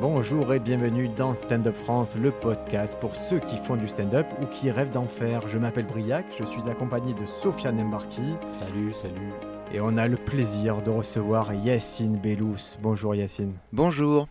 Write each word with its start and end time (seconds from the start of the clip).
Bonjour 0.00 0.52
et 0.52 0.60
bienvenue 0.60 1.08
dans 1.08 1.34
Stand 1.34 1.66
Up 1.66 1.76
France, 1.76 2.16
le 2.16 2.30
podcast 2.30 2.96
pour 3.00 3.16
ceux 3.16 3.38
qui 3.38 3.56
font 3.58 3.76
du 3.76 3.88
stand-up 3.88 4.26
ou 4.42 4.46
qui 4.46 4.70
rêvent 4.70 4.90
d'en 4.90 5.06
faire. 5.06 5.48
Je 5.48 5.58
m'appelle 5.58 5.86
Briac, 5.86 6.26
je 6.38 6.44
suis 6.44 6.68
accompagné 6.68 7.14
de 7.14 7.24
Sofiane 7.24 7.80
Embarki 7.80 8.34
Salut, 8.52 8.92
salut. 8.92 9.32
et 9.72 9.80
on 9.80 9.96
a 9.96 10.06
le 10.08 10.16
plaisir 10.16 10.82
de 10.82 10.90
recevoir 10.90 11.54
Yacine 11.54 12.18
Bellous. 12.18 12.76
Bonjour 12.82 13.14
Yacine. 13.14 13.54
Bonjour. 13.72 14.28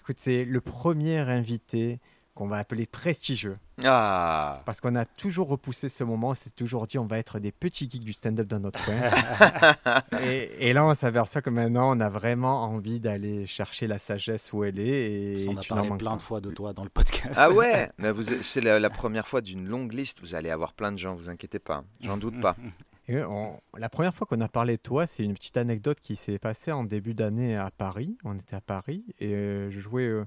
Écoute, 0.00 0.16
c'est 0.18 0.44
le 0.44 0.60
premier 0.60 1.18
invité 1.18 1.98
qu'on 2.34 2.46
va 2.46 2.56
appeler 2.58 2.86
prestigieux 2.86 3.58
Ah, 3.84 4.62
parce 4.66 4.80
qu'on 4.80 4.94
a 4.96 5.04
toujours 5.04 5.48
repoussé 5.48 5.88
ce 5.88 6.04
moment, 6.04 6.28
on 6.30 6.34
s'est 6.34 6.50
toujours 6.50 6.86
dit 6.86 6.98
on 6.98 7.06
va 7.06 7.18
être 7.18 7.38
des 7.38 7.52
petits 7.52 7.88
geeks 7.90 8.04
du 8.04 8.12
stand-up 8.12 8.46
dans 8.46 8.60
notre 8.60 8.84
coin. 8.84 10.20
et, 10.22 10.68
et 10.68 10.72
là, 10.72 10.84
on 10.84 10.94
s'aperçoit 10.94 11.40
que 11.42 11.50
maintenant, 11.50 11.96
on 11.96 12.00
a 12.00 12.08
vraiment 12.08 12.64
envie 12.64 13.00
d'aller 13.00 13.46
chercher 13.46 13.86
la 13.86 13.98
sagesse 13.98 14.52
où 14.52 14.62
elle 14.64 14.78
est. 14.78 15.42
Et 15.42 15.48
on 15.48 15.56
a 15.56 15.60
tu 15.60 15.70
parlé 15.70 15.90
plein 15.96 16.16
de 16.16 16.22
fois 16.22 16.40
de 16.40 16.50
toi 16.50 16.72
dans 16.72 16.84
le 16.84 16.90
podcast. 16.90 17.34
ah 17.36 17.50
ouais, 17.50 17.90
mais 17.98 18.12
vous, 18.12 18.22
c'est 18.22 18.60
la, 18.60 18.78
la 18.78 18.90
première 18.90 19.26
fois 19.26 19.40
d'une 19.40 19.66
longue 19.66 19.92
liste. 19.92 20.20
Vous 20.20 20.34
allez 20.34 20.50
avoir 20.50 20.74
plein 20.74 20.92
de 20.92 20.98
gens, 20.98 21.14
vous 21.14 21.30
inquiétez 21.30 21.58
pas. 21.58 21.82
J'en 22.00 22.16
doute 22.18 22.40
pas. 22.40 22.56
Et 23.08 23.20
on- 23.24 23.60
la 23.76 23.88
première 23.88 24.14
fois 24.14 24.26
qu'on 24.28 24.40
a 24.42 24.48
parlé 24.48 24.76
de 24.76 24.82
toi, 24.82 25.08
c'est 25.08 25.24
une 25.24 25.34
petite 25.34 25.56
anecdote 25.56 25.98
qui 26.00 26.14
s'est 26.14 26.38
passée 26.38 26.70
en 26.70 26.84
début 26.84 27.14
d'année 27.14 27.56
à 27.56 27.70
Paris. 27.70 28.16
On 28.24 28.36
était 28.36 28.54
à 28.54 28.60
Paris 28.60 29.04
et 29.18 29.34
euh, 29.34 29.70
je 29.72 29.80
jouais 29.80 30.04
euh, 30.06 30.24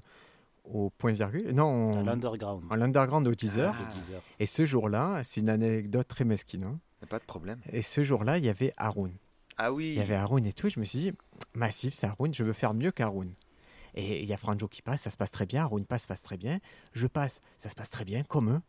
au 0.66 0.90
point 0.90 1.12
virgule. 1.12 1.50
Non, 1.52 1.92
À 1.92 1.96
on- 1.96 2.04
l'underground. 2.04 2.64
en 2.70 2.76
l'underground 2.76 3.26
au 3.28 3.34
10 3.34 3.58
heures. 3.58 3.74
De 3.94 4.00
10 4.00 4.12
heures. 4.12 4.22
Et 4.38 4.46
ce 4.46 4.64
jour-là, 4.64 5.22
c'est 5.24 5.40
une 5.40 5.48
anecdote 5.48 6.08
très 6.08 6.24
mesquine. 6.24 6.64
hein. 6.64 6.78
Pas 7.08 7.18
de 7.20 7.24
problème. 7.24 7.60
Et 7.72 7.82
ce 7.82 8.02
jour-là, 8.02 8.38
il 8.38 8.44
y 8.44 8.48
avait 8.48 8.72
Haroun. 8.76 9.12
Ah 9.58 9.72
oui. 9.72 9.88
Il 9.90 9.94
y 9.94 10.00
avait 10.00 10.14
Haroun 10.16 10.44
et 10.44 10.52
tout. 10.52 10.68
Je 10.68 10.80
me 10.80 10.84
suis 10.84 10.98
dit, 10.98 11.12
massif, 11.54 11.94
c'est 11.94 12.06
Haroun, 12.06 12.34
je 12.34 12.42
veux 12.42 12.52
faire 12.52 12.74
mieux 12.74 12.90
qu'Haroun. 12.90 13.32
Et 13.94 14.22
il 14.22 14.28
y 14.28 14.32
a 14.32 14.36
Franjo 14.36 14.66
qui 14.68 14.82
passe, 14.82 15.02
ça 15.02 15.10
se 15.10 15.16
passe 15.16 15.30
très 15.30 15.46
bien. 15.46 15.62
Haroun 15.62 15.84
passe, 15.86 16.02
ça 16.02 16.04
se 16.04 16.08
passe 16.08 16.22
très 16.22 16.36
bien. 16.36 16.58
Je 16.92 17.06
passe, 17.06 17.40
ça 17.58 17.68
se 17.70 17.74
passe 17.74 17.90
très 17.90 18.04
bien, 18.04 18.24
comme 18.24 18.50
eux. 18.50 18.60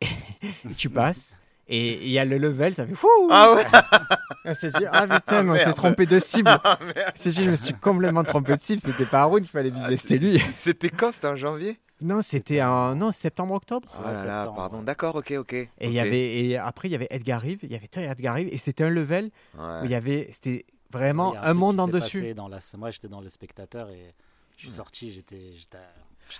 Et, 0.00 0.74
tu 0.76 0.88
passes. 0.90 1.36
Et 1.74 2.04
il 2.04 2.10
y 2.10 2.18
a 2.18 2.26
le 2.26 2.36
level, 2.36 2.74
ça 2.74 2.86
fait 2.86 2.94
fou 2.94 3.08
Ah 3.30 3.54
ouais. 3.54 3.64
On 4.44 4.52
s'est 4.54 4.68
dit, 4.68 4.84
ah 4.92 5.06
putain, 5.08 5.42
mais 5.42 5.52
on 5.52 5.56
s'est 5.56 5.72
trompé 5.72 6.04
de 6.04 6.18
cible. 6.18 6.50
Ah. 6.64 6.78
C'est 7.14 7.30
je 7.30 7.48
me 7.48 7.56
suis 7.56 7.72
complètement 7.72 8.24
trompé 8.24 8.56
de 8.56 8.60
cible. 8.60 8.82
C'était 8.84 9.06
pas 9.06 9.22
Haroun 9.22 9.40
qu'il 9.40 9.50
fallait 9.50 9.70
viser, 9.70 9.86
Ah, 9.88 9.96
c'était 9.96 10.18
lui. 10.18 10.38
C'était 10.50 10.90
quand 10.90 11.12
C'était 11.12 11.28
en 11.28 11.36
janvier? 11.36 11.78
Non, 12.02 12.20
c'était 12.20 12.60
en 12.60 12.94
non, 12.94 13.10
septembre-octobre. 13.10 13.88
Oh 13.96 14.02
Ouais, 14.02 14.12
là 14.12 14.24
là, 14.24 14.38
septembre, 14.40 14.56
pardon. 14.56 14.82
D'accord, 14.82 15.16
ok, 15.16 15.32
ok. 15.38 15.52
Et, 15.54 15.70
il 15.80 15.92
y 15.92 16.00
avait, 16.00 16.44
et 16.44 16.58
après, 16.58 16.88
il 16.88 16.92
y 16.92 16.94
avait 16.94 17.06
Edgar 17.08 17.40
Rive. 17.40 17.60
Il 17.62 17.72
y 17.72 17.76
avait 17.76 17.86
toi 17.86 18.02
et 18.02 18.06
Edgar 18.06 18.34
Rive. 18.34 18.48
Et 18.52 18.58
c'était 18.58 18.84
un 18.84 18.90
level 18.90 19.30
où 19.56 19.84
il 19.84 19.90
y 19.90 19.94
avait. 19.94 20.28
C'était 20.32 20.66
vraiment 20.90 21.34
un 21.40 21.54
monde 21.54 21.80
en 21.80 21.88
dessus. 21.88 22.20
passé 22.20 22.34
Dans 22.34 22.48
la... 22.48 22.58
Moi, 22.76 22.90
j'étais 22.90 23.08
dans 23.08 23.22
le 23.22 23.30
spectateur 23.30 23.88
et 23.88 24.12
je 24.58 24.64
suis 24.66 24.72
sorti, 24.72 25.10
j'étais. 25.10 25.54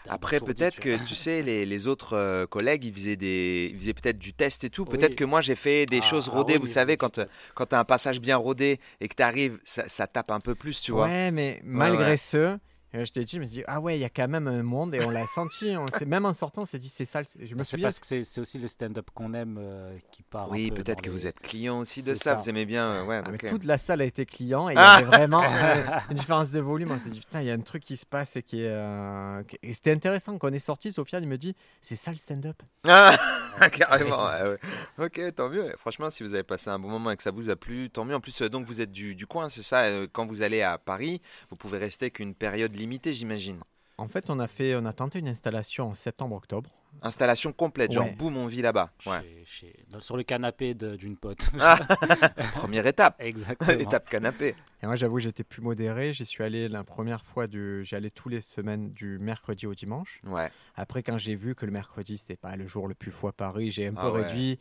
Après, 0.08 0.40
peut-être 0.40 0.74
tu 0.80 0.80
que 0.80 1.04
tu 1.04 1.14
sais, 1.14 1.42
les, 1.42 1.64
les 1.66 1.86
autres 1.86 2.14
euh, 2.16 2.46
collègues, 2.46 2.84
ils 2.84 2.92
faisaient 2.94 3.16
des, 3.16 3.70
ils 3.72 3.78
faisaient 3.78 3.94
peut-être 3.94 4.18
du 4.18 4.32
test 4.32 4.64
et 4.64 4.70
tout. 4.70 4.86
Oui. 4.90 4.98
Peut-être 4.98 5.14
que 5.14 5.24
moi, 5.24 5.40
j'ai 5.40 5.54
fait 5.56 5.86
des 5.86 6.00
Ah, 6.02 6.02
choses 6.02 6.28
ah 6.32 6.36
rodées. 6.36 6.54
oui, 6.54 6.58
vous 6.58 6.66
savez, 6.66 6.96
quand 6.96 7.18
euh, 7.18 7.26
quand 7.54 7.66
t'as 7.66 7.78
un 7.80 7.84
passage 7.84 8.20
bien 8.20 8.36
rodé 8.36 8.80
et 9.00 9.08
que 9.08 9.14
t'arrives, 9.14 9.58
ça, 9.64 9.88
ça 9.88 10.06
tape 10.06 10.30
un 10.30 10.40
peu 10.40 10.54
plus, 10.54 10.80
tu 10.80 10.92
vois. 10.92 11.06
Ouais, 11.06 11.30
mais 11.30 11.60
malgré 11.64 12.12
ouais. 12.12 12.16
ce, 12.16 12.58
euh, 12.94 13.04
je 13.04 13.12
t'ai 13.12 13.24
dit, 13.24 13.36
je 13.36 13.40
me 13.40 13.44
suis 13.44 13.58
dit, 13.58 13.64
ah 13.66 13.80
ouais, 13.80 13.96
il 13.96 14.00
y 14.00 14.04
a 14.04 14.08
quand 14.10 14.28
même 14.28 14.46
un 14.48 14.62
monde. 14.62 14.94
Et 14.94 15.00
on 15.04 15.10
l'a 15.10 15.26
senti. 15.26 15.74
On 15.76 15.86
même 16.06 16.26
en 16.26 16.32
sortant, 16.34 16.62
on 16.62 16.66
s'est 16.66 16.78
dit, 16.78 16.88
c'est 16.88 17.04
ça. 17.04 17.22
Je 17.40 17.54
me 17.54 17.64
souviens. 17.64 17.86
parce 17.86 17.98
que 17.98 18.06
c'est 18.06 18.24
c'est 18.24 18.40
aussi 18.40 18.58
le 18.58 18.68
stand-up 18.68 19.08
qu'on 19.14 19.32
aime 19.34 19.58
euh, 19.60 19.96
qui 20.10 20.22
part. 20.22 20.50
Oui, 20.50 20.70
peu 20.70 20.82
peut-être 20.82 21.00
que 21.02 21.06
les- 21.06 21.12
vous 21.16 21.26
êtes 21.26 21.40
client 21.40 21.78
aussi 21.80 22.02
de 22.02 22.14
ça. 22.14 22.22
ça. 22.32 22.34
Vous 22.36 22.48
aimez 22.50 22.66
bien. 22.66 22.86
euh, 22.86 23.04
ouais, 23.04 23.20
Ah, 23.24 23.28
mais 23.30 23.42
ok. 23.42 23.50
toute 23.50 23.64
la 23.64 23.78
salle 23.78 24.00
a 24.00 24.04
été 24.04 24.26
client 24.26 24.68
et 24.68 24.72
il 24.72 24.76
y 24.76 24.78
Ah 24.78 24.94
avait 24.96 25.04
vraiment 25.06 25.42
euh, 25.44 25.84
une 26.10 26.16
différence 26.16 26.50
de 26.50 26.60
volume. 26.60 26.90
On 26.90 26.98
s'est 26.98 27.10
dit, 27.10 27.20
putain, 27.20 27.40
il 27.40 27.46
y 27.46 27.50
a 27.50 27.54
un 27.54 27.60
truc 27.60 27.82
qui 27.82 27.96
se 27.96 28.04
passe 28.06 28.36
et 28.36 28.42
qui 28.42 28.62
est. 28.62 28.68
euh, 28.68 29.42
Et 29.62 29.72
c'était 29.72 29.92
intéressant. 29.92 30.36
Quand 30.38 30.50
on 30.50 30.52
est 30.52 30.58
sorti, 30.58 30.92
Sofiane, 30.92 31.22
il 31.22 31.28
me 31.28 31.38
dit, 31.38 31.55
c'est 31.80 31.96
ça 31.96 32.11
le 32.11 32.17
stand-up. 32.18 32.62
Ah, 32.86 33.17
carrément. 33.72 34.17
Mais 34.40 34.48
ouais, 34.48 34.58
ouais. 34.98 35.06
Ok, 35.06 35.34
tant 35.34 35.48
mieux. 35.48 35.72
Franchement, 35.78 36.11
si 36.11 36.22
vous 36.22 36.34
avez 36.34 36.42
passé 36.42 36.70
un 36.70 36.78
bon 36.78 36.88
moment 36.88 37.11
et 37.11 37.17
que 37.17 37.22
ça 37.22 37.30
vous 37.30 37.48
a 37.50 37.56
plu, 37.56 37.90
tant 37.90 38.05
mieux. 38.05 38.14
En 38.14 38.20
plus, 38.20 38.40
euh, 38.42 38.48
donc 38.48 38.67
vous 38.67 38.80
êtes 38.80 38.90
du, 38.92 39.14
du 39.14 39.27
coin, 39.27 39.48
c'est 39.48 39.62
ça. 39.62 39.83
euh, 39.84 40.06
Quand 40.12 40.27
vous 40.27 40.42
allez 40.42 40.62
à 40.62 40.78
Paris, 40.78 41.20
vous 41.50 41.56
pouvez 41.56 41.78
rester 41.78 42.11
qu'une 42.11 42.34
période 42.34 42.74
limitée, 42.82 43.12
j'imagine. 43.12 43.60
En 43.98 44.08
fait, 44.08 44.30
on 44.30 44.38
a, 44.38 44.48
fait, 44.48 44.74
on 44.74 44.84
a 44.84 44.92
tenté 44.92 45.18
une 45.20 45.28
installation 45.28 45.88
en 45.90 45.94
septembre-octobre. 45.94 46.68
Installation 47.02 47.52
complète, 47.52 47.92
genre 47.92 48.04
Ouais. 48.06 48.14
boum, 48.14 48.36
on 48.36 48.46
vit 48.46 48.60
là-bas. 48.62 48.90
Ouais. 49.06 49.20
chez- 49.22 49.44
chez- 49.46 49.84
dans- 49.90 50.00
Sur 50.00 50.16
le 50.16 50.24
canapé 50.24 50.74
de- 50.74 50.96
d'une 50.96 51.16
pote. 51.16 51.48
Ah, 51.60 51.78
première 52.54 52.86
étape. 52.86 53.16
Exactement. 53.20 53.78
Étape 53.78 54.10
canapé. 54.10 54.54
Et 54.82 54.86
moi, 54.86 54.96
j'avoue, 54.96 55.18
j'étais 55.20 55.44
plus 55.44 55.62
modéré. 55.62 56.12
J'y 56.12 56.26
suis 56.26 56.42
allé 56.42 56.68
la 56.68 56.84
première 56.84 57.24
fois, 57.24 57.46
du... 57.46 57.84
j'y 57.84 57.94
allais 57.94 58.10
tous 58.10 58.28
les 58.28 58.40
semaines 58.40 58.92
du 58.92 59.18
mercredi 59.18 59.66
au 59.66 59.74
dimanche. 59.74 60.18
Ouais. 60.26 60.50
Après, 60.74 61.02
quand 61.02 61.16
j'ai 61.18 61.34
vu 61.34 61.54
que 61.54 61.64
le 61.64 61.72
mercredi, 61.72 62.18
c'était 62.18 62.36
pas 62.36 62.56
le 62.56 62.66
jour 62.66 62.88
le 62.88 62.94
plus 62.94 63.10
fou 63.12 63.28
à 63.28 63.32
Paris, 63.32 63.70
j'ai 63.70 63.86
un 63.86 63.92
peu 63.94 64.00
Ah 64.02 64.10
ouais. 64.12 64.22
réduit 64.26 64.58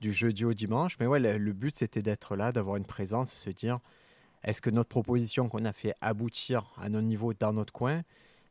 du 0.00 0.12
jeudi 0.12 0.44
au 0.44 0.52
dimanche. 0.54 0.96
Mais 1.00 1.06
ouais, 1.06 1.20
le, 1.20 1.38
le 1.38 1.52
but, 1.52 1.76
c'était 1.78 2.02
d'être 2.02 2.36
là, 2.36 2.52
d'avoir 2.52 2.76
une 2.76 2.86
présence, 2.86 3.32
se 3.32 3.50
dire 3.50 3.78
est-ce 4.44 4.60
que 4.60 4.70
notre 4.70 4.88
proposition 4.88 5.48
qu'on 5.48 5.64
a 5.64 5.72
fait 5.72 5.94
aboutir 6.00 6.72
à 6.80 6.88
notre 6.88 7.06
niveau 7.06 7.32
dans 7.34 7.52
notre 7.52 7.72
coin, 7.72 8.02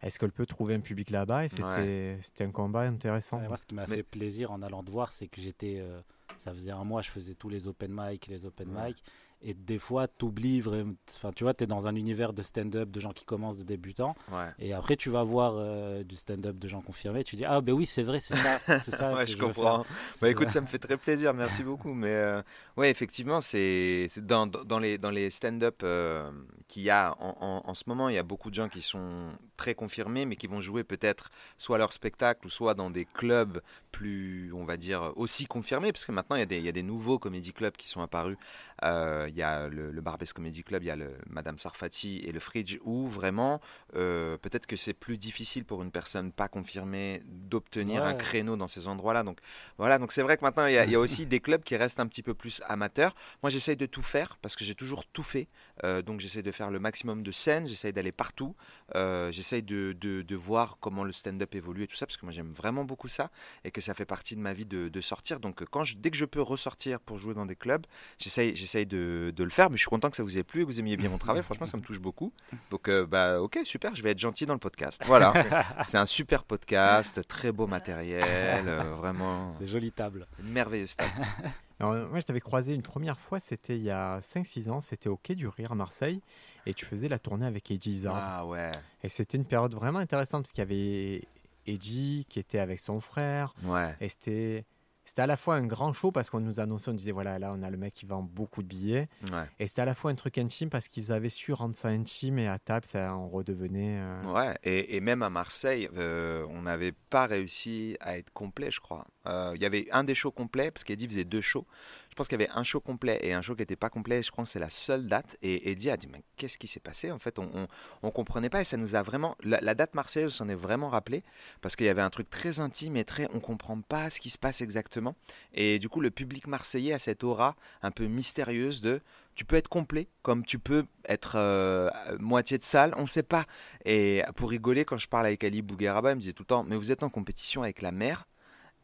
est-ce 0.01 0.17
qu'elle 0.17 0.31
peut 0.31 0.45
trouver 0.45 0.73
un 0.75 0.79
public 0.79 1.09
là-bas? 1.09 1.45
Et 1.45 1.49
c'était 1.49 2.43
un 2.43 2.51
combat 2.51 2.81
intéressant. 2.81 3.39
Ouais, 3.39 3.47
moi, 3.47 3.57
ce 3.57 3.65
qui 3.65 3.75
m'a 3.75 3.85
Mais- 3.87 3.97
fait 3.97 4.03
plaisir 4.03 4.51
en 4.51 4.61
allant 4.61 4.83
te 4.83 4.89
voir, 4.91 5.13
c'est 5.13 5.27
que 5.27 5.39
j'étais. 5.41 5.77
euh, 5.79 6.01
ça 6.37 6.53
faisait 6.53 6.71
un 6.71 6.83
mois, 6.83 7.01
je 7.01 7.09
faisais 7.11 7.35
tous 7.35 7.49
les 7.49 7.67
open 7.67 7.91
mic, 7.93 8.25
les 8.27 8.45
open 8.45 8.75
Ouais. 8.75 8.87
mic. 8.89 9.03
Et 9.43 9.55
des 9.55 9.79
fois, 9.79 10.07
t'oublies 10.07 10.59
vraiment. 10.61 10.93
Enfin, 11.15 11.31
tu 11.35 11.43
vois, 11.43 11.53
t'es 11.55 11.65
dans 11.65 11.87
un 11.87 11.95
univers 11.95 12.31
de 12.33 12.43
stand-up 12.43 12.91
de 12.91 12.99
gens 12.99 13.11
qui 13.11 13.25
commencent, 13.25 13.57
de 13.57 13.63
débutants. 13.63 14.15
Ouais. 14.31 14.49
Et 14.59 14.71
après, 14.73 14.95
tu 14.95 15.09
vas 15.09 15.23
voir 15.23 15.53
euh, 15.57 16.03
du 16.03 16.15
stand-up 16.15 16.59
de 16.59 16.67
gens 16.67 16.81
confirmés. 16.81 17.23
Tu 17.23 17.35
dis, 17.37 17.45
ah, 17.45 17.59
ben 17.59 17.73
oui, 17.73 17.87
c'est 17.87 18.03
vrai, 18.03 18.19
c'est 18.19 18.35
ça. 18.35 18.59
C'est 18.81 18.95
ça 18.95 19.13
Ouais, 19.15 19.25
que 19.25 19.31
je 19.31 19.37
comprends. 19.37 19.83
Bah 20.21 20.29
écoute, 20.29 20.47
ça. 20.49 20.53
ça 20.53 20.61
me 20.61 20.67
fait 20.67 20.77
très 20.77 20.95
plaisir, 20.97 21.33
merci 21.33 21.63
beaucoup. 21.63 21.93
Mais 21.93 22.09
euh, 22.13 22.41
ouais, 22.77 22.91
effectivement, 22.91 23.41
c'est 23.41 24.05
c'est 24.09 24.25
dans, 24.25 24.45
dans 24.45 24.63
dans 24.63 24.77
les, 24.79 24.97
dans 24.99 25.09
les 25.11 25.29
stand-up 25.31 25.81
euh, 25.83 26.29
qu'il 26.67 26.83
y 26.83 26.89
a 26.91 27.15
en, 27.19 27.35
en- 27.41 27.63
en 27.69 27.73
ce 27.73 27.83
moment, 27.87 28.09
il 28.09 28.15
y 28.15 28.19
a 28.19 28.23
beaucoup 28.23 28.49
de 28.51 28.55
gens 28.55 28.69
qui 28.69 28.81
sont 28.83 29.31
très 29.57 29.73
confirmés, 29.73 30.25
mais 30.25 30.35
qui 30.35 30.45
vont 30.47 30.61
jouer 30.61 30.83
peut-être 30.83 31.31
soit 31.57 31.79
leur 31.79 31.93
spectacle, 31.93 32.45
ou 32.45 32.49
soit 32.51 32.75
dans 32.75 32.91
des 32.91 33.05
clubs 33.05 33.59
plus, 33.91 34.51
on 34.53 34.63
va 34.65 34.77
dire, 34.77 35.11
aussi 35.15 35.45
confirmés, 35.45 35.91
parce 35.91 36.05
que 36.05 36.11
maintenant, 36.11 36.35
il 36.35 36.39
y 36.39 36.43
a 36.43 36.45
des, 36.45 36.57
il 36.57 36.65
y 36.65 36.69
a 36.69 36.71
des 36.71 36.83
nouveaux 36.83 37.19
comédie 37.19 37.53
clubs 37.53 37.75
qui 37.75 37.87
sont 37.89 38.01
apparus. 38.01 38.37
Euh, 38.83 39.27
il 39.29 39.35
y 39.35 39.43
a 39.43 39.67
le, 39.67 39.91
le 39.91 40.01
Barbès 40.01 40.31
Comedy 40.33 40.63
Club, 40.63 40.81
il 40.83 40.87
y 40.87 40.91
a 40.91 40.95
le 40.95 41.15
Madame 41.29 41.57
Sarfati 41.57 42.19
et 42.19 42.31
le 42.31 42.39
Fridge, 42.39 42.77
où 42.83 43.05
vraiment, 43.07 43.61
euh, 43.95 44.37
peut-être 44.37 44.65
que 44.65 44.75
c'est 44.75 44.93
plus 44.93 45.17
difficile 45.17 45.65
pour 45.65 45.83
une 45.83 45.91
personne 45.91 46.31
pas 46.31 46.47
confirmée 46.47 47.21
d'obtenir 47.25 48.03
un 48.03 48.13
créneau 48.15 48.55
dans 48.57 48.67
ces 48.67 48.87
endroits-là. 48.87 49.23
Donc 49.23 49.39
voilà, 49.77 49.99
donc 49.99 50.11
c'est 50.11 50.23
vrai 50.23 50.37
que 50.37 50.43
maintenant, 50.43 50.65
il 50.65 50.73
y, 50.73 50.77
a, 50.77 50.85
il 50.85 50.91
y 50.91 50.95
a 50.95 50.99
aussi 51.01 51.25
des 51.25 51.39
clubs 51.41 51.61
qui 51.63 51.75
restent 51.75 51.99
un 51.99 52.07
petit 52.07 52.23
peu 52.23 52.33
plus 52.33 52.61
amateurs. 52.67 53.13
Moi, 53.43 53.49
j'essaye 53.49 53.75
de 53.75 53.85
tout 53.85 54.01
faire 54.01 54.37
parce 54.41 54.55
que 54.55 54.63
j'ai 54.63 54.75
toujours 54.75 55.05
tout 55.05 55.23
fait. 55.23 55.47
Euh, 55.83 56.01
donc, 56.01 56.19
j'essaye 56.21 56.43
de 56.43 56.51
faire 56.51 56.71
le 56.71 56.79
maximum 56.79 57.21
de 57.23 57.31
scènes, 57.31 57.67
j'essaye 57.67 57.93
d'aller 57.93 58.11
partout. 58.11 58.55
J'essaye 58.95 59.63
de, 59.63 59.93
de- 59.99 60.21
de 60.21 60.35
voir 60.35 60.77
comment 60.79 61.03
le 61.03 61.11
stand-up 61.11 61.53
évolue 61.55 61.83
et 61.83 61.87
tout 61.87 61.95
ça 61.95 62.05
parce 62.05 62.17
que 62.17 62.25
moi, 62.25 62.31
j'aime 62.31 62.51
vraiment 62.53 62.83
beaucoup 62.85 63.07
ça 63.07 63.29
et 63.63 63.71
que 63.71 63.80
ça 63.81 63.93
fait 63.93 64.05
partie 64.05 64.35
de 64.35 64.41
ma 64.41 64.53
vie 64.53 64.65
de, 64.65 64.87
de 64.89 65.01
sortir. 65.01 65.39
Donc, 65.39 65.63
quand 65.65 65.83
je, 65.83 65.95
dès 65.97 66.09
que 66.11 66.17
je 66.17 66.25
peux 66.25 66.41
ressortir 66.41 66.99
pour 66.99 67.17
jouer 67.17 67.33
dans 67.33 67.45
des 67.45 67.55
clubs, 67.55 67.85
j'essaye, 68.19 68.55
j'essaye 68.55 68.85
de, 68.85 69.33
de 69.35 69.43
le 69.43 69.49
faire. 69.49 69.69
Mais 69.69 69.77
je 69.77 69.81
suis 69.81 69.89
content 69.89 70.09
que 70.09 70.15
ça 70.17 70.23
vous 70.23 70.37
ait 70.37 70.43
plu 70.43 70.61
et 70.61 70.63
que 70.63 70.67
vous 70.69 70.79
aimiez 70.79 70.97
bien 70.97 71.09
mon 71.09 71.17
travail. 71.17 71.43
Franchement, 71.43 71.65
ça 71.65 71.77
me 71.77 71.81
touche 71.83 71.99
beaucoup. 71.99 72.31
Donc, 72.69 72.87
euh, 72.87 73.05
bah, 73.05 73.41
ok, 73.41 73.59
super, 73.65 73.95
je 73.95 74.03
vais 74.03 74.11
être 74.11 74.19
gentil 74.19 74.45
dans 74.45 74.53
le 74.53 74.59
podcast. 74.59 75.01
Voilà, 75.05 75.33
c'est 75.83 75.97
un 75.97 76.05
super 76.05 76.43
podcast, 76.43 77.27
très 77.27 77.51
beau 77.51 77.67
matériel, 77.67 78.65
euh, 78.67 78.95
vraiment 78.95 79.53
Des 79.59 79.67
jolies 79.67 79.91
tables. 79.91 80.27
une 80.39 80.49
merveilleuse 80.51 80.95
table. 80.95 81.11
Alors, 81.79 81.93
moi, 82.09 82.19
je 82.19 82.25
t'avais 82.25 82.39
croisé 82.41 82.75
une 82.75 82.83
première 82.83 83.19
fois, 83.19 83.39
c'était 83.39 83.75
il 83.75 83.83
y 83.83 83.89
a 83.89 84.19
5-6 84.19 84.69
ans, 84.69 84.81
c'était 84.81 85.09
au 85.09 85.17
Quai 85.17 85.33
du 85.33 85.47
Rire 85.47 85.71
à 85.71 85.75
Marseille, 85.75 86.21
et 86.67 86.75
tu 86.75 86.85
faisais 86.85 87.07
la 87.09 87.17
tournée 87.17 87.45
avec 87.47 87.67
Izzard. 87.71 88.15
Ah 88.15 88.45
ouais, 88.45 88.69
Et 89.03 89.09
c'était 89.09 89.35
une 89.37 89.45
période 89.45 89.73
vraiment 89.73 89.97
intéressante, 89.97 90.43
parce 90.43 90.51
qu'il 90.51 90.61
y 90.61 90.67
avait 90.67 91.23
Eddie 91.67 92.25
qui 92.29 92.39
était 92.39 92.59
avec 92.59 92.79
son 92.79 92.99
frère, 92.99 93.53
ouais. 93.63 93.95
et 94.01 94.09
c'était... 94.09 94.65
C'était 95.03 95.23
à 95.23 95.27
la 95.27 95.35
fois 95.35 95.55
un 95.55 95.65
grand 95.65 95.91
show 95.93 96.11
parce 96.11 96.29
qu'on 96.29 96.39
nous 96.39 96.59
annonçait, 96.59 96.91
on 96.91 96.93
disait 96.93 97.11
voilà, 97.11 97.39
là 97.39 97.51
on 97.53 97.63
a 97.63 97.71
le 97.71 97.75
mec 97.75 97.91
qui 97.95 98.05
vend 98.05 98.21
beaucoup 98.21 98.61
de 98.61 98.67
billets. 98.67 99.09
Ouais. 99.31 99.45
Et 99.59 99.65
c'était 99.65 99.81
à 99.81 99.85
la 99.85 99.95
fois 99.95 100.11
un 100.11 100.15
truc 100.15 100.37
intime 100.37 100.69
parce 100.69 100.87
qu'ils 100.87 101.11
avaient 101.11 101.27
su 101.27 101.51
rendre 101.53 101.75
ça 101.75 101.87
intime 101.89 102.37
et 102.37 102.47
à 102.47 102.59
table, 102.59 102.85
ça 102.85 103.13
en 103.15 103.27
redevenait. 103.27 103.97
euh, 103.99 104.21
Ouais, 104.31 104.55
et, 104.63 104.95
et 104.95 104.99
même 105.01 105.23
à 105.23 105.31
Marseille, 105.31 105.89
euh, 105.97 106.45
on 106.51 106.61
n'avait 106.61 106.93
pas 107.09 107.25
réussi 107.25 107.97
à 107.99 108.15
être 108.19 108.31
complet, 108.31 108.69
je 108.69 108.79
crois. 108.79 109.05
Euh, 109.25 109.53
Il 109.55 109.61
y 109.61 109.65
avait 109.65 109.87
un 109.91 110.03
des 110.03 110.13
shows 110.15 110.31
complets, 110.31 110.69
parce 110.69 110.83
qu'Eddie 110.83 111.07
faisait 111.07 111.23
deux 111.25 111.41
shows. 111.41 111.65
Je 112.11 112.15
pense 112.15 112.27
qu'il 112.27 112.37
y 112.37 112.43
avait 112.43 112.51
un 112.53 112.63
show 112.63 112.81
complet 112.81 113.19
et 113.21 113.31
un 113.31 113.41
show 113.41 113.55
qui 113.55 113.61
n'était 113.61 113.77
pas 113.77 113.89
complet. 113.89 114.21
Je 114.21 114.31
crois 114.31 114.43
que 114.43 114.49
c'est 114.49 114.59
la 114.59 114.69
seule 114.69 115.07
date. 115.07 115.37
Et 115.41 115.71
Eddie 115.71 115.89
a 115.89 115.95
dit 115.95 116.07
Mais 116.07 116.23
qu'est-ce 116.35 116.57
qui 116.57 116.67
s'est 116.67 116.81
passé? 116.81 117.09
En 117.09 117.19
fait, 117.19 117.39
on, 117.39 117.67
on 118.03 118.11
comprenait 118.11 118.49
pas 118.49 118.59
et 118.59 118.65
ça 118.65 118.75
nous 118.75 118.95
a 118.95 119.01
vraiment. 119.01 119.37
La, 119.43 119.73
date 119.75 119.95
marseillaise 119.95 120.33
s'en 120.33 120.49
est 120.49 120.55
vraiment 120.55 120.89
rappelé 120.89 121.23
parce 121.61 121.77
qu'il 121.77 121.85
y 121.85 121.89
avait 121.89 122.01
un 122.01 122.09
truc 122.09 122.29
très 122.29 122.59
intime 122.59 122.97
et 122.97 123.05
très. 123.05 123.29
On 123.33 123.39
comprend 123.39 123.79
pas 123.79 124.09
ce 124.09 124.19
qui 124.19 124.29
se 124.29 124.37
passe 124.37 124.59
exactement. 124.59 125.15
Et 125.53 125.79
du 125.79 125.87
coup, 125.87 126.01
le 126.01 126.11
public 126.11 126.47
marseillais 126.47 126.93
a 126.93 126.99
cette 126.99 127.23
aura 127.23 127.55
un 127.81 127.91
peu 127.91 128.07
mystérieuse 128.07 128.81
de 128.81 128.99
Tu 129.33 129.45
peux 129.45 129.55
être 129.55 129.69
complet, 129.69 130.09
comme 130.21 130.45
tu 130.45 130.59
peux 130.59 130.83
être 131.05 131.35
euh, 131.37 131.89
moitié 132.19 132.57
de 132.57 132.63
salle, 132.63 132.93
on 132.97 133.03
ne 133.03 133.07
sait 133.07 133.23
pas. 133.23 133.45
Et 133.85 134.21
pour 134.35 134.49
rigoler, 134.49 134.83
quand 134.83 134.97
je 134.97 135.07
parle 135.07 135.27
avec 135.27 135.45
Ali 135.45 135.61
Bougueraba, 135.61 136.11
il 136.11 136.15
me 136.15 136.19
disait 136.19 136.33
tout 136.33 136.43
le 136.43 136.47
temps, 136.47 136.65
mais 136.65 136.75
vous 136.75 136.91
êtes 136.91 137.03
en 137.03 137.09
compétition 137.09 137.63
avec 137.63 137.81
la 137.81 137.93
mer 137.93 138.27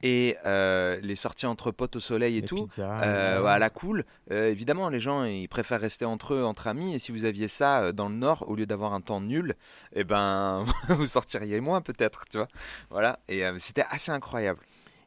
et 0.04 0.38
euh, 0.46 1.00
les 1.02 1.16
sorties 1.16 1.46
entre 1.48 1.72
potes 1.72 1.96
au 1.96 2.00
soleil 2.00 2.38
et 2.38 2.42
tout, 2.44 2.68
euh, 2.80 3.42
ouais. 3.42 3.50
à 3.50 3.58
la 3.60 3.70
cool. 3.70 4.06
euh, 4.32 4.50
évidemment, 4.50 4.90
les 4.90 5.00
gens 5.00 5.24
ils 5.24 5.48
préfèrent 5.48 5.82
rester 5.82 6.06
entre 6.06 6.34
eux, 6.36 6.44
entre 6.44 6.68
amis. 6.68 6.94
Et 6.94 7.00
si 7.00 7.12
vous 7.12 7.26
aviez 7.26 7.48
ça 7.48 7.92
dans 7.92 8.08
le 8.10 8.16
Nord, 8.16 8.48
au 8.48 8.56
lieu 8.56 8.66
d'avoir 8.68 8.94
un 8.94 9.02
temps 9.02 9.22
nul, 9.22 9.56
eh 9.94 10.04
ben 10.04 10.66
vous 10.90 11.06
sortiriez 11.08 11.60
moins 11.60 11.82
peut-être, 11.82 12.26
tu 12.30 12.38
vois. 12.38 12.48
Voilà. 12.90 13.20
Et 13.28 13.44
c'était 13.58 13.86
assez 13.90 14.12
incroyable. 14.12 14.60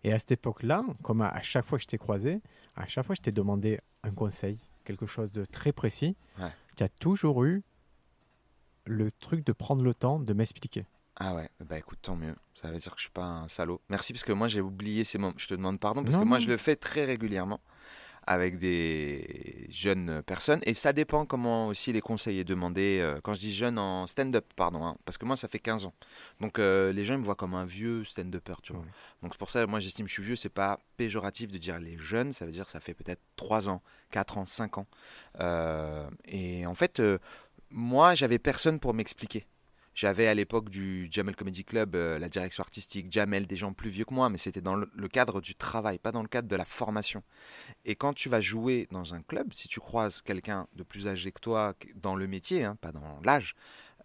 Et 0.02 0.12
à 0.12 0.18
cette 0.18 0.32
époque-là, 0.32 0.82
comme 1.02 1.20
à, 1.20 1.28
à 1.28 1.42
chaque 1.42 1.66
fois 1.66 1.78
que 1.78 1.82
je 1.84 1.88
t'ai 1.88 1.98
croisé, 1.98 2.40
à 2.76 2.86
chaque 2.86 3.04
fois 3.06 3.14
que 3.14 3.18
je 3.20 3.22
t'ai 3.24 3.32
demandé 3.32 3.78
un 4.02 4.10
conseil, 4.10 4.58
quelque 4.84 5.06
chose 5.06 5.30
de 5.30 5.44
très 5.44 5.72
précis, 5.72 6.16
Ouais. 6.40 6.48
tu 6.76 6.82
as 6.82 6.88
toujours 6.88 7.44
eu 7.44 7.62
le 8.86 9.12
truc 9.12 9.44
de 9.46 9.52
prendre 9.52 9.82
le 9.84 9.94
temps 9.94 10.18
de 10.18 10.32
m'expliquer. 10.32 10.86
Ah 11.22 11.34
ouais. 11.34 11.48
Bah 11.60 11.78
écoute, 11.78 11.98
tant 12.02 12.16
mieux. 12.16 12.34
Ça 12.60 12.70
veut 12.70 12.78
dire 12.78 12.92
que 12.92 12.98
je 12.98 13.02
suis 13.04 13.10
pas 13.12 13.22
un 13.24 13.46
salaud. 13.48 13.80
Merci 13.90 14.12
parce 14.14 14.24
que 14.24 14.32
moi 14.32 14.48
j'ai 14.48 14.60
oublié 14.62 15.04
ces 15.04 15.18
moments. 15.18 15.34
Je 15.36 15.46
te 15.46 15.54
demande 15.54 15.78
pardon 15.78 16.02
parce 16.02 16.16
Non, 16.16 16.22
que 16.22 16.26
moi 16.28 16.38
non. 16.38 16.44
je 16.44 16.48
le 16.50 16.56
fais 16.56 16.76
très 16.76 17.04
régulièrement 17.04 17.60
avec 18.26 18.58
des 18.58 19.66
jeunes 19.70 20.22
personnes 20.22 20.60
et 20.64 20.74
ça 20.74 20.92
dépend 20.92 21.24
comment 21.26 21.68
aussi 21.68 21.92
les 21.92 22.00
conseils 22.00 22.38
est 22.38 22.44
demandé. 22.44 23.00
euh, 23.02 23.18
Quand 23.22 23.34
je 23.34 23.40
dis 23.40 23.52
jeune 23.52 23.78
en 23.78 24.06
stand-up, 24.06 24.44
pardon, 24.56 24.84
hein, 24.84 24.96
parce 25.04 25.18
que 25.18 25.24
moi 25.26 25.36
ça 25.36 25.48
fait 25.48 25.58
15 25.58 25.84
ans. 25.86 25.94
Donc 26.40 26.58
euh, 26.58 26.92
les 26.92 27.04
gens 27.04 27.14
ils 27.14 27.20
me 27.20 27.24
voient 27.24 27.34
comme 27.34 27.54
un 27.54 27.64
vieux 27.64 28.04
stand-upper, 28.04 28.54
tu 28.62 28.72
vois. 28.72 28.84
Donc 29.22 29.36
pour 29.36 29.50
ça, 29.50 29.66
moi 29.66 29.80
j'estime 29.80 30.04
que 30.06 30.10
je 30.10 30.14
suis 30.14 30.22
vieux, 30.22 30.36
c'est 30.36 30.48
pas 30.48 30.78
péjoratif 30.96 31.50
de 31.50 31.58
dire 31.58 31.78
les 31.80 31.98
jeunes, 31.98 32.32
ça 32.32 32.44
veut 32.46 32.52
dire 32.52 32.64
que 32.66 32.70
ça 32.70 32.80
fait 32.80 32.94
peut-être 32.94 33.20
3 33.36 33.68
ans, 33.68 33.82
4 34.10 34.38
ans, 34.38 34.44
5 34.44 34.78
ans. 34.78 34.86
Euh, 35.40 36.08
et 36.26 36.66
en 36.66 36.74
fait, 36.74 37.02
moi 37.70 38.14
j'avais 38.14 38.38
personne 38.38 38.78
pour 38.80 38.94
m'expliquer. 38.94 39.46
J'avais 40.00 40.28
à 40.28 40.34
l'époque 40.34 40.70
du 40.70 41.08
Jamel 41.10 41.36
Comedy 41.36 41.62
Club 41.62 41.94
euh, 41.94 42.18
la 42.18 42.30
direction 42.30 42.62
artistique, 42.62 43.12
Jamel, 43.12 43.46
des 43.46 43.56
gens 43.56 43.74
plus 43.74 43.90
vieux 43.90 44.06
que 44.06 44.14
moi, 44.14 44.30
mais 44.30 44.38
c'était 44.38 44.62
dans 44.62 44.74
le, 44.74 45.08
cadre 45.08 45.42
du 45.42 45.54
travail, 45.54 45.98
pas 45.98 46.10
dans 46.10 46.22
le 46.22 46.28
cadre 46.28 46.48
de 46.48 46.56
la 46.56 46.64
formation. 46.64 47.22
Et 47.84 47.96
quand 47.96 48.14
tu 48.14 48.30
vas 48.30 48.40
jouer 48.40 48.88
dans 48.90 49.12
un 49.12 49.20
club, 49.20 49.52
si 49.52 49.68
tu 49.68 49.78
croises 49.78 50.22
quelqu'un 50.22 50.66
de 50.74 50.84
plus 50.84 51.06
âgé 51.06 51.32
que 51.32 51.40
toi 51.40 51.74
dans 51.96 52.16
le 52.16 52.26
métier, 52.26 52.64
hein, 52.64 52.78
pas 52.80 52.92
dans 52.92 53.20
l'âge, 53.24 53.54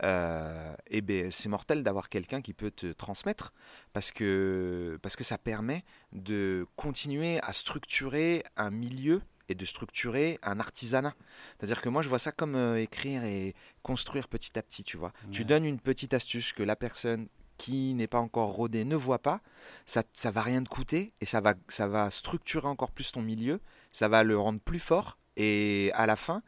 euh, 0.04 0.76
eh 0.88 1.00
ben, 1.00 1.32
c'est 1.32 1.48
mortel 1.48 1.82
d'avoir 1.82 2.10
quelqu'un 2.10 2.42
qui 2.42 2.54
peut 2.54 2.72
te 2.72 2.92
transmettre 2.92 3.54
parce 3.94 4.12
que, 4.12 5.00
parce 5.02 5.16
que 5.16 5.24
ça 5.24 5.38
permet 5.38 5.86
de 6.12 6.68
continuer 6.76 7.40
à 7.40 7.54
structurer 7.54 8.44
un 8.58 8.70
milieu 8.70 9.22
et 9.50 9.56
de 9.56 9.66
structurer 9.66 10.40
un 10.44 10.60
artisanat. 10.60 11.14
C'est-à-dire 11.58 11.82
que 11.82 11.90
moi, 11.90 12.02
je 12.02 12.10
vois 12.10 12.20
ça 12.20 12.32
comme 12.32 12.56
euh, 12.56 12.82
écrire 12.82 13.24
et 13.24 13.56
construire 13.84 14.28
petit 14.28 14.58
à 14.58 14.62
petit, 14.62 14.84
tu 14.84 14.98
vois. 14.98 15.14
Tu 15.32 15.46
donnes 15.46 15.66
une 15.66 15.80
petite 15.80 16.14
astuce 16.14 16.54
que 16.54 16.64
la 16.64 16.76
personne 16.76 17.28
qui 17.58 17.94
n'est 17.94 18.08
pas 18.08 18.20
encore 18.20 18.50
rodée 18.50 18.84
ne 18.84 18.96
voit 18.96 19.20
pas, 19.20 19.42
ça, 19.86 20.04
ça 20.14 20.32
va 20.32 20.42
rien 20.42 20.64
te 20.64 20.70
coûter 20.70 21.14
et 21.22 21.26
ça 21.26 21.42
va, 21.42 21.54
ça 21.70 21.88
va 21.88 22.12
structurer 22.12 22.68
encore 22.68 22.92
plus 22.92 23.12
ton 23.12 23.22
milieu, 23.22 23.62
ça 23.92 24.08
va 24.08 24.24
le 24.24 24.38
rendre 24.38 24.60
plus 24.60 24.80
fort 24.80 25.18
et 25.38 25.92
à 25.94 26.06
la 26.06 26.16
fin, 26.16 26.42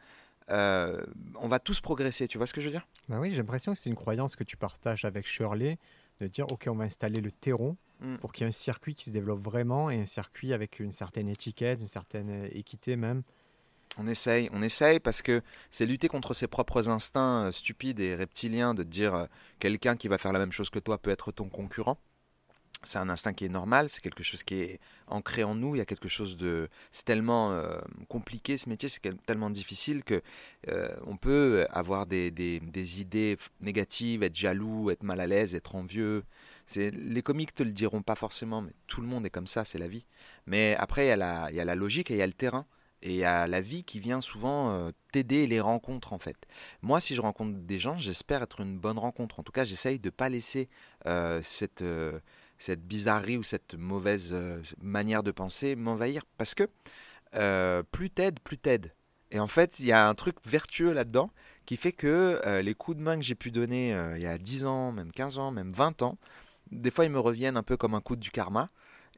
euh, 0.50 1.00
on 1.36 1.48
va 1.48 1.58
tous 1.58 1.80
progresser, 1.80 2.28
tu 2.28 2.38
vois 2.38 2.46
ce 2.46 2.52
que 2.52 2.60
je 2.60 2.66
veux 2.66 2.72
dire? 2.72 2.86
Bah 3.08 3.18
oui, 3.20 3.30
j'ai 3.30 3.38
l'impression 3.38 3.72
que 3.72 3.78
c'est 3.78 3.88
une 3.88 3.96
croyance 3.96 4.36
que 4.36 4.44
tu 4.44 4.56
partages 4.56 5.04
avec 5.04 5.26
Shirley, 5.26 5.78
de 6.18 6.26
dire 6.26 6.46
ok, 6.50 6.66
on 6.68 6.74
va 6.74 6.84
installer 6.84 7.20
le 7.20 7.30
terreau 7.30 7.76
Mm. 8.00 8.16
pour 8.18 8.32
qu'il 8.32 8.42
y 8.42 8.44
ait 8.44 8.48
un 8.48 8.52
circuit 8.52 8.94
qui 8.94 9.06
se 9.06 9.10
développe 9.10 9.40
vraiment 9.40 9.90
et 9.90 10.00
un 10.00 10.06
circuit 10.06 10.52
avec 10.52 10.78
une 10.78 10.92
certaine 10.92 11.28
étiquette, 11.28 11.80
une 11.80 11.88
certaine 11.88 12.30
euh, 12.30 12.48
équité 12.52 12.96
même. 12.96 13.22
On 13.96 14.06
essaye, 14.06 14.48
on 14.52 14.62
essaye 14.62 15.00
parce 15.00 15.20
que 15.22 15.42
c'est 15.72 15.86
lutter 15.86 16.06
contre 16.06 16.32
ses 16.32 16.46
propres 16.46 16.88
instincts 16.88 17.46
euh, 17.46 17.52
stupides 17.52 17.98
et 17.98 18.14
reptiliens 18.14 18.74
de 18.74 18.84
dire 18.84 19.14
euh, 19.14 19.26
quelqu'un 19.58 19.96
qui 19.96 20.06
va 20.06 20.16
faire 20.16 20.32
la 20.32 20.38
même 20.38 20.52
chose 20.52 20.70
que 20.70 20.78
toi 20.78 20.98
peut 20.98 21.10
être 21.10 21.32
ton 21.32 21.48
concurrent. 21.48 21.98
C'est 22.84 22.98
un 22.98 23.08
instinct 23.10 23.32
qui 23.32 23.44
est 23.44 23.48
normal, 23.48 23.88
c'est 23.88 24.00
quelque 24.00 24.22
chose 24.22 24.44
qui 24.44 24.54
est 24.54 24.80
ancré 25.08 25.42
en 25.42 25.54
nous. 25.56 25.74
Il 25.74 25.78
y 25.78 25.80
a 25.80 25.84
quelque 25.84 26.08
chose 26.08 26.36
de, 26.36 26.68
c'est 26.92 27.04
tellement 27.04 27.52
euh, 27.52 27.76
compliqué 28.08 28.56
ce 28.56 28.68
métier, 28.68 28.88
c'est 28.88 29.00
tellement 29.26 29.50
difficile 29.50 30.04
que 30.04 30.22
euh, 30.68 30.94
on 31.04 31.16
peut 31.16 31.66
avoir 31.70 32.06
des, 32.06 32.30
des- 32.30 33.00
idées 33.00 33.36
négatives, 33.60 34.22
être 34.22 34.36
jaloux, 34.36 34.90
être 34.90 35.02
mal 35.02 35.20
à 35.20 35.26
l'aise, 35.26 35.54
être 35.56 35.74
envieux. 35.74 36.22
C'est 36.66 36.90
les 36.92 37.22
comiques 37.22 37.54
te 37.54 37.62
le 37.64 37.72
diront 37.72 38.02
pas 38.02 38.14
forcément, 38.14 38.62
mais 38.62 38.72
tout 38.86 39.00
le 39.00 39.08
monde 39.08 39.26
est 39.26 39.30
comme 39.30 39.48
ça, 39.48 39.64
c'est 39.64 39.78
la 39.78 39.88
vie. 39.88 40.06
Mais 40.46 40.76
après 40.76 41.06
il 41.06 41.08
y 41.08 41.12
a 41.12 41.16
la, 41.16 41.48
il 41.50 41.56
y 41.56 41.60
a 41.60 41.64
la 41.64 41.74
logique 41.74 42.10
et 42.10 42.14
il 42.14 42.18
y 42.18 42.22
a 42.22 42.26
le 42.26 42.32
terrain. 42.32 42.64
Et 43.00 43.10
il 43.10 43.16
y 43.16 43.24
a 43.24 43.46
la 43.46 43.60
vie 43.60 43.84
qui 43.84 44.00
vient 44.00 44.20
souvent 44.20 44.72
euh, 44.72 44.90
t'aider, 45.12 45.46
les 45.46 45.60
rencontres 45.60 46.12
en 46.12 46.18
fait. 46.18 46.36
Moi, 46.82 47.00
si 47.00 47.14
je 47.14 47.20
rencontre 47.20 47.56
des 47.56 47.78
gens, 47.78 47.96
j'espère 47.96 48.42
être 48.42 48.60
une 48.60 48.76
bonne 48.76 48.98
rencontre. 48.98 49.38
En 49.38 49.44
tout 49.44 49.52
cas, 49.52 49.62
j'essaye 49.64 50.00
de 50.00 50.08
ne 50.08 50.10
pas 50.10 50.28
laisser 50.28 50.68
cette, 51.42 51.82
cette 52.58 52.82
bizarrerie 52.82 53.36
ou 53.36 53.42
cette 53.42 53.74
mauvaise 53.74 54.30
euh, 54.32 54.60
manière 54.82 55.22
de 55.22 55.30
penser 55.30 55.76
m'envahir. 55.76 56.22
Parce 56.36 56.54
que 56.54 56.68
euh, 57.34 57.82
plus 57.82 58.10
t'aides, 58.10 58.40
plus 58.40 58.58
t'aides. 58.58 58.92
Et 59.30 59.40
en 59.40 59.46
fait, 59.46 59.78
il 59.80 59.86
y 59.86 59.92
a 59.92 60.08
un 60.08 60.14
truc 60.14 60.36
vertueux 60.46 60.92
là-dedans 60.92 61.30
qui 61.66 61.76
fait 61.76 61.92
que 61.92 62.40
euh, 62.46 62.62
les 62.62 62.74
coups 62.74 62.96
de 62.96 63.02
main 63.02 63.16
que 63.16 63.22
j'ai 63.22 63.34
pu 63.34 63.50
donner 63.50 63.90
il 64.16 64.22
y 64.22 64.26
a 64.26 64.38
10 64.38 64.64
ans, 64.64 64.92
même 64.92 65.12
15 65.12 65.38
ans, 65.38 65.50
même 65.50 65.72
20 65.72 66.02
ans, 66.02 66.16
des 66.70 66.90
fois 66.90 67.04
ils 67.04 67.10
me 67.10 67.20
reviennent 67.20 67.56
un 67.56 67.62
peu 67.62 67.76
comme 67.76 67.94
un 67.94 68.00
coup 68.00 68.16
du 68.16 68.30
karma. 68.30 68.70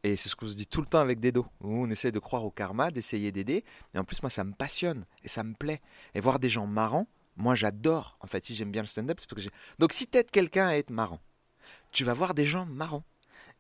Et 0.02 0.16
c'est 0.16 0.28
ce 0.28 0.37
qu'on 0.37 0.46
se 0.46 0.54
dit 0.54 0.66
tout 0.66 0.81
le 0.81 0.87
temps 0.87 1.00
avec 1.00 1.20
Dedo, 1.20 1.46
où 1.60 1.84
on 1.84 1.90
essaie 1.90 2.10
de 2.10 2.19
croire 2.19 2.44
au 2.44 2.50
karma, 2.50 2.90
d'essayer 2.90 3.32
d'aider. 3.32 3.64
Et 3.94 3.98
en 3.98 4.04
plus, 4.04 4.22
moi, 4.22 4.31
ça 4.31 4.44
me 4.44 4.52
passionne 4.52 5.04
et 5.22 5.28
ça 5.28 5.44
me 5.44 5.52
plaît. 5.52 5.82
Et 6.14 6.20
voir 6.20 6.38
des 6.38 6.48
gens 6.48 6.66
marrants, 6.66 7.06
moi, 7.37 7.54
j'adore. 7.54 8.16
En 8.20 8.26
fait, 8.26 8.44
si 8.46 8.54
j'aime 8.54 8.70
bien 8.70 8.82
le 8.82 8.87
stand-up, 8.87 9.19
c'est 9.20 9.28
parce 9.28 9.37
que 9.37 9.42
j'ai. 9.42 9.50
Donc, 9.78 9.92
si 9.92 10.06
t'aides 10.06 10.31
quelqu'un 10.31 10.69
à 10.69 10.76
être 10.76 10.90
marrant, 10.90 11.20
tu 11.92 12.04
vas 12.04 12.14
voir 12.14 12.32
des 12.34 12.46
gens 12.46 12.64
marrants. 12.64 13.04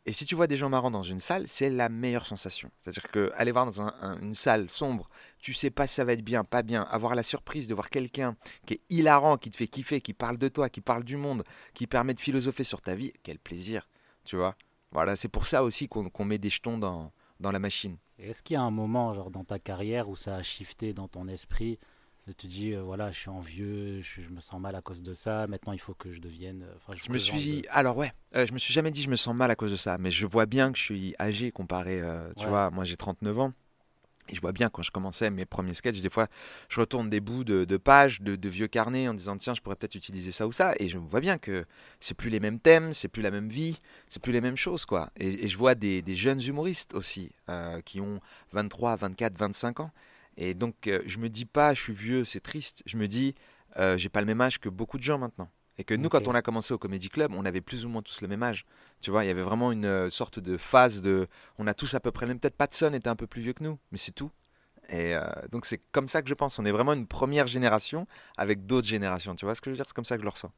Et 0.06 0.12
si 0.12 0.24
tu 0.24 0.34
vois 0.34 0.46
des 0.46 0.56
gens 0.56 0.70
marrants 0.70 0.90
dans 0.90 1.02
une 1.02 1.18
salle, 1.18 1.46
c'est 1.46 1.68
la 1.68 1.90
meilleure 1.90 2.26
sensation. 2.26 2.70
C'est-à-dire 2.80 3.08
que 3.10 3.30
aller 3.34 3.52
voir 3.52 3.66
dans 3.66 3.82
un- 3.82 3.94
un- 4.00 4.20
une 4.20 4.34
salle 4.34 4.70
sombre, 4.70 5.10
tu 5.38 5.52
sais 5.52 5.70
pas 5.70 5.86
si 5.86 5.94
ça 5.94 6.04
va 6.04 6.14
être 6.14 6.24
bien, 6.24 6.42
pas 6.42 6.62
bien, 6.62 6.82
avoir 6.90 7.14
la 7.14 7.22
surprise 7.22 7.68
de 7.68 7.74
voir 7.74 7.90
quelqu'un 7.90 8.34
qui 8.64 8.74
est 8.74 8.80
hilarant, 8.88 9.36
qui 9.36 9.50
te 9.50 9.56
fait 9.56 9.68
kiffer, 9.68 10.00
qui 10.00 10.14
parle 10.14 10.38
de 10.38 10.48
toi, 10.48 10.70
qui 10.70 10.80
parle 10.80 11.04
du 11.04 11.18
monde, 11.18 11.44
qui 11.74 11.86
permet 11.86 12.14
de 12.14 12.20
philosopher 12.20 12.64
sur 12.64 12.80
ta 12.80 12.94
vie, 12.94 13.12
quel 13.22 13.38
plaisir, 13.38 13.88
tu 14.24 14.36
vois. 14.36 14.56
Voilà, 14.90 15.16
c'est 15.16 15.28
pour 15.28 15.46
ça 15.46 15.62
aussi 15.62 15.86
qu'on 15.86 16.24
met 16.24 16.38
des 16.38 16.50
jetons 16.50 16.78
dans, 16.78 17.12
la 17.38 17.58
machine. 17.58 17.96
Est-ce 18.18 18.42
qu'il 18.42 18.54
y 18.54 18.56
a 18.56 18.62
un 18.62 18.70
moment 18.70 19.14
genre, 19.14 19.30
dans 19.30 19.44
ta 19.44 19.58
carrière 19.58 20.08
où 20.08 20.16
ça 20.16 20.36
a 20.36 20.42
shifté 20.42 20.92
dans 20.92 21.08
ton 21.08 21.28
esprit 21.28 21.78
de 22.30 22.34
te 22.34 22.46
dire, 22.46 22.78
euh, 22.78 22.82
voilà, 22.82 23.10
je 23.10 23.18
suis 23.18 23.28
envieux, 23.28 24.00
je, 24.02 24.22
je 24.22 24.28
me 24.30 24.40
sens 24.40 24.60
mal 24.60 24.74
à 24.76 24.82
cause 24.82 25.02
de 25.02 25.14
ça, 25.14 25.46
maintenant 25.48 25.72
il 25.72 25.80
faut 25.80 25.94
que 25.94 26.12
je 26.12 26.20
devienne... 26.20 26.62
euh, 26.62 26.74
enfin, 26.76 26.94
Je 26.96 27.10
me 27.12 27.18
suis, 27.18 27.62
de- 27.62 27.68
alors 27.70 27.96
ouais, 27.96 28.12
euh, 28.36 28.46
je 28.46 28.52
me 28.52 28.58
suis 28.58 28.72
jamais 28.72 28.90
dit 28.90 29.02
je 29.02 29.10
me 29.10 29.16
sens 29.16 29.34
mal 29.34 29.50
à 29.50 29.56
cause 29.56 29.72
de 29.72 29.76
ça, 29.76 29.98
mais 29.98 30.10
je 30.10 30.26
vois 30.26 30.46
bien 30.46 30.70
que 30.72 30.78
je 30.78 30.82
suis 30.84 31.14
âgé 31.18 31.50
comparé, 31.50 32.00
euh, 32.00 32.32
tu 32.36 32.44
Ouais. 32.44 32.48
vois, 32.48 32.70
moi 32.70 32.84
j'ai 32.84 32.96
39 32.96 33.38
ans. 33.38 33.52
Et 34.28 34.36
je 34.36 34.40
vois 34.40 34.52
bien 34.52 34.68
quand 34.70 34.82
je 34.82 34.92
commençais 34.92 35.28
mes 35.30 35.44
premiers 35.44 35.74
sketchs, 35.74 36.00
des 36.02 36.10
fois 36.10 36.28
je 36.68 36.80
retourne 36.80 37.10
des 37.10 37.20
bouts 37.20 37.44
de, 37.44 37.64
de 37.64 37.76
pages, 37.78 38.20
de, 38.22 38.36
de 38.36 38.48
vieux 38.48 38.68
carnets 38.68 39.08
en 39.08 39.14
disant 39.14 39.36
tiens 39.36 39.54
je 39.54 39.60
pourrais 39.60 39.76
peut-être 39.76 39.96
utiliser 39.96 40.32
ça 40.32 40.46
ou 40.46 40.52
ça. 40.52 40.72
Et 40.78 40.88
je 40.88 40.98
vois 40.98 41.20
bien 41.20 41.38
que 41.38 41.64
c'est 42.00 42.14
plus 42.14 42.30
les 42.30 42.40
mêmes 42.40 42.60
thèmes, 42.60 42.92
c'est 42.92 43.08
plus 43.08 43.22
la 43.22 43.32
même 43.32 43.48
vie, 43.48 43.78
c'est 44.08 44.22
plus 44.22 44.32
les 44.32 44.40
mêmes 44.40 44.56
choses 44.56 44.84
quoi. 44.84 45.10
Et, 45.16 45.44
et 45.46 45.48
je 45.48 45.58
vois 45.58 45.74
des, 45.74 46.02
des 46.02 46.16
jeunes 46.16 46.42
humoristes 46.42 46.94
aussi 46.94 47.32
euh, 47.48 47.80
qui 47.82 48.00
ont 48.00 48.20
23, 48.52 48.96
24, 48.96 49.36
25 49.38 49.80
ans. 49.80 49.90
Et 50.36 50.54
donc 50.54 50.86
euh, 50.86 51.02
je 51.06 51.18
me 51.18 51.28
dis 51.28 51.44
pas 51.44 51.74
je 51.74 51.80
suis 51.80 51.92
vieux, 51.92 52.24
c'est 52.24 52.40
triste. 52.40 52.82
Je 52.86 52.96
me 52.96 53.08
dis 53.08 53.34
euh, 53.78 53.96
j'ai 53.96 54.08
pas 54.08 54.20
le 54.20 54.26
même 54.26 54.40
âge 54.40 54.58
que 54.58 54.68
beaucoup 54.68 54.98
de 54.98 55.02
gens 55.02 55.18
maintenant. 55.18 55.50
Et 55.78 55.84
que 55.84 55.94
nous, 55.94 56.10
quand 56.10 56.28
on 56.28 56.34
a 56.34 56.42
commencé 56.42 56.74
au 56.74 56.78
Comedy 56.78 57.08
Club, 57.08 57.32
on 57.34 57.46
avait 57.46 57.62
plus 57.62 57.86
ou 57.86 57.88
moins 57.88 58.02
tous 58.02 58.20
le 58.20 58.28
même 58.28 58.42
âge. 58.42 58.66
Tu 59.00 59.10
vois, 59.10 59.24
il 59.24 59.28
y 59.28 59.30
avait 59.30 59.42
vraiment 59.42 59.72
une 59.72 59.86
euh, 59.86 60.10
sorte 60.10 60.38
de 60.38 60.58
phase 60.58 61.00
de. 61.00 61.26
On 61.56 61.66
a 61.66 61.72
tous 61.72 61.94
à 61.94 62.00
peu 62.00 62.10
près 62.10 62.26
le 62.26 62.30
même. 62.30 62.38
Peut-être 62.38 62.56
Patson 62.56 62.92
était 62.92 63.08
un 63.08 63.16
peu 63.16 63.26
plus 63.26 63.40
vieux 63.40 63.54
que 63.54 63.64
nous, 63.64 63.78
mais 63.90 63.96
c'est 63.96 64.12
tout. 64.12 64.30
Et 64.90 65.14
euh, 65.14 65.22
donc, 65.50 65.64
c'est 65.64 65.80
comme 65.90 66.06
ça 66.06 66.20
que 66.20 66.28
je 66.28 66.34
pense. 66.34 66.58
On 66.58 66.66
est 66.66 66.70
vraiment 66.70 66.92
une 66.92 67.06
première 67.06 67.46
génération 67.46 68.06
avec 68.36 68.66
d'autres 68.66 68.88
générations. 68.88 69.34
Tu 69.36 69.46
vois 69.46 69.54
ce 69.54 69.62
que 69.62 69.70
je 69.70 69.72
veux 69.72 69.76
dire? 69.76 69.86
C'est 69.86 69.94
comme 69.94 70.04
ça 70.04 70.16
que 70.16 70.20
je 70.20 70.26
le 70.26 70.30
ressens. 70.30 70.52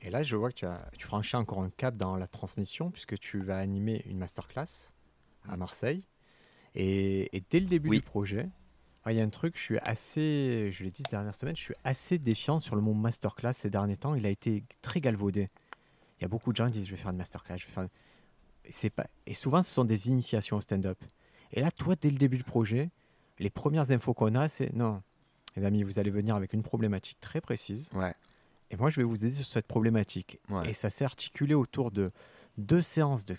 Et 0.00 0.08
là, 0.08 0.22
je 0.22 0.36
vois 0.36 0.50
que 0.50 0.56
tu, 0.56 0.64
as, 0.64 0.80
tu 0.96 1.06
franchis 1.06 1.36
encore 1.36 1.60
un 1.60 1.70
cap 1.70 1.94
dans 1.94 2.16
la 2.16 2.28
transmission, 2.28 2.90
puisque 2.90 3.18
tu 3.18 3.42
vas 3.42 3.58
animer 3.58 4.02
une 4.06 4.16
masterclass 4.16 4.90
à 5.48 5.56
Mm. 5.56 5.58
Marseille. 5.58 6.04
Et, 6.74 7.36
et 7.36 7.42
dès 7.50 7.60
le 7.60 7.66
début 7.66 7.88
Oui. 7.90 7.96
du 7.98 8.02
projet, 8.02 8.48
il 9.06 9.16
y 9.16 9.20
a 9.20 9.24
un 9.24 9.30
truc, 9.30 9.56
je 9.56 9.62
suis 9.62 9.78
assez, 9.78 10.70
je 10.70 10.84
l'ai 10.84 10.90
dit 10.90 11.02
ces 11.06 11.10
dernières 11.10 11.34
semaines, 11.34 11.56
je 11.56 11.62
suis 11.62 11.74
assez 11.82 12.18
défiant 12.18 12.58
sur 12.60 12.76
le 12.76 12.82
mot 12.82 12.92
masterclass 12.92 13.54
ces 13.54 13.70
derniers 13.70 13.96
temps. 13.96 14.14
Il 14.14 14.26
a 14.26 14.30
été 14.30 14.64
très 14.82 15.00
galvaudé. 15.00 15.48
Il 16.18 16.22
y 16.22 16.24
a 16.24 16.28
beaucoup 16.28 16.52
de 16.52 16.56
gens 16.56 16.66
qui 16.66 16.72
disent 16.72 16.86
je 16.86 16.90
vais 16.90 16.96
faire 16.98 17.10
une 17.12 17.16
masterclass, 17.16 17.56
je 17.58 17.66
vais 17.66 17.72
faire. 17.72 17.84
une- 17.84 17.88
Et 18.66 18.72
C'est 18.72 18.90
pas... 18.90 19.06
Et 19.26 19.32
souvent, 19.34 19.62
ce 19.62 19.72
sont 19.72 19.84
des 19.84 20.08
initiations 20.08 20.58
au 20.58 20.60
stand-up. 20.60 20.98
Et 21.52 21.60
là, 21.62 21.70
toi, 21.70 21.94
dès 21.98 22.10
le 22.10 22.18
début 22.18 22.36
du 22.36 22.44
projet, 22.44 22.90
les 23.38 23.48
premières 23.50 23.90
infos 23.92 24.12
qu'on 24.12 24.34
a, 24.34 24.48
c'est 24.50 24.74
non, 24.74 25.02
les 25.56 25.64
amis, 25.64 25.82
vous 25.84 25.98
allez 25.98 26.10
venir 26.10 26.34
avec 26.36 26.52
une 26.52 26.62
problématique 26.62 27.16
très 27.20 27.40
précise. 27.40 27.88
Ouais. 27.94 28.12
Et 28.70 28.76
moi, 28.76 28.90
je 28.90 28.96
vais 29.00 29.04
vous 29.04 29.16
aider 29.24 29.32
sur 29.32 29.46
cette 29.46 29.66
problématique. 29.66 30.38
Ouais. 30.50 30.68
Et 30.68 30.72
ça 30.74 30.90
s'est 30.90 31.06
articulé 31.06 31.54
autour 31.54 31.90
de 31.90 32.10
deux 32.58 32.82
séances 32.82 33.24
de 33.24 33.34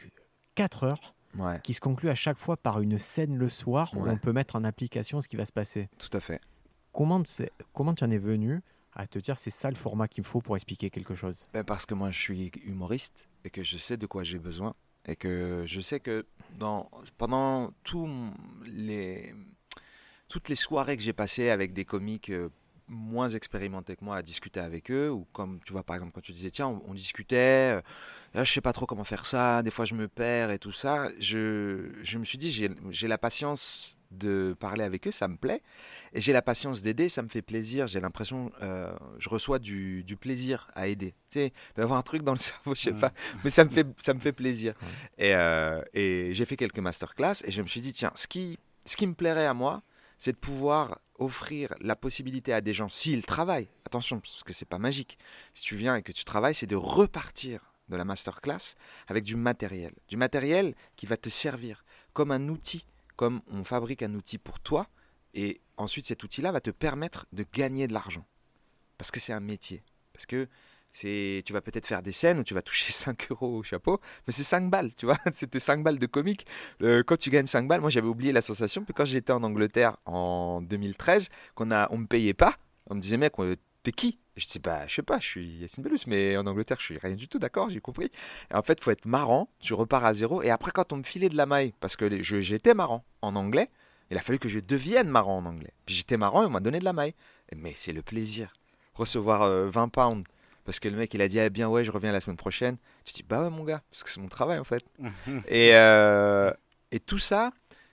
4 0.55 0.83
heures 0.86 1.13
Ouais, 1.38 1.59
qui 1.63 1.74
se 1.74 1.79
concluent 1.79 2.09
à 2.09 2.15
chaque 2.15 2.39
fois 2.39 2.57
par 2.57 2.81
une 2.81 2.98
scène 2.98 3.38
le 3.38 3.50
soir 3.50 3.91
où 3.95 4.07
on 4.07 4.17
peut 4.17 4.33
mettre 4.33 4.55
en 4.55 4.63
application 4.63 5.21
ce 5.21 5.27
qui 5.27 5.36
va 5.36 5.45
se 5.45 5.53
passer. 5.53 5.88
tout 6.00 6.09
à 6.17 6.19
fait. 6.19 6.41
comment, 6.91 7.21
comment 7.71 7.93
tu 7.93 8.03
en 8.03 8.09
es 8.09 8.17
venu 8.17 8.62
à 8.93 9.05
te 9.05 9.19
dire 9.19 9.38
c'est 9.38 9.51
ça 9.51 9.69
le 9.69 9.75
format 9.75 10.07
qu'il 10.07 10.24
me 10.24 10.27
faut 10.27 10.41
pour 10.41 10.55
expliquer 10.55 10.89
quelque 10.89 11.13
chose? 11.13 11.45
Ben, 11.53 11.63
parce 11.63 11.86
que 11.86 11.93
moi, 11.93 12.09
je 12.09 12.19
suis 12.19 12.51
humoriste 12.65 13.29
et 13.45 13.51
que 13.51 13.62
je 13.62 13.77
sais 13.77 13.95
de 13.95 14.07
quoi 14.07 14.24
j'ai 14.24 14.39
besoin 14.39 14.74
et 15.05 15.15
que 15.15 15.63
je 15.65 15.81
sais 15.81 16.00
que 16.00 16.25
dans, 16.57 16.89
pendant 17.17 17.71
les, 18.65 19.33
toutes 20.27 20.50
les 20.50 20.55
soirées 20.55 20.98
que 20.98 21.03
j'ai 21.03 21.13
passées 21.13 21.50
avec 21.50 21.74
des 21.74 21.86
comiques 21.86 22.29
euh, 22.29 22.50
moins 22.89 23.29
expérimentés 23.29 23.96
que 23.96 24.03
moi 24.03 24.17
à 24.17 24.22
discuter 24.22 24.60
avec 24.60 24.91
eux, 24.91 25.10
ou 25.10 25.25
comme 25.31 25.60
tu 25.65 25.72
vois 25.72 25.84
par 25.84 25.96
exemple 25.96 26.12
quand 26.13 26.22
tu 26.22 26.31
disais 26.31 26.50
tiens 26.50 26.67
on, 26.67 26.81
on 26.88 26.93
discutait, 26.93 27.77
euh, 27.77 27.81
là, 28.34 28.43
je 28.43 28.51
sais 28.51 28.62
pas 28.62 28.74
trop 28.74 28.86
comment 28.86 29.03
faire 29.03 29.25
ça, 29.25 29.63
des 29.63 29.72
fois 29.72 29.86
je 29.86 29.96
me 29.96 30.08
perds 30.08 30.51
et 30.51 30.60
tout 30.60 30.72
ça, 30.72 31.10
je, 31.19 31.91
je 32.01 32.17
me 32.17 32.25
suis 32.25 32.38
dit 32.38 32.51
j'ai 32.51 33.08
la 33.08 33.17
patience 33.17 33.96
de 34.12 34.55
parler 34.60 34.84
avec 34.84 35.08
eux, 35.08 35.12
ça 35.12 35.27
me 35.27 35.38
plaît, 35.38 35.62
et 36.13 36.22
j'ai 36.22 36.34
la 36.34 36.41
patience 36.41 36.81
d'aider, 36.81 37.10
ça 37.10 37.22
me 37.22 37.29
fait 37.29 37.43
plaisir, 37.43 37.88
j'ai 37.88 38.00
l'impression, 38.00 38.51
euh, 38.63 38.91
je 39.19 39.29
reçois 39.29 39.60
du, 39.60 40.03
du 40.03 40.15
plaisir 40.17 40.67
à 40.74 40.88
aider, 40.88 41.13
tu 41.29 41.39
sais, 41.39 41.53
d'avoir 41.75 42.00
un 42.00 42.01
truc 42.01 42.24
dans 42.24 42.34
le 42.34 42.38
cerveau, 42.39 42.74
je 42.74 42.81
sais 42.81 42.93
pas, 42.93 43.12
mais 43.43 43.51
ça 43.51 43.63
me 43.65 43.69
fait, 43.69 43.86
ça 43.98 44.15
me 44.15 44.19
fait 44.19 44.31
plaisir. 44.31 44.74
Ouais. 44.81 45.27
Et, 45.27 45.36
euh, 45.36 45.84
et 45.93 46.34
j'ai 46.34 46.46
fait 46.46 46.58
quelques 46.58 46.79
masterclass 46.79 47.43
et 47.46 47.51
je 47.51 47.62
me 47.62 47.67
suis 47.67 47.81
dit, 47.81 47.93
tiens, 47.93 48.12
ce 48.15 48.27
qui, 48.27 48.58
ce 48.84 48.98
qui 48.98 49.05
me 49.05 49.13
plairait 49.13 49.46
à 49.46 49.53
moi, 49.53 49.84
c'est 50.19 50.33
de 50.33 50.38
pouvoir 50.38 50.99
offrir 51.17 51.73
la 51.81 51.95
possibilité 51.95 52.53
à 52.53 52.61
des 52.61 52.73
gens, 52.73 52.89
s'ils 52.89 53.25
travaillent, 53.25 53.69
attention, 53.85 54.19
parce 54.19 54.43
que 54.43 54.53
c'est 54.53 54.65
pas 54.65 54.77
magique, 54.77 55.17
si 55.53 55.63
tu 55.63 55.75
viens 55.75 55.95
et 55.95 56.03
que 56.03 56.11
tu 56.11 56.23
travailles, 56.23 56.55
c'est 56.55 56.67
de 56.67 56.75
repartir 56.75 57.73
de 57.89 57.95
la 57.95 58.05
masterclass 58.05 58.75
avec 59.07 59.23
du 59.23 59.35
matériel. 59.35 59.93
Du 60.07 60.17
matériel 60.17 60.75
qui 60.95 61.07
va 61.07 61.17
te 61.17 61.29
servir 61.29 61.83
comme 62.13 62.31
un 62.31 62.49
outil, 62.49 62.85
comme 63.15 63.41
on 63.47 63.63
fabrique 63.63 64.03
un 64.03 64.13
outil 64.13 64.38
pour 64.38 64.59
toi, 64.59 64.88
et 65.33 65.61
ensuite 65.77 66.05
cet 66.05 66.23
outil-là 66.23 66.51
va 66.51 66.61
te 66.61 66.69
permettre 66.69 67.25
de 67.33 67.45
gagner 67.51 67.88
de 67.88 67.93
l'argent. 67.93 68.25
Parce 68.97 69.11
que 69.11 69.19
c'est 69.19 69.33
un 69.33 69.39
métier. 69.39 69.83
Parce 70.13 70.25
que 70.25 70.47
c'est, 70.91 71.43
tu 71.46 71.53
vas 71.53 71.62
peut-être 71.62 71.86
faire 71.86 72.01
des 72.01 72.12
scènes 72.12 72.39
où 72.39 72.43
tu 72.43 72.53
vas 72.53 72.62
toucher 72.62 72.91
5 72.91 73.27
euros 73.31 73.58
au 73.58 73.63
chapeau, 73.63 74.00
mais 74.27 74.34
c'est 74.34 74.43
5 74.43 74.69
balles, 74.69 74.93
tu 74.96 75.05
vois. 75.05 75.17
C'était 75.34 75.60
5 75.60 75.84
balles 75.84 76.00
de 76.00 76.08
comique. 76.08 76.46
Quand 76.81 77.17
tu 77.17 77.29
gagnes 77.29 77.46
5 77.46 77.67
balles, 77.67 77.81
moi 77.81 77.89
j'avais 77.89 78.08
oublié 78.08 78.31
la 78.31 78.41
sensation. 78.41 78.84
Puis 78.84 78.93
quand 78.93 79.05
j'étais 79.05 79.34
en 79.34 79.43
Angleterre 79.43 79.98
en 80.05 80.62
2013, 80.62 81.29
qu'on 81.55 81.72
a, 81.72 81.88
on 81.91 81.98
me 81.98 82.08
payait 82.08 82.34
pas, 82.34 82.55
on 82.89 82.96
me 82.96 83.01
disait, 83.01 83.17
mec, 83.17 83.34
euh, 83.39 83.55
t'es 83.84 83.91
qui? 83.91 84.19
Je 84.36 84.48
dis, 84.48 84.60
bah, 84.60 84.88
je 84.88 84.96
sais 84.96 85.03
pas, 85.03 85.19
je 85.19 85.27
suis 85.27 85.58
Yacine 85.60 85.84
Bellous, 85.84 85.98
mais 86.08 86.38
en 86.38 86.48
Angleterre, 86.48 86.77
je 86.79 86.86
suis 86.86 86.98
rien 86.98 87.15
du 87.15 87.27
tout, 87.27 87.39
d'accord, 87.39 87.69
j'ai 87.69 87.81
compris. 87.81 88.10
Et 88.51 88.55
en 88.55 88.62
fait, 88.62 88.81
faut 88.81 88.91
être 88.91 89.05
marrant, 89.05 89.50
tu 89.60 89.74
repars 89.74 90.05
à 90.05 90.13
zéro. 90.13 90.41
Et 90.41 90.50
après, 90.50 90.72
quand 90.72 90.93
on 90.93 90.98
me 90.98 91.03
filait 91.03 91.29
de 91.29 91.36
la 91.36 91.46
maille, 91.46 91.74
parce 91.81 91.98
que 91.98 92.22
j'étais 92.22 92.74
marrant 92.74 93.03
en 93.22 93.36
anglais, 93.36 93.69
il 94.12 94.17
a 94.17 94.22
fallu 94.22 94.39
que 94.39 94.50
je 94.50 94.60
devienne 94.60 95.10
marrant 95.10 95.38
en 95.38 95.46
anglais. 95.46 95.74
Puis 95.86 95.96
j'étais 95.96 96.17
marrant 96.17 96.43
et 96.43 96.46
on 96.46 96.50
m'a 96.50 96.62
donné 96.62 96.79
de 96.79 96.86
la 96.86 96.93
maille. 96.93 97.13
Mais 97.55 97.74
c'est 97.75 97.91
le 97.91 98.01
plaisir. 98.01 98.53
Recevoir 98.93 99.43
euh, 99.43 99.69
20 99.69 99.89
pounds 99.89 100.24
parce 100.65 100.79
que 100.79 100.87
le 100.87 100.97
mec 100.97 101.13
il 101.13 101.21
a 101.21 101.27
dit 101.27 101.39
eh 101.39 101.49
bien 101.49 101.67
ouais 101.67 101.83
je 101.83 101.91
reviens 101.91 102.11
la 102.11 102.21
semaine 102.21 102.37
prochaine. 102.37 102.77
Tu 103.05 103.13
dis 103.13 103.23
bah 103.23 103.43
ouais 103.43 103.49
mon 103.49 103.63
gars 103.63 103.81
parce 103.91 104.03
que 104.03 104.09
c'est 104.09 104.21
mon 104.21 104.27
travail 104.27 104.59
en 104.59 104.63
fait. 104.63 104.83
Et, 105.47 105.71
euh, 105.73 106.51
et 106.91 106.99
tout 106.99 107.19
ça, 107.19 107.51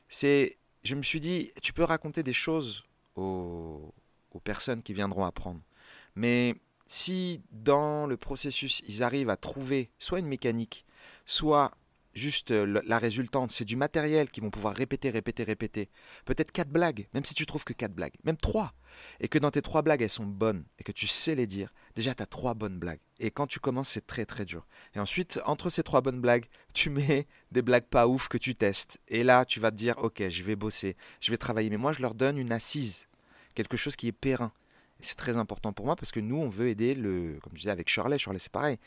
c'est. 0.09 0.59
Je 0.85 0.95
me 0.95 1.03
suis 1.03 1.21
dit, 1.21 1.51
tu 1.63 1.73
peux 1.73 1.83
raconter 1.83 2.23
des 2.23 2.33
choses 2.33 2.85
aux, 3.17 3.93
aux 4.31 4.41
personnes 4.41 4.83
qui 4.83 4.95
viendront 4.95 5.25
apprendre. 5.25 5.61
Mais 6.15 6.55
si 6.87 7.43
dans 7.51 8.07
le 8.07 8.17
processus, 8.17 8.83
ils 8.87 9.03
arrivent 9.03 9.31
à 9.31 9.37
trouver 9.37 9.91
soit 9.99 10.21
une 10.21 10.29
mécanique, 10.29 10.85
soit 11.25 11.73
juste 12.15 12.51
euh, 12.51 12.81
la 12.87 12.99
résultante, 12.99 13.51
c'est 13.51 13.65
du 13.65 13.77
matériel 13.77 14.31
qu'ils 14.31 14.43
vont 14.43 14.51
pouvoir 14.51 14.75
répéter, 14.75 15.11
répéter, 15.11 15.45
répéter. 15.45 15.91
Peut-être 16.25 16.51
quatre 16.51 16.71
blagues, 16.71 17.07
même 17.13 17.25
si 17.25 17.35
tu 17.35 17.47
trouves 17.47 17.65
que 17.65 17.73
quatre 17.73 17.95
blagues, 17.95 18.15
même 18.25 18.37
trois. 18.37 18.73
Et 19.21 19.29
que 19.29 19.39
dans 19.39 19.51
tes 19.51 19.61
trois 19.63 19.83
blagues, 19.83 20.03
elles 20.03 20.11
sont 20.11 20.25
bonnes 20.25 20.65
et 20.79 20.83
que 20.83 20.93
tu 20.93 21.07
sais 21.07 21.35
les 21.35 21.47
dire, 21.47 21.73
déjà 21.97 22.15
tu 22.15 22.23
as 22.23 22.27
trois 22.27 22.55
bonnes 22.55 22.79
blagues. 22.79 23.01
Et 23.19 23.31
quand 23.31 23.47
tu 23.47 23.59
commences, 23.59 23.89
c'est 23.89 24.07
très 24.07 24.27
très 24.27 24.45
dur. 24.45 24.67
Et 24.95 25.01
ensuite, 25.01 25.41
entre 25.47 25.71
ces 25.71 25.83
trois 25.83 26.03
bonnes 26.03 26.21
blagues, 26.21 26.47
tu 26.75 26.91
mets 26.91 27.27
des 27.51 27.63
blagues 27.63 27.87
pas 27.87 28.07
ouf 28.07 28.29
que 28.29 28.39
tu 28.39 28.55
testes. 28.55 29.01
Et 29.09 29.25
là, 29.25 29.45
tu 29.45 29.59
vas 29.59 29.71
te 29.71 29.77
dire, 29.77 29.97
ok, 29.99 30.29
je 30.29 30.43
vais 30.45 30.55
bosser, 30.55 30.97
je 31.21 31.31
vais 31.31 31.39
travailler. 31.39 31.71
Mais 31.71 31.79
moi, 31.79 31.93
je 31.93 32.03
leur 32.03 32.15
donne 32.15 32.39
une 32.39 32.53
assise, 32.53 33.09
quelque 33.55 33.77
chose 33.77 33.97
qui 33.97 34.07
est 34.07 34.13
périn. 34.13 34.53
C'est 35.01 35.17
très 35.17 35.37
important 35.37 35.73
pour 35.73 35.87
moi 35.87 35.97
parce 35.97 36.13
que 36.13 36.21
nous, 36.21 36.37
on 36.37 36.49
veut 36.49 36.69
aider 36.69 36.95
le, 36.95 37.39
comme 37.43 37.53
je 37.55 37.61
disais 37.61 37.71
avec 37.71 37.89
Shirley, 37.89 38.19
Shirley 38.19 38.39
c'est 38.39 38.53
pareil. 38.53 38.79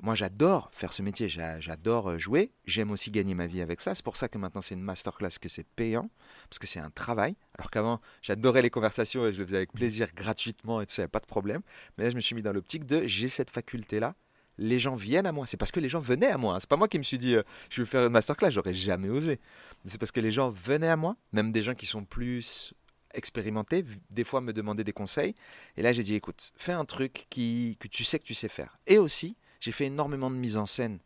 Moi, 0.00 0.14
j'adore 0.14 0.70
faire 0.72 0.92
ce 0.92 1.02
métier, 1.02 1.28
j'a- 1.28 1.58
j'adore 1.58 2.10
euh, 2.10 2.18
jouer, 2.18 2.52
j'aime 2.64 2.92
aussi 2.92 3.10
gagner 3.10 3.34
ma 3.34 3.46
vie 3.48 3.60
avec 3.60 3.80
ça. 3.80 3.96
C'est 3.96 4.04
pour 4.04 4.16
ça 4.16 4.28
que 4.28 4.38
maintenant, 4.38 4.60
c'est 4.60 4.74
une 4.74 4.82
masterclass, 4.82 5.30
que 5.40 5.48
c'est 5.48 5.66
payant, 5.66 6.08
parce 6.48 6.60
que 6.60 6.68
c'est 6.68 6.78
un 6.78 6.90
travail. 6.90 7.34
Alors 7.58 7.68
qu'avant, 7.70 8.00
j'adorais 8.22 8.62
les 8.62 8.70
conversations 8.70 9.26
et 9.26 9.32
je 9.32 9.40
le 9.40 9.46
faisais 9.46 9.56
avec 9.56 9.72
plaisir, 9.72 10.08
gratuitement 10.14 10.80
et 10.80 10.86
tout 10.86 10.94
ça, 10.94 11.08
pas 11.08 11.18
de 11.18 11.26
problème. 11.26 11.62
Mais 11.96 12.04
là, 12.04 12.10
je 12.10 12.14
me 12.14 12.20
suis 12.20 12.36
mis 12.36 12.42
dans 12.42 12.52
l'optique 12.52 12.86
de 12.86 13.06
j'ai 13.06 13.26
cette 13.28 13.50
faculté-là, 13.50 14.14
les 14.56 14.78
gens 14.78 14.94
viennent 14.94 15.26
à 15.26 15.32
moi. 15.32 15.46
C'est 15.48 15.56
parce 15.56 15.72
que 15.72 15.80
les 15.80 15.88
gens 15.88 16.00
venaient 16.00 16.30
à 16.30 16.38
moi. 16.38 16.54
hein. 16.54 16.60
C'est 16.60 16.68
pas 16.68 16.76
moi 16.76 16.86
qui 16.88 16.98
me 16.98 17.04
suis 17.04 17.18
dit 17.18 17.34
euh, 17.34 17.42
je 17.70 17.82
vais 17.82 17.86
faire 17.86 18.06
une 18.06 18.12
masterclass, 18.12 18.50
j'aurais 18.52 18.74
jamais 18.74 19.08
osé. 19.08 19.40
C'est 19.86 19.98
parce 19.98 20.12
que 20.12 20.20
les 20.20 20.30
gens 20.30 20.48
venaient 20.48 20.88
à 20.88 20.96
moi, 20.96 21.16
même 21.32 21.50
des 21.50 21.62
gens 21.62 21.74
qui 21.74 21.86
sont 21.86 22.04
plus 22.04 22.72
expérimentés, 23.14 23.84
des 24.10 24.24
fois 24.24 24.40
me 24.40 24.52
demandaient 24.52 24.84
des 24.84 24.92
conseils. 24.92 25.34
Et 25.76 25.82
là, 25.82 25.92
j'ai 25.92 26.02
dit 26.04 26.14
écoute, 26.14 26.52
fais 26.56 26.72
un 26.72 26.84
truc 26.84 27.26
qui, 27.30 27.76
que 27.80 27.88
tu 27.88 28.04
sais 28.04 28.18
que 28.18 28.24
tu 28.24 28.34
sais 28.34 28.48
faire. 28.48 28.78
Et 28.86 28.98
aussi, 28.98 29.36
j'ai 29.60 29.72
fait 29.72 29.86
énormément 29.86 30.30
de 30.30 30.36
mise 30.36 30.56
en 30.56 30.66
scène. 30.66 30.98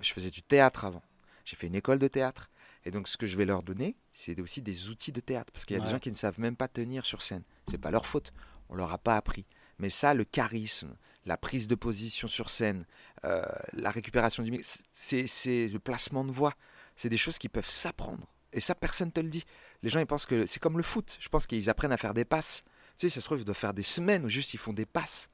Je 0.00 0.12
faisais 0.12 0.30
du 0.30 0.42
théâtre 0.42 0.84
avant. 0.84 1.02
J'ai 1.44 1.56
fait 1.56 1.66
une 1.66 1.74
école 1.74 1.98
de 1.98 2.08
théâtre. 2.08 2.50
Et 2.84 2.90
donc, 2.90 3.08
ce 3.08 3.16
que 3.16 3.26
je 3.26 3.36
vais 3.36 3.44
leur 3.44 3.62
donner, 3.62 3.96
c'est 4.12 4.40
aussi 4.40 4.62
des 4.62 4.88
outils 4.88 5.12
de 5.12 5.20
théâtre. 5.20 5.52
Parce 5.52 5.64
qu'il 5.64 5.76
y 5.76 5.80
a 5.80 5.82
des 5.82 5.90
gens 5.90 5.98
qui 5.98 6.10
ne 6.10 6.14
savent 6.14 6.38
même 6.38 6.56
pas 6.56 6.68
tenir 6.68 7.04
sur 7.04 7.22
scène. 7.22 7.42
C'est 7.68 7.78
pas 7.78 7.90
leur 7.90 8.06
faute. 8.06 8.32
On 8.68 8.76
leur 8.76 8.92
a 8.92 8.98
pas 8.98 9.16
appris. 9.16 9.44
Mais 9.78 9.90
ça, 9.90 10.14
le 10.14 10.24
charisme, 10.24 10.96
la 11.24 11.36
prise 11.36 11.68
de 11.68 11.74
position 11.74 12.28
sur 12.28 12.50
scène, 12.50 12.86
euh, 13.24 13.44
la 13.72 13.90
récupération 13.90 14.42
du 14.42 14.50
micro, 14.50 14.64
c'est 14.92 15.24
le 15.68 15.78
placement 15.78 16.24
de 16.24 16.32
voix. 16.32 16.54
C'est 16.94 17.08
des 17.08 17.16
choses 17.16 17.38
qui 17.38 17.48
peuvent 17.48 17.68
s'apprendre. 17.68 18.26
Et 18.52 18.60
ça, 18.60 18.74
personne 18.74 19.12
te 19.12 19.20
le 19.20 19.28
dit. 19.28 19.44
Les 19.82 19.90
gens, 19.90 20.00
ils 20.00 20.06
pensent 20.06 20.26
que 20.26 20.46
c'est 20.46 20.60
comme 20.60 20.76
le 20.76 20.82
foot. 20.82 21.18
Je 21.20 21.28
pense 21.28 21.46
qu'ils 21.46 21.68
apprennent 21.68 21.92
à 21.92 21.96
faire 21.96 22.14
des 22.14 22.24
passes. 22.24 22.62
Tu 22.96 23.08
sais, 23.08 23.10
ça 23.10 23.20
se 23.20 23.26
trouve, 23.26 23.40
ils 23.40 23.44
doivent 23.44 23.56
faire 23.56 23.74
des 23.74 23.82
semaines 23.82 24.24
où 24.24 24.28
juste 24.28 24.54
ils 24.54 24.58
font 24.58 24.72
des 24.72 24.86
passes. 24.86 25.28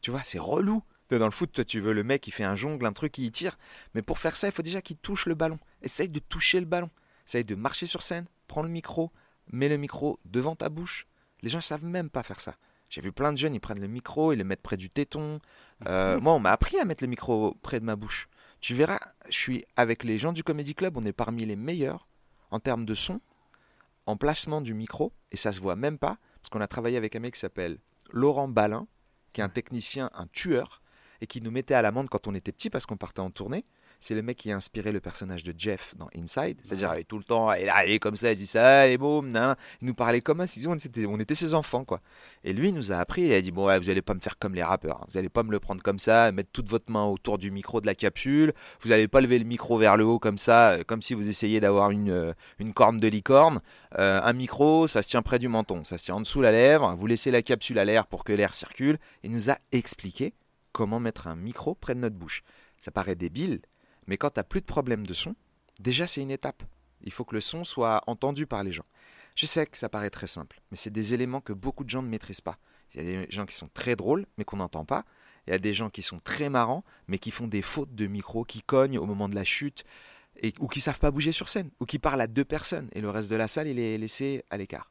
Tu 0.00 0.10
vois, 0.10 0.22
c'est 0.22 0.38
relou. 0.38 0.82
Dans 1.10 1.24
le 1.24 1.30
foot, 1.30 1.52
toi, 1.52 1.64
tu 1.64 1.80
veux 1.80 1.94
le 1.94 2.04
mec 2.04 2.22
qui 2.22 2.30
fait 2.30 2.44
un 2.44 2.54
jongle, 2.54 2.84
un 2.84 2.92
truc, 2.92 3.16
il 3.18 3.30
tire. 3.30 3.56
Mais 3.94 4.02
pour 4.02 4.18
faire 4.18 4.36
ça, 4.36 4.48
il 4.48 4.52
faut 4.52 4.62
déjà 4.62 4.82
qu'il 4.82 4.98
touche 4.98 5.26
le 5.26 5.34
ballon. 5.34 5.58
Essaye 5.82 6.08
de 6.08 6.18
toucher 6.18 6.60
le 6.60 6.66
ballon. 6.66 6.90
Essaye 7.26 7.44
de 7.44 7.54
marcher 7.54 7.86
sur 7.86 8.02
scène, 8.02 8.26
prends 8.46 8.62
le 8.62 8.68
micro, 8.68 9.10
mets 9.52 9.68
le 9.68 9.76
micro 9.76 10.18
devant 10.24 10.54
ta 10.54 10.68
bouche. 10.68 11.06
Les 11.42 11.48
gens 11.48 11.58
ne 11.58 11.62
savent 11.62 11.84
même 11.84 12.10
pas 12.10 12.22
faire 12.22 12.40
ça. 12.40 12.56
J'ai 12.90 13.00
vu 13.00 13.12
plein 13.12 13.32
de 13.32 13.38
jeunes, 13.38 13.54
ils 13.54 13.60
prennent 13.60 13.80
le 13.80 13.88
micro, 13.88 14.32
ils 14.32 14.38
le 14.38 14.44
mettent 14.44 14.62
près 14.62 14.76
du 14.76 14.88
téton. 14.88 15.40
Euh, 15.86 16.18
moi, 16.20 16.32
on 16.32 16.40
m'a 16.40 16.52
appris 16.52 16.78
à 16.78 16.84
mettre 16.84 17.04
le 17.04 17.08
micro 17.08 17.54
près 17.62 17.80
de 17.80 17.84
ma 17.84 17.96
bouche. 17.96 18.28
Tu 18.60 18.74
verras, 18.74 18.98
je 19.28 19.36
suis 19.36 19.64
avec 19.76 20.04
les 20.04 20.18
gens 20.18 20.32
du 20.32 20.42
Comedy 20.42 20.74
Club, 20.74 20.96
on 20.96 21.04
est 21.04 21.12
parmi 21.12 21.44
les 21.44 21.54
meilleurs 21.54 22.08
en 22.50 22.60
termes 22.60 22.86
de 22.86 22.94
son, 22.94 23.20
en 24.06 24.16
placement 24.16 24.60
du 24.60 24.74
micro, 24.74 25.12
et 25.30 25.36
ça 25.36 25.52
se 25.52 25.60
voit 25.60 25.76
même 25.76 25.98
pas, 25.98 26.18
parce 26.40 26.48
qu'on 26.50 26.60
a 26.60 26.66
travaillé 26.66 26.96
avec 26.96 27.14
un 27.14 27.20
mec 27.20 27.34
qui 27.34 27.40
s'appelle 27.40 27.78
Laurent 28.10 28.48
Balin, 28.48 28.86
qui 29.32 29.42
est 29.42 29.44
un 29.44 29.48
technicien, 29.50 30.10
un 30.14 30.26
tueur, 30.28 30.80
et 31.20 31.26
qui 31.26 31.40
nous 31.40 31.50
mettait 31.50 31.74
à 31.74 31.82
l'amende 31.82 32.08
quand 32.08 32.26
on 32.26 32.34
était 32.34 32.52
petit 32.52 32.70
parce 32.70 32.86
qu'on 32.86 32.96
partait 32.96 33.20
en 33.20 33.30
tournée. 33.30 33.64
C'est 34.00 34.14
le 34.14 34.22
mec 34.22 34.36
qui 34.36 34.52
a 34.52 34.56
inspiré 34.56 34.92
le 34.92 35.00
personnage 35.00 35.42
de 35.42 35.52
Jeff 35.56 35.94
dans 35.96 36.08
Inside. 36.16 36.60
C'est-à-dire, 36.62 36.94
tout 37.08 37.18
le 37.18 37.24
temps, 37.24 37.52
il 37.52 37.68
est 37.68 37.98
comme 37.98 38.16
ça, 38.16 38.30
il 38.30 38.36
dit 38.36 38.46
ça, 38.46 38.86
et 38.86 38.96
boum, 38.96 39.28
nan. 39.30 39.56
Il 39.82 39.88
nous 39.88 39.94
parlait 39.94 40.20
comme 40.20 40.46
si 40.46 40.64
on 40.68 40.74
était, 40.76 41.04
on 41.06 41.18
était 41.18 41.34
ses 41.34 41.52
enfants, 41.52 41.84
quoi. 41.84 42.00
Et 42.44 42.52
lui, 42.52 42.68
il 42.68 42.74
nous 42.74 42.92
a 42.92 42.96
appris, 42.96 43.22
il 43.22 43.32
a 43.32 43.40
dit, 43.40 43.50
bon, 43.50 43.66
ouais, 43.66 43.78
vous 43.78 43.90
allez 43.90 44.02
pas 44.02 44.14
me 44.14 44.20
faire 44.20 44.38
comme 44.38 44.54
les 44.54 44.62
rappeurs, 44.62 45.02
hein. 45.02 45.06
vous 45.10 45.18
allez 45.18 45.28
pas 45.28 45.42
me 45.42 45.50
le 45.50 45.58
prendre 45.58 45.82
comme 45.82 45.98
ça, 45.98 46.30
mettre 46.30 46.50
toute 46.52 46.68
votre 46.68 46.90
main 46.92 47.04
autour 47.04 47.38
du 47.38 47.50
micro 47.50 47.80
de 47.80 47.86
la 47.86 47.96
capsule, 47.96 48.52
vous 48.82 48.92
allez 48.92 49.08
pas 49.08 49.20
lever 49.20 49.38
le 49.38 49.44
micro 49.44 49.76
vers 49.78 49.96
le 49.96 50.04
haut 50.04 50.20
comme 50.20 50.38
ça, 50.38 50.70
euh, 50.70 50.84
comme 50.86 51.02
si 51.02 51.14
vous 51.14 51.28
essayiez 51.28 51.58
d'avoir 51.58 51.90
une, 51.90 52.10
euh, 52.10 52.32
une 52.60 52.72
corne 52.72 52.98
de 52.98 53.08
licorne. 53.08 53.60
Euh, 53.98 54.20
un 54.22 54.32
micro, 54.32 54.86
ça 54.86 55.02
se 55.02 55.08
tient 55.08 55.22
près 55.22 55.40
du 55.40 55.48
menton, 55.48 55.82
ça 55.82 55.98
se 55.98 56.04
tient 56.04 56.14
en 56.14 56.20
dessous 56.20 56.40
la 56.40 56.52
lèvre, 56.52 56.94
vous 56.96 57.06
laissez 57.06 57.32
la 57.32 57.42
capsule 57.42 57.80
à 57.80 57.84
l'air 57.84 58.06
pour 58.06 58.22
que 58.22 58.32
l'air 58.32 58.54
circule, 58.54 58.98
et 59.24 59.26
il 59.26 59.32
nous 59.32 59.50
a 59.50 59.58
expliqué 59.72 60.34
comment 60.72 61.00
mettre 61.00 61.26
un 61.26 61.36
micro 61.36 61.74
près 61.74 61.94
de 61.94 62.00
notre 62.00 62.16
bouche. 62.16 62.42
Ça 62.80 62.90
paraît 62.90 63.14
débile, 63.14 63.60
mais 64.06 64.16
quand 64.16 64.30
tu 64.30 64.40
n'as 64.40 64.44
plus 64.44 64.60
de 64.60 64.66
problème 64.66 65.06
de 65.06 65.14
son, 65.14 65.34
déjà 65.80 66.06
c'est 66.06 66.20
une 66.20 66.30
étape. 66.30 66.62
Il 67.02 67.12
faut 67.12 67.24
que 67.24 67.34
le 67.34 67.40
son 67.40 67.64
soit 67.64 68.02
entendu 68.06 68.46
par 68.46 68.64
les 68.64 68.72
gens. 68.72 68.86
Je 69.36 69.46
sais 69.46 69.66
que 69.66 69.78
ça 69.78 69.88
paraît 69.88 70.10
très 70.10 70.26
simple, 70.26 70.60
mais 70.70 70.76
c'est 70.76 70.90
des 70.90 71.14
éléments 71.14 71.40
que 71.40 71.52
beaucoup 71.52 71.84
de 71.84 71.90
gens 71.90 72.02
ne 72.02 72.08
maîtrisent 72.08 72.40
pas. 72.40 72.58
Il 72.92 72.96
y 72.98 73.00
a 73.00 73.04
des 73.04 73.30
gens 73.30 73.46
qui 73.46 73.54
sont 73.54 73.68
très 73.72 73.94
drôles, 73.94 74.26
mais 74.36 74.44
qu'on 74.44 74.56
n'entend 74.56 74.84
pas. 74.84 75.04
Il 75.46 75.50
y 75.50 75.54
a 75.54 75.58
des 75.58 75.74
gens 75.74 75.90
qui 75.90 76.02
sont 76.02 76.18
très 76.18 76.48
marrants, 76.48 76.84
mais 77.06 77.18
qui 77.18 77.30
font 77.30 77.46
des 77.46 77.62
fautes 77.62 77.94
de 77.94 78.06
micro, 78.06 78.44
qui 78.44 78.62
cognent 78.62 78.98
au 78.98 79.06
moment 79.06 79.28
de 79.28 79.34
la 79.34 79.44
chute, 79.44 79.84
ou 80.58 80.68
qui 80.68 80.80
savent 80.80 80.98
pas 80.98 81.10
bouger 81.10 81.32
sur 81.32 81.48
scène, 81.48 81.70
ou 81.80 81.86
qui 81.86 81.98
parlent 81.98 82.20
à 82.20 82.26
deux 82.26 82.44
personnes, 82.44 82.88
et 82.92 83.00
le 83.00 83.10
reste 83.10 83.30
de 83.30 83.36
la 83.36 83.48
salle, 83.48 83.68
il 83.68 83.78
est 83.78 83.96
laissé 83.98 84.44
à 84.50 84.56
l'écart. 84.56 84.90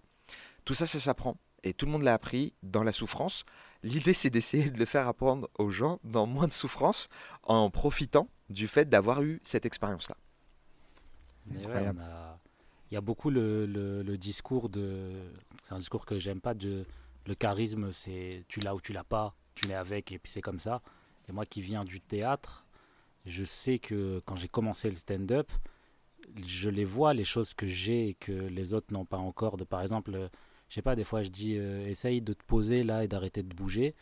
Tout 0.66 0.74
ça, 0.74 0.86
ça 0.86 1.00
s'apprend. 1.00 1.38
Et 1.64 1.74
tout 1.74 1.86
le 1.86 1.92
monde 1.92 2.04
l'a 2.04 2.14
appris 2.14 2.54
dans 2.64 2.84
la 2.84 2.92
souffrance. 2.92 3.44
L'idée, 3.84 4.14
c'est 4.14 4.30
d'essayer 4.30 4.70
de 4.70 4.80
le 4.80 4.86
faire 4.86 5.08
apprendre 5.08 5.50
aux 5.58 5.70
gens 5.70 6.00
dans 6.04 6.26
moins 6.28 6.48
de 6.48 6.54
souffrance, 6.54 7.10
en 7.44 7.70
profitant 7.70 8.30
du 8.50 8.68
fait 8.68 8.88
d'avoir 8.90 9.24
eu 9.24 9.40
cette 9.44 9.66
expérience-là. 9.66 10.18
Mais 11.46 11.60
ouais, 11.60 11.64
incroyable. 11.66 11.98
on 11.98 11.98
a- 12.00 12.40
Il 12.92 12.94
y 12.94 12.98
a 12.98 13.02
beaucoup 13.02 13.30
le, 13.30 13.66
le- 13.66 14.02
le 14.04 14.18
discours 14.18 14.70
de. 14.70 15.12
C'est 15.64 15.74
un 15.74 15.78
discours 15.80 16.06
que 16.06 16.18
j'aime 16.20 16.40
pas 16.42 16.54
de 16.54 16.86
le 17.26 17.36
charisme, 17.36 17.92
c'est 17.92 18.46
tu 18.48 18.62
l'as 18.62 18.76
ou 18.76 18.82
tu 18.82 18.94
l'as 18.94 19.04
pas, 19.04 19.36
tu 19.56 19.68
l'es 19.68 19.74
avec 19.76 20.12
et 20.14 20.20
puis 20.20 20.32
c'est 20.32 20.42
comme 20.42 20.60
ça. 20.60 20.82
Et 21.28 21.34
moi 21.34 21.46
qui 21.46 21.62
viens 21.62 21.84
du 21.84 22.00
théâtre, 22.00 22.66
je 23.26 23.44
sais 23.46 23.80
que 23.80 24.22
quand 24.26 24.36
j'ai 24.38 24.48
commencé 24.48 24.90
le 24.90 24.96
stand-up, 24.96 25.52
je 26.46 26.70
les 26.70 26.86
vois, 26.86 27.14
les 27.14 27.26
choses 27.26 27.54
que 27.54 27.68
j'ai 27.68 28.10
et 28.10 28.14
que 28.16 28.32
les 28.32 28.74
autres 28.74 28.94
n'ont 28.94 29.06
pas 29.06 29.18
encore. 29.18 29.58
De, 29.58 29.64
par 29.66 29.82
exemple, 29.82 30.14
euh, 30.16 30.30
je 30.70 30.76
sais 30.76 30.82
pas, 30.82 30.96
des 30.96 31.04
fois 31.04 31.24
je 31.24 31.30
dis 31.30 31.56
euh, 31.58 31.86
essaye 31.88 32.22
de 32.22 32.34
te 32.34 32.44
poser 32.44 32.84
là 32.84 33.04
et 33.04 33.08
d'arrêter 33.08 33.44
de 33.44 33.54
bouger. 33.54 33.96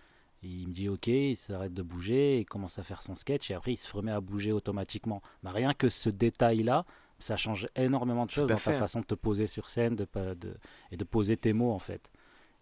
il 0.44 0.68
me 0.68 0.74
dit 0.74 0.90
ok, 0.90 1.08
il 1.08 1.38
s'arrête 1.38 1.74
de 1.74 1.82
bouger, 1.82 2.40
il 2.40 2.46
commence 2.46 2.80
à 2.80 2.84
faire 2.84 3.04
son 3.04 3.16
sketch 3.16 3.52
et 3.52 3.54
après 3.54 3.74
il 3.74 3.78
se 3.78 3.96
remet 3.96 4.12
à 4.12 4.22
bouger 4.22 4.52
automatiquement. 4.52 5.22
Mais 5.44 5.52
rien 5.52 5.74
que 5.74 5.90
ce 5.90 6.10
détail-là, 6.10 6.86
ça 7.20 7.38
change 7.38 7.68
énormément 7.76 8.26
de 8.26 8.32
choses 8.32 8.48
dans 8.48 8.56
ta 8.58 8.74
façon 8.74 9.00
de 9.00 9.06
te 9.06 9.16
poser 9.16 9.48
sur 9.48 9.70
scène 9.70 9.96
de, 9.96 10.08
de, 10.34 10.58
et 10.92 10.98
de 10.98 11.04
poser 11.04 11.38
tes 11.38 11.54
mots 11.54 11.72
en 11.72 11.80
fait. 11.80 12.10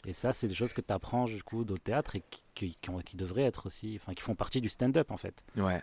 Et 0.05 0.13
ça, 0.13 0.33
c'est 0.33 0.47
des 0.47 0.53
choses 0.53 0.73
que 0.73 0.81
tu 0.81 0.91
apprends 0.91 1.25
du 1.25 1.41
coup 1.43 1.61
au 1.61 1.77
théâtre 1.77 2.17
et 2.17 2.23
qui, 2.53 2.77
qui, 2.81 3.15
devraient 3.15 3.43
être 3.43 3.67
aussi, 3.67 3.97
enfin, 4.01 4.13
qui 4.13 4.21
font 4.21 4.35
partie 4.35 4.59
du 4.59 4.67
stand-up 4.67 5.11
en 5.11 5.17
fait. 5.17 5.43
Ouais. 5.55 5.81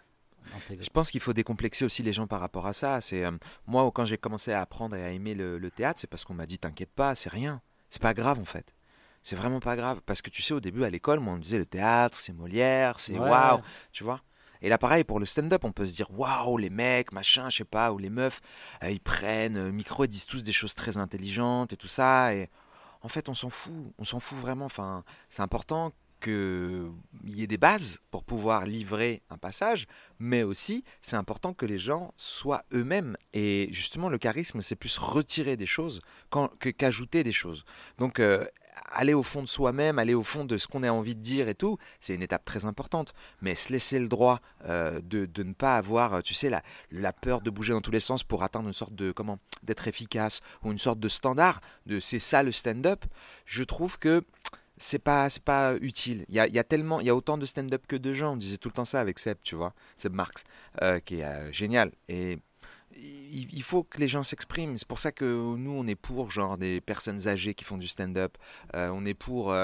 Je 0.69 0.89
pense 0.91 1.11
qu'il 1.11 1.21
faut 1.21 1.33
décomplexer 1.33 1.85
aussi 1.85 2.03
les 2.03 2.13
gens 2.13 2.27
par 2.27 2.41
rapport 2.41 2.67
à 2.67 2.73
ça. 2.73 3.01
C'est 3.01 3.25
euh, 3.25 3.33
moi 3.67 3.91
quand 3.95 4.05
j'ai 4.05 4.19
commencé 4.19 4.53
à 4.53 4.61
apprendre 4.61 4.97
et 4.97 5.05
à 5.05 5.11
aimer 5.11 5.35
le, 5.35 5.71
théâtre, 5.71 6.01
c'est 6.01 6.07
parce 6.07 6.25
qu'on 6.25 6.35
m'a 6.35 6.47
dit 6.47 6.59
t'inquiète 6.59 6.91
pas, 6.91 7.15
c'est 7.15 7.31
rien, 7.31 7.61
c'est 7.91 8.01
pas 8.01 8.15
grave 8.15 8.39
en 8.41 8.45
fait. 8.45 8.75
C'est 9.23 9.37
vraiment 9.37 9.61
pas 9.61 9.77
grave 9.77 10.01
parce 10.07 10.23
que 10.23 10.31
tu 10.31 10.41
sais 10.41 10.55
au 10.55 10.61
début 10.61 10.85
à 10.85 10.91
l'école, 10.91 11.21
moi 11.21 11.35
on 11.35 11.37
me 11.37 11.43
disait 11.43 11.59
le 11.59 11.67
théâtre, 11.67 12.19
c'est 12.21 12.33
Molière, 12.33 12.99
c'est 12.99 13.19
waouh, 13.19 13.61
tu 13.93 14.03
vois. 14.03 14.23
Et 14.63 14.69
là, 14.69 14.79
pareil, 14.79 15.05
pour 15.05 15.19
le 15.21 15.27
stand-up, 15.27 15.65
on 15.65 15.73
peut 15.73 15.87
se 15.87 15.95
dire 15.95 16.11
waouh, 16.11 16.59
les 16.59 16.71
mecs, 16.71 17.13
machin, 17.13 17.49
je 17.51 17.59
sais 17.59 17.65
pas, 17.65 17.93
ou 17.93 17.99
les 17.99 18.11
meufs, 18.11 18.41
euh, 18.83 18.91
ils 18.91 19.01
prennent 19.01 19.55
le 19.55 19.73
micro, 19.73 20.05
ils 20.05 20.09
disent 20.09 20.27
tous 20.27 20.43
des 20.43 20.53
choses 20.53 20.75
très 20.75 20.99
intelligentes 20.99 21.73
et 21.73 21.77
tout 21.77 21.89
ça. 21.89 22.35
Et 22.35 22.51
en 23.03 23.09
fait, 23.09 23.29
on 23.29 23.35
s'en 23.35 23.51
fout. 23.51 23.73
On 23.99 24.05
s'en 24.05 24.21
fout 24.21 24.39
vraiment. 24.39 24.67
Enfin, 24.67 25.05
c'est 25.31 25.43
important 25.43 25.93
qu'il 26.21 26.93
y 27.27 27.43
ait 27.43 27.47
des 27.47 27.59
bases 27.59 28.01
pour 28.11 28.25
pouvoir 28.25 28.67
livrer 28.67 29.23
un 29.31 29.39
passage, 29.39 29.87
mais 30.19 30.43
aussi 30.43 30.85
c'est 31.03 31.17
important 31.17 31.55
que 31.55 31.67
les 31.67 31.79
gens 31.79 32.15
soient 32.17 32.65
eux-mêmes. 32.73 33.17
Et 33.33 33.69
justement, 33.73 34.09
le 34.09 34.19
charisme, 34.19 34.61
c'est 34.63 34.77
plus 34.77 34.99
retirer 34.99 35.57
des 35.57 35.67
choses 35.67 36.01
qu'ajouter 36.79 37.25
des 37.25 37.33
choses. 37.33 37.65
Donc, 37.99 38.21
euh, 38.21 38.45
aller 38.93 39.15
au 39.15 39.23
fond 39.23 39.43
de 39.43 39.49
soi-même, 39.49 39.99
aller 39.99 40.15
au 40.15 40.23
fond 40.23 40.45
de 40.45 40.59
ce 40.59 40.67
qu'on 40.67 40.83
a 40.83 40.91
envie 40.91 41.15
de 41.15 41.21
dire 41.21 41.49
et 41.49 41.55
tout, 41.55 41.79
c'est 41.99 42.15
une 42.15 42.23
étape 42.23 42.45
très 42.45 42.65
importante. 42.65 43.15
Mais 43.41 43.55
se 43.55 43.73
laisser 43.73 43.99
le 43.99 44.09
droit 44.09 44.41
euh, 44.65 45.01
de, 45.03 45.29
ne 45.43 45.53
pas 45.53 45.77
avoir, 45.77 46.23
tu 46.23 46.35
sais, 46.35 46.51
la, 46.51 46.63
la 46.91 47.13
peur 47.13 47.41
de 47.41 47.51
bouger 47.51 47.73
dans 47.73 47.81
tous 47.81 47.91
les 47.91 48.01
sens 48.01 48.23
pour 48.25 48.43
atteindre 48.43 48.69
une 48.69 48.75
sorte 48.75 48.95
de, 48.95 49.13
comment, 49.13 49.39
d'être 49.63 49.89
efficace 49.89 50.41
ou 50.63 50.71
une 50.71 50.79
sorte 50.79 51.01
de 51.01 51.09
standard, 51.09 51.61
de 51.87 52.01
c'est 52.01 52.19
ça 52.19 52.43
le 52.43 52.53
stand-up, 52.53 53.05
je 53.47 53.63
trouve 53.63 53.99
que 53.99 54.25
c'est 54.81 54.99
pas 54.99 55.29
c'est 55.31 55.43
pas 55.45 55.77
utile. 55.81 56.25
Il 56.29 56.35
y 56.35 56.41
a, 56.41 56.65
tellement 56.65 57.01
il 57.01 57.07
y 57.07 57.11
a 57.11 57.15
autant 57.15 57.39
de 57.39 57.47
stand-up 57.47 57.87
que 57.87 57.97
de 57.97 58.15
gens. 58.15 58.33
On 58.33 58.37
disait 58.37 58.57
tout 58.59 58.69
le 58.69 58.75
temps 58.75 58.85
ça 58.85 59.01
avec 59.01 59.19
Seb, 59.19 59.37
tu 59.43 59.55
vois, 59.55 59.75
Seb 59.97 60.15
Marx, 60.15 60.45
euh, 60.83 60.99
qui 61.01 61.21
est 61.21 61.25
euh, 61.25 61.53
génial. 61.53 61.93
Et 62.09 62.39
il, 62.97 63.63
faut 63.63 63.85
que 63.85 63.99
les 63.99 64.09
gens 64.09 64.25
s'expriment. 64.25 64.77
C'est 64.77 64.89
pour 64.89 64.99
ça 64.99 65.13
que 65.13 65.25
nous, 65.25 65.71
on 65.71 65.87
est 65.87 65.95
pour 65.95 66.31
genre 66.31 66.59
des 66.59 66.81
personnes 66.81 67.29
âgées 67.29 67.55
qui 67.55 67.65
font 67.65 67.79
du 67.79 67.87
stand-up. 67.87 68.37
Euh, 68.75 68.91
on 68.93 69.07
est 69.07 69.15
pour 69.15 69.55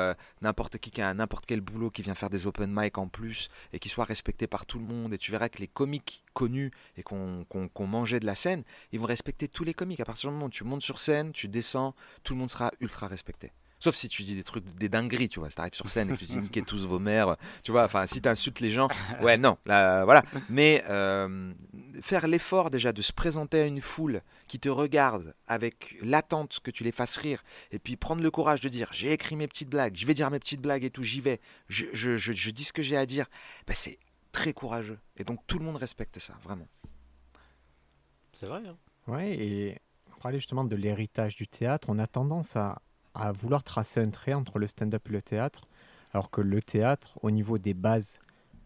n'importe 0.43 0.79
qui 0.79 0.91
qui 0.91 1.03
a 1.03 1.13
n'importe 1.13 1.45
quel 1.47 1.61
boulot 1.61 1.91
qui 1.91 2.03
vient 2.03 2.15
faire 2.15 2.31
des 2.31 2.47
open 2.47 2.71
mic 2.73 2.97
en 2.99 3.09
plus 3.09 3.49
et 3.73 3.79
qui 3.79 3.89
soit 3.89 4.05
respecté 4.05 4.47
par 4.47 4.65
tout 4.65 4.79
le 4.79 4.85
monde. 4.85 5.13
Et 5.13 5.19
tu 5.19 5.31
verras 5.33 5.49
que 5.49 5.59
les 5.59 5.69
comiques 5.69 6.25
connus 6.35 6.71
et 6.97 7.03
qu'on 7.03 7.47
mangeait 7.81 8.21
de 8.21 8.27
la 8.27 8.35
scène, 8.35 8.65
ils 8.93 9.01
vont 9.01 9.07
respecter 9.07 9.49
tous 9.49 9.65
les 9.65 9.75
comiques. 9.75 10.01
À 10.01 10.05
partir 10.05 10.31
du 10.31 10.35
moment 10.35 10.47
où 10.47 10.51
tu 10.51 10.65
montes 10.65 10.83
sur 10.83 11.01
scène, 11.01 11.33
tu 11.33 11.49
descends, 11.49 11.95
tout 12.23 12.35
le 12.35 12.41
monde 12.41 12.51
sera 12.51 12.71
ultra 12.81 13.09
respecté. 13.09 13.53
Sauf 13.79 13.95
si 13.95 14.09
tu 14.09 14.23
dis 14.23 14.35
des 14.35 14.43
trucs, 14.43 14.65
des 14.77 14.89
dingueries, 14.89 15.29
tu 15.29 15.39
vois. 15.39 15.51
Si 15.51 15.57
t'arrives 15.57 15.75
sur 15.75 15.89
scène 15.89 16.09
et 16.09 16.15
que 16.15 16.19
tu 16.19 16.25
dis 16.25 16.39
niquez 16.39 16.63
tous 16.63 16.87
vos 16.87 16.99
mères, 16.99 17.37
tu 17.63 17.73
vois. 17.73 17.85
Enfin, 17.85 18.07
si 18.07 18.23
t'insultes 18.23 18.61
les 18.61 18.71
gens, 18.71 18.89
ouais, 19.23 19.37
non, 19.37 19.59
là, 19.67 20.05
voilà. 20.05 20.23
Mais 20.49 20.83
euh, 20.89 21.53
faire 22.01 22.27
l'effort 22.27 22.71
déjà 22.71 22.93
de 22.93 23.03
se 23.03 23.13
présenter 23.13 23.61
à 23.61 23.67
une 23.67 23.83
foule 23.83 24.23
qui 24.49 24.59
te 24.59 24.69
regarde 24.69 25.35
avec 25.47 25.97
l'attente 26.03 26.61
que 26.63 26.71
tu 26.71 26.85
les 26.85 26.93
fasses 26.93 27.17
rire, 27.19 27.45
et 27.71 27.79
puis 27.79 27.97
prendre 27.97 28.23
le 28.23 28.31
courage 28.31 28.61
de 28.61 28.69
dire 28.69 28.89
j'ai 28.93 29.13
écrit 29.13 29.37
mes 29.37 29.47
petites 29.47 29.69
blagues, 29.69 29.95
je 29.97 30.07
vais 30.07 30.15
dire 30.15 30.31
mes 30.31 30.39
petites 30.39 30.63
blagues 30.63 30.85
et 30.85 30.91
tout, 30.91 31.03
j'y 31.03 31.21
vais, 31.21 31.41
je, 31.69 31.85
je, 31.93 32.17
je, 32.17 32.51
dis 32.51 32.65
ce 32.65 32.73
que 32.73 32.83
j'ai 32.83 32.97
à 32.97 33.05
dire, 33.05 33.27
ben, 33.67 33.75
c'est 33.75 33.99
très 34.33 34.55
courageux. 34.55 34.99
Et 35.19 35.25
donc 35.25 35.41
tout 35.47 35.59
le 35.59 35.65
monde 35.65 35.77
respecte 35.77 36.19
ça, 36.19 36.35
vraiment. 36.43 36.69
C'est 38.33 38.47
vrai. 38.47 38.63
Hein 38.67 38.77
ouais, 39.07 39.35
et 39.35 39.79
on 40.17 40.21
parlait 40.21 40.39
justement 40.39 40.65
de 40.65 40.77
l'héritage 40.77 41.37
du 41.37 41.47
théâtre. 41.47 41.89
On 41.91 41.99
a 41.99 42.07
tendance 42.07 42.57
à 42.57 42.81
à 43.17 43.33
vouloir 43.33 43.63
tracer 43.63 44.01
un 44.01 44.11
trait 44.11 44.35
entre 44.35 44.59
le 44.59 44.67
stand-up 44.67 45.09
et 45.09 45.13
le 45.13 45.23
théâtre, 45.23 45.67
alors 46.13 46.31
que 46.31 46.41
le 46.41 46.63
théâtre, 46.63 47.19
au 47.23 47.31
niveau 47.31 47.59
des 47.59 47.75
bases 47.75 48.19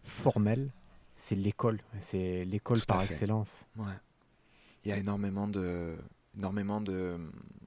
formelles, 0.03 0.71
c'est 1.15 1.35
l'école, 1.35 1.79
c'est 1.99 2.45
l'école 2.45 2.81
par 2.81 3.01
excellence. 3.03 3.65
Ouais. 3.77 3.93
Il 4.83 4.89
y 4.89 4.91
a 4.91 4.97
énormément 4.97 5.47
de, 5.47 5.95
énormément 6.35 6.81
de, 6.81 7.17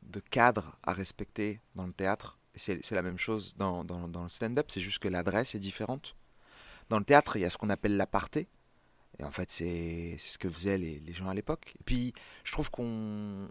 de 0.03 0.21
cadres 0.21 0.77
à 0.83 0.93
respecter 0.93 1.61
dans 1.75 1.87
le 1.87 1.93
théâtre. 1.93 2.39
C'est 2.57 2.91
la 2.93 3.03
même 3.03 3.19
chose 3.19 3.55
dans, 3.57 3.85
dans, 3.85 4.09
dans 4.09 4.23
le 4.23 4.29
stand-up, 4.29 4.67
c'est 4.69 4.81
juste 4.81 4.99
que 5.01 5.09
l'adresse 5.09 5.55
est 5.55 5.59
différente. 5.61 6.17
Dans 6.89 6.99
le 6.99 7.05
théâtre, 7.05 7.37
il 7.37 7.43
y 7.43 7.45
a 7.45 7.51
ce 7.51 7.57
qu'on 7.57 7.71
appelle 7.71 7.97
l'aparté, 7.97 8.47
et 9.19 9.25
en 9.25 9.31
fait, 9.31 9.51
c'est 9.51 10.17
ce 10.19 10.39
que 10.39 10.49
faisaient 10.49 10.79
les, 10.79 10.99
les 10.99 11.13
gens 11.13 11.29
à 11.29 11.35
l'époque. 11.35 11.75
Et 11.79 11.85
puis, 11.85 12.15
je 12.43 12.53
trouve 12.53 12.71
qu'on. 12.71 13.49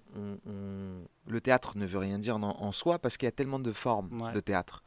le 1.28 1.42
théâtre 1.42 1.78
ne 1.78 1.86
veut 1.86 2.00
rien 2.00 2.20
dire 2.20 2.38
en, 2.38 2.72
soi 2.72 3.00
parce 3.00 3.18
qu'il 3.18 3.28
y 3.28 3.30
a 3.30 3.32
tellement 3.32 3.60
de 3.60 3.72
formes 3.72 4.32
de 4.34 4.40
théâtre. 4.40 4.84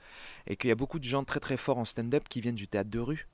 Et 0.47 0.57
qu'il 0.57 0.69
y 0.69 0.73
a 0.73 0.77
beaucoup 0.77 0.99
de 0.99 1.05
gens 1.05 1.25
très 1.25 1.41
très 1.41 1.57
forts 1.57 1.79
en 1.79 1.85
stand-up 1.85 2.29
qui 2.29 2.41
viennent 2.41 2.55
du 2.55 2.69
théâtre 2.69 2.91
de 2.91 2.99
rue. 2.99 3.29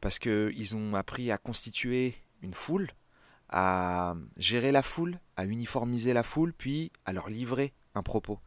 Parce 0.00 0.18
qu'ils 0.18 0.76
ont 0.76 0.94
appris 0.94 1.30
à 1.30 1.38
constituer 1.38 2.16
une 2.42 2.54
foule, 2.54 2.90
à 3.48 4.14
gérer 4.36 4.72
la 4.72 4.82
foule, 4.82 5.20
à 5.36 5.44
uniformiser 5.44 6.12
la 6.12 6.24
foule, 6.24 6.52
puis 6.52 6.90
à 7.04 7.12
leur 7.12 7.28
livrer 7.28 7.74
un 7.94 8.02
propos. 8.02 8.40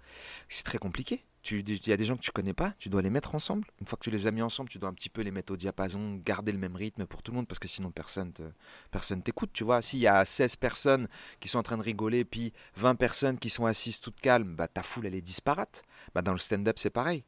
C'est 0.50 0.64
très 0.64 0.78
compliqué 0.78 1.24
il 1.50 1.88
y 1.88 1.92
a 1.92 1.98
des 1.98 2.06
gens 2.06 2.16
que 2.16 2.22
tu 2.22 2.32
connais 2.32 2.54
pas, 2.54 2.74
tu 2.78 2.90
dois 2.90 3.02
les 3.02 3.10
mettre 3.10 3.34
ensemble. 3.34 3.66
Une 3.80 3.88
fois 3.88 3.98
que 3.98 4.04
tu 4.04 4.12
les 4.12 4.28
as 4.28 4.32
mis 4.32 4.42
ensemble, 4.42 4.70
tu 4.70 4.78
dois 4.78 4.90
un 4.90 4.94
petit 4.94 5.10
peu 5.10 5.22
les 5.22 5.32
mettre 5.32 5.54
au 5.54 5.58
diapason, 5.58 6.22
garder 6.24 6.52
le 6.52 6.58
même 6.58 6.76
rythme 6.76 7.06
pour 7.06 7.24
tout 7.24 7.32
le 7.32 7.38
monde, 7.38 7.48
parce 7.48 7.60
que 7.60 7.68
sinon 7.68 7.92
personne 7.92 8.32
te, 8.32 8.44
personne 8.92 9.24
t'écoute, 9.24 9.50
tu 9.54 9.64
vois. 9.64 9.82
S'il 9.82 10.00
y 10.00 10.08
a 10.08 10.24
16 10.24 10.56
personnes 10.58 11.08
qui 11.40 11.48
sont 11.48 11.60
en 11.60 11.64
train 11.64 11.78
de 11.78 11.84
rigoler, 11.84 12.26
puis 12.26 12.54
20 12.76 12.96
personnes 12.96 13.40
qui 13.40 13.50
sont 13.50 13.66
assises 13.66 14.00
toutes 14.00 14.20
calmes, 14.20 14.56
bah, 14.56 14.68
ta 14.68 14.84
foule, 14.84 15.08
elle 15.08 15.16
est 15.16 15.22
disparate. 15.22 15.82
Bah, 16.14 16.22
dans 16.22 16.34
le 16.34 16.40
stand-up, 16.40 16.78
c'est 16.78 16.90
pareil. 16.90 17.24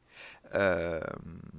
Euh, 0.54 1.00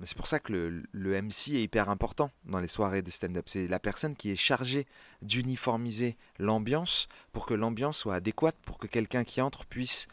c'est 0.04 0.16
pour 0.16 0.28
ça 0.28 0.40
que 0.40 0.54
le, 0.54 0.84
le, 0.92 1.22
MC 1.22 1.56
est 1.56 1.64
hyper 1.64 1.90
important 1.90 2.32
dans 2.46 2.60
les 2.60 2.68
soirées 2.68 3.02
de 3.02 3.12
stand-up. 3.12 3.46
C'est 3.48 3.68
la 3.68 3.80
personne 3.80 4.16
qui 4.16 4.32
est 4.32 4.38
chargée 4.38 4.88
d'uniformiser 5.22 6.16
l'ambiance 6.40 7.10
pour 7.34 7.46
que 7.46 7.54
l'ambiance 7.54 7.98
soit 7.98 8.16
adéquate, 8.16 8.56
pour 8.66 8.78
que 8.78 8.88
quelqu'un 8.88 9.26
qui 9.26 9.42
entre 9.42 9.66
puisse 9.66 10.08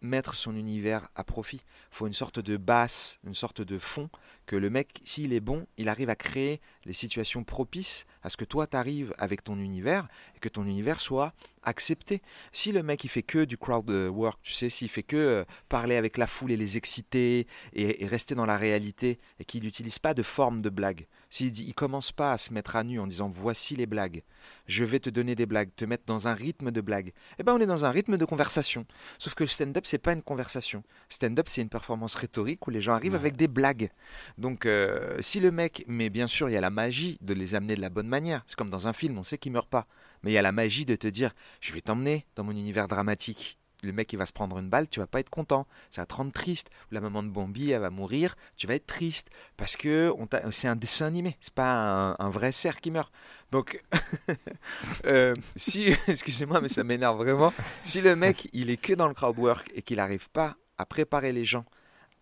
mettre 0.00 0.34
son 0.34 0.54
univers 0.54 1.08
à 1.14 1.24
profit. 1.24 1.60
Il 1.92 1.96
faut 1.96 2.06
une 2.06 2.12
sorte 2.12 2.40
de 2.40 2.56
basse, 2.56 3.18
une 3.24 3.34
sorte 3.34 3.60
de 3.60 3.78
fond, 3.78 4.08
que 4.46 4.56
le 4.56 4.70
mec, 4.70 5.00
s'il 5.04 5.32
est 5.32 5.40
bon, 5.40 5.66
il 5.78 5.88
arrive 5.88 6.10
à 6.10 6.16
créer 6.16 6.60
les 6.84 6.92
situations 6.92 7.44
propices 7.44 8.06
à 8.22 8.28
ce 8.28 8.36
que 8.36 8.44
toi 8.44 8.66
t'arrives 8.66 9.14
avec 9.18 9.42
ton 9.42 9.58
univers 9.58 10.08
et 10.36 10.38
que 10.38 10.48
ton 10.48 10.64
univers 10.64 11.00
soit 11.00 11.32
accepté. 11.62 12.22
Si 12.52 12.72
le 12.72 12.82
mec 12.82 13.04
il 13.04 13.08
fait 13.08 13.22
que 13.22 13.44
du 13.44 13.56
crowd 13.56 13.90
work, 13.90 14.40
tu 14.42 14.52
sais, 14.52 14.68
s'il 14.68 14.88
fait 14.88 15.02
que 15.02 15.16
euh, 15.16 15.44
parler 15.68 15.96
avec 15.96 16.18
la 16.18 16.26
foule 16.26 16.52
et 16.52 16.56
les 16.56 16.76
exciter 16.76 17.46
et, 17.72 18.06
rester 18.06 18.34
dans 18.34 18.46
la 18.46 18.58
réalité 18.58 19.18
et 19.40 19.44
qu'il 19.44 19.62
n'utilise 19.62 19.98
pas 19.98 20.14
de 20.14 20.22
forme 20.22 20.60
de 20.60 20.68
blague, 20.68 21.06
s'il 21.34 21.50
dit, 21.50 21.64
il 21.66 21.74
commence 21.74 22.12
pas 22.12 22.30
à 22.30 22.38
se 22.38 22.52
mettre 22.52 22.76
à 22.76 22.84
nu 22.84 23.00
en 23.00 23.08
disant 23.08 23.28
voici 23.28 23.74
les 23.74 23.86
blagues, 23.86 24.22
je 24.68 24.84
vais 24.84 25.00
te 25.00 25.10
donner 25.10 25.34
des 25.34 25.46
blagues, 25.46 25.70
te 25.74 25.84
mettre 25.84 26.04
dans 26.06 26.28
un 26.28 26.32
rythme 26.32 26.70
de 26.70 26.80
blague, 26.80 27.12
eh 27.40 27.42
ben 27.42 27.52
on 27.52 27.58
est 27.58 27.66
dans 27.66 27.84
un 27.84 27.90
rythme 27.90 28.16
de 28.16 28.24
conversation. 28.24 28.86
Sauf 29.18 29.34
que 29.34 29.42
le 29.42 29.48
stand-up 29.48 29.84
c'est 29.84 29.98
pas 29.98 30.12
une 30.12 30.22
conversation. 30.22 30.84
Stand-up 31.08 31.48
c'est 31.48 31.62
une 31.62 31.68
performance 31.68 32.14
rhétorique 32.14 32.64
où 32.68 32.70
les 32.70 32.80
gens 32.80 32.92
arrivent 32.92 33.16
avec 33.16 33.34
des 33.34 33.48
blagues. 33.48 33.90
Donc 34.38 34.64
euh, 34.64 35.16
si 35.22 35.40
le 35.40 35.50
mec, 35.50 35.84
mais 35.88 36.08
bien 36.08 36.28
sûr 36.28 36.48
il 36.48 36.52
y 36.52 36.56
a 36.56 36.60
la 36.60 36.70
magie 36.70 37.18
de 37.20 37.34
les 37.34 37.56
amener 37.56 37.74
de 37.74 37.80
la 37.80 37.90
bonne 37.90 38.06
manière. 38.06 38.44
C'est 38.46 38.54
comme 38.54 38.70
dans 38.70 38.86
un 38.86 38.92
film, 38.92 39.18
on 39.18 39.24
sait 39.24 39.36
qu'il 39.36 39.50
meurt 39.50 39.68
pas, 39.68 39.88
mais 40.22 40.30
il 40.30 40.34
y 40.34 40.38
a 40.38 40.42
la 40.42 40.52
magie 40.52 40.84
de 40.84 40.94
te 40.94 41.08
dire 41.08 41.32
je 41.60 41.72
vais 41.72 41.80
t'emmener 41.80 42.26
dans 42.36 42.44
mon 42.44 42.52
univers 42.52 42.86
dramatique 42.86 43.58
le 43.84 43.92
mec 43.92 44.12
il 44.12 44.16
va 44.16 44.26
se 44.26 44.32
prendre 44.32 44.58
une 44.58 44.68
balle, 44.68 44.88
tu 44.88 45.00
vas 45.00 45.06
pas 45.06 45.20
être 45.20 45.30
content, 45.30 45.66
ça 45.90 46.02
va 46.02 46.06
te 46.06 46.14
rendre 46.14 46.32
triste. 46.32 46.70
la 46.90 47.00
maman 47.00 47.22
de 47.22 47.28
Bambi 47.28 47.70
elle 47.70 47.80
va 47.80 47.90
mourir, 47.90 48.36
tu 48.56 48.66
vas 48.66 48.74
être 48.74 48.86
triste. 48.86 49.30
Parce 49.56 49.76
que 49.76 50.12
c'est 50.50 50.68
un 50.68 50.76
dessin 50.76 51.06
animé, 51.06 51.36
c'est 51.40 51.54
pas 51.54 52.16
un, 52.18 52.30
vrai 52.30 52.52
cerf 52.52 52.80
qui 52.80 52.90
meurt. 52.90 53.12
Donc 53.50 53.82
euh, 55.06 55.34
si 55.56 55.94
excusez-moi 56.08 56.60
mais 56.60 56.68
ça 56.68 56.84
m'énerve 56.84 57.18
vraiment, 57.18 57.52
si 57.82 58.00
le 58.00 58.16
mec 58.16 58.48
il 58.52 58.70
est 58.70 58.76
que 58.76 58.92
dans 58.92 59.08
le 59.08 59.14
crowd 59.14 59.38
work 59.38 59.70
et 59.74 59.82
qu'il 59.82 59.96
n'arrive 59.96 60.28
pas 60.30 60.56
à 60.78 60.86
préparer 60.86 61.32
les 61.32 61.44
gens 61.44 61.64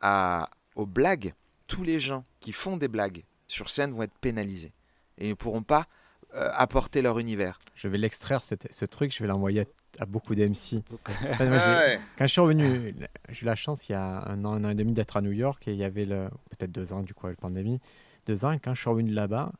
à 0.01 0.51
aux 0.75 0.87
blagues, 0.87 1.35
tous 1.67 1.85
les 1.85 2.01
gens 2.01 2.25
qui 2.41 2.53
font 2.53 2.77
des 2.77 2.89
blagues 2.89 3.25
sur 3.47 3.71
scène 3.71 3.93
vont 3.93 4.03
être 4.03 4.19
pénalisés. 4.21 4.73
Et 5.19 5.29
ne 5.29 5.35
pourront 5.35 5.63
pas 5.63 5.87
apporter 6.35 7.03
leur 7.03 7.19
univers. 7.19 7.59
Je 7.75 7.89
vais 7.89 7.99
l'extraire, 7.99 8.43
ce 8.43 8.85
truc, 8.85 9.15
je 9.15 9.23
vais 9.23 9.29
l'envoyer 9.29 9.61
à, 9.61 10.03
à 10.03 10.07
beaucoup 10.07 10.35
d'MC. 10.35 10.83
Ouais. 11.41 12.01
Quand 12.17 12.27
je 12.27 12.33
suis 12.33 12.41
revenu, 12.41 12.95
j'ai 13.29 13.43
eu 13.43 13.45
la 13.45 13.55
chance 13.55 13.89
il 13.89 13.93
y 13.93 13.95
a 13.95 14.25
un 14.29 14.45
an, 14.45 14.55
un 14.55 14.65
an 14.65 14.71
et 14.71 14.75
demi 14.75 14.93
d'être 14.93 15.17
à 15.17 15.21
New 15.21 15.33
York 15.33 15.67
et 15.69 15.73
il 15.73 15.79
y 15.79 15.85
avait 15.85 16.07
peut-être 16.07 16.73
deux 16.73 16.93
ans 16.93 17.03
du 17.03 17.15
coup, 17.15 17.27
avec 17.27 17.39
la 17.39 17.43
pandémie, 17.43 17.81
deux 18.27 18.45
ans. 18.45 18.53
Et 18.53 18.59
quand 18.59 18.75
je 18.75 18.81
suis 18.81 18.91
revenu 18.91 19.11
là-bas, 19.11 19.53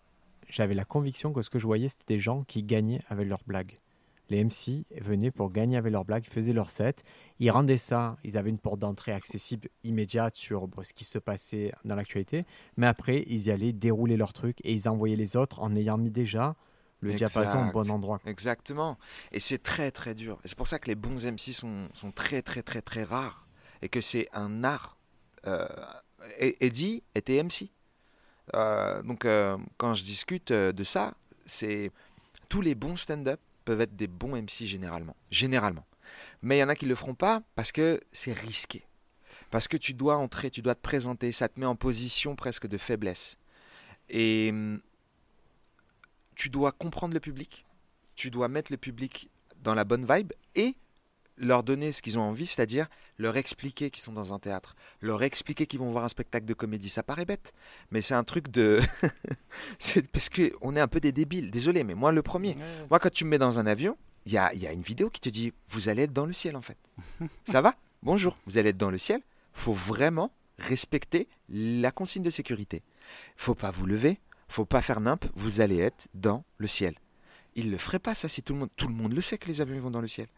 j'avais 0.49 0.75
la 0.75 0.85
conviction 0.85 1.33
que 1.33 1.43
ce 1.43 1.51
que 1.51 1.59
je 1.59 1.67
voyais, 1.67 1.89
c'était 1.89 2.15
des 2.15 2.21
gens 2.21 2.45
qui 2.45 2.63
gagnaient 2.63 3.01
avec 3.09 3.29
leurs 3.29 3.43
blagues. 3.47 3.79
Les 4.31 4.43
MC 4.45 4.85
venaient 5.01 5.31
pour 5.31 5.51
gagner 5.51 5.77
avec 5.77 5.93
leurs 5.93 6.05
blagues, 6.05 6.25
ils 6.27 6.33
faisaient 6.33 6.53
leur 6.53 6.71
set, 6.71 7.05
ils 7.39 7.51
rendaient 7.51 7.77
ça, 7.77 8.17
ils 8.25 8.39
avaient 8.39 8.51
une 8.51 8.59
porte 8.59 8.79
d'entrée 8.79 9.13
accessible 9.13 9.69
immédiate 9.85 10.37
sur 10.37 10.69
bon, 10.69 10.83
ce 10.83 10.93
qui 10.93 11.05
se 11.05 11.19
passait 11.19 11.73
dans 11.85 11.97
l'actualité, 11.97 12.47
mais 12.77 12.87
après, 12.87 13.25
ils 13.27 13.47
y 13.47 13.51
allaient 13.51 13.73
dérouler 13.73 14.17
leur 14.17 14.33
truc 14.33 14.59
et 14.65 14.73
ils 14.73 14.89
envoyaient 14.89 15.17
les 15.17 15.37
autres 15.37 15.61
en 15.61 15.75
ayant 15.75 15.99
mis 15.99 16.11
déjà 16.11 16.57
le 17.03 17.15
diapason 17.15 17.69
au 17.69 17.73
bon 17.73 17.91
endroit. 17.91 18.21
Exactement. 18.27 18.97
Et 19.33 19.41
c'est 19.41 19.63
très 19.63 19.91
très 19.91 20.15
dur. 20.15 20.39
Et 20.45 20.49
c'est 20.49 20.57
pour 20.57 20.69
ça 20.69 20.79
que 20.79 20.87
les 20.87 20.95
bons 20.95 21.27
MC 21.27 21.53
sont, 21.53 21.89
sont 21.95 22.13
très 22.13 22.43
très 22.43 22.63
très 22.63 22.81
très 22.81 23.03
rares. 23.03 23.47
Et 23.83 23.89
que 23.89 24.01
c'est 24.01 24.29
un 24.33 24.63
art. 24.65 24.97
Euh, 25.47 25.67
Eddie 26.39 27.03
était 27.15 27.43
MC. 27.43 27.71
Euh, 28.55 29.03
donc 29.03 29.25
euh, 29.25 29.59
quand 29.77 29.95
je 29.95 30.05
discute 30.05 30.53
de 30.53 30.85
ça, 30.85 31.15
c'est 31.45 31.91
tous 32.49 32.61
les 32.61 32.75
bons 32.75 32.97
stand-up 32.97 33.41
peuvent 33.63 33.81
être 33.81 33.97
des 33.97 34.07
bons 34.07 34.37
MC 34.37 34.67
généralement. 34.67 35.17
Généralement. 35.31 35.87
Mais 36.43 36.59
il 36.59 36.61
y 36.61 36.65
en 36.65 36.69
a 36.69 36.75
qui 36.75 36.85
ne 36.85 36.91
le 36.91 36.95
feront 36.95 37.15
pas 37.15 37.43
parce 37.55 37.73
que 37.73 38.01
c'est 38.13 38.33
risqué. 38.33 38.87
Parce 39.51 39.69
que 39.69 39.77
tu 39.77 39.95
dois 39.95 40.17
entrer, 40.17 40.51
tu 40.51 40.63
dois 40.63 40.75
te 40.75 40.81
présenter, 40.81 41.33
ça 41.33 41.49
te 41.49 41.59
met 41.59 41.67
en 41.67 41.77
position 41.77 42.37
presque 42.37 42.67
de 42.67 42.79
faiblesse. 42.79 43.39
Et 44.09 44.51
hum, 44.51 44.81
tu 46.35 46.51
dois 46.51 46.73
comprendre 46.73 47.15
le 47.15 47.21
public, 47.21 47.67
tu 48.15 48.31
dois 48.31 48.49
mettre 48.49 48.73
le 48.73 48.79
public 48.79 49.31
dans 49.61 49.75
la 49.75 49.85
bonne 49.85 50.07
vibe 50.07 50.33
et 50.55 50.77
leur 51.37 51.63
donner 51.63 51.93
ce 51.93 52.03
qu'ils 52.03 52.19
ont 52.19 52.23
envie, 52.23 52.47
c'est-à-dire 52.47 52.89
leur 53.19 53.37
expliquer 53.37 53.91
qu'ils 53.91 54.03
sont 54.03 54.13
dans 54.13 54.33
un 54.33 54.39
théâtre, 54.39 54.77
leur 55.01 55.23
expliquer 55.23 55.67
qu'ils 55.67 55.81
vont 55.81 55.91
voir 55.91 56.05
un 56.05 56.09
spectacle 56.09 56.47
de 56.47 56.55
comédie. 56.55 56.89
Ça 56.89 57.03
paraît 57.03 57.25
bête, 57.25 57.53
mais 57.91 58.03
c'est 58.03 58.15
un 58.15 58.25
truc 58.25 58.49
de... 58.49 58.81
c'est 59.79 60.07
parce 60.11 60.29
qu'on 60.29 60.77
est 60.77 60.81
un 60.81 60.89
peu 60.89 61.01
des 61.01 61.13
débiles, 61.13 61.51
désolé, 61.51 61.85
mais 61.85 61.95
moi 61.95 62.13
le 62.13 62.23
premier. 62.23 62.51
ouais. 62.57 62.87
Moi, 62.91 62.99
quand 62.99 63.13
tu 63.13 63.25
me 63.25 63.31
mets 63.31 63.39
dans 63.39 63.59
un 63.59 63.67
avion, 63.67 63.97
il 64.27 64.33
y 64.33 64.39
a, 64.39 64.53
il 64.55 64.61
y 64.61 64.67
a 64.67 64.73
une 64.73 64.83
vidéo 64.83 65.11
qui 65.11 65.21
te 65.21 65.29
dit 65.29 65.53
Vous 65.69 65.89
allez 65.89 66.03
être 66.03 66.13
dans 66.13 66.27
le 66.27 66.33
ciel, 66.33 66.57
en 66.57 66.63
fait. 66.63 66.79
Ça 67.45 67.61
va? 67.61 67.75
Bonjour, 68.03 68.37
vous 68.47 68.59
allez 68.59 68.71
être 68.71 68.77
dans 68.77 68.91
le 68.91 68.99
ciel. 68.99 69.21
faut 69.53 69.73
vraiment 69.73 70.33
respecter 70.59 71.29
la 71.49 71.91
consigne 71.91 72.23
de 72.23 72.31
sécurité. 72.31 72.83
faut 73.37 73.55
pas 73.55 73.71
vous 73.71 73.87
lever, 73.87 74.21
faut 74.49 74.65
pas 74.65 74.83
faire 74.83 75.01
nimp, 75.01 75.25
vous 75.35 75.61
allez 75.61 75.79
être 75.79 76.09
dans 76.15 76.45
le 76.59 76.69
ciel. 76.69 76.95
Ils 77.55 77.71
le 77.71 77.79
feraient 77.79 77.99
pas, 77.99 78.15
ça, 78.15 78.29
si 78.29 78.43
tout 78.43 78.55
le 78.55 78.61
monde. 78.61 78.71
Tout 78.77 78.89
le 78.89 78.95
monde 78.95 79.13
le 79.13 79.21
sait 79.21 79.39
que 79.39 79.49
les 79.49 79.61
avions 79.61 79.81
vont 79.81 79.91
dans 79.91 80.01
le 80.01 80.09
ciel. 80.09 80.29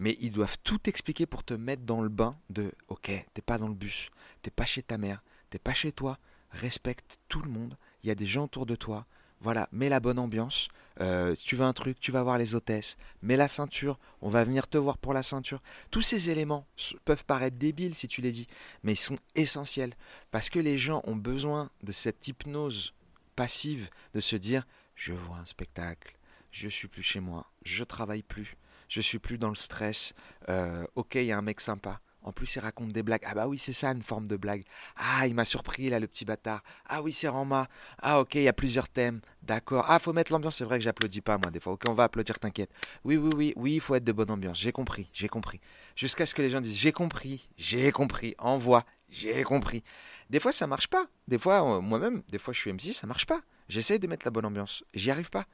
Mais 0.00 0.16
ils 0.20 0.32
doivent 0.32 0.56
tout 0.64 0.80
expliquer 0.88 1.26
pour 1.26 1.44
te 1.44 1.54
mettre 1.54 1.82
dans 1.82 2.00
le 2.00 2.08
bain 2.08 2.36
de 2.48 2.72
Ok, 2.88 3.12
t'es 3.34 3.42
pas 3.42 3.58
dans 3.58 3.68
le 3.68 3.74
bus, 3.74 4.10
t'es 4.42 4.50
pas 4.50 4.64
chez 4.64 4.82
ta 4.82 4.98
mère, 4.98 5.22
t'es 5.50 5.58
pas 5.58 5.74
chez 5.74 5.92
toi, 5.92 6.18
respecte 6.50 7.18
tout 7.28 7.42
le 7.42 7.50
monde, 7.50 7.76
il 8.02 8.08
y 8.08 8.10
a 8.10 8.14
des 8.14 8.26
gens 8.26 8.44
autour 8.44 8.66
de 8.66 8.74
toi. 8.74 9.06
Voilà, 9.42 9.68
mets 9.72 9.88
la 9.88 10.00
bonne 10.00 10.18
ambiance. 10.18 10.68
Euh, 11.00 11.34
si 11.34 11.46
tu 11.46 11.56
veux 11.56 11.64
un 11.64 11.72
truc, 11.72 11.98
tu 11.98 12.12
vas 12.12 12.22
voir 12.22 12.36
les 12.36 12.54
hôtesses. 12.54 12.96
Mets 13.22 13.36
la 13.36 13.48
ceinture, 13.48 13.98
on 14.20 14.28
va 14.28 14.44
venir 14.44 14.68
te 14.68 14.76
voir 14.76 14.98
pour 14.98 15.14
la 15.14 15.22
ceinture. 15.22 15.62
Tous 15.90 16.02
ces 16.02 16.28
éléments 16.28 16.66
peuvent 17.06 17.24
paraître 17.24 17.56
débiles 17.56 17.94
si 17.94 18.06
tu 18.06 18.20
les 18.20 18.32
dis, 18.32 18.48
mais 18.82 18.92
ils 18.92 18.96
sont 18.96 19.18
essentiels. 19.34 19.94
Parce 20.30 20.50
que 20.50 20.58
les 20.58 20.76
gens 20.76 21.00
ont 21.04 21.16
besoin 21.16 21.70
de 21.82 21.92
cette 21.92 22.28
hypnose 22.28 22.92
passive, 23.34 23.88
de 24.14 24.20
se 24.20 24.36
dire, 24.36 24.66
je 24.94 25.14
vois 25.14 25.38
un 25.38 25.46
spectacle, 25.46 26.14
je 26.50 26.68
suis 26.68 26.88
plus 26.88 27.02
chez 27.02 27.20
moi, 27.20 27.50
je 27.64 27.84
travaille 27.84 28.22
plus, 28.22 28.56
je 28.90 29.00
suis 29.00 29.18
plus 29.18 29.38
dans 29.38 29.48
le 29.48 29.54
stress. 29.54 30.12
Euh, 30.50 30.84
ok, 30.96 31.14
il 31.14 31.24
y 31.24 31.32
a 31.32 31.38
un 31.38 31.42
mec 31.42 31.60
sympa. 31.60 32.00
En 32.22 32.32
plus, 32.32 32.54
il 32.56 32.58
raconte 32.60 32.92
des 32.92 33.02
blagues. 33.02 33.22
Ah 33.24 33.34
bah 33.34 33.46
oui, 33.46 33.56
c'est 33.56 33.72
ça 33.72 33.90
une 33.92 34.02
forme 34.02 34.26
de 34.26 34.36
blague. 34.36 34.62
Ah, 34.96 35.26
il 35.26 35.34
m'a 35.34 35.46
surpris 35.46 35.88
là, 35.88 35.98
le 35.98 36.06
petit 36.06 36.26
bâtard. 36.26 36.62
Ah 36.86 37.00
oui, 37.00 37.12
c'est 37.12 37.28
Rama. 37.28 37.66
Ah 38.02 38.20
ok, 38.20 38.34
il 38.34 38.42
y 38.42 38.48
a 38.48 38.52
plusieurs 38.52 38.90
thèmes. 38.90 39.20
D'accord. 39.42 39.86
Ah, 39.88 39.98
faut 39.98 40.12
mettre 40.12 40.30
l'ambiance. 40.30 40.58
C'est 40.58 40.64
vrai 40.64 40.78
que 40.78 40.84
j'applaudis 40.84 41.22
pas 41.22 41.38
moi 41.38 41.50
des 41.50 41.60
fois. 41.60 41.72
Ok, 41.72 41.84
on 41.88 41.94
va 41.94 42.04
applaudir, 42.04 42.38
t'inquiète. 42.38 42.70
Oui, 43.04 43.16
oui, 43.16 43.30
oui, 43.34 43.52
oui, 43.56 43.74
il 43.76 43.80
faut 43.80 43.94
être 43.94 44.04
de 44.04 44.12
bonne 44.12 44.30
ambiance. 44.30 44.58
J'ai 44.58 44.72
compris, 44.72 45.08
j'ai 45.14 45.28
compris. 45.28 45.60
Jusqu'à 45.96 46.26
ce 46.26 46.34
que 46.34 46.42
les 46.42 46.50
gens 46.50 46.60
disent 46.60 46.76
j'ai 46.76 46.92
compris, 46.92 47.48
j'ai 47.56 47.90
compris. 47.90 48.34
Envoie, 48.38 48.84
j'ai 49.08 49.42
compris. 49.44 49.82
Des 50.28 50.40
fois, 50.40 50.52
ça 50.52 50.66
marche 50.66 50.88
pas. 50.88 51.06
Des 51.26 51.38
fois, 51.38 51.76
euh, 51.76 51.80
moi-même, 51.80 52.22
des 52.28 52.38
fois, 52.38 52.52
je 52.52 52.60
suis 52.60 52.70
MC, 52.72 52.92
ça 52.92 53.06
marche 53.06 53.24
pas. 53.24 53.40
J'essaye 53.68 53.98
de 53.98 54.06
mettre 54.06 54.26
la 54.26 54.30
bonne 54.30 54.44
ambiance. 54.44 54.84
J'y 54.92 55.10
arrive 55.10 55.30
pas. 55.30 55.46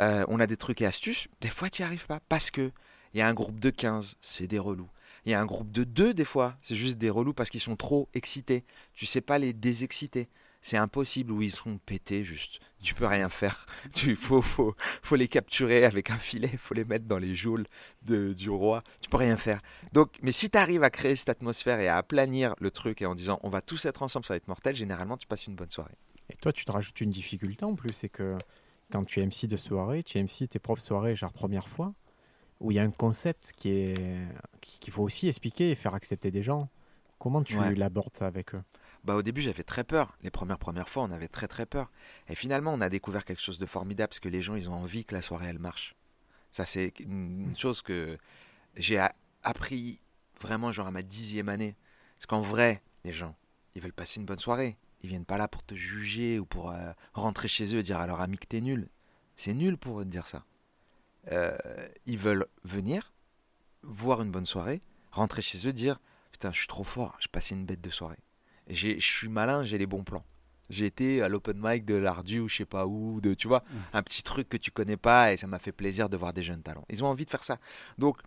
Euh, 0.00 0.24
on 0.28 0.40
a 0.40 0.46
des 0.46 0.56
trucs 0.56 0.80
et 0.80 0.86
astuces. 0.86 1.28
Des 1.40 1.48
fois, 1.48 1.68
tu 1.70 1.82
n'y 1.82 1.86
arrives 1.86 2.06
pas. 2.06 2.20
Parce 2.28 2.50
que 2.50 2.72
il 3.12 3.18
y 3.18 3.22
a 3.22 3.28
un 3.28 3.34
groupe 3.34 3.58
de 3.58 3.70
15, 3.70 4.16
c'est 4.20 4.46
des 4.46 4.58
relous. 4.58 4.88
Il 5.26 5.32
y 5.32 5.34
a 5.34 5.40
un 5.40 5.46
groupe 5.46 5.70
de 5.72 5.84
2 5.84 6.14
des 6.14 6.24
fois, 6.24 6.56
c'est 6.62 6.74
juste 6.76 6.96
des 6.96 7.10
relous 7.10 7.34
parce 7.34 7.50
qu'ils 7.50 7.60
sont 7.60 7.76
trop 7.76 8.08
excités. 8.14 8.64
Tu 8.94 9.04
sais 9.04 9.20
pas 9.20 9.38
les 9.38 9.52
désexciter. 9.52 10.28
C'est 10.62 10.76
impossible 10.76 11.32
où 11.32 11.42
ils 11.42 11.50
sont 11.50 11.78
pétés 11.78 12.22
juste. 12.22 12.60
Tu 12.82 12.94
peux 12.94 13.06
rien 13.06 13.28
faire. 13.28 13.66
Tu 13.94 14.14
faut 14.14 14.42
faut 14.42 14.74
faut 15.02 15.16
les 15.16 15.28
capturer 15.28 15.84
avec 15.84 16.10
un 16.10 16.18
filet, 16.18 16.50
faut 16.58 16.74
les 16.74 16.84
mettre 16.84 17.06
dans 17.06 17.18
les 17.18 17.34
geôles 17.34 17.66
de, 18.02 18.32
du 18.32 18.50
roi. 18.50 18.82
Tu 19.00 19.08
peux 19.08 19.16
rien 19.16 19.36
faire. 19.36 19.60
Donc 19.92 20.16
mais 20.22 20.32
si 20.32 20.50
tu 20.50 20.58
arrives 20.58 20.82
à 20.82 20.90
créer 20.90 21.16
cette 21.16 21.30
atmosphère 21.30 21.80
et 21.80 21.88
à 21.88 21.96
aplanir 21.96 22.54
le 22.60 22.70
truc 22.70 23.02
et 23.02 23.06
en 23.06 23.14
disant 23.14 23.40
on 23.42 23.50
va 23.50 23.62
tous 23.62 23.84
être 23.86 24.02
ensemble, 24.02 24.26
ça 24.26 24.34
va 24.34 24.36
être 24.36 24.48
mortel, 24.48 24.76
généralement 24.76 25.16
tu 25.16 25.26
passes 25.26 25.46
une 25.46 25.54
bonne 25.54 25.70
soirée. 25.70 25.96
Et 26.30 26.36
toi, 26.36 26.52
tu 26.52 26.64
te 26.64 26.70
rajoutes 26.70 27.00
une 27.00 27.10
difficulté 27.10 27.64
en 27.64 27.74
plus, 27.74 27.92
c'est 27.92 28.08
que 28.08 28.36
quand 28.90 29.04
tu 29.04 29.20
es 29.20 29.22
MC 29.26 29.46
de 29.46 29.56
soirée, 29.56 30.02
tu 30.02 30.18
es 30.18 30.22
MC 30.22 30.48
tes 30.48 30.58
propres 30.58 30.82
soirées, 30.82 31.16
genre 31.16 31.32
première 31.32 31.68
fois, 31.68 31.94
où 32.60 32.70
il 32.70 32.74
y 32.74 32.78
a 32.78 32.82
un 32.82 32.90
concept 32.90 33.52
qui 33.56 33.70
est 33.70 34.26
qui- 34.60 34.78
qu'il 34.78 34.92
faut 34.92 35.02
aussi 35.02 35.28
expliquer 35.28 35.70
et 35.70 35.74
faire 35.74 35.94
accepter 35.94 36.30
des 36.30 36.42
gens. 36.42 36.68
Comment 37.18 37.42
tu 37.42 37.56
Ouais. 37.58 37.74
l'abordes 37.74 38.16
ça 38.16 38.26
avec 38.26 38.54
eux? 38.54 38.62
Bah 39.04 39.14
au 39.16 39.22
début 39.22 39.40
j'avais 39.40 39.62
très 39.62 39.84
peur. 39.84 40.16
Les 40.22 40.30
premières 40.30 40.58
premières 40.58 40.88
fois 40.88 41.04
on 41.04 41.10
avait 41.10 41.28
très 41.28 41.48
très 41.48 41.64
peur. 41.66 41.90
Et 42.28 42.34
finalement 42.34 42.72
on 42.74 42.80
a 42.82 42.88
découvert 42.90 43.24
quelque 43.24 43.40
chose 43.40 43.58
de 43.58 43.66
formidable 43.66 44.08
parce 44.08 44.20
que 44.20 44.28
les 44.28 44.42
gens 44.42 44.54
ils 44.56 44.68
ont 44.68 44.74
envie 44.74 45.04
que 45.06 45.14
la 45.14 45.22
soirée 45.22 45.46
elle 45.48 45.58
marche. 45.58 45.94
Ça 46.52 46.64
c'est 46.66 46.92
une 47.00 47.46
une 47.48 47.56
chose 47.56 47.80
que 47.82 48.18
j'ai 48.76 48.98
appris 49.42 50.00
vraiment 50.40 50.72
genre 50.72 50.86
à 50.86 50.90
ma 50.90 51.02
dixième 51.02 51.48
année. 51.48 51.76
Parce 52.18 52.26
qu'en 52.26 52.40
vrai 52.42 52.82
les 53.04 53.12
gens 53.14 53.34
ils 53.74 53.80
veulent 53.82 53.92
passer 53.94 54.20
une 54.20 54.26
bonne 54.26 54.38
soirée. 54.38 54.76
Ils 55.02 55.08
viennent 55.08 55.24
pas 55.24 55.38
là 55.38 55.48
pour 55.48 55.62
te 55.62 55.74
juger 55.74 56.38
ou 56.38 56.44
pour 56.44 56.70
euh, 56.70 56.92
rentrer 57.14 57.48
chez 57.48 57.74
eux 57.74 57.78
et 57.78 57.82
dire 57.82 57.98
à 57.98 58.06
leur 58.06 58.20
ami 58.20 58.38
que 58.38 58.46
t'es 58.46 58.60
nul. 58.60 58.88
C'est 59.36 59.54
nul 59.54 59.76
pour 59.78 60.00
eux 60.00 60.04
de 60.04 60.10
dire 60.10 60.26
ça. 60.26 60.44
Euh, 61.32 61.56
ils 62.06 62.18
veulent 62.18 62.46
venir 62.64 63.12
voir 63.82 64.22
une 64.22 64.30
bonne 64.30 64.46
soirée, 64.46 64.82
rentrer 65.12 65.42
chez 65.42 65.66
eux, 65.66 65.72
dire 65.72 65.98
putain 66.32 66.52
je 66.52 66.58
suis 66.58 66.68
trop 66.68 66.84
fort, 66.84 67.16
j'ai 67.20 67.28
passé 67.28 67.54
une 67.54 67.64
bête 67.66 67.80
de 67.80 67.90
soirée. 67.90 68.18
Je 68.68 68.98
suis 69.00 69.28
malin, 69.28 69.64
j'ai 69.64 69.78
les 69.78 69.86
bons 69.86 70.04
plans. 70.04 70.24
J'ai 70.68 70.86
été 70.86 71.20
à 71.22 71.28
l'open 71.28 71.58
mic 71.60 71.84
de 71.84 71.94
l'Ardu 71.96 72.38
ou 72.40 72.48
je 72.48 72.58
sais 72.58 72.64
pas 72.64 72.86
où, 72.86 73.20
de 73.20 73.34
tu 73.34 73.48
vois, 73.48 73.64
Mm. 73.72 73.76
un 73.94 74.02
petit 74.04 74.22
truc 74.22 74.48
que 74.48 74.56
tu 74.56 74.70
connais 74.70 74.96
pas 74.96 75.32
et 75.32 75.36
ça 75.36 75.46
m'a 75.48 75.58
fait 75.58 75.72
plaisir 75.72 76.08
de 76.08 76.16
voir 76.16 76.32
des 76.32 76.42
jeunes 76.44 76.62
talents. 76.62 76.84
Ils 76.90 77.02
ont 77.02 77.08
envie 77.08 77.24
de 77.24 77.30
faire 77.30 77.42
ça. 77.42 77.58
Donc 77.98 78.18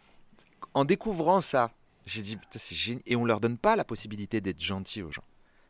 en 0.74 0.84
découvrant 0.86 1.40
ça, 1.40 1.72
j'ai 2.06 2.22
dit 2.22 2.36
putain 2.36 2.60
c'est 2.60 2.76
génial 2.76 3.04
et 3.06 3.16
on 3.16 3.24
leur 3.26 3.40
donne 3.40 3.58
pas 3.58 3.76
la 3.76 3.86
possibilité 3.86 4.42
d'être 4.42 4.62
gentil 4.62 5.02
aux 5.02 5.12
gens. 5.12 5.24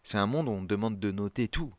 C'est 0.03 0.17
un 0.17 0.27
monde 0.27 0.47
où 0.47 0.51
on 0.51 0.63
demande 0.63 0.99
de 0.99 1.11
noter 1.11 1.47
tout. 1.47 1.73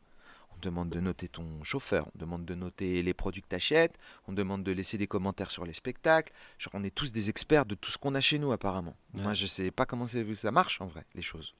On 0.55 0.57
demande 0.61 0.89
de 0.89 0.99
noter 0.99 1.27
ton 1.27 1.63
chauffeur, 1.63 2.07
on 2.15 2.17
demande 2.19 2.45
de 2.45 2.55
noter 2.55 3.01
les 3.03 3.13
produits 3.13 3.41
que 3.41 3.49
tu 3.49 3.55
achètes, 3.55 3.97
on 4.27 4.33
demande 4.33 4.63
de 4.63 4.71
laisser 4.71 4.97
des 4.97 5.05
commentaires 5.05 5.51
sur 5.51 5.65
les 5.65 5.73
spectacles. 5.73 6.31
Genre, 6.57 6.71
on 6.73 6.83
est 6.83 6.95
tous 6.95 7.11
des 7.11 7.29
experts 7.29 7.65
de 7.65 7.75
tout 7.75 7.91
ce 7.91 7.97
qu'on 7.97 8.15
a 8.15 8.21
chez 8.21 8.39
nous 8.39 8.51
apparemment. 8.51 8.95
Ouais. 9.13 9.21
Moi, 9.21 9.33
je 9.33 9.45
sais 9.45 9.69
pas 9.69 9.85
comment 9.85 10.07
ça 10.07 10.51
marche 10.51 10.81
en 10.81 10.87
vrai, 10.87 11.05
les 11.13 11.21
choses. 11.21 11.53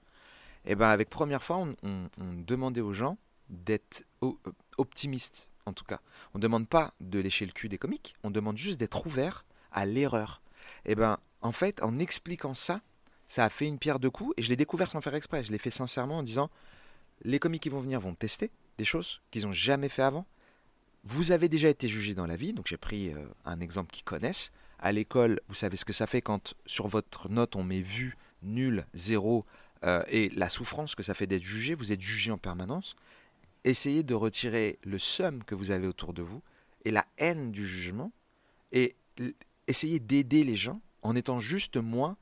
Et 0.65 0.73
ben 0.75 0.88
avec 0.89 1.10
première 1.10 1.43
fois, 1.43 1.58
on, 1.58 1.75
on- 1.84 2.10
on 2.19 2.34
demandait 2.34 2.82
aux 2.82 2.93
gens 2.93 3.17
d'être 3.49 4.04
euh, 4.23 4.32
optimistes, 4.78 5.51
en 5.67 5.73
tout 5.73 5.84
cas. 5.86 5.99
On 6.34 6.39
ne 6.39 6.41
demande 6.43 6.67
pas 6.67 6.93
de 7.01 7.19
lécher 7.19 7.45
le 7.45 7.51
cul 7.51 7.69
des 7.69 7.78
comiques, 7.78 8.15
on 8.23 8.32
demande 8.32 8.58
juste 8.58 8.80
d'être 8.80 9.06
ouvert 9.06 9.45
à 9.71 9.86
l'erreur. 9.86 10.41
Et 10.86 10.95
ben 10.95 11.19
en 11.41 11.51
fait, 11.51 11.84
en 11.84 11.99
expliquant 11.99 12.56
ça, 12.56 12.82
ça 13.27 13.45
a 13.45 13.49
fait 13.49 13.67
une 13.67 13.79
pierre 13.79 13.99
deux 13.99 14.09
coups 14.09 14.33
et 14.38 14.43
je 14.43 14.49
l'ai 14.49 14.55
découvert 14.55 14.89
sans 14.89 15.01
faire 15.01 15.15
exprès. 15.15 15.43
Je 15.43 15.51
l'ai 15.51 15.57
fait 15.57 15.71
sincèrement 15.71 16.19
en 16.19 16.23
disant 16.23 16.49
les 17.23 17.39
comiques 17.39 17.63
qui 17.63 17.69
vont 17.69 17.81
venir 17.81 17.99
vont 17.99 18.13
tester 18.13 18.51
des 18.77 18.85
choses 18.85 19.21
qu'ils 19.31 19.43
n'ont 19.43 19.53
jamais 19.53 19.89
fait 19.89 20.03
avant. 20.03 20.25
Vous 21.03 21.31
avez 21.31 21.49
déjà 21.49 21.69
été 21.69 21.88
jugé 21.88 22.15
dans 22.15 22.25
la 22.25 22.35
vie, 22.35 22.53
donc 22.53 22.67
j'ai 22.67 22.77
pris 22.77 23.13
euh, 23.13 23.25
un 23.45 23.59
exemple 23.59 23.91
qu'ils 23.91 24.03
connaissent. 24.03 24.51
À 24.79 24.91
l'école, 24.91 25.39
vous 25.47 25.55
savez 25.55 25.77
ce 25.77 25.85
que 25.85 25.93
ça 25.93 26.07
fait 26.07 26.21
quand 26.21 26.55
sur 26.65 26.88
votre 26.88 27.29
note 27.29 27.55
on 27.55 27.63
met 27.63 27.81
vu, 27.81 28.17
nul, 28.41 28.85
zéro, 28.93 29.45
euh, 29.83 30.03
et 30.07 30.29
la 30.29 30.49
souffrance 30.49 30.95
que 30.95 31.03
ça 31.03 31.13
fait 31.13 31.27
d'être 31.27 31.43
jugé. 31.43 31.75
Vous 31.75 31.91
êtes 31.91 32.01
jugé 32.01 32.31
en 32.31 32.38
permanence. 32.38 32.95
Essayez 33.63 34.03
de 34.03 34.13
retirer 34.13 34.79
le 34.83 34.99
somme 34.99 35.43
que 35.43 35.55
vous 35.55 35.71
avez 35.71 35.88
autour 35.88 36.13
de 36.13 36.21
vous 36.21 36.41
et 36.85 36.91
la 36.91 37.05
haine 37.17 37.51
du 37.51 37.65
jugement 37.65 38.11
et 38.71 38.95
essayez 39.67 39.99
d'aider 39.99 40.43
les 40.43 40.55
gens 40.55 40.81
en 41.01 41.15
étant 41.15 41.39
juste 41.39 41.77
moins 41.77 42.17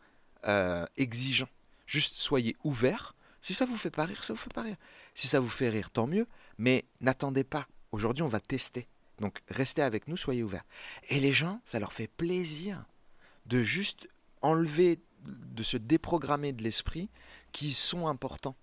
euh, 0.47 0.86
exigeant. 0.97 1.49
Juste 1.86 2.15
soyez 2.15 2.56
ouvert. 2.63 3.15
Si 3.41 3.53
ça 3.53 3.65
vous 3.65 3.75
fait 3.75 3.89
pas 3.89 4.06
rire, 4.06 4.23
ça 4.23 4.34
vous 4.34 4.39
fait 4.39 4.53
pas 4.53 4.63
rire. 4.63 4.77
Si 5.13 5.27
ça 5.27 5.39
vous 5.39 5.49
fait 5.49 5.69
rire, 5.69 5.91
tant 5.91 6.08
mieux. 6.08 6.27
Mais 6.58 6.86
n'attendez 7.01 7.43
pas. 7.43 7.67
Aujourd'hui, 7.91 8.23
on 8.23 8.27
va 8.27 8.39
tester. 8.39 8.88
Donc 9.19 9.41
restez 9.49 9.82
avec 9.82 10.08
nous, 10.08 10.17
soyez 10.17 10.43
ouverts. 10.43 10.65
Et 11.10 11.19
les 11.19 11.32
gens, 11.32 11.62
ça 11.65 11.79
leur 11.79 11.93
fait 11.93 12.08
plaisir 12.08 12.86
de 13.45 13.62
juste 13.62 14.08
enlever, 14.41 14.99
de 15.25 15.63
se 15.63 15.77
déprogrammer 15.77 16.53
de 16.53 16.63
l'esprit 16.63 17.10
qui 17.51 17.71
sont 17.71 18.08
importants. 18.08 18.56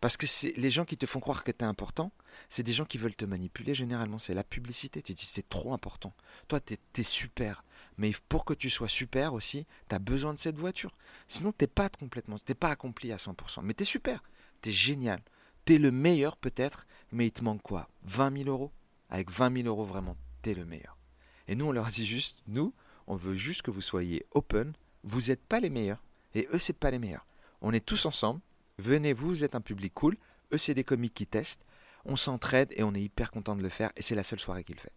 Parce 0.00 0.18
que 0.18 0.26
c'est 0.26 0.52
les 0.56 0.70
gens 0.70 0.84
qui 0.84 0.98
te 0.98 1.06
font 1.06 1.20
croire 1.20 1.44
que 1.44 1.50
tu 1.50 1.64
es 1.64 1.66
important, 1.66 2.12
c'est 2.50 2.62
des 2.62 2.74
gens 2.74 2.84
qui 2.84 2.98
veulent 2.98 3.14
te 3.14 3.24
manipuler 3.24 3.74
généralement. 3.74 4.18
C'est 4.18 4.34
la 4.34 4.44
publicité. 4.44 5.00
Tu 5.00 5.14
dis 5.14 5.24
c'est 5.24 5.48
trop 5.48 5.72
important. 5.72 6.12
Toi, 6.48 6.60
tu 6.60 6.74
es, 6.74 7.02
super. 7.02 7.64
Mais 7.96 8.12
pour 8.28 8.44
que 8.44 8.54
tu 8.54 8.70
sois 8.70 8.88
super 8.88 9.34
aussi, 9.34 9.66
tu 9.88 9.94
as 9.94 9.98
besoin 9.98 10.34
de 10.34 10.38
cette 10.38 10.56
voiture. 10.56 10.92
Sinon, 11.28 11.52
tu 11.52 11.64
n'es 11.64 11.68
pas 11.68 11.88
complètement, 11.88 12.38
tu 12.38 12.54
pas 12.54 12.70
accompli 12.70 13.12
à 13.12 13.16
100%. 13.16 13.62
Mais 13.62 13.74
tu 13.74 13.82
es 13.82 13.86
super. 13.86 14.22
Tu 14.62 14.70
es 14.70 14.72
génial. 14.72 15.20
Tu 15.64 15.74
es 15.74 15.78
le 15.78 15.90
meilleur 15.90 16.36
peut-être, 16.36 16.86
mais 17.12 17.26
il 17.26 17.32
te 17.32 17.44
manque 17.44 17.62
quoi? 17.62 17.88
20 18.04 18.44
000 18.44 18.50
euros? 18.50 18.72
Avec 19.10 19.30
20 19.30 19.62
000 19.62 19.68
euros, 19.68 19.84
vraiment, 19.84 20.16
tu 20.42 20.50
es 20.50 20.54
le 20.54 20.64
meilleur. 20.64 20.98
Et 21.46 21.54
nous, 21.54 21.66
on 21.66 21.72
leur 21.72 21.88
dit 21.88 22.06
juste, 22.06 22.38
nous, 22.46 22.74
on 23.06 23.16
veut 23.16 23.34
juste 23.34 23.62
que 23.62 23.70
vous 23.70 23.80
soyez 23.80 24.26
open. 24.32 24.72
Vous 25.02 25.28
n'êtes 25.28 25.44
pas 25.44 25.60
les 25.60 25.70
meilleurs. 25.70 26.02
Et 26.34 26.48
eux, 26.52 26.58
c'est 26.58 26.72
pas 26.72 26.90
les 26.90 26.98
meilleurs. 26.98 27.26
On 27.60 27.72
est 27.72 27.84
tous 27.84 28.06
ensemble 28.06 28.40
venez, 28.78 29.12
vous 29.12 29.44
êtes 29.44 29.54
un 29.54 29.60
public 29.60 29.92
cool, 29.94 30.16
eux 30.52 30.58
c'est 30.58 30.74
des 30.74 30.84
comiques 30.84 31.14
qui 31.14 31.26
testent, 31.26 31.64
on 32.04 32.16
s'entraide 32.16 32.72
et 32.76 32.82
on 32.82 32.94
est 32.94 33.00
hyper 33.00 33.30
content 33.30 33.56
de 33.56 33.62
le 33.62 33.68
faire 33.68 33.90
et 33.96 34.02
c'est 34.02 34.14
la 34.14 34.24
seule 34.24 34.40
soirée 34.40 34.64
qu'il 34.64 34.78
fait. 34.78 34.92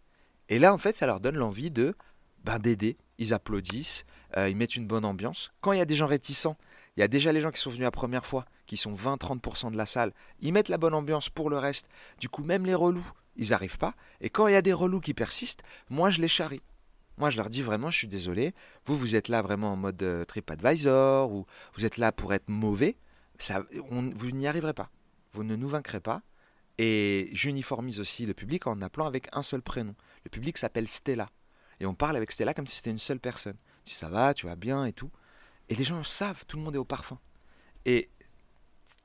Et 0.48 0.58
là 0.58 0.72
en 0.74 0.78
fait 0.78 0.96
ça 0.96 1.06
leur 1.06 1.20
donne 1.20 1.36
l'envie 1.36 1.70
de 1.70 1.94
ben, 2.44 2.58
d'aider, 2.58 2.96
ils 3.18 3.34
applaudissent, 3.34 4.04
euh, 4.36 4.48
ils 4.48 4.56
mettent 4.56 4.76
une 4.76 4.86
bonne 4.86 5.04
ambiance. 5.04 5.50
Quand 5.60 5.72
il 5.72 5.78
y 5.78 5.82
a 5.82 5.86
des 5.86 5.94
gens 5.94 6.06
réticents, 6.06 6.56
il 6.96 7.00
y 7.00 7.02
a 7.02 7.08
déjà 7.08 7.32
les 7.32 7.40
gens 7.40 7.50
qui 7.50 7.60
sont 7.60 7.70
venus 7.70 7.84
la 7.84 7.90
première 7.90 8.26
fois, 8.26 8.44
qui 8.66 8.76
sont 8.76 8.92
20-30% 8.92 9.70
de 9.70 9.76
la 9.76 9.86
salle, 9.86 10.12
ils 10.40 10.52
mettent 10.52 10.68
la 10.68 10.78
bonne 10.78 10.94
ambiance 10.94 11.30
pour 11.30 11.50
le 11.50 11.58
reste. 11.58 11.86
Du 12.18 12.28
coup 12.28 12.42
même 12.42 12.66
les 12.66 12.74
relous, 12.74 13.08
ils 13.36 13.50
n'arrivent 13.50 13.78
pas. 13.78 13.94
Et 14.20 14.30
quand 14.30 14.46
il 14.48 14.52
y 14.52 14.56
a 14.56 14.62
des 14.62 14.72
relous 14.72 15.00
qui 15.00 15.14
persistent, 15.14 15.62
moi 15.90 16.10
je 16.10 16.20
les 16.20 16.28
charrie. 16.28 16.62
Moi, 17.16 17.30
je 17.30 17.36
leur 17.36 17.50
dis 17.50 17.62
vraiment, 17.62 17.90
je 17.90 17.98
suis 17.98 18.06
désolé. 18.06 18.54
Vous, 18.86 18.96
vous 18.96 19.16
êtes 19.16 19.26
là 19.26 19.42
vraiment 19.42 19.72
en 19.72 19.76
mode 19.76 20.00
euh, 20.04 20.24
TripAdvisor 20.24 21.32
ou 21.32 21.46
vous 21.74 21.84
êtes 21.84 21.96
là 21.96 22.12
pour 22.12 22.32
être 22.32 22.48
mauvais 22.48 22.96
vous 24.14 24.30
n'y 24.32 24.46
arriverez 24.46 24.74
pas. 24.74 24.90
Vous 25.32 25.44
ne 25.44 25.56
nous 25.56 25.68
vaincrez 25.68 26.00
pas. 26.00 26.22
Et 26.78 27.30
j'uniformise 27.32 27.98
aussi 27.98 28.24
le 28.26 28.34
public 28.34 28.66
en 28.66 28.80
appelant 28.82 29.06
avec 29.06 29.28
un 29.32 29.42
seul 29.42 29.62
prénom. 29.62 29.94
Le 30.24 30.30
public 30.30 30.58
s'appelle 30.58 30.88
Stella. 30.88 31.28
Et 31.80 31.86
on 31.86 31.94
parle 31.94 32.16
avec 32.16 32.30
Stella 32.32 32.54
comme 32.54 32.66
si 32.66 32.76
c'était 32.76 32.90
une 32.90 32.98
seule 32.98 33.20
personne. 33.20 33.56
Si 33.84 33.94
ça 33.94 34.08
va, 34.08 34.34
tu 34.34 34.46
vas 34.46 34.56
bien 34.56 34.84
et 34.84 34.92
tout. 34.92 35.10
Et 35.68 35.74
les 35.74 35.84
gens 35.84 36.02
savent, 36.04 36.44
tout 36.46 36.56
le 36.56 36.62
monde 36.62 36.74
est 36.74 36.78
au 36.78 36.84
parfum. 36.84 37.18
Et 37.84 38.10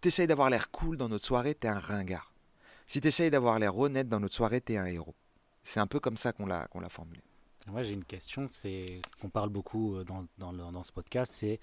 t'essayes 0.01 0.27
d'avoir 0.27 0.49
l'air 0.49 0.71
cool 0.71 0.97
dans 0.97 1.09
notre 1.09 1.25
soirée, 1.25 1.55
t'es 1.55 1.67
un 1.67 1.79
ringard. 1.79 2.33
Si 2.87 3.01
t'essayes 3.01 3.31
d'avoir 3.31 3.59
l'air 3.59 3.77
honnête 3.77 4.09
dans 4.09 4.19
notre 4.19 4.35
soirée, 4.35 4.61
t'es 4.61 4.77
un 4.77 4.85
héros. 4.85 5.15
C'est 5.63 5.79
un 5.79 5.87
peu 5.87 5.99
comme 5.99 6.17
ça 6.17 6.33
qu'on 6.33 6.45
l'a, 6.45 6.67
qu'on 6.67 6.87
formulé. 6.89 7.21
Moi, 7.67 7.83
j'ai 7.83 7.93
une 7.93 8.03
question, 8.03 8.47
c'est 8.49 9.01
qu'on 9.21 9.29
parle 9.29 9.49
beaucoup 9.49 9.95
euh, 9.95 10.03
dans, 10.03 10.25
dans, 10.37 10.53
dans 10.53 10.83
ce 10.83 10.91
podcast, 10.91 11.31
c'est 11.33 11.59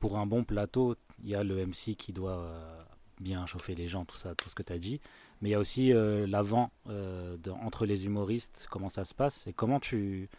pour 0.00 0.18
un 0.18 0.26
bon 0.26 0.42
plateau, 0.42 0.96
il 1.22 1.30
y 1.30 1.34
a 1.36 1.44
le 1.44 1.64
MC 1.64 1.94
qui 1.96 2.12
doit 2.12 2.38
euh, 2.38 2.82
bien 3.20 3.46
chauffer 3.46 3.74
les 3.74 3.86
gens, 3.86 4.04
tout 4.04 4.16
ça, 4.16 4.34
tout 4.34 4.48
ce 4.48 4.54
que 4.54 4.62
tu 4.62 4.72
as 4.72 4.78
dit. 4.78 5.00
Mais 5.44 5.50
il 5.50 5.52
y 5.52 5.56
a 5.56 5.58
aussi 5.58 5.92
euh, 5.92 6.26
l'avant 6.26 6.72
euh, 6.88 7.36
entre 7.62 7.84
les 7.84 8.06
humoristes, 8.06 8.66
comment 8.70 8.88
ça 8.88 9.04
se 9.04 9.12
passe 9.12 9.46
et 9.46 9.52
comment 9.52 9.78
tu. 9.78 10.30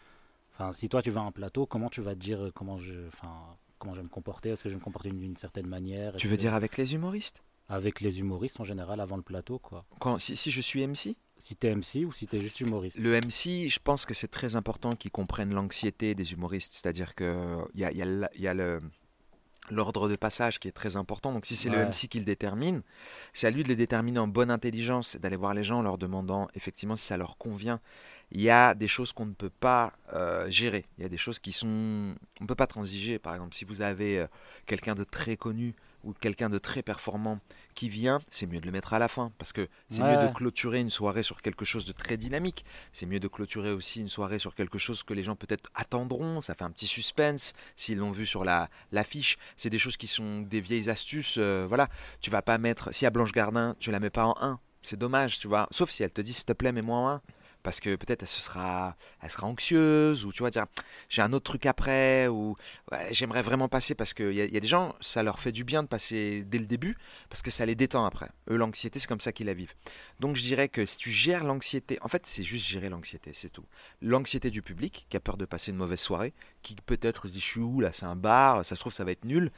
Enfin, 0.52 0.72
si 0.72 0.88
toi 0.88 1.00
tu 1.00 1.12
vas 1.12 1.20
à 1.20 1.24
un 1.24 1.30
plateau, 1.30 1.64
comment 1.64 1.88
tu 1.88 2.00
vas 2.00 2.16
te 2.16 2.18
dire 2.18 2.50
comment 2.56 2.76
je, 2.76 3.06
enfin, 3.06 3.30
comment 3.78 3.94
je 3.94 4.00
vais 4.00 4.04
me 4.04 4.08
comporter? 4.10 4.48
Est-ce 4.48 4.64
que 4.64 4.68
je 4.68 4.74
vais 4.74 4.80
me 4.80 4.84
comporter 4.84 5.10
d'une 5.10 5.36
certaine 5.36 5.68
manière? 5.68 6.16
Tu 6.16 6.26
veux 6.26 6.36
dire 6.36 6.54
avec 6.54 6.76
les 6.76 6.94
humoristes? 6.94 7.44
Avec 7.68 8.00
les 8.00 8.18
humoristes 8.18 8.58
en 8.58 8.64
général 8.64 8.98
avant 8.98 9.16
le 9.16 9.22
plateau, 9.22 9.60
quoi. 9.60 9.84
Quand, 10.00 10.18
si, 10.18 10.36
si 10.36 10.50
je 10.50 10.60
suis 10.60 10.84
MC 10.84 11.14
si 11.38 11.54
tu 11.54 11.68
es 11.68 11.76
MC 11.76 12.04
ou 12.04 12.12
si 12.12 12.26
tu 12.26 12.34
es 12.34 12.40
juste 12.40 12.60
humoriste 12.60 12.98
Le 12.98 13.20
MC, 13.20 13.68
je 13.68 13.78
pense 13.78 14.06
que 14.06 14.14
c'est 14.14 14.26
très 14.26 14.56
important 14.56 14.96
qu'ils 14.96 15.12
comprennent 15.12 15.54
l'anxiété 15.54 16.16
des 16.16 16.32
humoristes. 16.32 16.72
C'est-à-dire 16.72 17.14
qu'il 17.14 17.26
y 17.76 17.84
a, 17.84 17.92
y, 17.92 18.02
a, 18.02 18.30
y 18.34 18.46
a 18.48 18.54
le 18.54 18.80
l'ordre 19.70 20.08
de 20.08 20.16
passage 20.16 20.58
qui 20.58 20.68
est 20.68 20.72
très 20.72 20.96
important. 20.96 21.32
Donc 21.32 21.46
si 21.46 21.56
c'est 21.56 21.68
le 21.68 21.78
MC 21.84 22.08
qui 22.08 22.18
le 22.18 22.24
détermine, 22.24 22.82
c'est 23.32 23.46
à 23.46 23.50
lui 23.50 23.62
de 23.62 23.68
le 23.68 23.76
déterminer 23.76 24.18
en 24.18 24.28
bonne 24.28 24.50
intelligence, 24.50 25.16
d'aller 25.16 25.36
voir 25.36 25.54
les 25.54 25.64
gens 25.64 25.78
en 25.78 25.82
leur 25.82 25.98
demandant 25.98 26.48
effectivement 26.54 26.96
si 26.96 27.06
ça 27.06 27.16
leur 27.16 27.36
convient. 27.38 27.80
Il 28.32 28.40
y 28.40 28.50
a 28.50 28.74
des 28.74 28.88
choses 28.88 29.12
qu'on 29.12 29.26
ne 29.26 29.34
peut 29.34 29.50
pas 29.50 29.92
euh, 30.12 30.50
gérer. 30.50 30.84
Il 30.98 31.02
y 31.02 31.04
a 31.04 31.08
des 31.08 31.16
choses 31.16 31.38
qui 31.38 31.52
sont... 31.52 32.14
On 32.40 32.42
ne 32.42 32.46
peut 32.46 32.56
pas 32.56 32.66
transiger. 32.66 33.20
Par 33.20 33.34
exemple, 33.34 33.54
si 33.54 33.64
vous 33.64 33.82
avez 33.82 34.18
euh, 34.18 34.26
quelqu'un 34.66 34.96
de 34.96 35.04
très 35.04 35.36
connu 35.36 35.74
ou 36.06 36.12
quelqu'un 36.12 36.48
de 36.48 36.58
très 36.58 36.82
performant 36.82 37.40
qui 37.74 37.88
vient, 37.88 38.20
c'est 38.30 38.46
mieux 38.46 38.60
de 38.60 38.66
le 38.66 38.72
mettre 38.72 38.94
à 38.94 38.98
la 38.98 39.08
fin 39.08 39.32
parce 39.38 39.52
que 39.52 39.68
c'est 39.90 40.02
mieux 40.02 40.16
de 40.16 40.32
clôturer 40.32 40.78
une 40.78 40.88
soirée 40.88 41.22
sur 41.22 41.42
quelque 41.42 41.64
chose 41.64 41.84
de 41.84 41.92
très 41.92 42.16
dynamique. 42.16 42.64
C'est 42.92 43.06
mieux 43.06 43.20
de 43.20 43.28
clôturer 43.28 43.72
aussi 43.72 44.00
une 44.00 44.08
soirée 44.08 44.38
sur 44.38 44.54
quelque 44.54 44.78
chose 44.78 45.02
que 45.02 45.12
les 45.12 45.24
gens 45.24 45.36
peut-être 45.36 45.68
attendront. 45.74 46.40
Ça 46.40 46.54
fait 46.54 46.64
un 46.64 46.70
petit 46.70 46.86
suspense 46.86 47.52
s'ils 47.74 47.98
l'ont 47.98 48.12
vu 48.12 48.24
sur 48.24 48.44
la 48.44 48.70
l'affiche. 48.92 49.36
C'est 49.56 49.68
des 49.68 49.78
choses 49.78 49.96
qui 49.96 50.06
sont 50.06 50.40
des 50.40 50.60
vieilles 50.60 50.88
astuces. 50.88 51.36
Euh, 51.38 51.66
voilà, 51.68 51.88
tu 52.20 52.30
vas 52.30 52.42
pas 52.42 52.56
mettre 52.56 52.94
si 52.94 53.04
à 53.04 53.10
Blanche 53.10 53.32
Gardin, 53.32 53.74
tu 53.80 53.90
la 53.90 54.00
mets 54.00 54.10
pas 54.10 54.26
en 54.26 54.36
1. 54.40 54.60
C'est 54.82 54.98
dommage, 54.98 55.40
tu 55.40 55.48
vois. 55.48 55.66
Sauf 55.72 55.90
si 55.90 56.04
elle 56.04 56.12
te 56.12 56.20
dit 56.20 56.32
s'il 56.32 56.44
te 56.44 56.52
plaît, 56.52 56.70
mets-moi 56.70 56.96
en 56.96 57.08
1 57.08 57.22
parce 57.66 57.80
que 57.80 57.96
peut-être 57.96 58.22
elle 58.22 58.28
sera, 58.28 58.96
elle 59.20 59.28
sera 59.28 59.48
anxieuse 59.48 60.24
ou 60.24 60.32
tu 60.32 60.38
vois 60.38 60.50
dire 60.50 60.66
j'ai 61.08 61.20
un 61.20 61.32
autre 61.32 61.42
truc 61.42 61.66
après 61.66 62.28
ou 62.28 62.56
j'aimerais 63.10 63.42
vraiment 63.42 63.68
passer 63.68 63.96
parce 63.96 64.14
qu'il 64.14 64.30
y, 64.30 64.36
y, 64.36 64.56
a 64.56 64.60
des 64.60 64.68
gens 64.68 64.94
ça 65.00 65.24
leur 65.24 65.40
fait 65.40 65.50
du 65.50 65.64
bien 65.64 65.82
de 65.82 65.88
passer 65.88 66.44
dès 66.46 66.58
le 66.58 66.66
début 66.66 66.96
parce 67.28 67.42
que 67.42 67.50
ça 67.50 67.66
les 67.66 67.74
détend 67.74 68.04
après. 68.04 68.28
Eux 68.48 68.56
l'anxiété 68.56 69.00
c'est 69.00 69.08
comme 69.08 69.20
ça 69.20 69.32
qu'ils 69.32 69.46
la 69.46 69.54
vivent. 69.54 69.74
Donc 70.20 70.36
je 70.36 70.42
dirais 70.42 70.68
que 70.68 70.86
si 70.86 70.96
tu 70.96 71.10
gères 71.10 71.42
l'anxiété, 71.42 71.98
en 72.02 72.08
fait 72.08 72.22
c'est 72.24 72.44
juste 72.44 72.64
gérer 72.64 72.88
l'anxiété, 72.88 73.32
c'est 73.34 73.50
tout. 73.50 73.66
L'anxiété 74.00 74.50
du 74.50 74.62
public 74.62 75.04
qui 75.10 75.16
a 75.16 75.20
peur 75.20 75.36
de 75.36 75.44
passer 75.44 75.72
une 75.72 75.76
mauvaise 75.76 75.98
soirée, 75.98 76.34
qui 76.62 76.76
peut-être 76.86 77.26
se 77.26 77.32
dit 77.32 77.40
je 77.40 77.46
suis 77.46 77.60
où 77.60 77.80
là 77.80 77.90
c'est 77.90 78.06
un 78.06 78.14
bar, 78.14 78.64
ça 78.64 78.76
se 78.76 78.80
trouve 78.80 78.92
ça 78.92 79.02
va 79.02 79.10
être 79.10 79.24
nul, 79.24 79.50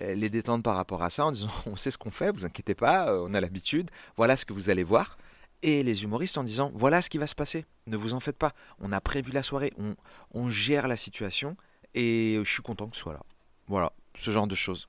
les 0.00 0.30
détendre 0.30 0.64
par 0.64 0.74
rapport 0.74 1.04
à 1.04 1.10
ça 1.10 1.26
en 1.26 1.30
disant 1.30 1.46
on 1.66 1.76
sait 1.76 1.92
ce 1.92 1.98
qu'on 1.98 2.10
fait, 2.10 2.32
vous 2.32 2.44
inquiétez 2.44 2.74
pas, 2.74 3.16
on 3.22 3.34
a 3.34 3.40
l'habitude, 3.40 3.88
voilà 4.16 4.36
ce 4.36 4.44
que 4.44 4.52
vous 4.52 4.68
allez 4.68 4.82
voir 4.82 5.16
et 5.62 5.82
les 5.82 6.04
humoristes 6.04 6.38
en 6.38 6.42
disant 6.42 6.70
voilà 6.74 7.02
ce 7.02 7.10
qui 7.10 7.18
va 7.18 7.26
se 7.26 7.34
passer, 7.34 7.64
ne 7.86 7.96
vous 7.96 8.14
en 8.14 8.20
faites 8.20 8.38
pas, 8.38 8.54
on 8.80 8.92
a 8.92 9.00
prévu 9.00 9.32
la 9.32 9.42
soirée, 9.42 9.72
on, 10.32 10.48
gère 10.48 10.88
la 10.88 10.96
situation 10.96 11.56
et 11.94 12.38
je 12.42 12.50
suis 12.50 12.62
content 12.62 12.88
que 12.88 12.96
ce 12.96 13.02
soit 13.02 13.12
là. 13.12 13.22
Voilà, 13.68 13.92
ce 14.16 14.30
genre 14.30 14.46
de 14.46 14.54
choses. 14.54 14.88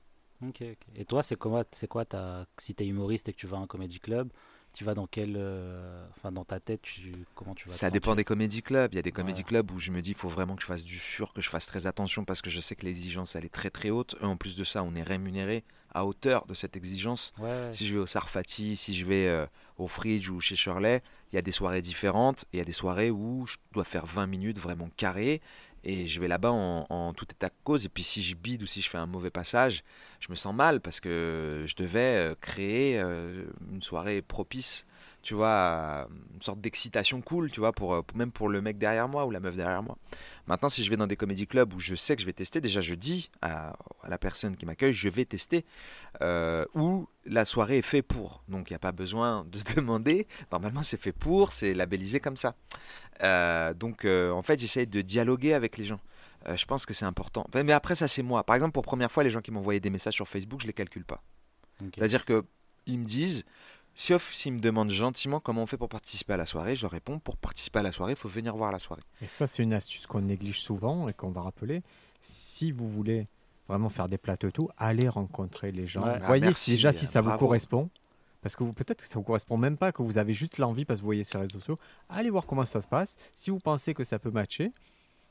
Et 0.96 1.04
toi, 1.04 1.22
c'est 1.22 1.36
quoi, 1.36 1.64
c'est 1.72 1.86
quoi 1.86 2.04
ta, 2.04 2.46
si 2.60 2.74
tu 2.74 2.84
es 2.84 2.86
humoriste 2.86 3.28
et 3.28 3.32
que 3.32 3.38
tu 3.38 3.46
vas 3.46 3.56
à 3.56 3.60
un 3.60 3.66
comédie 3.66 3.98
club, 3.98 4.30
tu 4.74 4.84
vas 4.84 4.94
dans 4.94 5.06
quel, 5.06 5.36
euh, 5.36 6.04
enfin 6.10 6.32
dans 6.32 6.44
ta 6.44 6.58
tête, 6.58 6.82
comment 7.34 7.54
tu 7.54 7.68
vas 7.68 7.74
Ça 7.74 7.90
dépend 7.90 8.14
des 8.16 8.24
comédie 8.24 8.60
clubs. 8.60 8.92
Il 8.92 8.96
y 8.96 8.98
a 8.98 9.02
des 9.02 9.12
comédie 9.12 9.44
clubs 9.44 9.70
où 9.70 9.78
je 9.78 9.92
me 9.92 10.02
dis, 10.02 10.10
il 10.10 10.16
faut 10.16 10.28
vraiment 10.28 10.56
que 10.56 10.62
je 10.62 10.66
fasse 10.66 10.84
du 10.84 10.98
sûr, 10.98 11.32
que 11.32 11.40
je 11.40 11.48
fasse 11.48 11.66
très 11.66 11.86
attention 11.86 12.24
parce 12.24 12.42
que 12.42 12.50
je 12.50 12.60
sais 12.60 12.74
que 12.74 12.84
l'exigence 12.84 13.36
elle 13.36 13.44
est 13.44 13.54
très 13.54 13.70
très 13.70 13.90
haute. 13.90 14.16
Et 14.20 14.24
en 14.24 14.36
plus 14.36 14.56
de 14.56 14.64
ça, 14.64 14.82
on 14.82 14.94
est 14.96 15.02
rémunéré 15.02 15.64
à 15.94 16.04
hauteur 16.04 16.44
de 16.46 16.54
cette 16.54 16.76
exigence. 16.76 17.32
Si 17.70 17.86
je 17.86 17.94
vais 17.94 18.00
au 18.00 18.06
Sarfati, 18.06 18.74
si 18.74 18.94
je 18.94 19.06
vais 19.06 19.28
euh, 19.28 19.46
au 19.78 19.86
Fridge 19.86 20.28
ou 20.28 20.40
chez 20.40 20.56
Shirley, 20.56 21.02
il 21.32 21.36
y 21.36 21.38
a 21.38 21.42
des 21.42 21.52
soirées 21.52 21.82
différentes. 21.82 22.44
Il 22.52 22.58
y 22.58 22.62
a 22.62 22.64
des 22.64 22.72
soirées 22.72 23.10
où 23.10 23.46
je 23.46 23.56
dois 23.72 23.84
faire 23.84 24.06
20 24.06 24.26
minutes 24.26 24.58
vraiment 24.58 24.88
carrées 24.96 25.40
et 25.84 26.06
je 26.06 26.20
vais 26.20 26.28
là-bas 26.28 26.50
en, 26.50 27.12
tout 27.12 27.26
état 27.30 27.48
de 27.48 27.54
cause. 27.62 27.84
Et 27.84 27.88
puis 27.88 28.02
si 28.02 28.22
je 28.22 28.34
bide 28.34 28.62
ou 28.62 28.66
si 28.66 28.80
je 28.80 28.88
fais 28.88 28.98
un 28.98 29.06
mauvais 29.06 29.30
passage, 29.30 29.84
je 30.20 30.30
me 30.30 30.34
sens 30.36 30.54
mal 30.54 30.80
parce 30.80 31.00
que 31.00 31.64
je 31.66 31.74
devais 31.76 32.30
euh, 32.30 32.34
créer 32.40 32.98
euh, 32.98 33.44
une 33.72 33.82
soirée 33.82 34.22
propice 34.22 34.86
tu 35.24 35.34
vois, 35.34 36.06
une 36.34 36.42
sorte 36.42 36.60
d'excitation 36.60 37.22
cool, 37.22 37.50
tu 37.50 37.58
vois, 37.58 37.72
pour, 37.72 37.94
euh, 37.94 38.02
même 38.14 38.30
pour 38.30 38.48
le 38.50 38.60
mec 38.60 38.76
derrière 38.76 39.08
moi 39.08 39.24
ou 39.24 39.30
la 39.30 39.40
meuf 39.40 39.56
derrière 39.56 39.82
moi. 39.82 39.96
Maintenant, 40.46 40.68
si 40.68 40.84
je 40.84 40.90
vais 40.90 40.96
dans 40.96 41.06
des 41.06 41.16
comédie 41.16 41.46
clubs 41.46 41.72
où 41.74 41.80
je 41.80 41.94
sais 41.94 42.16
que 42.16 42.22
je 42.22 42.26
vais 42.26 42.32
tester, 42.32 42.60
déjà 42.60 42.80
je 42.80 42.94
dis 42.94 43.30
à, 43.42 43.76
la 44.08 44.18
personne 44.18 44.56
qui 44.56 44.66
m'accueille, 44.66 44.94
je 44.94 45.08
vais 45.08 45.24
tester, 45.24 45.64
euh, 46.20 46.64
où 46.74 47.08
la 47.24 47.44
soirée 47.44 47.78
est 47.78 47.82
faite 47.82 48.06
pour. 48.06 48.42
Donc 48.48 48.70
il 48.70 48.72
n'y 48.72 48.76
a 48.76 48.80
pas 48.80 48.92
besoin 48.92 49.46
de 49.50 49.60
demander. 49.76 50.26
Normalement, 50.52 50.82
c'est 50.82 51.00
fait 51.00 51.12
pour, 51.12 51.52
c'est 51.52 51.74
labellisé 51.74 52.20
comme 52.20 52.36
ça. 52.36 52.54
Euh, 53.22 53.74
donc 53.74 54.04
en 54.04 54.42
fait, 54.42 54.60
j'essaye 54.60 54.86
de 54.86 55.00
dialoguer 55.00 55.54
avec 55.54 55.78
les 55.78 55.84
gens. 55.84 56.00
je 56.54 56.64
pense 56.66 56.86
que 56.86 56.94
c'est 56.94 57.06
important. 57.06 57.46
mais 57.54 57.72
après, 57.72 57.94
ça 57.94 58.08
c'est 58.08 58.22
moi. 58.22 58.44
Par 58.44 58.56
exemple, 58.56 58.72
pour 58.72 58.82
première 58.82 59.10
fois, 59.10 59.24
les 59.24 59.30
gens 59.30 59.40
qui 59.40 59.50
m'envoyaient 59.50 59.80
des 59.80 59.90
messages 59.90 60.14
sur 60.14 60.28
Facebook, 60.28 60.60
je 60.60 60.66
les 60.66 60.72
calcule 60.72 61.04
pas. 61.04 61.22
C'est-à-dire 61.94 62.24
que 62.24 62.44
ils 62.86 62.98
me 62.98 63.04
disent 63.04 63.44
Sauf 63.94 64.32
s'ils 64.32 64.52
me 64.52 64.58
demandent 64.58 64.90
gentiment 64.90 65.40
comment 65.40 65.62
on 65.62 65.66
fait 65.66 65.76
pour 65.76 65.88
participer 65.88 66.32
à 66.32 66.36
la 66.36 66.46
soirée, 66.46 66.74
je 66.74 66.82
leur 66.82 66.90
réponds 66.90 67.18
pour 67.18 67.36
participer 67.36 67.78
à 67.78 67.82
la 67.82 67.92
soirée, 67.92 68.12
il 68.12 68.18
faut 68.18 68.28
venir 68.28 68.56
voir 68.56 68.72
la 68.72 68.78
soirée. 68.78 69.02
Et 69.22 69.26
ça, 69.26 69.46
c'est 69.46 69.62
une 69.62 69.72
astuce 69.72 70.06
qu'on 70.06 70.22
néglige 70.22 70.60
souvent 70.60 71.08
et 71.08 71.12
qu'on 71.12 71.30
va 71.30 71.42
rappeler. 71.42 71.82
Si 72.20 72.72
vous 72.72 72.88
voulez 72.88 73.28
vraiment 73.68 73.88
faire 73.88 74.08
des 74.08 74.18
plateaux 74.18 74.48
et 74.48 74.52
tout, 74.52 74.68
allez 74.76 75.08
rencontrer 75.08 75.72
les 75.72 75.86
gens. 75.86 76.02
Ah, 76.04 76.18
voyez 76.18 76.50
déjà 76.66 76.92
si 76.92 77.06
ça 77.06 77.20
vous 77.20 77.36
correspond. 77.36 77.88
Parce 78.42 78.56
que 78.56 78.64
peut-être 78.64 79.00
que 79.00 79.08
ça 79.08 79.14
vous 79.14 79.22
correspond 79.22 79.56
même 79.56 79.78
pas, 79.78 79.90
que 79.90 80.02
vous 80.02 80.18
avez 80.18 80.34
juste 80.34 80.58
l'envie 80.58 80.84
parce 80.84 81.00
que 81.00 81.02
vous 81.02 81.06
voyez 81.06 81.24
sur 81.24 81.38
les 81.38 81.46
réseaux 81.46 81.60
sociaux. 81.60 81.78
Allez 82.10 82.28
voir 82.28 82.44
comment 82.44 82.66
ça 82.66 82.82
se 82.82 82.88
passe. 82.88 83.16
Si 83.34 83.48
vous 83.48 83.58
pensez 83.58 83.94
que 83.94 84.04
ça 84.04 84.18
peut 84.18 84.30
matcher, 84.30 84.70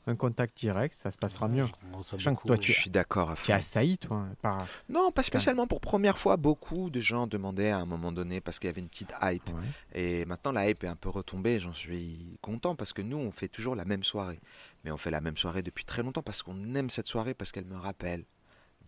un 0.06 0.16
contact 0.16 0.58
direct, 0.58 0.94
ça 0.98 1.10
se 1.10 1.16
passera 1.16 1.48
mieux. 1.48 1.66
Sachant 2.02 2.34
que 2.34 2.46
toi, 2.46 2.58
tu- 2.58 2.72
Je 2.72 2.80
suis 2.80 2.90
d'accord 2.90 3.34
Tu 3.42 3.52
as 3.52 3.56
assailli, 3.56 3.96
toi. 3.98 4.26
Par... 4.42 4.66
Non, 4.88 5.10
pas 5.10 5.22
spécialement 5.22 5.66
pour 5.66 5.80
première 5.80 6.18
fois. 6.18 6.36
Beaucoup 6.36 6.90
de 6.90 7.00
gens 7.00 7.26
demandaient 7.26 7.70
à 7.70 7.78
un 7.78 7.86
moment 7.86 8.12
donné 8.12 8.40
parce 8.40 8.58
qu'il 8.58 8.68
y 8.68 8.70
avait 8.70 8.82
une 8.82 8.88
petite 8.88 9.14
hype. 9.22 9.48
Ouais. 9.48 9.62
Et 9.94 10.24
maintenant, 10.26 10.52
la 10.52 10.68
hype 10.68 10.84
est 10.84 10.88
un 10.88 10.96
peu 10.96 11.08
retombée. 11.08 11.58
J'en 11.58 11.72
suis 11.72 12.36
content 12.42 12.74
parce 12.76 12.92
que 12.92 13.00
nous, 13.02 13.16
on 13.16 13.30
fait 13.30 13.48
toujours 13.48 13.74
la 13.76 13.84
même 13.86 14.04
soirée. 14.04 14.40
Mais 14.84 14.90
on 14.90 14.96
fait 14.98 15.10
la 15.10 15.20
même 15.22 15.36
soirée 15.38 15.62
depuis 15.62 15.84
très 15.84 16.02
longtemps 16.02 16.22
parce 16.22 16.42
qu'on 16.42 16.74
aime 16.74 16.90
cette 16.90 17.06
soirée 17.06 17.32
parce 17.34 17.50
qu'elle 17.52 17.64
me 17.64 17.76
rappelle 17.76 18.24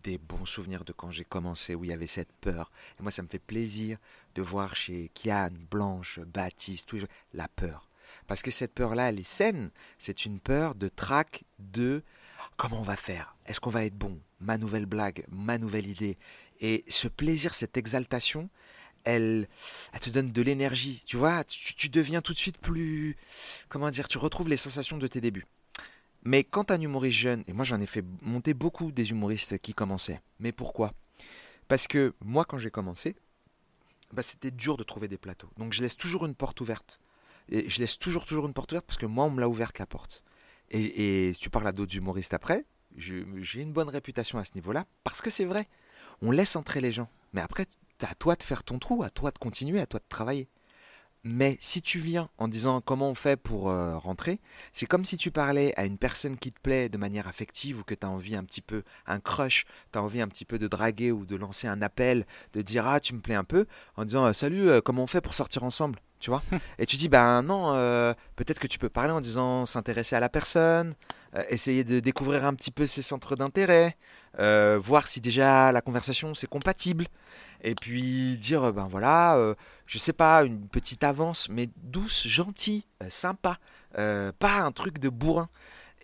des 0.03 0.19
bons 0.19 0.45
souvenirs 0.45 0.85
de 0.85 0.93
quand 0.93 1.11
j'ai 1.11 1.25
commencé 1.25 1.75
où 1.75 1.83
il 1.83 1.91
y 1.91 1.93
avait 1.93 2.07
cette 2.07 2.33
peur. 2.41 2.71
Et 3.01 3.03
moi, 3.03 3.11
ça 3.11 3.23
me 3.23 3.29
fait 3.29 3.39
plaisir 3.41 3.97
de 4.35 4.43
voir 4.43 4.77
chez 4.77 5.11
Kian, 5.15 5.49
Blanche, 5.71 6.21
Baptiste, 6.21 6.87
tous 6.89 6.97
les 6.97 7.07
la 7.33 7.49
peur. 7.49 7.86
Parce 8.27 8.43
que 8.43 8.51
cette 8.51 8.73
peur-là, 8.75 9.11
elle 9.11 9.21
est 9.21 9.29
saine. 9.29 9.71
C'est 9.99 10.25
une 10.25 10.41
peur 10.41 10.75
de 10.75 10.89
trac 10.89 11.45
de 11.59 12.03
comment 12.57 12.81
on 12.81 12.85
va 12.85 12.97
faire? 12.97 13.37
Est-ce 13.47 13.61
qu'on 13.61 13.71
va 13.71 13.85
être 13.85 13.97
bon? 13.97 14.19
Ma 14.41 14.59
nouvelle 14.59 14.87
blague, 14.87 15.25
ma 15.31 15.59
nouvelle 15.59 15.87
idée. 15.87 16.19
Et 16.61 16.85
ce 16.89 17.09
plaisir, 17.09 17.55
cette 17.55 17.77
exaltation, 17.77 18.49
elle, 19.05 19.49
elle 19.93 20.01
te 20.01 20.11
donne 20.11 20.33
de 20.33 20.43
l'énergie. 20.43 21.03
Tu 21.07 21.17
vois, 21.17 21.45
tu, 21.45 21.89
deviens 21.89 22.23
tout 22.23 22.33
de 22.33 22.39
suite 22.39 22.59
plus. 22.59 23.17
Comment 23.69 23.91
dire 23.91 24.09
Tu 24.09 24.19
retrouves 24.19 24.49
les 24.49 24.57
sensations 24.57 24.99
de 24.99 25.07
tes 25.07 25.21
débuts. 25.21 25.47
Mais 26.25 26.43
quand 26.43 26.71
un 26.71 26.81
humoriste 26.81 27.19
jeune, 27.19 27.45
et 27.47 27.53
moi 27.53 27.65
j'en 27.65 27.81
ai 27.81 27.87
fait 27.87 28.05
monter 28.21 28.53
beaucoup 28.53 28.91
des 28.91 29.11
humoristes 29.11 29.59
qui 29.59 29.75
commençaient. 29.75 30.21
Mais 30.41 30.51
pourquoi? 30.51 30.93
Parce 31.69 31.87
que 31.87 32.15
moi, 32.25 32.45
quand 32.45 32.59
j'ai 32.59 32.71
commencé, 32.71 33.15
bah, 34.13 34.23
c'était 34.23 34.51
dur 34.51 34.77
de 34.77 34.83
trouver 34.83 35.09
des 35.09 35.19
plateaux. 35.19 35.51
Donc 35.57 35.73
je 35.73 35.83
laisse 35.83 35.97
toujours 35.97 36.27
une 36.27 36.35
porte 36.35 36.61
ouverte. 36.61 37.01
Je 37.51 37.79
laisse 37.79 37.99
toujours, 37.99 38.25
toujours 38.25 38.47
une 38.47 38.55
porte 38.55 38.73
ouverte 38.73 38.87
parce 38.87 38.99
que 38.99 39.07
moi, 39.07 39.25
on 39.25 39.31
me 39.31 39.41
l'a 39.41 39.49
ouverte 39.49 39.79
la 39.79 39.87
porte. 39.87 40.23
Et, 40.71 41.33
si 41.33 41.41
tu 41.41 41.51
parles 41.51 41.69
à 41.69 41.73
d'autres 41.73 41.97
humoristes 41.97 42.35
après, 42.35 42.65
j'ai 42.97 43.61
une 43.61 43.73
bonne 43.73 43.89
réputation 43.89 44.39
à 44.39 44.45
ce 44.45 44.53
niveau-là 44.55 44.87
parce 45.05 45.21
que 45.21 45.31
c'est 45.31 45.45
vrai. 45.45 45.69
On 46.23 46.31
laisse 46.31 46.57
entrer 46.57 46.81
les 46.81 46.93
gens. 46.93 47.09
Mais 47.33 47.41
après, 47.41 47.67
à 48.03 48.15
toi 48.15 48.37
de 48.37 48.43
faire 48.43 48.63
ton 48.63 48.79
trou, 48.79 49.03
à 49.03 49.11
toi 49.11 49.31
de 49.31 49.39
continuer, 49.39 49.81
à 49.81 49.87
toi 49.87 50.01
de 50.01 50.07
travailler. 50.09 50.49
Mais 51.29 51.59
si 51.61 51.83
tu 51.83 51.99
viens 51.99 52.29
en 52.39 52.47
disant 52.47 52.81
comment 52.81 53.11
on 53.11 53.17
fait 53.17 53.37
pour 53.37 53.69
euh, 53.69 53.99
rentrer, 53.99 54.41
c'est 54.73 54.87
comme 54.87 55.05
si 55.05 55.17
tu 55.17 55.33
parlais 55.33 55.75
à 55.77 55.85
une 55.85 55.99
personne 55.99 56.39
qui 56.39 56.53
te 56.53 56.61
plaît 56.61 56.89
de 56.89 56.99
manière 56.99 57.27
affective 57.27 57.81
ou 57.81 57.83
que 57.83 57.95
tu 57.95 58.07
as 58.07 58.11
envie 58.11 58.37
un 58.37 58.45
petit 58.45 58.61
peu, 58.61 58.85
un 59.07 59.19
crush, 59.19 59.67
tu 59.93 59.99
as 59.99 60.03
envie 60.03 60.21
un 60.21 60.29
petit 60.29 60.45
peu 60.45 60.57
de 60.57 60.69
draguer 60.69 61.11
ou 61.11 61.27
de 61.27 61.35
lancer 61.35 61.67
un 61.67 61.83
appel, 61.83 62.27
de 62.53 62.63
dire 62.63 62.87
ah 62.87 63.01
tu 63.01 63.13
me 63.13 63.21
plais 63.21 63.35
un 63.35 63.43
peu, 63.43 63.67
en 63.97 64.05
disant 64.05 64.27
euh, 64.27 64.33
salut, 64.33 64.69
euh, 64.69 64.81
comment 64.81 65.03
on 65.03 65.09
fait 65.09 65.21
pour 65.21 65.35
sortir 65.35 65.65
ensemble? 65.65 65.99
Tu 66.21 66.31
vois 66.31 66.43
Et 66.79 66.87
tu 66.87 66.97
dis 66.97 67.09
ben 67.09 67.43
non, 67.43 67.75
euh, 67.75 68.15
peut-être 68.37 68.59
que 68.59 68.67
tu 68.67 68.79
peux 68.79 68.89
parler 68.89 69.13
en 69.13 69.21
disant 69.21 69.67
s'intéresser 69.67 70.17
à 70.17 70.21
la 70.21 70.29
personne, 70.29 70.95
euh, 71.35 71.43
essayer 71.51 71.85
de 71.85 72.01
découvrir 72.01 72.45
un 72.45 72.55
petit 72.55 72.71
peu 72.71 72.87
ses 72.87 73.03
centres 73.03 73.37
d'intérêt, 73.37 73.97
euh, 74.39 74.79
voir 74.83 75.09
si 75.09 75.21
déjà 75.21 75.73
la 75.73 75.81
conversation 75.81 76.35
c'est 76.35 76.49
compatible, 76.49 77.07
et 77.63 77.75
puis 77.75 78.39
dire 78.39 78.73
ben 78.73 78.89
voilà, 78.91 79.39
je 79.87 79.99
sais 79.99 80.13
pas, 80.13 80.45
une 80.45 80.69
petite 80.69 81.05
avance, 81.05 81.49
mais 81.49 81.69
douce, 81.83 82.27
gentille, 82.27 82.85
sympa, 83.09 83.59
pas 83.95 84.61
un 84.61 84.73
truc 84.73 84.99
de 84.99 85.09
bourrin. 85.09 85.49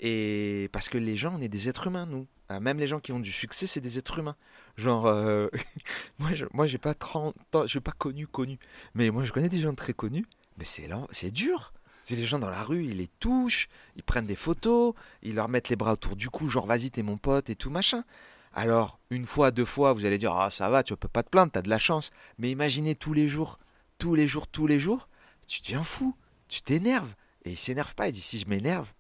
Et 0.05 0.69
parce 0.73 0.89
que 0.89 0.99
les 0.99 1.17
gens, 1.17 1.35
on 1.37 1.41
est 1.41 1.49
des 1.49 1.69
êtres 1.69 1.87
humains, 1.87 2.07
nous. 2.07 2.27
Euh, 2.53 2.61
même 2.61 2.79
les 2.79 2.87
gens 2.87 3.01
qui 3.01 3.13
ont 3.13 3.21
du 3.21 3.33
succès, 3.33 3.67
c'est 3.67 3.81
des 3.81 3.99
êtres 3.99 4.19
humains. 4.19 4.37
Genre, 4.77 5.07
euh, 5.07 5.49
moi, 6.19 6.67
je, 6.67 6.77
pas 6.77 6.95
30 6.95 7.35
ans, 7.55 7.67
je 7.67 7.79
pas 7.79 7.93
connu, 7.93 8.27
connu. 8.27 8.59
Mais 8.95 9.11
moi, 9.11 9.25
je 9.25 9.33
connais 9.33 9.49
des 9.49 9.61
gens 9.61 9.75
très 9.75 9.95
connus. 9.95 10.27
Mais 10.59 10.65
c'est 10.65 10.89
c'est 11.13 11.31
dur. 11.31 11.73
C'est 12.05 12.17
les 12.17 12.25
gens 12.25 12.39
dans 12.39 12.51
la 12.51 12.63
rue, 12.63 12.85
ils 12.85 12.97
les 12.97 13.09
touchent, 13.21 13.69
ils 13.97 14.03
prennent 14.03 14.27
des 14.27 14.37
photos, 14.37 14.95
ils 15.23 15.35
leur 15.35 15.49
mettent 15.49 15.69
les 15.69 15.77
bras 15.77 15.93
autour 15.93 16.17
du 16.17 16.29
cou, 16.31 16.49
genre 16.49 16.67
vas-y, 16.67 16.91
t'es 16.91 17.03
mon 17.03 17.17
pote 17.17 17.49
et 17.49 17.55
tout 17.55 17.71
machin. 17.71 18.05
Alors, 18.55 18.99
une 19.11 19.25
fois, 19.25 19.51
deux 19.53 19.65
fois, 19.65 19.93
vous 19.93 20.05
allez 20.05 20.19
dire, 20.19 20.35
ah 20.35 20.51
ça 20.51 20.69
va, 20.69 20.83
tu 20.83 20.97
peux 20.97 21.09
pas 21.09 21.23
te 21.23 21.31
plaindre, 21.31 21.53
t'as 21.53 21.63
de 21.63 21.71
la 21.71 21.79
chance. 21.79 22.11
Mais 22.39 22.51
imaginez 22.51 22.95
tous 22.97 23.13
les 23.13 23.29
jours, 23.29 23.59
tous 23.99 24.15
les 24.15 24.27
jours, 24.27 24.49
tous 24.49 24.67
les 24.67 24.81
jours, 24.81 25.09
tu 25.47 25.61
deviens 25.61 25.85
fou, 25.85 26.15
tu 26.49 26.61
t'énerves. 26.63 27.15
Et 27.45 27.53
il 27.53 27.57
s'énerve 27.57 27.95
pas, 27.95 28.09
il 28.09 28.13
dit, 28.13 28.21
si 28.21 28.39
je 28.39 28.49
m'énerve, 28.49 28.93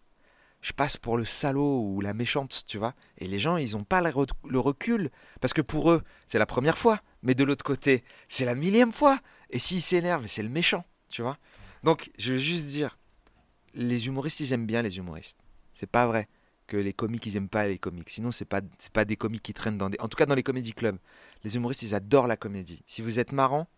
je 0.62 0.72
passe 0.72 0.96
pour 0.96 1.18
le 1.18 1.24
salaud 1.24 1.82
ou 1.82 2.00
la 2.00 2.14
méchante, 2.14 2.62
tu 2.66 2.78
vois. 2.78 2.94
Et 3.18 3.26
les 3.26 3.38
gens, 3.38 3.56
ils 3.56 3.76
ont 3.76 3.84
pas 3.84 4.00
le 4.00 4.58
recul, 4.58 5.10
parce 5.40 5.52
que 5.52 5.60
pour 5.60 5.90
eux, 5.90 6.02
c'est 6.26 6.38
la 6.38 6.46
première 6.46 6.78
fois. 6.78 7.00
Mais 7.22 7.34
de 7.34 7.44
l'autre 7.44 7.64
côté, 7.64 8.04
c'est 8.28 8.44
la 8.44 8.54
millième 8.54 8.92
fois. 8.92 9.18
Et 9.50 9.58
s'ils 9.58 9.82
s'énervent, 9.82 10.26
c'est 10.26 10.42
le 10.42 10.48
méchant, 10.48 10.84
tu 11.10 11.22
vois. 11.22 11.36
Donc, 11.82 12.10
je 12.16 12.34
veux 12.34 12.38
juste 12.38 12.66
dire, 12.66 12.96
les 13.74 14.06
humoristes, 14.06 14.40
ils 14.40 14.52
aiment 14.52 14.66
bien 14.66 14.82
les 14.82 14.98
humoristes. 14.98 15.38
C'est 15.72 15.90
pas 15.90 16.06
vrai 16.06 16.28
que 16.68 16.76
les 16.76 16.92
comiques, 16.92 17.26
ils 17.26 17.36
aiment 17.36 17.48
pas 17.48 17.66
les 17.66 17.78
comiques. 17.78 18.10
Sinon, 18.10 18.30
c'est 18.30 18.44
pas, 18.44 18.60
c'est 18.78 18.92
pas 18.92 19.04
des 19.04 19.16
comiques 19.16 19.42
qui 19.42 19.54
traînent 19.54 19.78
dans 19.78 19.90
des. 19.90 19.98
En 20.00 20.08
tout 20.08 20.16
cas, 20.16 20.26
dans 20.26 20.36
les 20.36 20.44
comédie 20.44 20.74
clubs. 20.74 20.98
Les 21.42 21.56
humoristes, 21.56 21.82
ils 21.82 21.94
adorent 21.94 22.28
la 22.28 22.36
comédie. 22.36 22.84
Si 22.86 23.02
vous 23.02 23.18
êtes 23.18 23.32
marrant, 23.32 23.68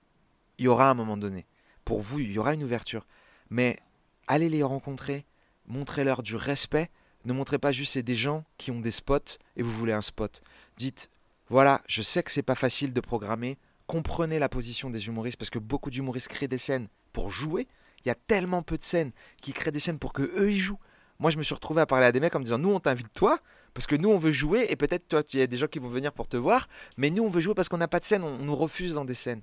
il 0.58 0.66
y 0.66 0.68
aura 0.68 0.90
un 0.90 0.94
moment 0.94 1.16
donné. 1.16 1.46
Pour 1.86 2.02
vous, 2.02 2.20
il 2.20 2.30
y 2.30 2.38
aura 2.38 2.52
une 2.52 2.62
ouverture. 2.62 3.06
Mais 3.48 3.78
allez 4.26 4.50
les 4.50 4.62
rencontrer, 4.62 5.24
montrez-leur 5.66 6.22
du 6.22 6.36
respect. 6.36 6.90
Ne 7.24 7.32
montrez 7.32 7.58
pas 7.58 7.72
juste 7.72 7.94
c'est 7.94 8.02
des 8.02 8.16
gens 8.16 8.44
qui 8.58 8.70
ont 8.70 8.80
des 8.80 8.90
spots 8.90 9.38
et 9.56 9.62
vous 9.62 9.70
voulez 9.70 9.92
un 9.92 10.02
spot. 10.02 10.42
Dites, 10.76 11.10
voilà, 11.48 11.82
je 11.86 12.02
sais 12.02 12.22
que 12.22 12.30
c'est 12.30 12.42
pas 12.42 12.54
facile 12.54 12.92
de 12.92 13.00
programmer. 13.00 13.58
Comprenez 13.86 14.38
la 14.38 14.48
position 14.48 14.90
des 14.90 15.06
humoristes 15.06 15.36
parce 15.36 15.50
que 15.50 15.58
beaucoup 15.58 15.90
d'humoristes 15.90 16.28
créent 16.28 16.48
des 16.48 16.58
scènes 16.58 16.88
pour 17.12 17.30
jouer. 17.30 17.66
Il 18.04 18.08
y 18.08 18.10
a 18.10 18.14
tellement 18.14 18.62
peu 18.62 18.76
de 18.76 18.84
scènes 18.84 19.12
qui 19.40 19.52
créent 19.52 19.70
des 19.70 19.80
scènes 19.80 19.98
pour 19.98 20.12
que 20.12 20.22
eux 20.22 20.52
ils 20.52 20.60
jouent. 20.60 20.78
Moi, 21.18 21.30
je 21.30 21.38
me 21.38 21.42
suis 21.42 21.54
retrouvé 21.54 21.80
à 21.80 21.86
parler 21.86 22.06
à 22.06 22.12
des 22.12 22.20
mecs 22.20 22.34
en 22.34 22.38
me 22.38 22.44
disant, 22.44 22.58
nous, 22.58 22.70
on 22.70 22.80
t'invite 22.80 23.12
toi 23.12 23.38
parce 23.72 23.86
que 23.86 23.96
nous, 23.96 24.10
on 24.10 24.18
veut 24.18 24.32
jouer 24.32 24.66
et 24.68 24.76
peut-être 24.76 25.08
toi, 25.08 25.22
il 25.32 25.38
y 25.38 25.42
a 25.42 25.46
des 25.46 25.56
gens 25.56 25.66
qui 25.66 25.78
vont 25.78 25.88
venir 25.88 26.12
pour 26.12 26.28
te 26.28 26.36
voir, 26.36 26.68
mais 26.96 27.10
nous, 27.10 27.22
on 27.22 27.30
veut 27.30 27.40
jouer 27.40 27.54
parce 27.54 27.68
qu'on 27.68 27.78
n'a 27.78 27.88
pas 27.88 28.00
de 28.00 28.04
scène, 28.04 28.22
on 28.22 28.38
nous 28.38 28.56
refuse 28.56 28.94
dans 28.94 29.04
des 29.04 29.14
scènes. 29.14 29.42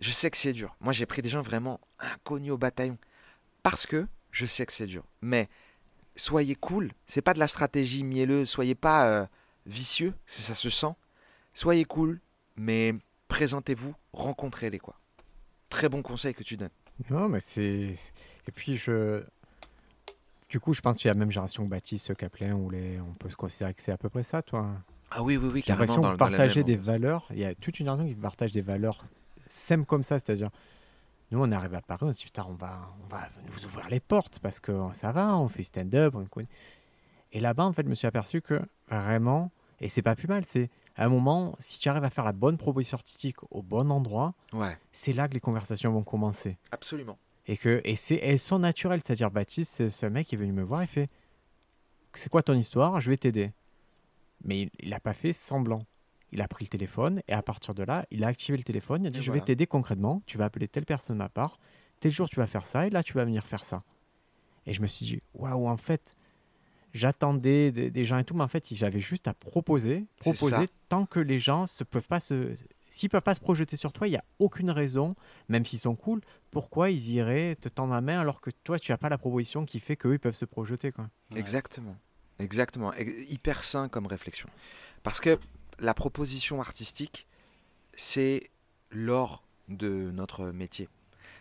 Je 0.00 0.10
sais 0.10 0.30
que 0.30 0.36
c'est 0.36 0.52
dur. 0.52 0.76
Moi, 0.80 0.92
j'ai 0.92 1.06
pris 1.06 1.22
des 1.22 1.28
gens 1.28 1.42
vraiment 1.42 1.80
inconnus 1.98 2.52
au 2.52 2.58
bataillon 2.58 2.98
parce 3.62 3.86
que 3.86 4.06
je 4.36 4.44
sais 4.46 4.66
que 4.66 4.72
c'est 4.72 4.86
dur. 4.86 5.02
Mais 5.22 5.48
soyez 6.14 6.54
cool. 6.54 6.92
C'est 7.06 7.22
pas 7.22 7.32
de 7.32 7.38
la 7.38 7.48
stratégie 7.48 8.04
mielleuse. 8.04 8.48
Soyez 8.50 8.74
pas 8.74 9.06
euh, 9.08 9.26
vicieux, 9.64 10.12
si 10.26 10.42
ça 10.42 10.54
se 10.54 10.68
sent. 10.68 10.94
Soyez 11.54 11.86
cool, 11.86 12.20
mais 12.56 12.94
présentez-vous, 13.28 13.94
rencontrez-les 14.12 14.78
quoi. 14.78 14.94
Très 15.70 15.88
bon 15.88 16.02
conseil 16.02 16.34
que 16.34 16.42
tu 16.42 16.56
donnes. 16.58 16.70
Non, 17.10 17.28
mais 17.28 17.40
c'est. 17.40 17.94
Et 18.46 18.52
puis, 18.54 18.76
je. 18.76 19.22
Du 20.50 20.60
coup, 20.60 20.74
je 20.74 20.80
pense 20.80 20.98
qu'il 20.98 21.08
y 21.08 21.10
a 21.10 21.14
la 21.14 21.18
même 21.18 21.30
génération 21.32 21.64
que 21.64 21.70
Baptiste, 21.70 22.14
Kaplan, 22.14 22.52
où 22.52 22.70
les... 22.70 23.00
on 23.00 23.14
peut 23.14 23.28
se 23.28 23.36
considérer 23.36 23.74
que 23.74 23.82
c'est 23.82 23.90
à 23.90 23.96
peu 23.98 24.08
près 24.08 24.22
ça, 24.22 24.42
toi. 24.42 24.68
Ah 25.10 25.22
oui, 25.22 25.36
oui, 25.36 25.48
oui, 25.52 25.62
J'ai 25.66 25.72
l'impression 25.72 26.00
carrément. 26.02 26.16
partagez 26.18 26.60
même- 26.60 26.66
des 26.66 26.76
valeurs. 26.76 27.26
Il 27.30 27.38
y 27.38 27.44
a 27.44 27.54
toute 27.54 27.80
une 27.80 27.86
génération 27.86 28.06
qui 28.06 28.14
partage 28.14 28.52
des 28.52 28.60
valeurs 28.60 29.04
simples 29.48 29.86
comme 29.86 30.02
ça, 30.02 30.20
c'est-à-dire. 30.20 30.50
Nous, 31.30 31.42
on 31.42 31.50
arrive 31.52 31.74
à 31.74 31.80
Paris, 31.82 32.04
on 32.04 32.12
se 32.12 32.18
dit, 32.18 32.24
putain, 32.24 32.46
on 32.48 32.54
va, 32.54 32.88
on 33.04 33.08
va 33.08 33.28
nous 33.50 33.64
ouvrir 33.66 33.88
les 33.88 34.00
portes 34.00 34.38
parce 34.38 34.60
que 34.60 34.72
ça 34.94 35.10
va, 35.12 35.36
on 35.36 35.48
fait 35.48 35.64
stand-up. 35.64 36.14
on. 36.14 36.24
Et 37.32 37.40
là-bas, 37.40 37.64
en 37.64 37.72
fait, 37.72 37.82
je 37.82 37.88
me 37.88 37.94
suis 37.94 38.06
aperçu 38.06 38.40
que 38.40 38.60
vraiment, 38.88 39.50
et 39.80 39.88
c'est 39.88 40.02
pas 40.02 40.14
plus 40.14 40.28
mal, 40.28 40.44
c'est 40.44 40.70
à 40.94 41.04
un 41.04 41.08
moment, 41.08 41.56
si 41.58 41.80
tu 41.80 41.88
arrives 41.88 42.04
à 42.04 42.10
faire 42.10 42.24
la 42.24 42.32
bonne 42.32 42.56
proposition 42.56 42.96
artistique 42.96 43.36
au 43.50 43.62
bon 43.62 43.90
endroit, 43.90 44.34
Ouais, 44.52 44.78
c'est 44.92 45.12
là 45.12 45.26
que 45.28 45.34
les 45.34 45.40
conversations 45.40 45.92
vont 45.92 46.04
commencer. 46.04 46.56
absolument. 46.70 47.18
Et 47.48 47.56
que 47.56 47.80
et 47.84 47.94
c'est 47.96 48.16
elles 48.22 48.38
sont 48.38 48.58
naturelles, 48.58 49.00
c'est-à-dire 49.04 49.30
Baptiste, 49.30 49.72
c'est 49.72 49.90
ce 49.90 50.06
mec 50.06 50.26
qui 50.28 50.34
est 50.34 50.38
venu 50.38 50.52
me 50.52 50.62
voir, 50.64 50.82
il 50.82 50.88
fait 50.88 51.08
c'est 52.14 52.28
quoi 52.30 52.42
ton 52.42 52.54
histoire? 52.54 53.00
Je 53.00 53.10
vais 53.10 53.16
t'aider. 53.16 53.52
Mais 54.44 54.62
il- 54.62 54.70
il 54.80 54.90
n'a 54.90 55.00
pas 55.00 55.12
fait 55.12 55.32
semblant. 55.32 55.82
Il 56.36 56.42
a 56.42 56.48
pris 56.48 56.66
le 56.66 56.68
téléphone 56.68 57.22
et 57.28 57.32
à 57.32 57.40
partir 57.42 57.74
de 57.74 57.82
là, 57.82 58.04
il 58.10 58.22
a 58.22 58.28
activé 58.28 58.58
le 58.58 58.62
téléphone. 58.62 59.04
Il 59.04 59.06
a 59.06 59.10
dit 59.10 59.18
Et 59.18 59.22
je 59.22 59.26
voilà. 59.30 59.40
vais 59.40 59.46
t'aider 59.46 59.66
concrètement. 59.66 60.22
Tu 60.26 60.36
vas 60.36 60.44
appeler 60.44 60.68
telle 60.68 60.84
personne 60.84 61.16
de 61.16 61.22
ma 61.22 61.30
part. 61.30 61.58
Tel 62.00 62.12
jour 62.12 62.28
tu 62.28 62.36
vas 62.36 62.46
faire 62.46 62.66
ça 62.66 62.86
et 62.86 62.90
là 62.90 63.02
tu 63.02 63.14
vas 63.14 63.24
venir 63.24 63.44
faire 63.46 63.64
ça. 63.64 63.78
Et 64.66 64.74
je 64.74 64.82
me 64.82 64.86
suis 64.86 65.06
dit 65.06 65.22
waouh 65.32 65.66
en 65.66 65.78
fait 65.78 66.14
j'attendais 66.92 67.72
des, 67.72 67.90
des 67.90 68.04
gens 68.04 68.18
et 68.18 68.24
tout, 68.24 68.34
mais 68.34 68.44
en 68.44 68.48
fait 68.48 68.66
j'avais 68.74 69.00
juste 69.00 69.28
à 69.28 69.34
proposer, 69.34 70.04
proposer 70.18 70.68
tant 70.88 71.06
que 71.06 71.20
les 71.20 71.38
gens 71.38 71.66
se 71.66 71.84
peuvent 71.84 72.06
pas 72.06 72.20
se 72.20 72.54
s'ils 72.90 73.10
peuvent 73.10 73.22
pas 73.22 73.34
se 73.34 73.40
projeter 73.40 73.76
sur 73.76 73.92
toi, 73.92 74.06
il 74.08 74.12
y 74.12 74.16
a 74.16 74.24
aucune 74.38 74.70
raison, 74.70 75.16
même 75.48 75.64
s'ils 75.66 75.78
sont 75.80 75.96
cool, 75.96 76.20
pourquoi 76.50 76.90
ils 76.90 77.10
iraient 77.10 77.56
te 77.56 77.68
tendre 77.68 77.92
la 77.92 78.00
main 78.00 78.20
alors 78.20 78.40
que 78.40 78.50
toi 78.64 78.78
tu 78.78 78.92
as 78.92 78.98
pas 78.98 79.08
la 79.08 79.18
proposition 79.18 79.64
qui 79.66 79.80
fait 79.80 79.96
qu'eux 79.96 80.14
ils 80.14 80.18
peuvent 80.20 80.34
se 80.34 80.44
projeter 80.44 80.92
quoi. 80.92 81.08
Ouais. 81.30 81.38
Exactement. 81.38 81.96
Exactement. 82.38 82.92
Ex- 82.92 83.30
Hyper 83.30 83.64
sain 83.64 83.88
comme 83.88 84.06
réflexion. 84.06 84.48
Parce 85.02 85.20
que 85.20 85.38
la 85.78 85.94
proposition 85.94 86.60
artistique, 86.60 87.26
c'est 87.94 88.50
l'or 88.90 89.42
de 89.68 90.10
notre 90.12 90.46
métier. 90.46 90.88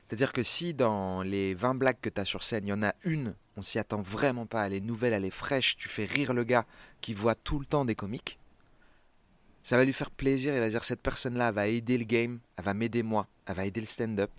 C'est-à-dire 0.07 0.33
que 0.33 0.43
si 0.43 0.73
dans 0.73 1.21
les 1.21 1.53
20 1.53 1.75
blagues 1.75 1.99
que 1.99 2.09
tu 2.09 2.21
as 2.21 2.25
sur 2.25 2.43
scène, 2.43 2.67
il 2.67 2.69
y 2.69 2.73
en 2.73 2.83
a 2.83 2.93
une, 3.03 3.36
on 3.57 3.61
s'y 3.61 3.79
attend 3.79 4.01
vraiment 4.01 4.45
pas, 4.45 4.67
elle 4.67 4.73
est 4.73 4.79
nouvelle, 4.79 5.13
elle 5.13 5.25
est 5.25 5.31
fraîche, 5.31 5.77
tu 5.77 5.89
fais 5.89 6.05
rire 6.05 6.33
le 6.33 6.43
gars 6.43 6.65
qui 7.01 7.13
voit 7.13 7.36
tout 7.36 7.59
le 7.59 7.65
temps 7.65 7.86
des 7.86 7.95
comiques, 7.95 8.38
ça 9.63 9.77
va 9.77 9.83
lui 9.83 9.93
faire 9.93 10.11
plaisir, 10.11 10.53
il 10.53 10.59
va 10.59 10.69
dire 10.69 10.83
cette 10.83 11.01
personne-là 11.01 11.51
va 11.51 11.67
aider 11.67 11.97
le 11.97 12.03
game, 12.03 12.39
elle 12.55 12.63
va 12.63 12.75
m'aider 12.75 13.01
moi, 13.01 13.27
elle 13.47 13.55
va 13.55 13.65
aider 13.65 13.81
le 13.81 13.88
stand-up. 13.88 14.29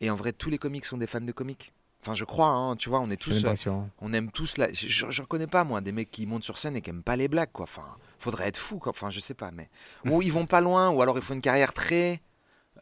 Et 0.00 0.10
en 0.10 0.16
vrai, 0.16 0.32
tous 0.32 0.50
les 0.50 0.58
comiques 0.58 0.84
sont 0.84 0.98
des 0.98 1.06
fans 1.06 1.20
de 1.20 1.30
comiques. 1.30 1.72
Enfin, 2.04 2.14
je 2.14 2.24
crois, 2.24 2.48
hein, 2.48 2.76
tu 2.76 2.90
vois, 2.90 3.00
on 3.00 3.08
est 3.10 3.16
tous, 3.16 3.30
euh, 3.32 3.34
l'impression. 3.36 3.90
on 4.00 4.12
aime 4.12 4.30
tous 4.30 4.58
la. 4.58 4.70
je- 4.72 5.06
J'en 5.10 5.24
connais 5.24 5.46
pas 5.46 5.64
moi 5.64 5.80
des 5.80 5.90
mecs 5.92 6.10
qui 6.10 6.26
montent 6.26 6.44
sur 6.44 6.58
scène 6.58 6.76
et 6.76 6.82
qui 6.82 6.90
aiment 6.90 7.02
pas 7.02 7.16
les 7.16 7.28
blagues, 7.28 7.50
quoi. 7.52 7.64
Enfin, 7.64 7.96
faudrait 8.18 8.48
être 8.48 8.58
fou, 8.58 8.78
quoi. 8.78 8.90
Enfin, 8.90 9.10
je 9.10 9.20
sais 9.20 9.32
pas, 9.34 9.50
mais 9.50 9.70
ou 10.18 10.22
ils 10.22 10.32
vont 10.32 10.46
pas 10.46 10.60
loin, 10.60 10.90
ou 10.90 11.00
alors 11.00 11.16
ils 11.16 11.22
font 11.22 11.34
une 11.34 11.40
carrière 11.40 11.72
très 11.72 12.20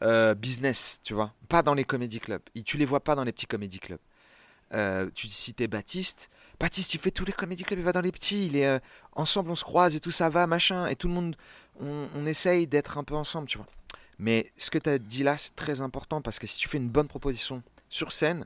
euh, 0.01 0.35
business, 0.35 0.99
tu 1.03 1.13
vois. 1.13 1.33
Pas 1.47 1.61
dans 1.63 1.73
les 1.73 1.85
comédie 1.85 2.19
clubs. 2.19 2.41
Ils- 2.55 2.63
Tu 2.65 2.77
les 2.77 2.85
vois 2.85 2.99
pas 2.99 3.15
dans 3.15 3.23
les 3.23 3.31
petits 3.31 3.45
comédie 3.45 3.79
clubs. 3.79 3.99
Euh, 4.73 5.09
tu 5.13 5.27
citais 5.27 5.67
Baptiste. 5.67 6.29
Baptiste, 6.59 6.93
il 6.95 6.99
fait 6.99 7.11
tous 7.11 7.25
les 7.25 7.31
comédie 7.31 7.63
clubs, 7.63 7.79
il 7.79 7.85
va 7.85 7.91
dans 7.93 8.01
les 8.01 8.11
petits. 8.11 8.47
Il 8.47 8.55
est 8.57 8.67
euh, 8.67 8.79
ensemble, 9.13 9.51
on 9.51 9.55
se 9.55 9.63
croise 9.63 9.95
et 9.95 9.99
tout 9.99 10.11
ça 10.11 10.29
va, 10.29 10.47
machin. 10.47 10.87
Et 10.87 10.95
tout 10.95 11.07
le 11.07 11.13
monde, 11.13 11.35
on, 11.79 12.07
on 12.15 12.25
essaye 12.25 12.65
d'être 12.67 12.97
un 12.97 13.03
peu 13.03 13.15
ensemble, 13.15 13.47
tu 13.47 13.57
vois. 13.57 13.67
Mais 14.17 14.51
ce 14.57 14.69
que 14.71 14.77
tu 14.79 14.89
as 14.89 14.97
dit 14.97 15.23
là, 15.23 15.37
c'est 15.37 15.55
très 15.55 15.81
important 15.81 16.21
parce 16.21 16.39
que 16.39 16.47
si 16.47 16.57
tu 16.59 16.67
fais 16.67 16.77
une 16.77 16.89
bonne 16.89 17.07
proposition 17.07 17.61
sur 17.89 18.11
scène, 18.11 18.45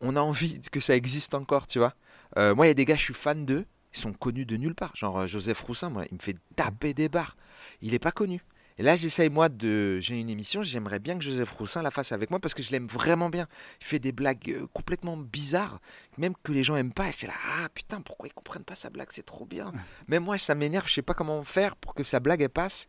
on 0.00 0.16
a 0.16 0.20
envie 0.20 0.60
que 0.60 0.80
ça 0.80 0.96
existe 0.96 1.34
encore, 1.34 1.66
tu 1.66 1.78
vois. 1.78 1.94
Euh, 2.36 2.54
moi, 2.54 2.66
il 2.66 2.70
y 2.70 2.72
a 2.72 2.74
des 2.74 2.84
gars, 2.84 2.96
je 2.96 3.02
suis 3.02 3.14
fan 3.14 3.44
d'eux, 3.44 3.64
ils 3.94 3.98
sont 3.98 4.12
connus 4.12 4.46
de 4.46 4.56
nulle 4.56 4.74
part. 4.74 4.94
Genre 4.96 5.20
euh, 5.20 5.26
Joseph 5.26 5.60
Roussin, 5.60 5.90
moi, 5.90 6.04
il 6.10 6.14
me 6.14 6.22
fait 6.22 6.36
taper 6.56 6.94
des 6.94 7.08
barres. 7.08 7.36
Il 7.80 7.92
n'est 7.92 7.98
pas 7.98 8.12
connu. 8.12 8.42
Et 8.76 8.82
là, 8.82 8.96
j'essaye, 8.96 9.30
moi, 9.30 9.48
de. 9.48 9.98
J'ai 10.00 10.18
une 10.18 10.28
émission, 10.28 10.64
j'aimerais 10.64 10.98
bien 10.98 11.16
que 11.16 11.22
Joseph 11.22 11.50
Roussin 11.52 11.80
la 11.82 11.92
fasse 11.92 12.10
avec 12.10 12.30
moi 12.30 12.40
parce 12.40 12.54
que 12.54 12.62
je 12.62 12.72
l'aime 12.72 12.88
vraiment 12.88 13.30
bien. 13.30 13.46
Il 13.80 13.86
fait 13.86 14.00
des 14.00 14.10
blagues 14.10 14.50
euh, 14.50 14.66
complètement 14.72 15.16
bizarres, 15.16 15.80
même 16.18 16.34
que 16.42 16.50
les 16.50 16.64
gens 16.64 16.76
aiment 16.76 16.92
pas. 16.92 17.08
Et 17.08 17.12
c'est 17.12 17.28
là, 17.28 17.34
ah 17.60 17.68
putain, 17.72 18.00
pourquoi 18.00 18.28
ils 18.28 18.32
comprennent 18.32 18.64
pas 18.64 18.74
sa 18.74 18.90
blague? 18.90 19.08
C'est 19.10 19.24
trop 19.24 19.46
bien. 19.46 19.72
Même 20.08 20.24
moi, 20.24 20.38
ça 20.38 20.56
m'énerve, 20.56 20.88
je 20.88 20.94
sais 20.94 21.02
pas 21.02 21.14
comment 21.14 21.44
faire 21.44 21.76
pour 21.76 21.94
que 21.94 22.02
sa 22.02 22.18
blague, 22.18 22.42
elle 22.42 22.48
passe. 22.48 22.88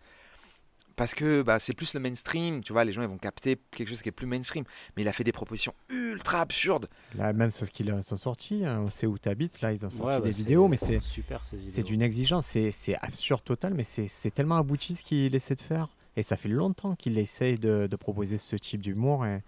Parce 0.95 1.13
que 1.13 1.41
bah, 1.41 1.59
c'est 1.59 1.73
plus 1.73 1.93
le 1.93 1.99
mainstream, 1.99 2.63
tu 2.63 2.71
vois, 2.73 2.85
les 2.85 2.91
gens 2.91 3.01
ils 3.01 3.07
vont 3.07 3.17
capter 3.17 3.57
quelque 3.71 3.89
chose 3.89 4.01
qui 4.01 4.09
est 4.09 4.13
plus 4.13 4.27
mainstream. 4.27 4.63
Mais 4.95 5.03
il 5.03 5.07
a 5.07 5.13
fait 5.13 5.23
des 5.23 5.31
propositions 5.31 5.73
ultra 5.89 6.41
absurdes. 6.41 6.87
Là, 7.15 7.33
même 7.33 7.51
ceux 7.51 7.65
qui 7.65 7.85
sont 8.01 8.17
sortis, 8.17 8.65
hein, 8.65 8.81
on 8.85 8.89
sait 8.89 9.07
où 9.07 9.17
t'habites, 9.17 9.61
là, 9.61 9.73
ils 9.73 9.85
ont 9.85 9.89
sorti 9.89 10.05
Ouais, 10.05 10.19
bah, 10.19 10.25
des 10.25 10.31
c'est 10.31 10.37
vidéos, 10.39 10.67
mais 10.67 10.77
c'est 10.77 10.99
super 10.99 11.43
ces 11.45 11.57
vidéos. 11.57 11.73
c'est 11.73 11.83
d'une 11.83 12.01
exigence, 12.01 12.45
c'est 12.45 12.95
absurde 13.01 13.43
total, 13.43 13.73
mais 13.73 13.83
c'est 13.83 14.07
c'est 14.07 14.31
tellement 14.31 14.57
abouti 14.57 14.95
ce 14.95 15.03
qu'il 15.03 15.35
essaie 15.35 15.55
de 15.55 15.61
faire. 15.61 15.89
Et 16.17 16.23
ça 16.23 16.37
fait 16.37 16.49
longtemps 16.49 16.95
qu'il 16.95 17.17
essaye 17.17 17.57
de, 17.59 17.87
de 17.87 17.95
proposer 17.97 18.37
ce 18.37 18.55
type 18.55 18.81
d'humour. 18.81 19.25
Et... 19.25 19.41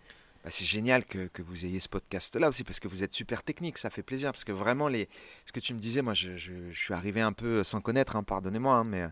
Bah, 0.47 0.51
c'est 0.51 0.63
génial 0.63 1.03
que, 1.03 1.29
vous 1.39 1.65
ayez 1.65 1.81
ce 1.81 1.89
podcast-là 1.89 2.47
aussi, 2.47 2.63
parce 2.63 2.79
que 2.79 2.87
vous 2.87 3.03
êtes 3.03 3.11
super 3.11 3.43
technique, 3.43 3.77
ça 3.77 3.89
fait 3.89 4.01
plaisir. 4.01 4.31
Parce 4.31 4.45
que 4.45 4.53
vraiment, 4.53 4.87
les... 4.87 5.09
ce 5.45 5.51
que 5.51 5.59
tu 5.59 5.73
me 5.73 5.79
disais, 5.79 6.01
moi, 6.01 6.13
je, 6.13 6.37
suis 6.71 6.93
arrivé 6.93 7.19
un 7.19 7.33
peu 7.33 7.65
sans 7.65 7.81
connaître, 7.81 8.15
hein, 8.15 8.23
pardonnez-moi, 8.23 8.73
hein, 8.73 8.85
mais. 8.85 9.07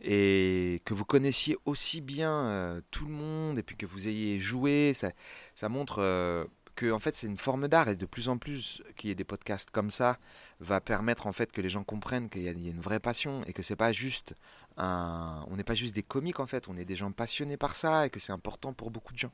Et 0.00 0.80
que 0.84 0.94
vous 0.94 1.04
connaissiez 1.04 1.56
aussi 1.64 2.00
bien 2.00 2.30
euh, 2.30 2.80
tout 2.92 3.04
le 3.06 3.10
monde, 3.10 3.58
et 3.58 3.64
puis 3.64 3.76
que 3.76 3.84
vous 3.84 4.06
ayez 4.06 4.38
joué, 4.38 4.92
ça, 4.94 5.68
montre 5.68 5.98
euh, 5.98 6.44
que, 6.76 6.96
fait, 7.00 7.16
c'est 7.16 7.26
une 7.26 7.36
forme 7.36 7.66
d'art, 7.66 7.88
et 7.88 7.96
de 7.96 8.06
plus 8.06 8.28
en 8.28 8.38
plus 8.38 8.80
qu'il 8.94 9.08
y 9.08 9.10
ait 9.10 9.16
des 9.16 9.24
podcasts 9.24 9.72
comme 9.72 9.90
ça, 9.90 10.20
va 10.60 10.80
permettre, 10.80 11.26
en 11.26 11.32
fait, 11.32 11.50
que 11.50 11.60
les 11.60 11.68
gens 11.68 11.82
comprennent 11.82 12.30
qu'il 12.30 12.42
y, 12.42 12.48
a 12.48 12.52
il 12.52 12.64
y 12.64 12.68
a 12.68 12.70
une 12.70 12.80
vraie 12.80 13.00
passion, 13.00 13.42
et 13.46 13.52
que 13.52 13.62
c'est 13.64 13.74
pas 13.74 13.90
juste 13.90 14.36
un. 14.76 15.44
On 15.48 15.56
n'est 15.56 15.64
pas 15.64 15.74
juste 15.74 15.96
des 15.96 16.04
comiques, 16.04 16.38
en 16.38 16.46
fait, 16.46 16.68
on 16.68 16.76
est 16.76 16.84
des 16.84 16.94
gens 16.94 17.10
passionnés 17.10 17.56
par 17.56 17.74
ça, 17.74 18.06
et 18.06 18.10
que 18.10 18.20
c'est 18.20 18.32
important 18.32 18.72
pour 18.72 18.92
beaucoup 18.92 19.12
de 19.12 19.18
gens. 19.18 19.32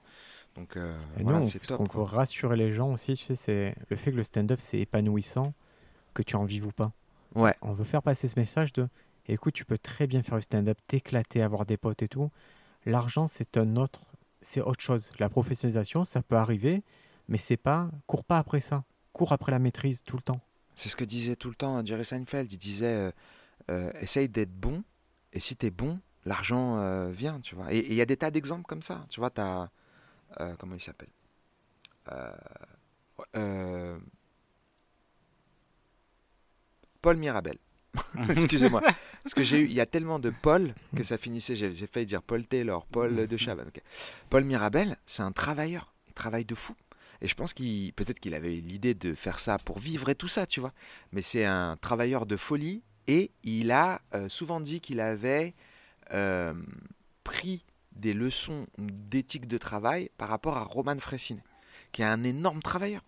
Donc, 0.56 0.76
euh, 0.76 0.98
voilà, 1.20 1.38
non, 1.38 1.44
c'est 1.44 1.62
ce 1.62 1.68
top. 1.68 1.78
qu'on 1.78 1.86
quoi. 1.86 1.94
faut 1.94 2.04
rassurer 2.04 2.56
les 2.56 2.72
gens 2.72 2.92
aussi, 2.92 3.14
tu 3.14 3.24
sais, 3.24 3.34
c'est 3.34 3.74
le 3.88 3.96
fait 3.96 4.10
que 4.10 4.16
le 4.16 4.22
stand-up 4.22 4.60
c'est 4.60 4.78
épanouissant, 4.78 5.54
que 6.14 6.22
tu 6.22 6.36
en 6.36 6.44
vives 6.44 6.66
ou 6.66 6.72
pas. 6.72 6.92
Ouais. 7.34 7.54
On 7.62 7.72
veut 7.72 7.84
faire 7.84 8.02
passer 8.02 8.28
ce 8.28 8.38
message 8.38 8.72
de 8.72 8.88
écoute, 9.28 9.54
tu 9.54 9.64
peux 9.64 9.78
très 9.78 10.06
bien 10.06 10.22
faire 10.22 10.36
du 10.36 10.42
stand-up, 10.42 10.78
t'éclater, 10.86 11.42
avoir 11.42 11.64
des 11.64 11.76
potes 11.76 12.02
et 12.02 12.08
tout. 12.08 12.30
L'argent, 12.84 13.28
c'est 13.28 13.56
un 13.56 13.76
autre, 13.76 14.02
c'est 14.42 14.60
autre 14.60 14.80
chose. 14.80 15.12
La 15.18 15.28
professionnalisation, 15.28 16.04
ça 16.04 16.22
peut 16.22 16.36
arriver, 16.36 16.82
mais 17.28 17.38
c'est 17.38 17.56
pas, 17.56 17.90
cours 18.06 18.24
pas 18.24 18.38
après 18.38 18.60
ça. 18.60 18.84
Cours 19.12 19.32
après 19.32 19.52
la 19.52 19.58
maîtrise 19.58 20.02
tout 20.02 20.16
le 20.16 20.22
temps. 20.22 20.40
C'est 20.74 20.88
ce 20.88 20.96
que 20.96 21.04
disait 21.04 21.36
tout 21.36 21.48
le 21.48 21.54
temps 21.54 21.84
Jerry 21.84 22.04
Seinfeld. 22.04 22.50
Il 22.52 22.58
disait 22.58 22.86
euh, 22.86 23.10
euh, 23.70 23.92
essaye 24.00 24.28
d'être 24.28 24.52
bon, 24.52 24.82
et 25.32 25.40
si 25.40 25.54
t'es 25.54 25.70
bon, 25.70 26.00
l'argent 26.24 26.78
euh, 26.78 27.10
vient, 27.10 27.40
tu 27.40 27.54
vois. 27.54 27.72
Et 27.72 27.86
il 27.86 27.94
y 27.94 28.00
a 28.00 28.06
des 28.06 28.16
tas 28.16 28.30
d'exemples 28.30 28.66
comme 28.66 28.82
ça. 28.82 29.06
Tu 29.08 29.20
vois, 29.20 29.30
t'as. 29.30 29.68
Euh, 30.40 30.54
comment 30.58 30.74
il 30.74 30.80
s'appelle? 30.80 31.08
Euh, 32.10 32.32
euh, 33.36 33.98
Paul 37.00 37.16
Mirabel. 37.16 37.58
Excusez-moi. 38.30 38.80
Parce 39.22 39.34
que 39.34 39.42
j'ai 39.42 39.58
eu, 39.58 39.64
il 39.66 39.72
y 39.72 39.80
a 39.80 39.86
tellement 39.86 40.18
de 40.18 40.30
Paul 40.30 40.74
que 40.96 41.02
ça 41.02 41.18
finissait. 41.18 41.54
J'ai 41.54 41.72
j'ai 41.72 41.86
failli 41.86 42.06
dire 42.06 42.22
Paul 42.22 42.46
Taylor, 42.46 42.86
Paul 42.86 43.26
de 43.26 43.34
ok. 43.34 43.82
Paul 44.30 44.44
Mirabel, 44.44 44.96
c'est 45.04 45.22
un 45.22 45.32
travailleur. 45.32 45.92
Il 46.08 46.14
travaille 46.14 46.44
de 46.44 46.54
fou. 46.54 46.74
Et 47.20 47.28
je 47.28 47.34
pense 47.34 47.52
qu'il, 47.54 47.92
peut-être 47.92 48.18
qu'il 48.18 48.34
avait 48.34 48.54
l'idée 48.54 48.94
de 48.94 49.14
faire 49.14 49.38
ça 49.38 49.58
pour 49.58 49.78
vivre 49.78 50.08
et 50.08 50.14
tout 50.14 50.26
ça, 50.26 50.46
tu 50.46 50.58
vois. 50.58 50.72
Mais 51.12 51.22
c'est 51.22 51.44
un 51.44 51.76
travailleur 51.76 52.26
de 52.26 52.36
folie 52.36 52.82
et 53.06 53.30
il 53.44 53.70
a 53.70 54.00
souvent 54.28 54.60
dit 54.60 54.80
qu'il 54.80 54.98
avait 54.98 55.54
pris 57.22 57.64
des 57.96 58.14
leçons 58.14 58.66
d'éthique 58.78 59.46
de 59.46 59.58
travail 59.58 60.10
par 60.18 60.28
rapport 60.28 60.56
à 60.56 60.64
Roman 60.64 60.98
Fressinet, 60.98 61.42
qui 61.92 62.02
est 62.02 62.06
un 62.06 62.24
énorme 62.24 62.62
travailleur. 62.62 63.02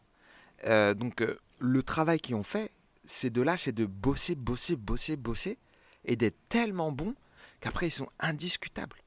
Euh, 0.65 0.95
donc 0.95 1.21
euh, 1.21 1.39
le 1.59 1.83
travail 1.83 2.19
qu'ils 2.19 2.35
ont 2.35 2.43
fait, 2.43 2.71
ces 3.05 3.31
deux-là, 3.31 3.57
c'est 3.57 3.73
de 3.73 3.87
bosser, 3.87 4.35
bosser, 4.35 4.77
bosser, 4.77 5.17
bosser 5.17 5.59
et 6.05 6.17
d'être 6.17 6.39
tellement 6.49 6.93
bons 6.93 7.15
qu'après 7.61 7.89
ils 7.89 7.93
sont 7.93 8.09
indiscutables. 8.19 9.04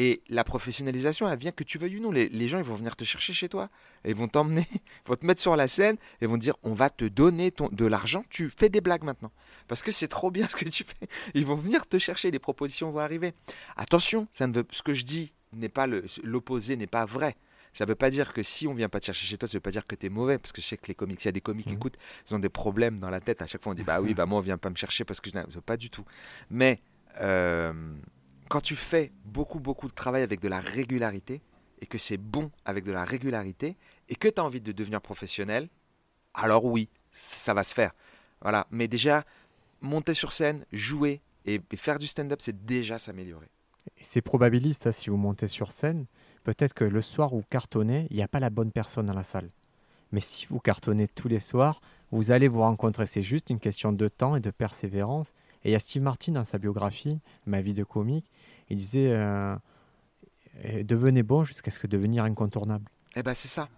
Et 0.00 0.22
la 0.28 0.44
professionnalisation, 0.44 1.28
elle 1.28 1.38
vient 1.38 1.50
que 1.50 1.64
tu 1.64 1.76
veuilles 1.76 1.98
ou 1.98 2.00
non. 2.00 2.12
Les, 2.12 2.28
les 2.28 2.48
gens, 2.48 2.58
ils 2.58 2.64
vont 2.64 2.76
venir 2.76 2.94
te 2.94 3.02
chercher 3.04 3.32
chez 3.32 3.48
toi. 3.48 3.68
Et 4.04 4.10
ils 4.10 4.14
vont 4.14 4.28
t'emmener, 4.28 4.64
vont 5.06 5.16
te 5.16 5.26
mettre 5.26 5.40
sur 5.42 5.56
la 5.56 5.66
scène 5.66 5.96
et 6.20 6.26
vont 6.26 6.36
te 6.36 6.40
dire 6.42 6.54
on 6.62 6.72
va 6.72 6.88
te 6.88 7.04
donner 7.04 7.50
ton, 7.50 7.68
de 7.70 7.84
l'argent, 7.84 8.24
tu 8.30 8.48
fais 8.48 8.68
des 8.68 8.80
blagues 8.80 9.02
maintenant. 9.02 9.32
Parce 9.66 9.82
que 9.82 9.90
c'est 9.92 10.08
trop 10.08 10.30
bien 10.30 10.48
ce 10.48 10.54
que 10.56 10.64
tu 10.68 10.84
fais. 10.84 11.08
Ils 11.34 11.44
vont 11.44 11.56
venir 11.56 11.86
te 11.86 11.98
chercher, 11.98 12.30
les 12.30 12.38
propositions 12.38 12.90
vont 12.92 13.00
arriver. 13.00 13.34
Attention, 13.76 14.28
ça 14.32 14.46
ne 14.46 14.54
veut, 14.54 14.66
ce 14.70 14.82
que 14.82 14.94
je 14.94 15.04
dis 15.04 15.34
n'est 15.52 15.68
pas 15.68 15.86
l'opposé, 16.22 16.76
n'est 16.76 16.86
pas 16.86 17.04
vrai. 17.04 17.36
Ça 17.74 17.84
ne 17.84 17.88
veut 17.90 17.94
pas 17.96 18.08
dire 18.10 18.32
que 18.32 18.42
si 18.42 18.66
on 18.66 18.74
vient 18.74 18.88
pas 18.88 19.00
te 19.00 19.06
chercher 19.06 19.26
chez 19.26 19.36
toi, 19.36 19.46
ça 19.48 19.52
ne 19.52 19.56
veut 19.58 19.62
pas 19.62 19.70
dire 19.72 19.86
que 19.86 19.94
tu 19.94 20.06
es 20.06 20.08
mauvais. 20.08 20.38
Parce 20.38 20.52
que 20.52 20.60
je 20.62 20.66
sais 20.66 20.76
que 20.76 20.86
les 20.86 20.94
comiques, 20.94 21.20
s'il 21.20 21.26
y 21.28 21.30
a 21.30 21.32
des 21.32 21.40
comiques 21.40 21.66
qui 21.66 21.72
Mhm. 21.72 21.78
écoutent, 21.78 21.98
ils 22.28 22.34
ont 22.34 22.38
des 22.38 22.48
problèmes 22.48 22.98
dans 23.00 23.10
la 23.10 23.20
tête. 23.20 23.42
À 23.42 23.46
chaque 23.46 23.62
fois, 23.62 23.72
on 23.72 23.74
dit 23.74 23.82
bah 23.84 24.00
oui, 24.00 24.14
bah 24.14 24.26
moi, 24.26 24.38
on 24.38 24.42
vient 24.42 24.58
pas 24.58 24.70
me 24.70 24.76
chercher 24.76 25.04
parce 25.04 25.20
que 25.20 25.30
je 25.30 25.36
n'ai- 25.38 25.44
pas 25.66 25.76
du 25.76 25.90
tout. 25.90 26.04
Mais 26.50 26.80
euh, 27.20 27.72
quand 28.48 28.60
tu 28.60 28.76
fais 28.76 29.12
beaucoup, 29.24 29.60
beaucoup 29.60 29.88
de 29.88 29.94
travail 29.94 30.22
avec 30.22 30.40
de 30.40 30.48
la 30.48 30.60
régularité 30.60 31.42
et 31.80 31.86
que 31.86 31.98
c'est 31.98 32.16
bon 32.16 32.50
avec 32.64 32.84
de 32.84 32.92
la 32.92 33.04
régularité 33.04 33.76
et 34.08 34.14
que 34.14 34.28
tu 34.28 34.40
as 34.40 34.44
envie 34.44 34.60
de 34.60 34.72
devenir 34.72 35.00
professionnel, 35.00 35.68
alors 36.34 36.64
oui, 36.64 36.88
ça 37.10 37.54
va 37.54 37.64
se 37.64 37.74
faire. 37.74 37.92
Voilà. 38.40 38.66
Mais 38.70 38.88
déjà, 38.88 39.24
monter 39.80 40.14
sur 40.14 40.32
scène, 40.32 40.64
jouer 40.72 41.20
et, 41.44 41.60
faire 41.76 41.98
du 41.98 42.06
stand-up, 42.06 42.40
c'est 42.40 42.64
déjà 42.64 42.98
s'améliorer. 42.98 43.48
C'est 44.00 44.20
probabiliste, 44.20 44.86
hein, 44.86 44.92
si 44.92 45.10
vous 45.10 45.16
montez 45.16 45.48
sur 45.48 45.70
scène. 45.70 46.06
Peut-être 46.44 46.74
que 46.74 46.84
le 46.84 47.02
soir 47.02 47.32
où 47.32 47.38
vous 47.38 47.46
cartonnez, 47.48 48.06
il 48.10 48.16
n'y 48.16 48.22
a 48.22 48.28
pas 48.28 48.40
la 48.40 48.50
bonne 48.50 48.70
personne 48.70 49.06
dans 49.06 49.14
la 49.14 49.24
salle. 49.24 49.50
Mais 50.12 50.20
si 50.20 50.46
vous 50.46 50.60
cartonnez 50.60 51.08
tous 51.08 51.28
les 51.28 51.40
soirs, 51.40 51.80
vous 52.10 52.30
allez 52.30 52.48
vous 52.48 52.60
rencontrer. 52.60 53.06
C'est 53.06 53.22
juste 53.22 53.50
une 53.50 53.60
question 53.60 53.92
de 53.92 54.08
temps 54.08 54.36
et 54.36 54.40
de 54.40 54.50
persévérance. 54.50 55.28
Et 55.64 55.70
il 55.70 55.72
y 55.72 55.74
a 55.74 55.78
Steve 55.78 56.02
Martin 56.02 56.32
dans 56.32 56.44
sa 56.44 56.58
biographie, 56.58 57.18
Ma 57.46 57.60
vie 57.60 57.74
de 57.74 57.84
comique, 57.84 58.30
il 58.70 58.76
disait 58.76 59.08
euh, 59.12 59.54
euh, 60.64 60.82
Devenez 60.84 61.22
bon 61.22 61.44
jusqu'à 61.44 61.70
ce 61.70 61.78
que 61.78 61.86
devenir 61.86 62.24
incontournable. 62.24 62.88
Eh 63.16 63.22
ben 63.22 63.34
c'est 63.34 63.48
ça. 63.48 63.68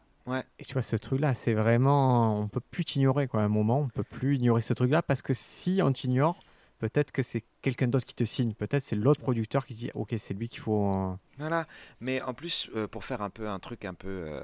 Et 0.61 0.65
tu 0.65 0.75
vois, 0.75 0.83
ce 0.83 0.95
truc-là, 0.95 1.35
c'est 1.35 1.55
vraiment. 1.55 2.39
On 2.39 2.47
peut 2.47 2.61
plus 2.61 2.85
t'ignorer, 2.85 3.27
quoi. 3.27 3.41
À 3.41 3.45
un 3.45 3.49
moment, 3.49 3.81
on 3.81 3.89
peut 3.89 4.05
plus 4.05 4.37
ignorer 4.37 4.61
ce 4.61 4.73
truc-là 4.75 5.03
parce 5.03 5.23
que 5.23 5.35
si 5.35 5.81
on 5.83 5.93
t'ignore, 5.93 6.39
peut-être 6.79 7.11
que 7.11 7.23
c'est 7.23 7.43
quelqu'un 7.63 7.89
d'autre 7.89 8.07
qui 8.07 8.15
te 8.15 8.23
signe. 8.23 8.53
Peut-être 8.55 8.83
c'est 8.83 8.95
l'autre 8.95 9.21
producteur 9.23 9.67
qui 9.67 9.75
se 9.75 9.79
dit 9.81 9.91
Ok, 9.95 10.15
c'est 10.19 10.35
lui 10.35 10.49
qu'il 10.49 10.61
faut. 10.61 10.93
euh, 10.95 11.15
Voilà, 11.39 11.67
mais 12.01 12.23
en 12.23 12.33
plus, 12.33 12.71
euh, 12.77 12.87
pour 12.87 13.05
faire 13.05 13.23
un 13.23 13.31
peu 13.31 13.49
un 13.49 13.59
truc 13.59 13.85
un 13.85 13.95
peu 13.95 14.09
euh, 14.29 14.41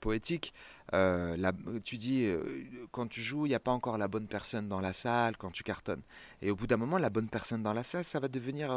poétique, 0.00 0.52
la- 0.92 1.52
tu 1.84 1.96
dis, 1.96 2.26
quand 2.90 3.06
tu 3.06 3.22
joues, 3.22 3.46
il 3.46 3.50
n'y 3.50 3.54
a 3.54 3.60
pas 3.60 3.70
encore 3.70 3.98
la 3.98 4.08
bonne 4.08 4.26
personne 4.26 4.66
dans 4.68 4.80
la 4.80 4.92
salle, 4.92 5.36
quand 5.36 5.52
tu 5.52 5.62
cartonnes. 5.62 6.02
Et 6.42 6.50
au 6.50 6.56
bout 6.56 6.66
d'un 6.66 6.78
moment, 6.78 6.98
la 6.98 7.10
bonne 7.10 7.28
personne 7.28 7.62
dans 7.62 7.74
la 7.74 7.84
salle, 7.84 8.02
ça 8.04 8.18
va 8.18 8.26
devenir 8.26 8.70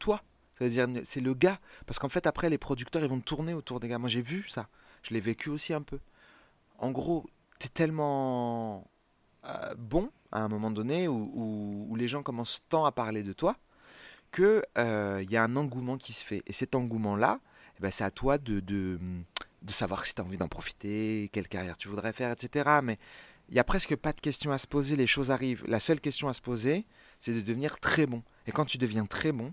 toi. 0.00 0.22
C'est-à-dire, 0.58 0.86
c'est 1.04 1.20
le 1.20 1.34
gars. 1.34 1.58
Parce 1.86 1.98
qu'en 1.98 2.08
fait, 2.08 2.26
après, 2.26 2.50
les 2.50 2.58
producteurs, 2.58 3.02
ils 3.02 3.08
vont 3.08 3.20
tourner 3.20 3.54
autour 3.54 3.80
des 3.80 3.88
gars. 3.88 3.98
Moi, 3.98 4.08
j'ai 4.08 4.22
vu 4.22 4.46
ça. 4.48 4.68
Je 5.02 5.12
l'ai 5.14 5.20
vécu 5.20 5.50
aussi 5.50 5.74
un 5.74 5.82
peu. 5.82 5.98
En 6.78 6.90
gros, 6.90 7.26
tu 7.58 7.66
es 7.66 7.70
tellement 7.70 8.88
euh, 9.44 9.74
bon 9.76 10.10
à 10.32 10.40
un 10.40 10.48
moment 10.48 10.70
donné 10.70 11.06
où, 11.08 11.30
où- 11.88 11.96
les 11.96 12.08
gens 12.08 12.22
commencent 12.22 12.62
tant 12.68 12.84
à 12.84 12.92
parler 12.92 13.22
de 13.22 13.32
toi 13.32 13.56
que 14.32 14.62
euh, 14.78 15.24
y 15.30 15.36
a 15.36 15.44
un 15.44 15.56
engouement 15.56 15.96
qui 15.96 16.12
se 16.12 16.24
fait. 16.24 16.42
Et 16.46 16.52
cet 16.52 16.74
engouement-là, 16.74 17.38
eh 17.78 17.82
ben, 17.82 17.90
c'est 17.92 18.04
à 18.04 18.10
toi 18.10 18.36
de, 18.38 18.58
de, 18.60 18.98
de 19.62 19.72
savoir 19.72 20.06
si 20.06 20.14
tu 20.14 20.20
as 20.20 20.24
envie 20.24 20.36
d'en 20.38 20.48
profiter, 20.48 21.30
quelle 21.32 21.46
carrière 21.48 21.76
tu 21.76 21.88
voudrais 21.88 22.12
faire, 22.12 22.32
etc. 22.32 22.80
Mais 22.82 22.98
il 23.48 23.54
n'y 23.54 23.60
a 23.60 23.64
presque 23.64 23.94
pas 23.94 24.12
de 24.12 24.20
question 24.20 24.50
à 24.50 24.58
se 24.58 24.66
poser, 24.66 24.96
les 24.96 25.06
choses 25.06 25.30
arrivent. 25.30 25.62
La 25.68 25.78
seule 25.78 26.00
question 26.00 26.28
à 26.28 26.32
se 26.32 26.40
poser, 26.40 26.84
c'est 27.20 27.32
de 27.34 27.40
devenir 27.42 27.78
très 27.78 28.06
bon. 28.06 28.22
Et 28.46 28.52
quand 28.52 28.64
tu 28.64 28.78
deviens 28.78 29.06
très 29.06 29.30
bon, 29.32 29.52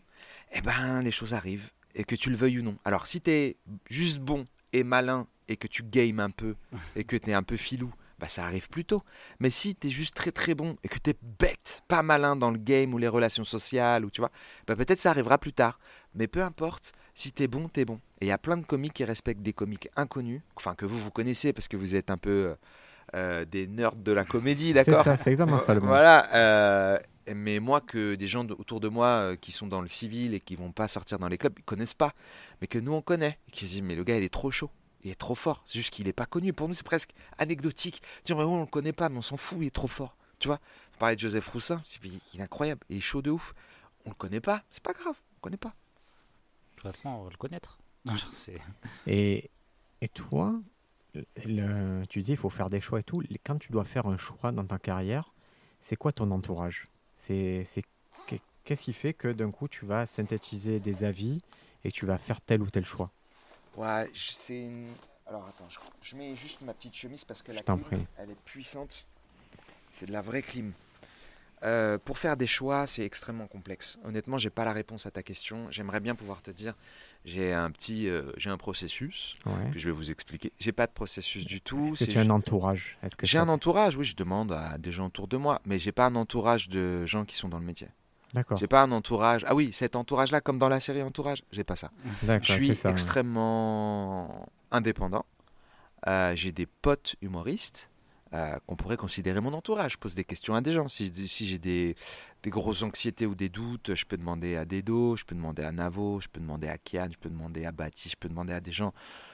eh 0.51 0.61
ben, 0.61 1.01
les 1.01 1.11
choses 1.11 1.33
arrivent, 1.33 1.69
et 1.95 2.03
que 2.03 2.15
tu 2.15 2.29
le 2.29 2.35
veuilles 2.35 2.59
ou 2.59 2.63
non. 2.63 2.77
Alors 2.85 3.07
si 3.07 3.21
tu 3.21 3.31
es 3.31 3.57
juste 3.89 4.19
bon 4.19 4.47
et 4.73 4.83
malin, 4.83 5.27
et 5.47 5.57
que 5.57 5.67
tu 5.67 5.83
games 5.83 6.19
un 6.19 6.29
peu, 6.29 6.55
et 6.95 7.03
que 7.03 7.15
tu 7.15 7.29
es 7.29 7.33
un 7.33 7.43
peu 7.43 7.57
filou, 7.57 7.93
bah 8.19 8.27
ça 8.27 8.45
arrive 8.45 8.69
plus 8.69 8.85
tôt. 8.85 9.03
Mais 9.39 9.49
si 9.49 9.75
tu 9.75 9.87
es 9.87 9.89
juste 9.89 10.15
très 10.15 10.31
très 10.31 10.53
bon 10.53 10.75
et 10.83 10.87
que 10.87 10.99
tu 10.99 11.09
es 11.09 11.15
bête, 11.21 11.81
pas 11.87 12.03
malin 12.03 12.35
dans 12.35 12.51
le 12.51 12.59
game 12.59 12.93
ou 12.93 12.97
les 12.97 13.07
relations 13.07 13.43
sociales, 13.43 14.05
ou 14.05 14.11
tu 14.11 14.21
vois, 14.21 14.31
bah 14.67 14.75
peut-être 14.75 14.99
ça 14.99 15.09
arrivera 15.09 15.37
plus 15.37 15.53
tard. 15.53 15.79
Mais 16.13 16.27
peu 16.27 16.41
importe, 16.41 16.93
si 17.15 17.31
tu 17.31 17.43
es 17.43 17.47
bon, 17.47 17.67
tu 17.67 17.79
es 17.81 17.85
bon. 17.85 17.99
Et 18.19 18.25
il 18.25 18.27
y 18.27 18.31
a 18.31 18.37
plein 18.37 18.57
de 18.57 18.65
comiques 18.65 18.93
qui 18.93 19.03
respectent 19.03 19.41
des 19.41 19.53
comiques 19.53 19.89
inconnus, 19.95 20.41
enfin 20.55 20.75
que 20.75 20.85
vous, 20.85 20.99
vous 20.99 21.11
connaissez 21.11 21.51
parce 21.51 21.67
que 21.67 21.77
vous 21.77 21.95
êtes 21.95 22.11
un 22.11 22.17
peu 22.17 22.55
euh, 23.15 23.45
des 23.45 23.67
nerds 23.67 23.95
de 23.95 24.11
la 24.11 24.23
comédie, 24.25 24.67
C'est 24.69 24.73
d'accord 24.73 25.03
ça, 25.03 25.17
c'est 25.17 25.31
exactement 25.31 25.59
ça 25.59 25.73
le 25.73 25.79
mot. 25.81 25.87
Voilà. 25.87 26.33
euh, 26.35 26.99
mais 27.33 27.59
moi, 27.59 27.81
que 27.81 28.15
des 28.15 28.27
gens 28.27 28.43
de- 28.43 28.53
autour 28.53 28.79
de 28.79 28.87
moi 28.89 29.07
euh, 29.07 29.35
qui 29.35 29.51
sont 29.51 29.67
dans 29.67 29.81
le 29.81 29.87
civil 29.87 30.33
et 30.33 30.39
qui 30.39 30.55
vont 30.55 30.71
pas 30.71 30.87
sortir 30.87 31.19
dans 31.19 31.27
les 31.27 31.37
clubs, 31.37 31.53
ils 31.57 31.63
connaissent 31.63 31.93
pas. 31.93 32.13
Mais 32.61 32.67
que 32.67 32.79
nous, 32.79 32.93
on 32.93 33.01
connaît. 33.01 33.37
Et 33.47 33.51
qui 33.51 33.67
se 33.67 33.73
disent, 33.73 33.81
mais 33.83 33.95
le 33.95 34.03
gars, 34.03 34.17
il 34.17 34.23
est 34.23 34.33
trop 34.33 34.49
chaud. 34.51 34.69
Il 35.03 35.11
est 35.11 35.15
trop 35.19 35.35
fort. 35.35 35.63
C'est 35.65 35.79
juste 35.79 35.91
qu'il 35.93 36.07
est 36.07 36.13
pas 36.13 36.25
connu. 36.25 36.51
Pour 36.53 36.67
nous, 36.67 36.73
c'est 36.73 36.83
presque 36.85 37.11
anecdotique. 37.37 38.01
Dire, 38.23 38.37
mais 38.37 38.43
on 38.43 38.61
le 38.61 38.65
connaît 38.65 38.91
pas, 38.93 39.09
mais 39.09 39.17
on 39.17 39.21
s'en 39.21 39.37
fout, 39.37 39.57
il 39.61 39.67
est 39.67 39.71
trop 39.75 39.87
fort. 39.87 40.15
Tu 40.39 40.47
vois 40.47 40.59
On 40.95 40.97
parlait 40.99 41.15
de 41.15 41.21
Joseph 41.21 41.47
Roussin. 41.49 41.81
c'est- 41.85 41.99
Il 42.33 42.39
est 42.39 42.43
incroyable. 42.43 42.81
Il 42.89 42.97
est 42.97 43.01
chaud 43.01 43.21
de 43.21 43.29
ouf. 43.31 43.53
On 44.05 44.09
le 44.09 44.15
connaît 44.15 44.39
pas. 44.41 44.63
C'est 44.71 44.83
pas 44.83 44.93
grave. 44.93 45.15
On 45.15 45.35
le 45.37 45.41
connaît 45.41 45.57
pas. 45.57 45.73
De 46.77 46.81
toute 46.81 46.91
façon, 46.91 47.09
on 47.09 47.23
va 47.23 47.29
le 47.29 47.37
connaître. 47.37 47.77
Non, 48.05 48.13
c'est- 48.31 48.59
Et, 49.05 49.49
et 50.01 50.07
toi, 50.07 50.53
le- 51.45 52.03
tu 52.09 52.21
dis 52.21 52.31
il 52.31 52.37
faut 52.37 52.49
faire 52.49 52.69
des 52.69 52.81
choix 52.81 52.99
et 52.99 53.03
tout. 53.03 53.23
Quand 53.45 53.57
tu 53.57 53.71
dois 53.71 53.85
faire 53.85 54.05
un 54.07 54.17
choix 54.17 54.51
dans 54.51 54.65
ta 54.65 54.79
carrière, 54.79 55.33
c'est 55.81 55.95
quoi 55.95 56.11
ton 56.11 56.31
entourage? 56.31 56.87
C'est 57.17 57.63
c'est- 57.65 57.83
qu'est- 58.25 58.41
Qu'est-ce 58.63 58.83
qui 58.83 58.93
fait 58.93 59.13
que 59.13 59.27
d'un 59.29 59.51
coup 59.51 59.67
tu 59.67 59.85
vas 59.85 60.05
synthétiser 60.05 60.79
des 60.79 61.03
avis 61.03 61.41
et 61.83 61.91
tu 61.91 62.05
vas 62.05 62.17
faire 62.19 62.41
tel 62.41 62.61
ou 62.61 62.69
tel 62.69 62.85
choix? 62.85 63.11
Ouais, 63.75 64.09
je- 64.13 64.31
c'est 64.33 64.65
une. 64.65 64.87
Alors 65.25 65.47
attends, 65.47 65.69
je, 65.69 65.79
je 66.01 66.15
mets 66.15 66.35
juste 66.35 66.61
ma 66.61 66.73
petite 66.73 66.95
chemise 66.95 67.23
parce 67.25 67.41
que 67.41 67.51
la 67.51 67.61
Je 67.61 67.63
clim, 67.63 67.85
elle 68.17 68.31
est 68.31 68.41
puissante. 68.45 69.05
C'est 69.91 70.07
de 70.07 70.11
la 70.13 70.21
vraie 70.21 70.43
clim. 70.43 70.73
Euh, 71.63 71.99
pour 72.03 72.17
faire 72.17 72.37
des 72.37 72.47
choix, 72.47 72.87
c'est 72.87 73.05
extrêmement 73.05 73.45
complexe. 73.47 73.99
Honnêtement, 74.03 74.37
j'ai 74.39 74.49
pas 74.49 74.65
la 74.65 74.73
réponse 74.73 75.05
à 75.05 75.11
ta 75.11 75.21
question. 75.21 75.67
J'aimerais 75.69 75.99
bien 75.99 76.15
pouvoir 76.15 76.41
te 76.41 76.49
dire, 76.49 76.73
j'ai 77.23 77.53
un 77.53 77.69
petit, 77.69 78.09
euh, 78.09 78.31
j'ai 78.37 78.49
un 78.49 78.57
processus 78.57 79.35
Ouais. 79.45 79.69
que 79.71 79.77
je 79.77 79.85
vais 79.85 79.91
vous 79.91 80.09
expliquer. 80.09 80.51
J'ai 80.59 80.71
pas 80.71 80.87
de 80.87 80.91
processus 80.91 81.45
du 81.45 81.61
tout. 81.61 81.89
Est-ce 81.89 81.99
que 81.99 82.05
c'est 82.05 82.11
tu 82.13 82.17
as 82.17 82.21
un 82.21 82.29
entourage? 82.31 82.97
J'ai 83.21 83.37
un 83.37 83.47
entourage, 83.49 83.95
oui, 83.95 84.05
je 84.05 84.15
demande 84.15 84.51
à 84.53 84.77
des 84.79 84.91
gens 84.91 85.05
autour 85.07 85.27
de 85.27 85.37
moi, 85.37 85.61
mais 85.65 85.77
j'ai 85.77 85.91
pas 85.91 86.07
un 86.07 86.15
entourage 86.15 86.67
de 86.67 87.05
gens 87.05 87.25
qui 87.25 87.35
sont 87.35 87.49
dans 87.49 87.59
le 87.59 87.65
métier. 87.65 87.89
D'accord. 88.33 88.57
J'ai 88.57 88.67
pas 88.67 88.81
un 88.81 88.91
entourage. 88.91 89.43
Ah 89.45 89.53
oui, 89.53 89.71
cet 89.73 89.95
entourage-là, 89.95 90.41
comme 90.41 90.57
dans 90.57 90.69
la 90.69 90.79
série 90.79 91.03
Entourage, 91.03 91.43
j'ai 91.51 91.63
pas 91.65 91.75
ça. 91.75 91.91
D'accord. 92.23 92.43
Je 92.45 92.53
suis 92.53 92.71
ouais. 92.71 92.89
extrêmement 92.89 94.47
indépendant. 94.71 95.25
Euh, 96.07 96.33
j'ai 96.35 96.51
des 96.51 96.65
potes 96.65 97.15
humoristes 97.21 97.89
euh, 98.33 98.57
qu'on 98.65 98.75
pourrait 98.75 98.97
considérer 98.97 99.41
mon 99.41 99.53
entourage. 99.53 99.93
Je 99.93 99.97
pose 99.97 100.15
des 100.15 100.23
questions 100.23 100.55
à 100.55 100.61
des 100.61 100.73
gens. 100.73 100.87
Si, 100.87 101.11
j'ai 101.27 101.57
des, 101.57 101.95
grosses 102.45 102.83
anxiétés 102.83 103.25
ou 103.25 103.35
des 103.35 103.49
doutes, 103.49 103.93
je 103.95 104.05
peux 104.05 104.17
demander 104.17 104.55
à 104.55 104.65
Dedo, 104.65 105.17
je 105.17 105.25
peux 105.25 105.35
demander 105.35 105.63
à 105.63 105.71
Navo, 105.71 106.19
je 106.21 106.27
peux 106.27 106.39
demander 106.39 106.67
à 106.67 106.77
Kian, 106.77 107.09
je 107.11 107.17
peux 107.17 107.29
demander 107.29 107.65
à 107.65 107.71
Baptiste, 107.71 108.11
je 108.11 108.17
peux 108.17 108.29
demander 108.29 108.53
à 108.53 108.61
des 108.61 108.71
gens. 108.71 108.93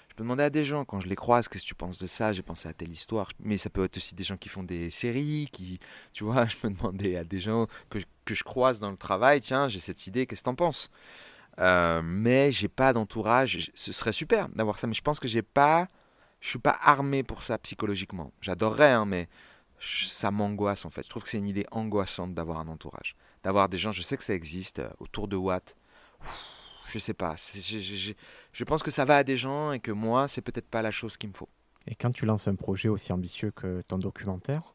Je 0.10 0.16
peux 0.16 0.24
demander 0.24 0.44
à 0.44 0.50
des 0.50 0.64
gens 0.64 0.84
quand 0.84 1.00
je 1.00 1.08
les 1.08 1.16
croise, 1.16 1.48
qu'est-ce 1.48 1.64
que 1.64 1.70
tu 1.70 1.76
penses 1.76 2.00
de 2.00 2.08
ça? 2.08 2.34
J'ai 2.34 2.42
pensé 2.42 2.68
à 2.68 2.74
telle 2.74 2.90
histoire. 2.90 3.30
Mais 3.40 3.58
ça 3.58 3.70
peut 3.70 3.84
être 3.84 3.98
aussi 3.98 4.16
des 4.16 4.24
gens 4.24 4.36
qui 4.36 4.50
font 4.50 4.64
des 4.64 4.90
séries, 4.90 5.48
qui, 5.52 5.80
tu 6.12 6.24
vois, 6.24 6.46
je 6.48 6.58
peux 6.58 6.70
demander 6.70 7.18
à 7.18 7.24
des 7.24 7.40
gens 7.40 7.68
que, 7.90 8.00
que 8.26 8.34
je 8.34 8.44
croise 8.44 8.80
dans 8.80 8.90
le 8.90 8.98
travail. 8.98 9.42
Tiens, 9.42 9.68
j'ai 9.68 9.80
cette 9.80 10.08
idée, 10.08 10.26
qu'est-ce 10.26 10.42
que 10.42 10.46
t'en 10.46 10.56
penses? 10.56 10.90
Euh, 11.60 12.02
mais 12.04 12.52
j'ai 12.52 12.68
pas 12.68 12.94
d'entourage. 12.94 13.72
Ce 13.74 13.92
serait 13.92 14.12
super 14.12 14.50
d'avoir 14.50 14.78
ça, 14.78 14.88
mais 14.88 14.94
je 14.94 15.02
pense 15.02 15.20
que 15.20 15.28
j'ai 15.28 15.42
pas, 15.42 15.88
je 16.40 16.50
suis 16.50 16.60
pas 16.60 16.78
armé 16.82 17.24
pour 17.24 17.44
ça 17.44 17.58
psychologiquement. 17.58 18.32
J'adorerais, 18.42 18.92
hein, 18.92 19.06
mais 19.06 19.28
je- 19.80 20.06
ça 20.06 20.32
m'angoisse 20.32 20.86
en 20.86 20.90
fait. 20.90 21.04
Je 21.04 21.10
trouve 21.10 21.24
que 21.24 21.30
c'est 21.30 21.38
une 21.38 21.48
idée 21.48 21.66
angoissante 21.72 22.34
d'avoir 22.34 22.60
un 22.60 22.68
entourage, 22.68 23.16
d'avoir 23.44 23.70
des 23.70 23.78
gens. 23.78 23.92
Je 23.92 24.02
sais 24.02 24.18
que 24.18 24.24
ça 24.24 24.34
existe 24.34 24.80
euh, 24.80 24.90
autour 25.00 25.28
de 25.28 25.36
Watt. 25.36 25.76
Je 26.88 27.00
sais 27.00 27.14
pas. 27.14 27.36
J'ai- 27.38 28.16
je 28.54 28.64
pense 28.64 28.82
que 28.82 28.92
ça 28.92 29.04
va 29.06 29.18
à 29.18 29.24
des 29.24 29.36
gens 29.38 29.72
et 29.74 29.80
que 29.80 29.92
moi, 29.92 30.28
c'est 30.28 30.42
peut-être 30.42 30.70
pas 30.70 30.82
la 30.82 30.92
chose 30.92 31.18
qu'il 31.18 31.30
me 31.30 31.34
faut. 31.36 31.50
Et 31.86 31.96
quand 31.96 32.12
tu 32.12 32.26
lances 32.26 32.48
un 32.48 32.56
projet 32.56 32.90
aussi 32.90 33.12
ambitieux 33.14 33.52
que 33.52 33.82
ton 33.88 33.98
documentaire, 33.98 34.74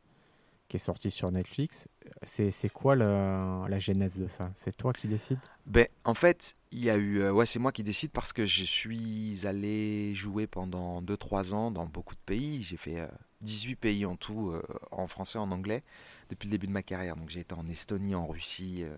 qui 0.72 0.76
est 0.76 0.80
sorti 0.80 1.10
sur 1.10 1.30
Netflix, 1.30 1.86
c'est 2.24 2.72
quoi 2.72 2.96
la, 2.96 3.78
genèse 3.78 4.18
de 4.18 4.26
ça? 4.26 4.50
C'est 4.56 4.74
toi 4.74 4.94
qui 4.94 5.06
décides? 5.06 5.38
Ben, 5.66 5.86
en 6.04 6.14
fait, 6.14 6.56
il 6.70 6.82
y 6.82 6.88
a 6.88 6.96
eu. 6.96 7.20
euh, 7.20 7.30
ouais, 7.30 7.44
c'est 7.44 7.58
moi 7.58 7.72
qui 7.72 7.82
décide 7.82 8.10
parce 8.10 8.32
que 8.32 8.46
je 8.46 8.64
suis 8.64 9.46
allé 9.46 10.14
jouer 10.14 10.46
pendant 10.46 11.02
2-3 11.02 11.52
ans 11.52 11.70
dans 11.70 11.84
beaucoup 11.84 12.14
de 12.14 12.20
pays. 12.24 12.62
J'ai 12.62 12.78
fait 12.78 13.00
euh, 13.00 13.06
18 13.42 13.76
pays 13.76 14.06
en 14.06 14.16
tout, 14.16 14.48
euh, 14.48 14.62
en 14.90 15.06
français, 15.08 15.38
en 15.38 15.50
anglais, 15.50 15.82
depuis 16.30 16.46
le 16.46 16.52
début 16.52 16.68
de 16.68 16.72
ma 16.72 16.82
carrière. 16.82 17.16
Donc 17.16 17.28
j'ai 17.28 17.40
été 17.40 17.54
en 17.54 17.66
Estonie, 17.66 18.14
en 18.14 18.26
Russie, 18.26 18.84
euh, 18.84 18.96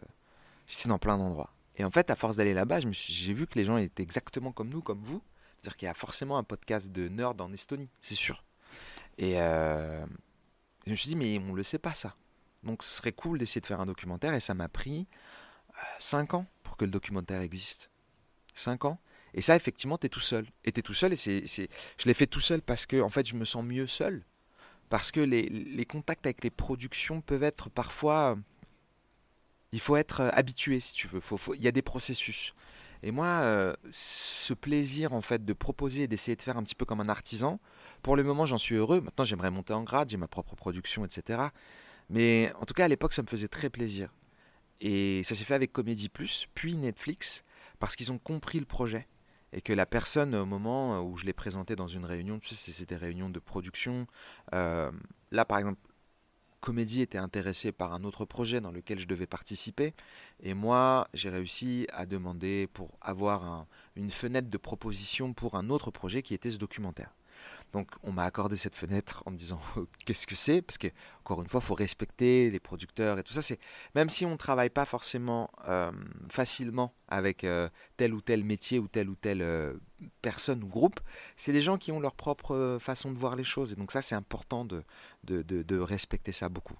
j'étais 0.69 0.89
dans 0.89 1.01
plein 1.01 1.19
d'endroits. 1.19 1.51
Et 1.77 1.85
en 1.85 1.91
fait, 1.91 2.09
à 2.09 2.15
force 2.15 2.37
d'aller 2.37 2.55
là-bas, 2.55 2.79
j'ai 2.93 3.35
vu 3.35 3.49
que 3.49 3.59
les 3.59 3.65
gens 3.65 3.79
étaient 3.79 4.05
exactement 4.05 4.53
comme 4.53 4.69
nous, 4.69 4.81
comme 4.81 5.01
vous. 5.01 5.21
C'est-à-dire 5.57 5.77
qu'il 5.77 5.87
y 5.87 5.91
a 5.91 5.95
forcément 5.95 6.39
un 6.39 6.45
podcast 6.45 6.93
de 6.93 7.09
nerd 7.09 7.41
en 7.41 7.53
Estonie, 7.53 7.91
c'est 8.01 8.15
sûr. 8.15 8.45
Et 9.19 9.35
euh, 9.41 10.05
je 10.87 10.91
me 10.91 10.97
suis 10.97 11.09
dit, 11.09 11.17
mais 11.17 11.39
on 11.39 11.53
ne 11.53 11.57
le 11.57 11.63
sait 11.63 11.79
pas 11.79 11.95
ça. 11.95 12.17
Donc 12.63 12.83
ce 12.83 12.91
serait 12.91 13.13
cool 13.13 13.39
d'essayer 13.39 13.61
de 13.61 13.67
faire 13.67 13.81
un 13.81 13.87
documentaire. 13.87 14.35
Et 14.35 14.41
ça 14.41 14.55
m'a 14.55 14.69
pris 14.69 15.07
5 15.99 16.35
ans 16.35 16.47
pour 16.63 16.77
que 16.77 16.85
le 16.85 16.91
documentaire 16.91 17.41
existe. 17.41 17.91
5 18.55 18.85
ans. 18.85 19.01
Et 19.35 19.43
ça, 19.43 19.57
effectivement, 19.57 19.99
tu 19.99 20.07
es 20.07 20.09
tout 20.09 20.21
seul. 20.21 20.47
Et 20.65 20.73
tu 20.73 20.81
es 20.81 20.83
tout 20.83 20.95
seul. 20.95 21.13
Et 21.13 21.17
c'est, 21.17 21.45
je 21.47 22.07
l'ai 22.07 22.15
fait 22.15 22.27
tout 22.27 22.41
seul 22.41 22.63
parce 22.63 22.87
que, 22.87 23.01
en 23.01 23.09
fait, 23.09 23.27
je 23.27 23.35
me 23.35 23.45
sens 23.45 23.65
mieux 23.65 23.87
seul. 23.87 24.25
Parce 24.89 25.11
que 25.11 25.21
les, 25.21 25.49
les 25.49 25.85
contacts 25.85 26.27
avec 26.27 26.45
les 26.45 26.51
productions 26.51 27.21
peuvent 27.21 27.43
être 27.43 27.69
parfois. 27.69 28.39
Il 29.73 29.81
faut 29.81 29.97
être 29.97 30.21
euh, 30.21 30.31
habitué, 30.33 30.79
si 30.79 30.95
tu 30.95 31.09
veux. 31.09 31.21
Il 31.55 31.63
y 31.63 31.69
a 31.69 31.73
des 31.73 31.83
processus. 31.83 32.55
Et 33.07 33.11
moi, 33.11 33.27
euh, 33.27 33.75
ce 33.91 34.55
plaisir, 34.55 35.13
en 35.13 35.21
fait, 35.21 35.45
de 35.45 35.53
proposer 35.53 36.05
et 36.05 36.09
d'essayer 36.09 36.37
de 36.37 36.43
faire 36.43 36.57
un 36.57 36.63
petit 36.63 36.75
peu 36.75 36.87
comme 36.87 37.03
un 37.03 37.11
artisan, 37.11 37.61
pour 38.03 38.17
le 38.17 38.23
moment, 38.23 38.47
j'en 38.47 38.57
suis 38.57 38.77
heureux. 38.77 39.03
Maintenant, 39.03 39.27
j'aimerais 39.27 39.51
monter 39.51 39.75
en 39.75 39.83
grade, 39.83 40.09
j'ai 40.09 40.17
ma 40.17 40.27
propre 40.27 40.57
production, 40.57 41.05
etc. 41.05 41.49
Mais 42.09 42.51
en 42.59 42.65
tout 42.65 42.73
cas, 42.73 42.87
à 42.87 42.89
l'époque, 42.89 43.13
ça 43.13 43.21
me 43.21 43.27
faisait 43.27 43.47
très 43.47 43.69
plaisir. 43.69 44.09
Et 44.81 45.23
ça 45.23 45.35
s'est 45.35 45.45
fait 45.45 45.53
avec 45.53 45.71
Comédie 45.71 46.09
Plus, 46.09 46.49
puis 46.55 46.79
Netflix, 46.79 47.45
parce 47.79 47.95
qu'ils 47.95 48.11
ont 48.11 48.17
compris 48.17 48.59
le 48.59 48.65
projet. 48.65 49.07
Et 49.53 49.61
que 49.61 49.75
la 49.75 49.85
personne, 49.85 50.35
au 50.35 50.47
moment 50.47 51.03
où 51.03 51.19
je 51.19 51.27
l'ai 51.27 51.35
présenté 51.35 51.77
dans 51.77 51.89
une 51.89 52.07
réunion, 52.07 52.39
tu 52.39 52.55
sais, 52.55 52.73
c'était 52.73 52.95
des 52.95 52.99
réunions 52.99 53.29
de 53.29 53.39
production. 53.39 54.07
euh, 54.55 54.91
là, 55.31 55.45
par 55.45 55.59
exemple, 55.59 55.79
Comédie 56.65 57.03
était 57.03 57.19
intéressé 57.19 57.73
par 57.73 57.93
un 57.93 58.05
autre 58.05 58.25
projet 58.25 58.63
dans 58.63 58.71
lequel 58.71 58.99
je 58.99 59.07
devais 59.07 59.27
participer. 59.27 59.93
Et 60.43 60.55
moi, 60.55 61.09
j'ai 61.13 61.29
réussi 61.29 61.87
à 61.93 62.07
demander 62.07 62.69
pour 62.73 62.97
avoir 63.03 63.45
un- 63.45 63.67
une 63.97 64.11
fenêtre 64.11 64.49
de 64.49 64.57
proposition 64.57 65.35
pour 65.35 65.57
un 65.57 65.69
autre 65.69 65.91
projet 65.91 66.23
qui 66.23 66.33
était 66.33 66.51
ce 66.51 66.57
documentaire. 66.57 67.15
Donc 67.75 67.89
on 68.05 68.13
m'a 68.13 68.23
accordé 68.23 68.57
cette 68.57 68.77
fenêtre 68.77 69.25
en 69.27 69.33
me 69.33 69.37
disant 69.37 69.61
qu'est-ce 70.07 70.29
que 70.29 70.37
c'est? 70.37 70.63
Parce 70.63 70.79
que 70.79 70.87
encore 71.25 71.43
une 71.43 71.49
fois, 71.49 71.61
il 71.61 71.67
faut 71.67 71.75
respecter 71.75 72.51
les 72.51 72.61
producteurs 72.61 73.19
et 73.19 73.25
tout 73.25 73.33
ça. 73.33 73.43
C'est 73.43 73.59
même 73.97 74.09
si 74.09 74.25
on 74.25 74.31
ne 74.31 74.37
travaille 74.37 74.71
pas 74.71 74.85
forcément 74.85 75.51
euh, 75.69 75.91
facilement 76.31 76.95
avec 77.09 77.43
euh, 77.43 77.69
tel 77.97 78.15
ou 78.15 78.21
tel 78.21 78.45
métier 78.45 78.79
ou 78.79 78.87
telle 78.87 79.09
ou 79.11 79.17
telle 79.17 79.43
euh, 79.43 79.75
personne 80.23 80.63
ou 80.63 80.69
groupe, 80.69 81.01
c'est 81.37 81.53
des 81.53 81.63
gens 81.63 81.77
qui 81.77 81.91
ont 81.91 81.99
leur 81.99 82.15
propre 82.15 82.79
façon 82.81 83.11
de 83.11 83.19
voir 83.19 83.35
les 83.35 83.45
choses. 83.45 83.73
Et 83.73 83.77
donc 83.77 83.91
ça, 83.91 84.03
c'est 84.03 84.15
important 84.15 84.65
de, 84.65 84.85
de, 85.25 85.43
de- 85.43 85.79
respecter 85.81 86.33
ça 86.33 86.49
beaucoup. 86.49 86.77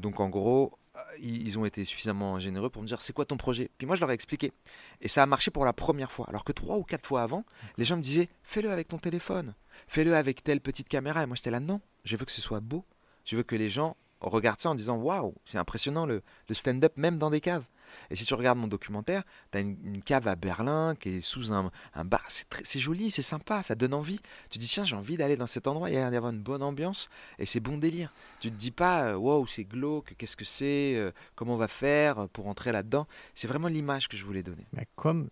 Donc 0.00 0.18
en 0.18 0.28
gros, 0.28 0.76
ils 1.20 1.46
ils 1.46 1.58
ont 1.58 1.64
été 1.64 1.84
suffisamment 1.84 2.38
généreux 2.38 2.70
pour 2.70 2.82
me 2.82 2.86
dire 2.86 3.00
c'est 3.00 3.12
quoi 3.12 3.24
ton 3.24 3.36
projet? 3.36 3.70
Puis 3.78 3.86
moi, 3.86 3.96
je 3.96 4.00
leur 4.00 4.10
ai 4.10 4.14
expliqué. 4.14 4.52
Et 5.00 5.08
ça 5.08 5.22
a 5.22 5.26
marché 5.26 5.50
pour 5.50 5.64
la 5.64 5.72
première 5.72 6.12
fois. 6.12 6.26
Alors 6.28 6.44
que 6.44 6.52
trois 6.52 6.76
ou 6.76 6.82
quatre 6.82 7.06
fois 7.06 7.22
avant, 7.22 7.44
les 7.78 7.84
gens 7.84 7.96
me 7.96 8.02
disaient 8.02 8.28
fais-le 8.42 8.70
avec 8.70 8.88
ton 8.88 8.98
téléphone, 8.98 9.54
fais-le 9.86 10.14
avec 10.14 10.42
telle 10.42 10.60
petite 10.60 10.88
caméra. 10.88 11.22
Et 11.22 11.26
moi, 11.26 11.36
j'étais 11.36 11.50
là 11.50 11.60
non, 11.60 11.80
je 12.04 12.16
veux 12.16 12.24
que 12.24 12.32
ce 12.32 12.40
soit 12.40 12.60
beau. 12.60 12.84
Je 13.24 13.36
veux 13.36 13.42
que 13.42 13.56
les 13.56 13.68
gens 13.68 13.96
regardent 14.20 14.60
ça 14.60 14.70
en 14.70 14.74
disant 14.74 14.96
waouh, 14.96 15.34
c'est 15.44 15.58
impressionnant 15.58 16.06
le, 16.06 16.22
le 16.48 16.54
stand-up 16.54 16.96
même 16.96 17.18
dans 17.18 17.30
des 17.30 17.40
caves. 17.40 17.64
Et 18.10 18.16
si 18.16 18.24
tu 18.24 18.34
regardes 18.34 18.58
mon 18.58 18.66
documentaire, 18.66 19.22
tu 19.52 19.58
as 19.58 19.60
une, 19.60 19.76
une 19.84 20.02
cave 20.02 20.28
à 20.28 20.36
Berlin 20.36 20.94
qui 20.98 21.16
est 21.16 21.20
sous 21.20 21.52
un, 21.52 21.70
un 21.94 22.04
bar. 22.04 22.24
C'est 22.28 22.80
joli, 22.80 23.10
c'est 23.10 23.22
sympa, 23.22 23.62
ça 23.62 23.74
donne 23.74 23.94
envie. 23.94 24.20
Tu 24.50 24.58
te 24.58 24.64
dis 24.64 24.68
tiens, 24.68 24.84
j'ai 24.84 24.96
envie 24.96 25.16
d'aller 25.16 25.36
dans 25.36 25.46
cet 25.46 25.66
endroit, 25.66 25.90
il 25.90 25.94
y 25.94 25.96
a 25.96 26.00
l'air 26.00 26.10
d'y 26.10 26.16
avoir 26.16 26.32
une 26.32 26.42
bonne 26.42 26.62
ambiance 26.62 27.08
et 27.38 27.46
c'est 27.46 27.60
bon 27.60 27.78
délire. 27.78 28.12
Tu 28.40 28.50
te 28.50 28.56
dis 28.56 28.70
pas 28.70 29.08
euh, 29.08 29.16
waouh, 29.16 29.46
c'est 29.46 29.64
glauque, 29.64 30.14
qu'est-ce 30.18 30.36
que 30.36 30.44
c'est, 30.44 30.94
euh, 30.96 31.12
comment 31.34 31.54
on 31.54 31.58
va 31.58 31.68
faire 31.68 32.28
pour 32.30 32.48
entrer 32.48 32.72
là-dedans. 32.72 33.06
C'est 33.34 33.48
vraiment 33.48 33.68
l'image 33.68 34.08
que 34.08 34.16
je 34.16 34.24
voulais 34.24 34.42
donner. 34.42 34.66
Mais 34.72 34.86
comme 34.96 35.28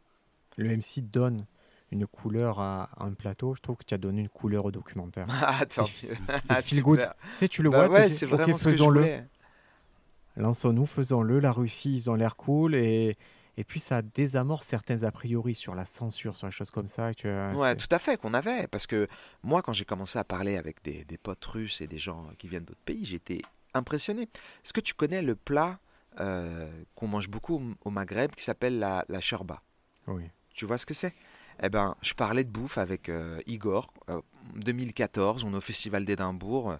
le 0.57 0.77
MC 0.77 1.01
donne 1.01 1.47
une 1.91 2.07
couleur 2.07 2.61
à, 2.61 2.91
un 2.99 3.13
plateau, 3.15 3.55
je 3.55 3.63
trouve 3.63 3.77
que 3.77 3.85
tu 3.85 3.95
as 3.95 3.99
donné 3.99 4.21
une 4.21 4.29
couleur 4.29 4.65
au 4.67 4.71
documentaire. 4.71 5.27
Ah, 5.41 5.65
tant 5.67 5.83
mieux. 5.83 6.17
C'est 6.43 6.43
Ah, 6.51 6.63
feel 6.63 6.83
good. 6.83 6.99
Tu 7.01 7.39
sais, 7.39 7.49
tu 7.49 7.63
le 7.63 7.71
Bah 7.71 7.87
vois, 7.89 7.99
ouais, 8.01 8.11
c'est 8.11 8.27
ok, 8.27 8.33
vraiment 8.33 8.59
ce 8.59 8.65
que 8.65 8.71
je 8.71 8.77
faisons-le. 8.77 9.23
Lançons-nous, 10.39 10.87
faisons-le. 10.87 11.41
La 11.41 11.53
Russie, 11.53 11.95
ils 11.95 12.11
ont 12.11 12.15
l'air 12.15 12.37
cool 12.37 12.75
et, 12.75 13.17
Et 13.57 13.65
puis 13.65 13.81
ça 13.81 14.03
désamorce 14.03 14.65
certains 14.67 15.03
a 15.03 15.11
priori 15.11 15.55
sur 15.57 15.75
la 15.75 15.85
censure, 15.85 16.37
sur 16.37 16.47
les 16.47 16.53
choses 16.53 16.71
comme 16.71 16.87
ça. 16.87 17.13
Que, 17.13 17.55
Ouais, 17.57 17.71
c'est- 17.71 17.89
tout 17.89 17.95
à 17.95 17.99
fait, 17.99 18.17
qu'on 18.21 18.33
avait. 18.33 18.69
Parce 18.69 18.87
que 18.87 19.09
moi, 19.43 19.63
quand 19.63 19.73
j'ai 19.73 19.85
commencé 19.85 20.17
à 20.17 20.23
parler 20.25 20.57
avec 20.57 20.81
des, 20.85 21.05
des 21.05 21.19
potes 21.19 21.45
russes 21.45 21.81
et 21.81 21.89
des 21.89 21.99
gens 21.99 22.29
qui 22.39 22.47
viennent 22.47 22.65
d'autres 22.65 22.85
pays, 22.85 23.05
j'étais 23.05 23.43
impressionné. 23.75 24.23
Est-ce 24.65 24.73
que 24.73 24.81
tu 24.81 24.95
connais 24.95 25.23
le 25.23 25.35
plat 25.35 25.81
euh, 26.21 26.71
qu'on 26.95 27.09
mange 27.09 27.29
beaucoup 27.29 27.61
au- 27.85 27.91
Maghreb 27.91 28.31
qui 28.37 28.45
s'appelle 28.45 28.79
la, 28.79 29.05
la 29.09 29.21
shorba? 29.21 29.61
Oui. 30.07 30.23
Tu 30.55 30.65
vois 30.65 30.79
ce 30.79 30.87
que 30.87 30.95
c'est? 30.95 31.15
Eh 31.61 31.69
ben, 31.69 31.97
je 32.01 32.15
parlais 32.15 32.45
de 32.45 32.51
bouffe 32.51 32.79
avec 32.79 33.09
euh, 33.09 33.41
Igor. 33.49 33.93
euh, 34.09 34.21
2014, 34.55 35.43
on 35.43 35.53
est 35.53 35.57
au 35.57 35.61
Festival 35.61 36.05
d'Édimbourg. 36.05 36.77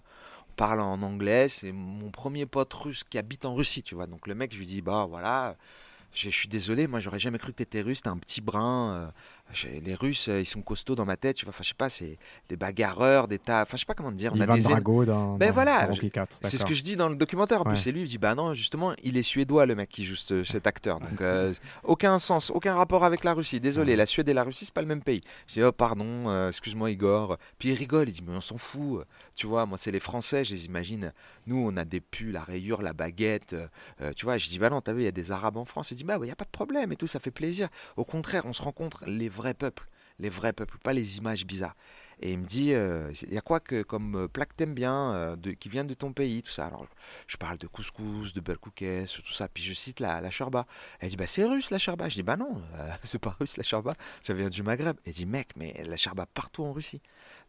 Parle 0.59 0.81
en 0.81 1.01
anglais. 1.01 1.47
C'est 1.47 1.71
mon 1.71 2.11
premier 2.11 2.45
pote 2.45 2.73
russe 2.73 3.05
qui 3.05 3.17
habite 3.17 3.45
en 3.45 3.55
Russie, 3.55 3.81
tu 3.81 3.95
vois. 3.95 4.07
Donc 4.07 4.27
le 4.27 4.35
mec, 4.35 4.53
je 4.53 4.59
lui 4.59 4.65
dis, 4.65 4.81
bah 4.81 5.07
voilà, 5.09 5.55
je, 6.13 6.29
suis 6.29 6.49
désolé, 6.49 6.85
moi 6.87 6.99
j'aurais 6.99 7.19
jamais 7.19 7.37
cru 7.39 7.53
que 7.53 7.57
t'étais 7.59 7.81
russe. 7.81 8.01
T'es 8.01 8.09
un 8.09 8.17
petit 8.17 8.41
brin. 8.41 8.93
euh, 8.93 9.11
les 9.83 9.95
Russes, 9.95 10.27
euh, 10.29 10.39
ils 10.41 10.45
sont 10.45 10.61
costauds 10.61 10.95
dans 10.95 11.05
ma 11.05 11.17
tête. 11.17 11.35
Tu 11.37 11.45
vois, 11.45 11.49
enfin, 11.53 11.63
je 11.63 11.69
sais 11.69 11.73
pas, 11.75 11.89
c'est 11.89 12.17
des 12.49 12.55
bagarreurs, 12.55 13.27
des 13.27 13.39
tas. 13.39 13.61
Enfin, 13.63 13.77
je 13.77 13.79
sais 13.81 13.85
pas 13.85 13.93
comment 13.95 14.11
te 14.11 14.15
dire. 14.15 14.31
On 14.35 14.39
a 14.39 14.47
des 14.55 14.61
Drago 14.61 15.05
dans, 15.05 15.37
Ben 15.37 15.47
dans- 15.47 15.53
voilà, 15.53 15.87
dans 15.87 15.93
je- 15.93 16.01
Rocky 16.01 16.11
4. 16.11 16.37
c'est 16.43 16.57
ce 16.57 16.65
que 16.65 16.73
je 16.73 16.83
dis 16.83 16.95
dans 16.95 17.09
le 17.09 17.15
documentaire. 17.15 17.61
En 17.61 17.63
plus, 17.63 17.71
Ouais. 17.73 17.77
c'est 17.77 17.91
lui, 17.91 18.01
il 18.01 18.07
dit 18.07 18.17
Bah 18.17 18.35
non, 18.35 18.53
justement, 18.53 18.93
il 19.03 19.17
est 19.17 19.23
suédois, 19.23 19.65
le 19.65 19.75
mec 19.75 19.89
qui 19.89 20.03
joue 20.03 20.15
ce- 20.15 20.43
cet 20.43 20.67
acteur. 20.67 20.99
Donc, 20.99 21.21
euh, 21.21 21.53
aucun 21.83 22.19
sens, 22.19 22.51
aucun 22.51 22.75
rapport 22.75 23.03
avec 23.03 23.23
la 23.23 23.33
Russie. 23.33 23.59
Désolé, 23.59 23.91
Ouais. 23.93 23.97
la 23.97 24.05
Suède 24.05 24.29
et 24.29 24.33
la 24.33 24.43
Russie, 24.43 24.65
c'est 24.65 24.73
pas 24.73 24.81
le 24.81 24.87
même 24.87 25.01
pays. 25.01 25.21
Je 25.47 25.53
dis 25.55 25.63
Oh, 25.63 25.71
pardon, 25.71 26.29
euh, 26.29 26.49
excuse-moi, 26.49 26.91
Igor. 26.91 27.37
Puis 27.57 27.69
il 27.69 27.73
rigole, 27.75 28.09
il 28.09 28.13
dit 28.13 28.23
Mais 28.27 28.35
on 28.35 28.41
s'en 28.41 28.57
fout. 28.57 29.03
Tu 29.35 29.47
vois, 29.47 29.65
moi, 29.65 29.77
c'est 29.77 29.91
les 29.91 29.99
Français, 29.99 30.43
je 30.45 30.53
les 30.53 30.65
imagine. 30.65 31.13
Nous, 31.47 31.57
on 31.57 31.75
a 31.77 31.85
des 31.85 32.01
pulls, 32.01 32.31
la 32.33 32.43
rayure, 32.43 32.81
la 32.81 32.93
baguette. 32.93 33.55
euh, 34.01 34.13
tu 34.15 34.25
vois, 34.25 34.37
je 34.37 34.47
dis 34.49 34.59
Bah 34.59 34.69
non, 34.69 34.81
t'as 34.81 34.93
vu, 34.93 35.01
il 35.01 35.05
y 35.05 35.07
a 35.07 35.11
des 35.11 35.31
Arabes 35.31 35.57
en 35.57 35.65
France. 35.65 35.91
Il 35.91 35.95
dit 35.95 36.03
Bah, 36.03 36.17
il 36.19 36.23
n'y 36.25 36.31
a 36.31 36.35
pas 36.35 36.45
de 36.45 36.49
problème 36.49 36.91
et 36.91 36.95
tout, 36.95 37.07
ça 37.07 37.19
fait 37.19 37.31
plaisir. 37.31 37.69
Au 37.97 38.03
contraire, 38.05 38.43
on 38.45 38.53
se 38.53 38.61
rencontre 38.61 39.03
les 39.07 39.29
vrais 39.39 39.53
peuples. 39.53 39.87
Les 40.19 40.29
vrais 40.29 40.51
peuples, 40.51 40.77
pas 40.83 40.91
les 40.91 41.17
images 41.17 41.45
bizarres. 41.45 41.75
Et 42.21 42.33
il 42.33 42.39
me 42.39 42.45
dit, 42.45 42.73
euh, 42.73 43.11
il 43.23 43.33
y 43.33 43.37
a 43.37 43.41
quoi 43.41 43.61
que 43.61 43.81
comme 43.81 44.15
euh, 44.15 44.27
plat 44.27 44.45
que 44.45 44.53
t'aimes 44.53 44.73
bien, 44.73 45.13
euh, 45.13 45.35
de, 45.37 45.51
qui 45.51 45.69
vient 45.69 45.85
de 45.85 45.93
ton 45.93 46.11
pays, 46.11 46.41
tout 46.43 46.51
ça. 46.51 46.65
Alors, 46.65 46.85
je 47.27 47.37
parle 47.37 47.57
de 47.57 47.67
couscous, 47.67 48.33
de 48.33 48.41
belkoukes, 48.41 48.83
tout 49.23 49.33
ça. 49.33 49.47
Puis 49.47 49.63
je 49.63 49.73
cite 49.73 50.01
la, 50.01 50.19
la 50.19 50.29
shorba. 50.29 50.65
Elle 50.99 51.09
dit, 51.09 51.15
bah 51.15 51.27
c'est 51.27 51.45
russe 51.45 51.69
la 51.71 51.79
shorba. 51.79 52.09
Je 52.09 52.15
dis, 52.15 52.23
bah 52.23 52.35
non, 52.35 52.61
euh, 52.75 52.91
c'est 53.03 53.19
pas 53.19 53.35
russe 53.39 53.55
la 53.55 53.63
shorba, 53.63 53.95
ça 54.21 54.33
vient 54.33 54.49
du 54.49 54.63
Maghreb. 54.63 54.97
Elle 55.05 55.13
dit, 55.13 55.25
mec, 55.25 55.49
mais 55.55 55.81
la 55.85 55.95
shorba 55.95 56.25
partout 56.25 56.63
en 56.63 56.73
Russie. 56.73 57.01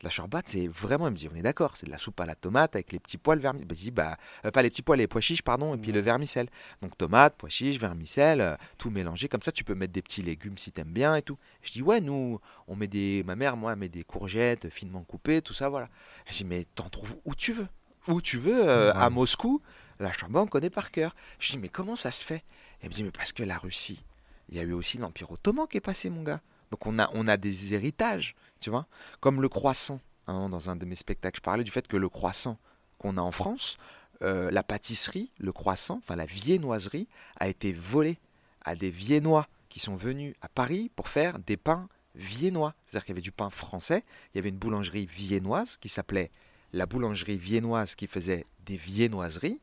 La 0.03 0.11
shorba, 0.11 0.41
c'est 0.47 0.69
vraiment, 0.69 1.07
elle 1.07 1.13
me 1.13 1.17
dit, 1.17 1.29
on 1.31 1.35
est 1.35 1.43
d'accord, 1.43 1.77
c'est 1.77 1.87
de 1.87 1.91
la 1.91 1.99
soupe 1.99 2.21
à 2.21 2.27
la 2.27 2.35
tomate 2.35 2.77
avec 2.77 2.93
les 2.93 3.01
petits 3.01 3.19
pois, 3.19 3.35
le 3.35 3.41
vermicelle. 3.41 3.67
Bah, 3.67 3.75
je 3.77 3.81
dis, 3.81 3.91
bah, 3.91 4.19
pas 4.53 4.63
les 4.63 4.71
petits 4.71 4.83
pois, 4.83 4.97
les 4.97 5.09
pois 5.09 5.21
chiches, 5.21 5.43
pardon, 5.43 5.75
et 5.75 5.79
puis 5.79 5.91
le 5.91 6.01
vermicelle. 6.01 6.49
Donc 6.81 6.97
tomate, 6.97 7.35
pois 7.37 7.49
chiches, 7.49 7.79
vermicelle, 7.79 8.57
tout 8.79 8.91
mélangé. 8.91 9.29
Comme 9.29 9.43
ça, 9.43 9.51
tu 9.51 9.65
peux 9.65 9.75
mettre 9.75 9.93
des 9.93 10.03
petits 10.03 10.23
légumes 10.23 10.57
si 10.59 10.71
t'aimes 10.71 10.93
bien 10.93 11.17
et 11.17 11.23
tout. 11.23 11.39
Je 11.63 11.73
dis, 11.73 11.83
ouais, 11.83 12.01
nous, 12.01 12.41
on 12.69 12.77
met 12.77 12.87
des. 12.87 13.25
Ma 13.27 13.35
mère, 13.35 13.57
moi, 13.57 13.75
met 13.75 13.89
des 13.89 14.05
courgettes 14.05 14.60
finement 14.69 15.03
coupées, 15.03 15.43
tout 15.43 15.55
ça, 15.55 15.69
voilà. 15.69 15.89
Je 16.27 16.39
dis, 16.39 16.45
mais 16.45 16.67
t'en 16.75 16.89
trouves 16.89 17.17
où 17.25 17.35
tu 17.35 17.53
veux? 17.53 17.69
Où 18.09 18.21
tu 18.21 18.39
veux, 18.39 18.69
euh, 18.69 18.93
à. 18.95 19.11
Moscou, 19.11 19.63
la 19.99 20.13
shorba, 20.13 20.41
on 20.41 20.47
connaît 20.47 20.71
par 20.71 20.91
cœur. 20.91 21.15
Je 21.39 21.53
dis, 21.53 21.59
mais 21.59 21.69
comment 21.69 21.97
ça 21.97 22.11
se 22.11 22.25
fait? 22.25 22.45
Elle 22.81 22.89
me 22.89 22.95
dit, 22.95 23.05
mais 23.05 23.11
parce 23.11 23.33
que 23.33 23.43
la 23.43 23.59
Russie, 23.59 24.05
il 24.49 24.57
y 24.57 24.61
a 24.61 24.63
eu 24.63 24.73
aussi 24.73 24.99
l'Empire 24.99 25.31
Ottoman 25.31 25.67
qui 25.67 25.77
est 25.77 25.81
passé, 25.81 26.11
mon 26.11 26.23
gars. 26.23 26.41
Donc 26.71 26.87
on 26.87 26.99
a, 26.99 27.11
on 27.15 27.27
a 27.29 27.37
des 27.37 27.75
héritages, 27.75 28.35
tu 28.61 28.71
vois. 28.71 28.87
Comme 29.21 29.41
le 29.41 29.49
croissant, 29.49 30.01
hein, 30.27 30.49
dans 30.49 30.71
un 30.71 30.77
de 30.77 30.85
mes 30.85 30.97
spectacles, 30.97 31.39
je 31.39 31.43
parlais 31.43 31.65
du 31.65 31.71
fait 31.71 31.87
que 31.87 31.97
le 31.97 32.09
croissant 32.09 32.59
qu'on 32.99 33.17
a 33.17 33.21
en 33.21 33.33
France, 33.33 33.77
euh, 34.23 34.51
la 34.51 34.63
pâtisserie, 34.63 35.33
le 35.39 35.53
croissant, 35.53 35.99
enfin 36.03 36.17
la 36.17 36.27
viennoiserie, 36.27 37.09
a 37.39 37.49
été 37.49 37.73
volée 37.73 38.19
à 38.63 38.75
des 38.75 38.91
Viennois 38.91 39.49
qui 39.69 39.81
sont 39.81 39.97
venus 39.97 40.35
à 40.43 40.49
Paris 40.49 40.91
pour 40.95 41.09
faire 41.09 41.39
des 41.39 41.57
pains 41.57 41.89
viennois. 42.15 42.75
C'est-à-dire 42.87 43.05
qu'il 43.07 43.13
y 43.13 43.17
avait 43.17 43.21
du 43.23 43.33
pain 43.33 43.51
français, 43.51 44.05
il 44.35 44.39
y 44.39 44.41
avait 44.41 44.49
une 44.51 44.59
boulangerie 44.59 45.07
viennoise 45.07 45.77
qui 45.77 45.89
s'appelait 45.89 46.31
la 46.73 46.87
boulangerie 46.87 47.37
viennoise 47.39 47.95
qui 47.95 48.07
faisait 48.07 48.45
des 48.65 48.77
viennoiseries 48.77 49.61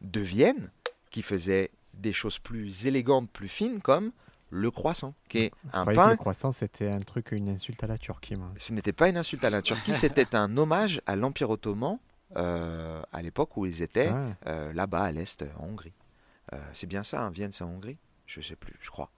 de 0.00 0.20
Vienne, 0.20 0.70
qui 1.10 1.22
faisait 1.22 1.70
des 1.94 2.12
choses 2.12 2.38
plus 2.38 2.86
élégantes, 2.86 3.30
plus 3.30 3.48
fines, 3.48 3.80
comme 3.80 4.12
le 4.50 4.70
croissant, 4.70 5.14
qui 5.28 5.38
est 5.38 5.52
un 5.72 5.86
que 5.86 5.94
pain 5.94 6.10
le 6.10 6.16
croissant, 6.16 6.52
c'était 6.52 6.88
un 6.88 7.00
truc, 7.00 7.32
une 7.32 7.48
insulte 7.48 7.82
à 7.84 7.86
la 7.86 7.96
Turquie. 7.98 8.36
moi? 8.36 8.48
ce 8.56 8.72
n'était 8.72 8.92
pas 8.92 9.08
une 9.08 9.16
insulte 9.16 9.44
à 9.44 9.50
la 9.50 9.62
Turquie, 9.62 9.94
c'était 9.94 10.34
un 10.34 10.56
hommage 10.56 11.00
à 11.06 11.16
l'Empire 11.16 11.48
ottoman 11.50 11.98
euh, 12.36 13.02
à 13.12 13.22
l'époque 13.22 13.56
où 13.56 13.66
ils 13.66 13.82
étaient 13.82 14.10
Ouais. 14.10 14.34
euh, 14.46 14.72
là-bas 14.72 15.04
à 15.04 15.12
l'Est, 15.12 15.44
en 15.58 15.66
Hongrie. 15.68 15.92
Euh, 16.52 16.58
c'est 16.72 16.86
bien 16.86 17.02
ça, 17.02 17.22
hein, 17.22 17.30
Vienne, 17.30 17.52
c'est 17.52 17.64
en 17.64 17.68
Hongrie? 17.68 17.98
Je 18.26 18.40
sais 18.40 18.56
plus, 18.56 18.74
je 18.80 18.90
crois. 18.90 19.10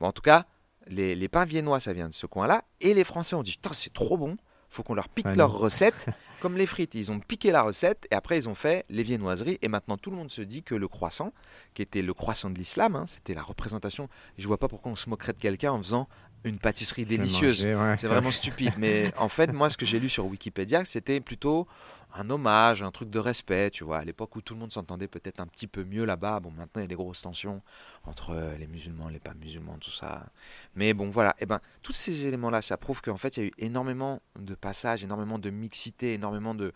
Bon, 0.00 0.06
en 0.08 0.12
tout 0.12 0.22
cas, 0.22 0.46
les, 0.86 1.14
les 1.14 1.28
pains 1.28 1.44
viennois, 1.44 1.80
ça 1.80 1.92
vient 1.92 2.08
de 2.08 2.14
ce 2.14 2.26
coin-là. 2.26 2.64
Et 2.80 2.94
les 2.94 3.04
Français 3.04 3.36
ont 3.36 3.42
dit, 3.42 3.52
putain, 3.52 3.72
c'est 3.72 3.92
trop 3.92 4.16
bon, 4.16 4.36
faut 4.70 4.82
qu'on 4.82 4.94
leur 4.94 5.08
pique 5.08 5.34
leur 5.36 5.52
recette, 5.52 6.06
comme 6.40 6.56
les 6.56 6.66
frites. 6.66 6.94
Ils 6.94 7.10
ont 7.10 7.18
piqué 7.18 7.50
la 7.50 7.62
recette 7.62 8.06
et 8.10 8.14
après 8.14 8.38
ils 8.38 8.48
ont 8.48 8.54
fait 8.54 8.86
les 8.88 9.02
viennoiseries. 9.02 9.58
Et 9.62 9.68
maintenant 9.68 9.98
tout 9.98 10.10
le 10.10 10.16
monde 10.16 10.30
se 10.30 10.42
dit 10.42 10.62
que 10.62 10.74
le 10.74 10.88
croissant, 10.88 11.32
qui 11.74 11.82
était 11.82 12.02
le 12.02 12.14
croissant 12.14 12.50
de 12.50 12.56
l'islam, 12.56 12.96
hein, 12.96 13.04
c'était 13.06 13.34
la 13.34 13.42
représentation. 13.42 14.08
Je 14.38 14.46
vois 14.46 14.58
pas 14.58 14.68
pourquoi 14.68 14.92
on 14.92 14.96
se 14.96 15.10
moquerait 15.10 15.32
de 15.32 15.38
quelqu'un 15.38 15.72
en 15.72 15.78
faisant 15.78 16.08
une 16.44 16.58
pâtisserie 16.58 17.04
délicieuse. 17.04 17.64
ouais, 17.64 17.96
C'est 17.96 18.06
vraiment 18.06 18.30
stupide. 18.30 18.74
Mais 18.78 19.12
en 19.16 19.28
fait, 19.28 19.52
moi, 19.52 19.70
ce 19.70 19.76
que 19.76 19.86
j'ai 19.86 20.00
lu 20.00 20.08
sur 20.08 20.26
Wikipédia, 20.26 20.84
c'était 20.84 21.20
plutôt 21.20 21.66
un 22.14 22.28
hommage, 22.30 22.82
un 22.82 22.90
truc 22.90 23.10
de 23.10 23.18
respect, 23.18 23.70
tu 23.70 23.84
vois. 23.84 23.98
À 23.98 24.04
l'époque 24.04 24.34
où 24.36 24.40
tout 24.40 24.54
le 24.54 24.60
monde 24.60 24.72
s'entendait 24.72 25.06
peut-être 25.06 25.40
un 25.40 25.46
petit 25.46 25.66
peu 25.66 25.84
mieux 25.84 26.04
là-bas. 26.04 26.40
Bon, 26.40 26.50
maintenant, 26.50 26.80
il 26.80 26.82
y 26.82 26.84
a 26.84 26.88
des 26.88 26.94
grosses 26.94 27.22
tensions 27.22 27.62
entre 28.04 28.54
les 28.58 28.66
musulmans, 28.66 29.08
les 29.08 29.20
pas 29.20 29.34
musulmans, 29.34 29.78
tout 29.78 29.90
ça. 29.90 30.26
Mais 30.74 30.94
bon, 30.94 31.08
voilà. 31.08 31.36
Et 31.38 31.46
ben, 31.46 31.60
tous 31.82 31.92
ces 31.92 32.26
éléments-là, 32.26 32.62
ça 32.62 32.76
prouve 32.76 33.00
qu'en 33.00 33.16
fait, 33.16 33.36
il 33.36 33.40
y 33.40 33.46
a 33.46 33.48
eu 33.48 33.52
énormément 33.58 34.20
de 34.38 34.54
passages, 34.54 35.04
énormément 35.04 35.38
de 35.38 35.50
mixité, 35.50 36.14
énormément 36.14 36.54
de 36.54 36.72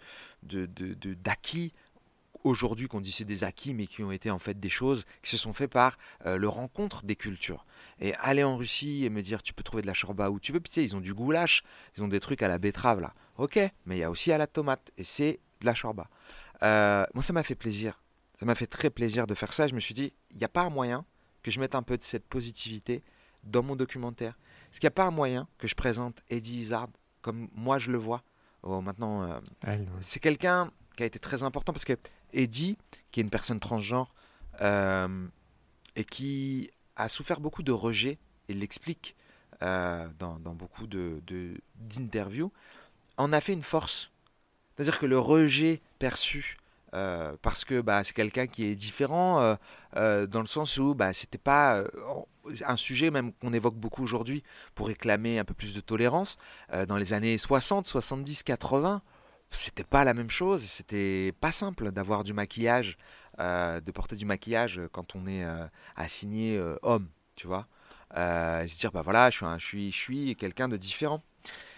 d'acquis. 1.24 1.72
Aujourd'hui, 2.44 2.88
qu'on 2.88 3.00
dit 3.00 3.10
c'est 3.10 3.24
des 3.24 3.42
acquis, 3.42 3.72
mais 3.72 3.86
qui 3.86 4.02
ont 4.02 4.12
été 4.12 4.30
en 4.30 4.38
fait 4.38 4.60
des 4.60 4.68
choses 4.68 5.06
qui 5.22 5.30
se 5.30 5.38
sont 5.38 5.54
faits 5.54 5.70
par 5.70 5.96
euh, 6.26 6.36
le 6.36 6.46
rencontre 6.46 7.02
des 7.02 7.16
cultures. 7.16 7.64
Et 8.00 8.14
aller 8.16 8.42
en 8.42 8.56
Russie 8.56 9.04
et 9.04 9.10
me 9.10 9.22
dire 9.22 9.42
tu 9.42 9.52
peux 9.54 9.62
trouver 9.62 9.82
de 9.82 9.86
la 9.86 9.94
shorba 9.94 10.30
où 10.30 10.40
tu 10.40 10.52
veux, 10.52 10.60
puis 10.60 10.70
tu 10.70 10.74
sais, 10.80 10.84
ils 10.84 10.96
ont 10.96 11.00
du 11.00 11.14
goulash, 11.14 11.62
ils 11.96 12.02
ont 12.02 12.08
des 12.08 12.20
trucs 12.20 12.42
à 12.42 12.48
la 12.48 12.58
betterave 12.58 13.00
là. 13.00 13.14
Ok, 13.38 13.58
mais 13.86 13.96
il 13.96 14.00
y 14.00 14.04
a 14.04 14.10
aussi 14.10 14.32
à 14.32 14.38
la 14.38 14.46
tomate 14.46 14.90
et 14.96 15.04
c'est 15.04 15.40
de 15.60 15.66
la 15.66 15.74
shorba. 15.74 16.08
Euh, 16.62 17.04
moi, 17.14 17.22
ça 17.22 17.32
m'a 17.32 17.42
fait 17.42 17.54
plaisir. 17.54 18.00
Ça 18.38 18.46
m'a 18.46 18.54
fait 18.54 18.66
très 18.66 18.90
plaisir 18.90 19.26
de 19.26 19.34
faire 19.34 19.52
ça. 19.52 19.66
Je 19.66 19.74
me 19.74 19.80
suis 19.80 19.94
dit, 19.94 20.12
il 20.30 20.38
n'y 20.38 20.44
a 20.44 20.48
pas 20.48 20.62
un 20.62 20.70
moyen 20.70 21.04
que 21.42 21.50
je 21.50 21.60
mette 21.60 21.74
un 21.74 21.82
peu 21.82 21.96
de 21.96 22.02
cette 22.02 22.26
positivité 22.26 23.02
dans 23.44 23.62
mon 23.62 23.76
documentaire. 23.76 24.38
Est-ce 24.70 24.80
qu'il 24.80 24.86
n'y 24.86 24.92
a 24.92 24.96
pas 24.96 25.04
un 25.04 25.10
moyen 25.10 25.46
que 25.58 25.68
je 25.68 25.74
présente 25.74 26.22
Eddie 26.30 26.58
Izzard 26.60 26.88
comme 27.22 27.48
moi 27.54 27.78
je 27.78 27.90
le 27.90 27.98
vois 27.98 28.22
Oh, 28.62 28.80
Maintenant, 28.80 29.22
euh, 29.24 29.40
ouais. 29.66 29.86
c'est 30.00 30.20
quelqu'un 30.20 30.70
qui 30.96 31.02
a 31.02 31.06
été 31.06 31.18
très 31.18 31.42
important 31.42 31.72
parce 31.72 31.84
que 31.84 31.98
Eddie, 32.32 32.78
qui 33.10 33.20
est 33.20 33.22
une 33.22 33.30
personne 33.30 33.60
transgenre 33.60 34.14
euh, 34.62 35.26
et 35.96 36.04
qui 36.04 36.70
a 36.96 37.08
souffert 37.08 37.40
beaucoup 37.40 37.62
de 37.62 37.72
rejet, 37.72 38.18
il 38.48 38.58
l'explique 38.60 39.14
euh, 39.62 40.06
dans, 40.18 40.36
beaucoup 40.54 40.86
de- 40.86 41.22
de- 41.26 41.60
d'interviews, 41.76 42.52
en 43.16 43.32
a 43.32 43.40
fait 43.40 43.52
une 43.52 43.62
force. 43.62 44.10
C'est-à-dire 44.76 44.98
que 44.98 45.06
le 45.06 45.18
rejet 45.18 45.80
perçu 45.98 46.56
euh, 46.94 47.36
parce 47.42 47.64
que 47.64 47.80
bah, 47.80 48.04
c'est 48.04 48.12
quelqu'un 48.14 48.46
qui 48.46 48.66
est 48.66 48.76
différent 48.76 49.56
euh, 49.96 50.26
dans 50.26 50.40
le 50.40 50.46
sens 50.46 50.78
où 50.78 50.94
bah, 50.94 51.12
c'était 51.12 51.38
pas 51.38 51.82
un 52.66 52.76
sujet 52.76 53.10
même 53.10 53.32
qu'on 53.32 53.52
évoque 53.52 53.74
beaucoup 53.74 54.02
aujourd'hui 54.02 54.42
pour 54.74 54.86
réclamer 54.88 55.38
un 55.38 55.44
peu 55.44 55.54
plus 55.54 55.74
de 55.74 55.80
tolérance. 55.80 56.36
Dans 56.88 56.96
les 56.96 57.12
années 57.12 57.38
60, 57.38 57.86
70, 57.86 58.42
80, 58.42 59.02
c'était 59.50 59.84
pas 59.84 60.04
la 60.04 60.14
même 60.14 60.30
chose. 60.30 60.62
C'était 60.62 61.32
pas 61.40 61.52
simple 61.52 61.90
d'avoir 61.90 62.24
du 62.24 62.32
maquillage, 62.32 62.96
de 63.38 63.90
porter 63.90 64.16
du 64.16 64.26
maquillage 64.26 64.80
quand 64.92 65.16
on 65.16 65.26
est 65.26 65.44
euh, 65.44 65.66
assigné 65.96 66.56
euh, 66.56 66.76
homme, 66.82 67.08
tu 67.36 67.46
vois. 67.46 67.66
Euh, 68.16 68.62
et 68.62 68.68
se 68.68 68.78
dire 68.78 68.92
bah 68.92 69.02
voilà, 69.02 69.30
je 69.30 69.36
suis, 69.58 69.90
je 69.90 69.96
suis, 69.96 70.36
quelqu'un 70.36 70.68
de 70.68 70.76
différent. 70.76 71.22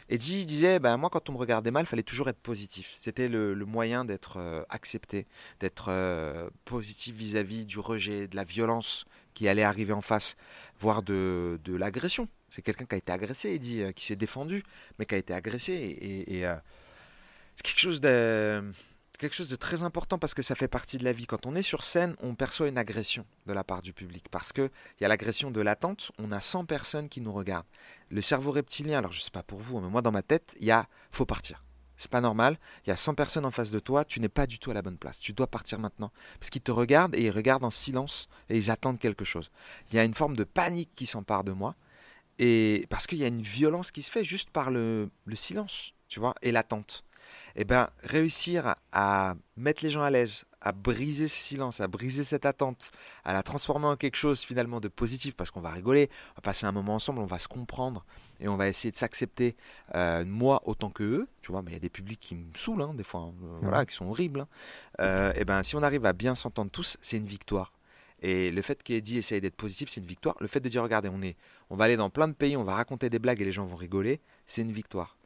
Eddie 0.09 0.47
disait, 0.47 0.79
bah, 0.79 0.97
moi 0.97 1.11
quand 1.11 1.29
on 1.29 1.33
me 1.33 1.39
regardait 1.39 1.71
mal, 1.71 1.85
il 1.85 1.87
fallait 1.87 2.03
toujours 2.03 2.29
être 2.29 2.39
positif. 2.39 2.95
C'était 3.01 3.29
le, 3.29 3.55
moyen 3.65 4.05
d'être 4.05 4.39
euh, 4.39 4.63
accepté, 4.69 5.27
d'être 5.61 5.87
euh, 5.89 6.49
positif 6.65 7.17
vis-à-vis 7.17 7.65
du 7.65 7.79
rejet, 7.81 8.29
de 8.29 8.37
la 8.37 8.45
violence 8.45 9.07
qui 9.35 9.49
allait 9.49 9.65
arriver 9.65 9.93
en 9.93 10.01
face, 10.01 10.37
voire 10.79 11.03
de, 11.03 11.61
de 11.65 11.75
l'agression. 11.75 12.29
C'est 12.51 12.63
quelqu'un 12.63 12.87
qui 12.87 12.95
a 12.95 12.99
été 12.99 13.13
agressé, 13.13 13.51
Eddie, 13.51 13.83
euh, 13.83 13.93
qui 13.93 14.05
s'est 14.07 14.17
défendu, 14.17 14.63
mais 14.99 15.07
qui 15.07 15.15
a 15.15 15.19
été 15.19 15.35
agressé. 15.35 15.73
Et, 15.73 16.39
et, 16.39 16.47
euh, 16.47 16.55
c'est 17.57 17.67
quelque 17.67 17.81
chose 17.81 18.01
de 18.01 18.63
quelque 19.19 19.35
chose 19.35 19.49
de 19.49 19.57
très 19.57 19.83
important 19.83 20.19
parce 20.19 20.35
que 20.35 20.43
ça 20.43 20.55
fait 20.55 20.69
partie 20.69 20.99
de 20.99 21.05
la 21.05 21.13
vie. 21.13 21.27
Quand 21.27 21.47
on 21.47 21.55
est 21.55 21.63
sur 21.63 21.83
scène, 21.83 22.17
on 22.23 22.35
perçoit 22.35 22.69
une 22.69 22.79
agression 22.79 23.25
de 23.47 23.53
la 23.53 23.65
part 23.65 23.83
du 23.83 23.93
public 23.93 24.27
parce 24.31 24.53
que 24.53 24.71
il 24.99 25.03
y 25.03 25.05
a 25.05 25.09
l'agression 25.09 25.51
de 25.51 25.61
l'attente. 25.61 26.13
On 26.19 26.33
a 26.33 26.41
100 26.41 26.65
personnes 26.65 27.09
qui 27.09 27.21
nous 27.21 27.33
regardent. 27.33 27.67
Le 28.11 28.23
cerveau 28.23 28.53
reptilien, 28.53 28.99
alors 28.99 29.13
je 29.13 29.21
sais 29.21 29.31
pas 29.31 29.43
pour 29.43 29.61
vous, 29.61 29.81
mais 29.81 29.89
moi 29.89 30.03
dans 30.03 30.13
ma 30.13 30.23
tête, 30.23 30.55
il 30.61 30.67
y 30.67 30.71
a 30.71 30.87
faut 31.11 31.27
partir. 31.27 31.63
c'est 31.97 32.11
pas 32.11 32.21
normal. 32.21 32.59
Il 32.85 32.91
y 32.91 32.93
a 32.93 32.97
100 32.97 33.15
personnes 33.15 33.45
en 33.45 33.51
face 33.51 33.71
de 33.71 33.79
toi, 33.79 34.05
tu 34.05 34.21
n'es 34.21 34.29
pas 34.29 34.47
du 34.47 34.59
tout 34.59 34.71
à 34.71 34.75
la 34.75 34.83
bonne 34.83 34.99
place. 34.99 35.19
Tu 35.19 35.33
dois 35.33 35.47
partir 35.47 35.79
maintenant. 35.79 36.13
Parce 36.39 36.51
qu'ils 36.51 36.63
te 36.63 36.71
regardent 36.71 37.15
et 37.15 37.25
ils 37.25 37.31
regardent 37.31 37.65
en 37.65 37.71
silence 37.71 38.29
et 38.49 38.57
ils 38.57 38.71
attendent 38.71 38.99
quelque 38.99 39.25
chose. 39.25 39.51
Il 39.91 39.97
y 39.97 39.99
a 39.99 40.05
une 40.05 40.15
forme 40.15 40.37
de 40.37 40.45
panique 40.45 40.91
qui 40.95 41.07
s'empare 41.07 41.45
de 41.45 41.53
moi. 41.53 41.75
Et 42.39 42.87
parce 42.91 43.07
qu'il 43.07 43.19
y 43.19 43.25
a 43.25 43.29
une 43.29 43.41
violence 43.41 43.91
qui 43.91 44.03
se 44.03 44.11
fait 44.11 44.25
juste 44.25 44.51
par 44.51 44.71
le, 44.71 45.11
le 45.25 45.37
silence, 45.37 45.95
tu 46.09 46.21
vois, 46.21 46.35
et 46.43 46.53
l'attente. 46.53 47.03
Et 47.55 47.65
ben, 47.65 47.89
réussir 48.03 48.75
à 48.93 49.35
mettre 49.57 49.83
les 49.85 49.91
gens 49.91 50.03
à 50.03 50.11
l'aise, 50.11 50.45
à 50.61 50.73
briser 50.73 51.29
ce 51.29 51.37
silence, 51.37 51.81
à 51.81 51.89
briser 51.89 52.25
cette 52.25 52.45
attente, 52.45 52.91
à 53.25 53.33
la 53.33 53.43
transformer 53.43 53.87
en 53.87 53.97
quelque 53.97 54.17
chose 54.17 54.41
finalement 54.41 54.81
de 54.81 54.89
positif, 54.89 55.35
parce 55.35 55.51
qu'on 55.51 55.61
va 55.61 55.71
rigoler, 55.71 56.11
on 56.33 56.37
va 56.37 56.43
passer 56.43 56.67
un 56.67 56.73
moment 56.73 56.97
ensemble, 56.97 57.21
on 57.21 57.27
va 57.27 57.39
se 57.39 57.49
comprendre 57.49 58.05
et 58.41 58.49
on 58.49 58.57
va 58.57 58.69
essayer 58.69 58.91
de 58.91 58.97
s'accepter, 58.97 59.57
euh, 59.95 60.25
moi 60.25 60.63
autant 60.65 60.91
que 60.91 61.03
eux. 61.03 61.29
Tu 61.43 61.53
vois, 61.53 61.63
mais 61.63 61.71
il 61.71 61.75
y 61.75 61.79
a 61.79 61.81
des 61.81 61.91
publics 61.91 62.21
qui 62.21 62.35
me 62.35 62.53
saoulent 62.55 62.83
hein, 62.83 62.95
des 62.95 63.05
fois, 63.05 63.21
hein, 63.21 63.35
euh, 63.45 63.59
voilà, 63.63 63.87
qui 63.87 63.95
sont 63.95 64.07
horribles. 64.07 64.41
Hein. 64.41 64.49
Euh, 65.01 65.33
et 65.37 65.45
ben, 65.45 65.63
si 65.63 65.77
on 65.77 65.83
arrive 65.83 66.05
à 66.05 66.13
bien 66.13 66.35
s'entendre 66.35 66.71
tous, 66.71 66.97
c'est 67.01 67.17
une 67.17 67.27
victoire. 67.27 67.73
Et 68.23 68.51
le 68.51 68.63
fait 68.63 68.83
qu'Eddie 68.83 69.19
essaye 69.19 69.41
d'être 69.41 69.57
positif, 69.57 69.91
c'est 69.91 70.01
une 70.01 70.07
victoire. 70.07 70.37
Le 70.41 70.47
fait 70.47 70.61
de 70.61 70.69
dire, 70.69 70.83
regardez, 70.83 71.09
on, 71.09 71.23
est, 71.23 71.37
on 71.71 71.77
va 71.77 71.85
aller 71.85 71.97
dans 71.97 72.11
plein 72.11 72.29
de 72.29 72.33
pays, 72.33 72.57
on 72.57 72.65
va 72.65 72.75
raconter 72.75 73.11
des 73.11 73.19
blagues 73.19 73.41
et 73.41 73.45
les 73.45 73.53
gens 73.53 73.67
vont 73.67 73.77
rigoler, 73.77 74.21
c'est 74.47 74.63
une 74.63 74.73
victoire. 74.73 75.17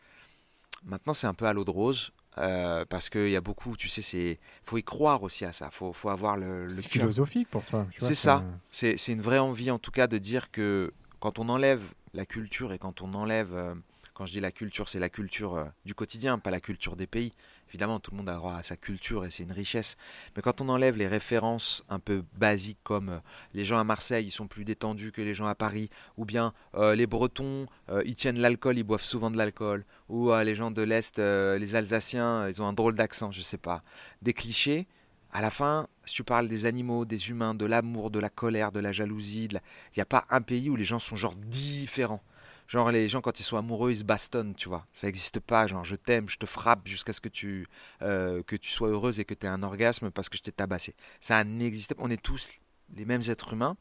Maintenant, 0.85 1.15
c'est 1.15 1.27
un 1.27 1.35
peu 1.35 1.47
à 1.47 1.53
l'eau 1.53 1.65
de 1.65 1.71
rose. 1.71 2.13
Euh, 2.39 2.85
parce 2.89 3.11
qu'il 3.11 3.29
y 3.29 3.37
a 3.37 3.41
beaucoup, 3.41 3.77
tu 3.77 3.89
sais, 3.89 4.03
c'est 4.03 4.39
faut 4.63 4.79
y 4.79 4.85
croire 4.85 5.25
aussi 5.25 5.45
à 5.45 5.53
ça. 5.53 5.71
Faut, 5.71 5.93
faut 5.93 6.11
avoir 6.11 6.37
le, 6.37 6.67
le 6.67 6.71
C'est 6.71 6.87
philosophique 6.87 7.49
pour 7.51 7.65
toi. 7.65 7.87
C'est 7.99 8.15
ça. 8.15 8.45
C'est 8.71 8.97
c'est 8.97 9.13
une 9.13 9.21
vraie 9.21 9.41
envie, 9.41 9.71
en 9.71 9.81
tout 9.81 9.91
cas, 9.91 10.07
de 10.07 10.17
dire 10.17 10.51
que 10.53 10.93
quand 11.19 11.41
on 11.41 11.49
enlève 11.49 11.83
la 12.15 12.25
culture 12.27 12.73
et 12.73 12.79
quand 12.79 13.03
on 13.03 13.15
enlève, 13.15 13.53
euh, 13.53 13.75
quand 14.15 14.27
je 14.27 14.33
dis 14.33 14.41
la 14.41 14.53
culture, 14.53 14.89
c'est 14.89 15.01
la 15.01 15.09
culture 15.09 15.57
euh, 15.57 15.65
du 15.85 15.95
quotidien, 15.95 16.39
pas 16.39 16.53
la 16.53 16.61
culture 16.61 16.95
des 16.95 17.09
pays. 17.09 17.33
Évidemment, 17.71 18.01
tout 18.01 18.11
le 18.11 18.17
monde 18.17 18.29
a 18.29 18.35
droit 18.35 18.57
à 18.57 18.65
sa 18.65 18.77
culture 18.77 19.25
et 19.25 19.31
c'est 19.31 19.45
une 19.45 19.53
richesse. 19.53 19.97
Mais 20.35 20.43
quand 20.43 20.61
on 20.61 20.69
enlève 20.69 20.97
les 20.97 21.07
références 21.07 21.85
un 21.89 22.01
peu 22.01 22.25
basiques 22.37 22.81
comme 22.83 23.11
euh, 23.11 23.19
les 23.55 23.65
gens 23.65 23.79
à 23.79 23.85
Marseille, 23.85 24.27
ils 24.27 24.33
sont 24.33 24.49
plus 24.49 24.65
détendus 24.65 25.13
que 25.13 25.23
les 25.23 25.35
gens 25.35 25.47
à 25.47 25.55
Paris, 25.55 25.89
ou 26.17 26.25
bien 26.25 26.53
euh, 26.75 26.97
les 26.97 27.07
Bretons, 27.07 27.69
euh, 27.89 28.03
ils 28.05 28.17
tiennent 28.17 28.41
l'alcool, 28.41 28.77
ils 28.77 28.83
boivent 28.83 29.05
souvent 29.05 29.31
de 29.31 29.37
l'alcool, 29.37 29.85
ou 30.09 30.33
les 30.33 30.57
gens 30.57 30.73
de 30.73 30.83
l'Est, 30.83 31.19
les 31.19 31.75
Alsaciens, 31.77 32.49
ils 32.49 32.61
ont 32.61 32.67
un 32.67 32.73
drôle 32.73 32.97
d'accent, 32.97 33.31
je 33.31 33.43
sais 33.43 33.59
pas. 33.59 33.81
Des 34.23 34.33
clichés. 34.33 34.89
À 35.33 35.41
la 35.41 35.53
fin, 35.53 35.87
si 36.05 36.15
tu 36.15 36.25
parles 36.25 36.49
des 36.49 36.67
animaux, 36.67 37.05
des 37.05 37.31
humains, 37.31 37.55
de 37.55 37.65
l'amour, 37.65 38.11
de 38.11 38.19
la 38.19 38.29
colère, 38.29 38.73
de 38.73 38.81
la 38.81 38.91
jalousie, 38.91 39.45
il 39.53 39.61
n'y 39.97 40.03
a 40.03 40.07
pas 40.07 40.25
un 40.31 40.41
pays 40.41 40.69
où 40.69 40.75
les 40.75 40.85
gens 40.85 40.99
sont 40.99 41.15
genre 41.15 41.37
différents. 41.37 42.23
Genre 42.71 42.93
les 42.93 43.09
gens 43.09 43.21
quand 43.21 43.41
ils 43.41 43.43
sont 43.43 43.57
amoureux, 43.57 43.91
ils 43.91 43.99
se 43.99 44.05
bastonnent, 44.05 44.55
tu 44.55 44.69
vois. 44.69 44.87
Ça 44.93 45.09
n'existe 45.09 45.41
pas, 45.41 45.67
genre 45.67 45.85
je 45.85 45.97
t'aime, 45.97 46.29
je 46.29 46.37
te 46.37 46.47
frappe 46.47 46.87
jusqu'à 46.87 47.13
ce 47.13 47.21
que 47.21 47.29
tu, 47.29 47.67
euh, 48.01 48.45
que 48.45 48.55
tu 48.55 48.71
sois 48.71 48.89
heureuse 48.91 49.19
et 49.19 49.25
que 49.25 49.35
tu 49.35 49.45
aies 49.45 49.49
un 49.51 49.65
orgasme 49.65 50.13
parce 50.13 50.29
que 50.29 50.37
je 50.39 50.43
t'ai 50.45 50.53
tabassé. 50.53 50.95
Ça 51.21 51.43
n'existe 51.43 51.95
pas. 51.95 52.03
On 52.05 52.11
est 52.11 52.23
tous 52.23 52.49
les 52.95 53.05
mêmes 53.05 53.23
êtres 53.29 53.55
humains. 53.55 53.77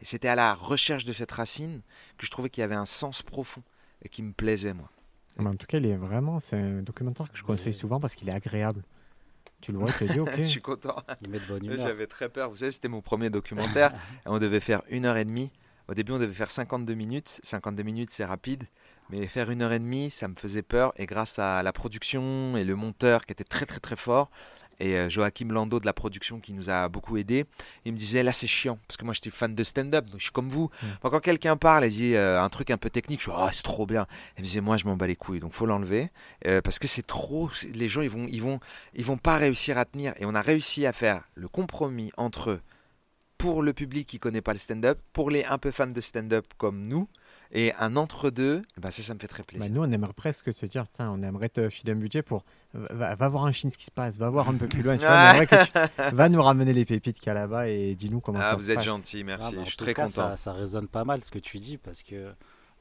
Et 0.00 0.06
c'était 0.06 0.28
à 0.28 0.36
la 0.36 0.54
recherche 0.54 1.04
de 1.04 1.12
cette 1.12 1.30
racine 1.32 1.82
que 2.16 2.24
je 2.24 2.30
trouvais 2.30 2.48
qu'il 2.48 2.62
y 2.62 2.64
avait 2.64 2.74
un 2.74 2.86
sens 2.86 3.20
profond 3.22 3.62
et 4.00 4.08
qui 4.08 4.22
me 4.22 4.32
plaisait, 4.32 4.72
moi. 4.72 4.88
Mais 5.36 5.48
en 5.48 5.54
tout 5.54 5.66
cas, 5.66 5.76
il 5.76 5.84
est 5.84 5.96
vraiment, 5.96 6.40
c'est 6.40 6.56
un 6.56 6.80
documentaire 6.80 7.30
que 7.30 7.36
je 7.36 7.42
conseille 7.42 7.74
Oui. 7.74 7.78
souvent 7.78 8.00
parce 8.00 8.14
qu'il 8.14 8.30
est 8.30 8.32
agréable. 8.32 8.82
Tu 9.60 9.72
le 9.72 9.78
vois, 9.78 9.92
tu 9.92 10.06
dis, 10.06 10.18
ok. 10.20 10.30
je 10.38 10.42
suis 10.44 10.62
content. 10.62 10.96
Il 11.20 11.28
met 11.28 11.38
de 11.38 11.44
bonne 11.44 11.62
humeur. 11.66 11.76
J'avais 11.76 12.06
très 12.06 12.30
peur. 12.30 12.48
Vous 12.48 12.56
savez, 12.56 12.70
c'était 12.70 12.88
mon 12.88 13.02
premier 13.02 13.28
documentaire. 13.28 13.92
et 13.92 13.96
on 14.28 14.38
devait 14.38 14.60
faire 14.60 14.80
une 14.88 15.04
heure 15.04 15.18
et 15.18 15.26
demie. 15.26 15.52
Au 15.90 15.94
début, 15.94 16.12
on 16.12 16.20
devait 16.20 16.32
faire 16.32 16.52
52 16.52 16.94
minutes. 16.94 17.40
52 17.42 17.82
minutes, 17.82 18.10
c'est 18.12 18.24
rapide. 18.24 18.62
Mais 19.10 19.26
faire 19.26 19.50
une 19.50 19.60
heure 19.60 19.72
et 19.72 19.80
demie, 19.80 20.08
ça 20.12 20.28
me 20.28 20.36
faisait 20.36 20.62
peur. 20.62 20.92
Et 20.96 21.04
grâce 21.04 21.40
à 21.40 21.64
la 21.64 21.72
production 21.72 22.56
et 22.56 22.62
le 22.62 22.76
monteur 22.76 23.26
qui 23.26 23.32
était 23.32 23.42
très, 23.42 23.66
très, 23.66 23.80
très 23.80 23.96
fort, 23.96 24.30
et 24.78 24.96
euh, 24.96 25.10
Joachim 25.10 25.48
Lando 25.48 25.80
de 25.80 25.84
la 25.84 25.92
production 25.92 26.38
qui 26.38 26.52
nous 26.52 26.70
a 26.70 26.88
beaucoup 26.88 27.16
aidé, 27.16 27.44
il 27.84 27.92
me 27.92 27.98
disait 27.98 28.22
là, 28.22 28.32
c'est 28.32 28.46
chiant. 28.46 28.78
Parce 28.86 28.96
que 28.96 29.04
moi, 29.04 29.14
j'étais 29.14 29.30
fan 29.30 29.52
de 29.52 29.64
stand-up. 29.64 30.06
Donc, 30.06 30.20
je 30.20 30.24
suis 30.24 30.32
comme 30.32 30.48
vous. 30.48 30.70
Mm. 30.80 30.86
Moi, 31.02 31.10
quand 31.10 31.20
quelqu'un 31.20 31.56
parle 31.56 31.84
et 31.84 31.88
dit 31.88 32.14
euh, 32.14 32.40
un 32.40 32.48
truc 32.48 32.70
un 32.70 32.78
peu 32.78 32.88
technique, 32.88 33.18
je 33.18 33.24
suis 33.24 33.32
ah, 33.34 33.50
c'est 33.52 33.64
trop 33.64 33.84
bien. 33.84 34.06
Il 34.38 34.42
me 34.42 34.46
disait, 34.46 34.60
moi, 34.60 34.76
je 34.76 34.84
m'en 34.84 34.96
bats 34.96 35.08
les 35.08 35.16
couilles. 35.16 35.40
Donc, 35.40 35.52
faut 35.52 35.66
l'enlever. 35.66 36.10
Euh, 36.46 36.60
parce 36.60 36.78
que 36.78 36.86
c'est 36.86 37.06
trop. 37.06 37.50
Les 37.74 37.88
gens, 37.88 38.00
ils 38.00 38.10
vont, 38.10 38.26
ils, 38.28 38.40
vont, 38.40 38.60
ils 38.94 39.04
vont 39.04 39.18
pas 39.18 39.36
réussir 39.36 39.76
à 39.76 39.84
tenir. 39.84 40.14
Et 40.18 40.24
on 40.24 40.36
a 40.36 40.40
réussi 40.40 40.86
à 40.86 40.92
faire 40.92 41.24
le 41.34 41.48
compromis 41.48 42.12
entre 42.16 42.60
pour 43.40 43.62
le 43.62 43.72
public 43.72 44.06
qui 44.06 44.18
connaît 44.18 44.40
pas 44.40 44.52
le 44.52 44.58
stand-up, 44.58 44.98
pour 45.12 45.30
les 45.30 45.44
un 45.44 45.58
peu 45.58 45.70
fans 45.70 45.86
de 45.86 46.00
stand-up 46.00 46.46
comme 46.58 46.86
nous, 46.86 47.08
et 47.52 47.72
un 47.80 47.96
entre-deux, 47.96 48.62
bah 48.80 48.90
ça, 48.90 49.02
ça 49.02 49.14
me 49.14 49.18
fait 49.18 49.26
très 49.26 49.42
Bah, 49.42 49.46
plaisir. 49.48 49.70
nous, 49.72 49.82
on 49.82 49.90
aimerait 49.90 50.12
presque 50.12 50.52
se 50.54 50.66
dire, 50.66 50.84
tiens, 50.92 51.10
on 51.10 51.22
aimerait 51.22 51.48
te 51.48 51.68
filer 51.68 51.92
un 51.92 51.96
budget 51.96 52.22
pour. 52.22 52.44
Va, 52.74 53.16
va 53.16 53.28
voir 53.28 53.46
un 53.46 53.52
Chine 53.52 53.70
ce 53.70 53.76
qui 53.78 53.84
se 53.86 53.90
passe, 53.90 54.16
va 54.18 54.30
voir 54.30 54.48
un 54.48 54.54
peu 54.54 54.68
plus 54.68 54.82
loin. 54.82 54.96
Tu 54.96 55.04
vois, 55.04 55.46
que 55.46 55.64
tu- 55.64 55.72
va 56.14 56.28
nous 56.28 56.40
ramener 56.40 56.72
les 56.72 56.84
pépites 56.84 57.18
qu'il 57.18 57.26
y 57.26 57.30
a 57.30 57.34
là-bas 57.34 57.68
et 57.68 57.96
dis-nous 57.96 58.20
comment 58.20 58.38
ah, 58.40 58.50
ça 58.50 58.56
vous 58.56 58.62
se 58.62 58.70
êtes 58.70 58.76
passe. 58.76 58.84
gentil, 58.84 59.24
merci. 59.24 59.48
Ah, 59.48 59.50
bah, 59.56 59.60
en 59.62 59.64
je 59.64 59.68
suis 59.70 59.76
tout 59.76 59.84
très 59.84 59.94
cas, 59.94 60.04
content. 60.06 60.28
Ça, 60.30 60.36
ça 60.36 60.52
résonne 60.52 60.86
pas 60.86 61.04
mal 61.04 61.20
ce 61.24 61.30
que 61.32 61.40
tu 61.40 61.58
dis 61.58 61.76
parce 61.78 62.04
que 62.04 62.32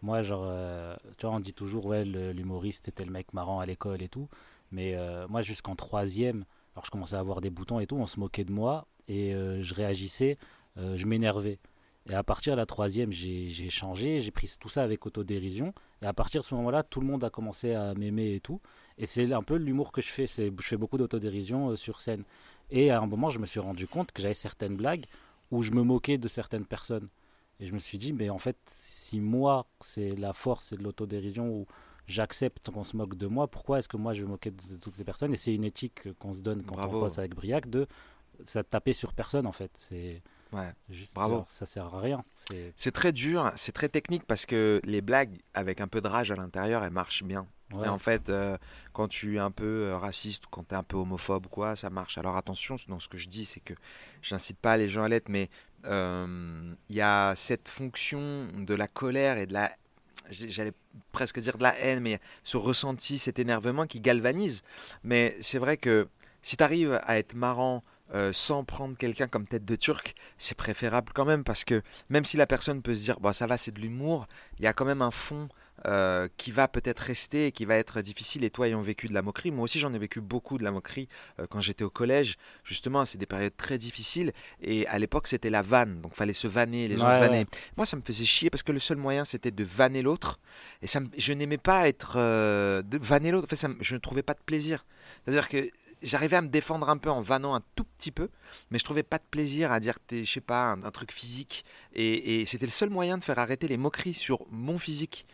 moi, 0.04 0.22
genre, 0.22 0.44
euh, 0.46 0.96
tu 1.18 1.26
vois, 1.26 1.36
on 1.36 1.40
dit 1.40 1.54
toujours, 1.54 1.88
ouais, 1.88 2.06
l'humoriste 2.06 2.88
était 2.88 3.06
le 3.06 3.12
mec 3.12 3.34
marrant 3.34 3.60
à 3.60 3.66
l'école 3.66 4.04
et 4.04 4.10
tout. 4.10 4.28
Mais 4.72 4.94
euh, 4.94 5.28
moi, 5.28 5.42
jusqu'en 5.42 5.76
troisième, 5.76 6.46
alors 6.80 6.86
je 6.86 6.92
commençais 6.92 7.18
à 7.18 7.20
avoir 7.20 7.42
des 7.42 7.50
boutons 7.50 7.82
et 7.82 7.88
tout, 7.88 7.98
on 7.98 8.08
se 8.08 8.22
moquait 8.22 8.46
de 8.46 8.54
moi 8.54 8.88
et 9.10 9.34
euh, 9.34 9.62
je 9.64 9.76
réagissais, 9.76 10.38
euh, 10.78 10.96
je 10.96 11.06
m'énervais. 11.06 11.60
Et 12.10 12.14
à 12.14 12.24
partir 12.24 12.54
de 12.54 12.58
la 12.58 12.66
troisième, 12.66 13.12
j'ai 13.12 13.70
changé, 13.70 14.22
j'ai 14.22 14.32
pris 14.32 14.50
tout 14.58 14.70
ça 14.70 14.82
avec 14.82 15.06
autodérision. 15.06 15.74
Et 16.02 16.06
à 16.06 16.14
partir 16.14 16.40
de 16.40 16.46
ce 16.46 16.56
moment-là, 16.56 16.84
tout 16.84 17.02
le 17.02 17.06
monde 17.06 17.22
a 17.26 17.30
commencé 17.30 17.74
à 17.74 17.94
m'aimer 17.96 18.34
et 18.34 18.40
tout. 18.40 18.62
Et 18.98 19.06
c'est 19.06 19.34
un 19.34 19.44
peu 19.44 19.58
l'humour 19.58 19.92
que 19.92 20.02
je 20.02 20.08
fais. 20.08 20.26
Je 20.26 20.52
fais 20.62 20.78
beaucoup 20.78 20.98
d'autodérision 20.98 21.72
euh, 21.72 21.76
sur 21.76 22.00
scène. 22.00 22.24
Et 22.72 22.92
à 22.92 23.02
un 23.02 23.06
moment, 23.08 23.30
je 23.30 23.40
me 23.40 23.46
suis 23.46 23.60
rendu 23.60 23.86
compte 23.86 24.14
que 24.14 24.22
j'avais 24.22 24.34
certaines 24.34 24.78
blagues 24.78 25.06
où 25.52 25.62
je 25.62 25.72
me 25.72 25.84
moquais 25.84 26.18
de 26.18 26.30
certaines 26.30 26.66
personnes. 26.66 27.10
Et 27.60 27.68
je 27.68 27.74
me 27.74 27.80
suis 27.80 27.98
dit, 27.98 28.14
mais 28.14 28.30
en 28.30 28.40
fait, 28.40 28.58
si 28.68 29.20
moi, 29.20 29.68
c'est 29.82 30.16
la 30.16 30.32
force 30.32 30.72
et 30.72 30.78
de 30.78 30.84
l'autodérision 30.84 31.50
où 31.50 31.68
j'accepte 32.10 32.70
qu'on 32.72 32.84
se 32.84 32.98
moque 32.98 33.16
de 33.16 33.28
moi, 33.28 33.48
pourquoi 33.48 33.80
est-ce 33.80 33.88
que 33.88 33.98
moi 33.98 34.14
je 34.14 34.20
vais 34.22 34.26
me 34.26 34.32
moquer 34.32 34.52
de, 34.52 34.76
toutes 34.82 34.96
ces 34.96 35.04
personnes? 35.04 35.34
Et 35.34 35.38
c'est 35.38 35.54
une 35.54 35.64
éthique 35.64 36.12
qu'on 36.20 36.34
se 36.34 36.40
donne 36.42 36.64
quand 36.64 36.76
Bravo. 36.76 36.98
on 36.98 37.02
bosse 37.02 37.18
avec 37.20 37.36
Briac 37.36 37.70
de 37.70 37.88
ça 38.46 38.64
taper 38.64 38.94
sur 38.94 39.14
personne 39.14 39.46
en 39.46 39.52
fait. 39.52 39.72
C'est 39.78 40.22
Ouais. 40.52 40.74
juste 40.90 41.14
Bravo. 41.14 41.34
genre, 41.36 41.46
ça 41.50 41.68
sert 41.68 41.94
à 41.94 42.02
rien. 42.02 42.24
C'est 42.76 42.92
très 42.92 43.12
dur, 43.12 43.52
c'est 43.56 43.72
très 43.72 43.88
technique 43.90 44.24
parce 44.26 44.46
que 44.48 44.82
les 44.84 45.02
blagues 45.02 45.38
avec 45.54 45.80
un 45.80 45.88
peu 45.88 46.02
de 46.02 46.08
rage 46.08 46.32
à 46.32 46.36
l'intérieur, 46.36 46.84
elles 46.84 46.90
marchent 46.92 47.24
bien. 47.24 47.46
ouais. 47.74 47.86
Et 47.86 47.90
en 47.90 48.00
fait, 48.00 48.30
euh, 48.32 48.58
quand 48.94 49.08
tu 49.08 49.36
es 49.36 49.40
un 49.40 49.52
peu 49.52 49.84
euh, 49.90 49.98
raciste 49.98 50.48
ou 50.48 50.50
quand 50.50 50.68
tu 50.68 50.74
es 50.74 50.78
un 50.78 50.82
peu 50.84 50.98
homophobe 50.98 51.46
quoi, 51.48 51.76
ça 51.76 51.92
marche. 51.92 52.18
Alors 52.18 52.36
attention, 52.36 52.78
dans 52.88 53.00
ce 53.00 53.08
que 53.08 53.20
je 53.20 53.28
dis, 53.28 53.46
c'est 53.46 53.60
que 53.60 53.76
j'incite 54.24 54.58
pas 54.58 54.76
les 54.78 54.90
gens 54.90 55.04
à 55.04 55.10
l'être, 55.10 55.30
mais 55.30 55.50
euh, 55.86 56.74
il 56.90 56.96
y 56.96 57.02
a 57.02 57.34
cette 57.36 57.68
fonction 57.68 58.48
de 58.58 58.74
la 58.74 58.88
colère 58.88 59.38
et 59.38 59.46
de 59.46 59.54
la. 59.54 59.72
J'allais 60.30 60.74
presque 61.12 61.40
dire 61.40 61.58
de 61.58 61.64
la 61.64 61.78
haine, 61.80 62.00
mais 62.02 62.20
ce 62.44 62.58
ressenti, 62.58 63.20
cet 63.20 63.40
énervement 63.40 63.86
qui 63.86 64.00
galvanise. 64.00 64.64
Mais 65.04 65.36
c'est 65.42 65.60
vrai 65.60 65.78
que 65.78 66.08
si 66.42 66.58
tu 66.58 66.64
arrives 66.64 67.00
à 67.04 67.18
être 67.18 67.34
marrant 67.34 67.84
euh, 68.14 68.34
sans 68.34 68.64
prendre 68.64 68.98
quelqu'un 68.98 69.28
comme 69.28 69.48
tête 69.48 69.66
de 69.66 69.76
turc, 69.76 70.16
c'est 70.38 70.58
préférable 70.58 71.12
quand 71.14 71.26
même 71.26 71.44
parce 71.44 71.64
que 71.64 71.82
même 72.10 72.26
si 72.26 72.38
la 72.38 72.48
personne 72.48 72.82
peut 72.82 72.96
se 72.96 73.02
dire, 73.02 73.20
bon, 73.20 73.34
ça 73.34 73.46
va, 73.46 73.58
c'est 73.58 73.72
de 73.72 73.80
l'humour, 73.80 74.28
il 74.58 74.66
y 74.66 74.68
a 74.68 74.74
quand 74.74 74.86
même 74.86 75.02
un 75.02 75.12
fond 75.12 75.48
euh, 75.86 76.28
qui 76.38 76.52
va 76.52 76.68
peut-être 76.68 77.00
rester 77.00 77.48
et 77.48 77.52
qui 77.52 77.66
va 77.66 77.76
être 77.76 78.02
difficile. 78.02 78.44
Et 78.44 78.50
toi, 78.50 78.68
ayant 78.68 78.82
vécu 78.82 79.08
de 79.08 79.14
la 79.14 79.22
moquerie, 79.22 79.52
moi 79.52 79.64
aussi 79.64 79.80
j'en 79.80 79.94
ai 79.94 80.00
vécu 80.00 80.22
beaucoup 80.22 80.58
de 80.58 80.64
la 80.64 80.72
moquerie 80.72 81.08
euh, 81.40 81.48
quand 81.50 81.62
j'étais 81.62 81.84
au 81.84 81.90
collège. 81.90 82.38
Justement, 82.64 83.06
c'est 83.06 83.18
des 83.18 83.26
périodes 83.26 83.56
très 83.58 83.78
difficiles. 83.78 84.32
Et 84.62 84.86
à 84.88 85.00
l'époque, 85.00 85.28
c'était 85.28 85.50
la 85.50 85.62
vanne, 85.62 86.02
donc 86.02 86.16
fallait 86.16 86.34
se 86.34 86.48
vanner, 86.48 86.88
les 86.88 86.98
gens 86.98 87.06
Ouais, 87.08 87.14
se 87.14 87.20
ouais. 87.20 87.28
vannaient. 87.28 87.46
Moi, 87.78 87.86
ça 87.86 87.96
me 87.98 88.02
faisait 88.02 88.26
chier 88.26 88.50
parce 88.50 88.64
que 88.64 88.72
le 88.72 88.80
seul 88.80 88.98
moyen, 88.98 89.26
c'était 89.26 89.52
de 89.52 89.64
vanner 89.64 90.02
l'autre. 90.02 90.40
Et 90.82 90.88
ça, 90.88 91.00
me- 91.00 91.10
je 91.18 91.34
n'aimais 91.34 91.58
pas 91.58 91.88
être 91.88 92.14
euh, 92.18 92.82
de 92.82 92.98
vanner 92.98 93.32
l'autre. 93.32 93.46
En 93.46 93.50
fait, 93.50 93.56
ça 93.56 93.68
me- 93.70 93.78
je 93.82 93.96
ne 93.96 94.00
trouvais 94.00 94.24
pas 94.24 94.34
de 94.34 94.42
plaisir. 94.46 94.86
C'est-à-dire 95.24 95.50
que 95.50 95.70
j'arrivais 96.02 96.38
à 96.38 96.42
me 96.42 96.48
défendre 96.48 96.88
un 96.90 96.98
peu 96.98 97.10
en 97.10 97.20
vannant 97.22 97.56
un 97.56 97.62
tout 97.76 97.84
petit 97.98 98.12
peu, 98.12 98.30
mais 98.72 98.80
je 98.80 98.84
trouvais 98.86 99.04
pas 99.04 99.18
de 99.18 99.24
plaisir 99.30 99.72
à 99.72 99.80
dire, 99.80 99.98
je 100.12 100.24
sais 100.24 100.40
pas, 100.42 100.72
un, 100.72 100.84
un 100.84 100.92
truc 100.92 101.12
physique. 101.12 101.66
Et, 101.94 102.42
et 102.42 102.46
c'était 102.46 102.66
le 102.66 102.72
seul 102.72 102.90
moyen 102.90 103.18
de 103.18 103.24
faire 103.24 103.40
arrêter 103.40 103.68
les 103.68 103.78
moqueries 103.78 104.14
sur 104.14 104.46
mon 104.50 104.78
physique. 104.80 105.26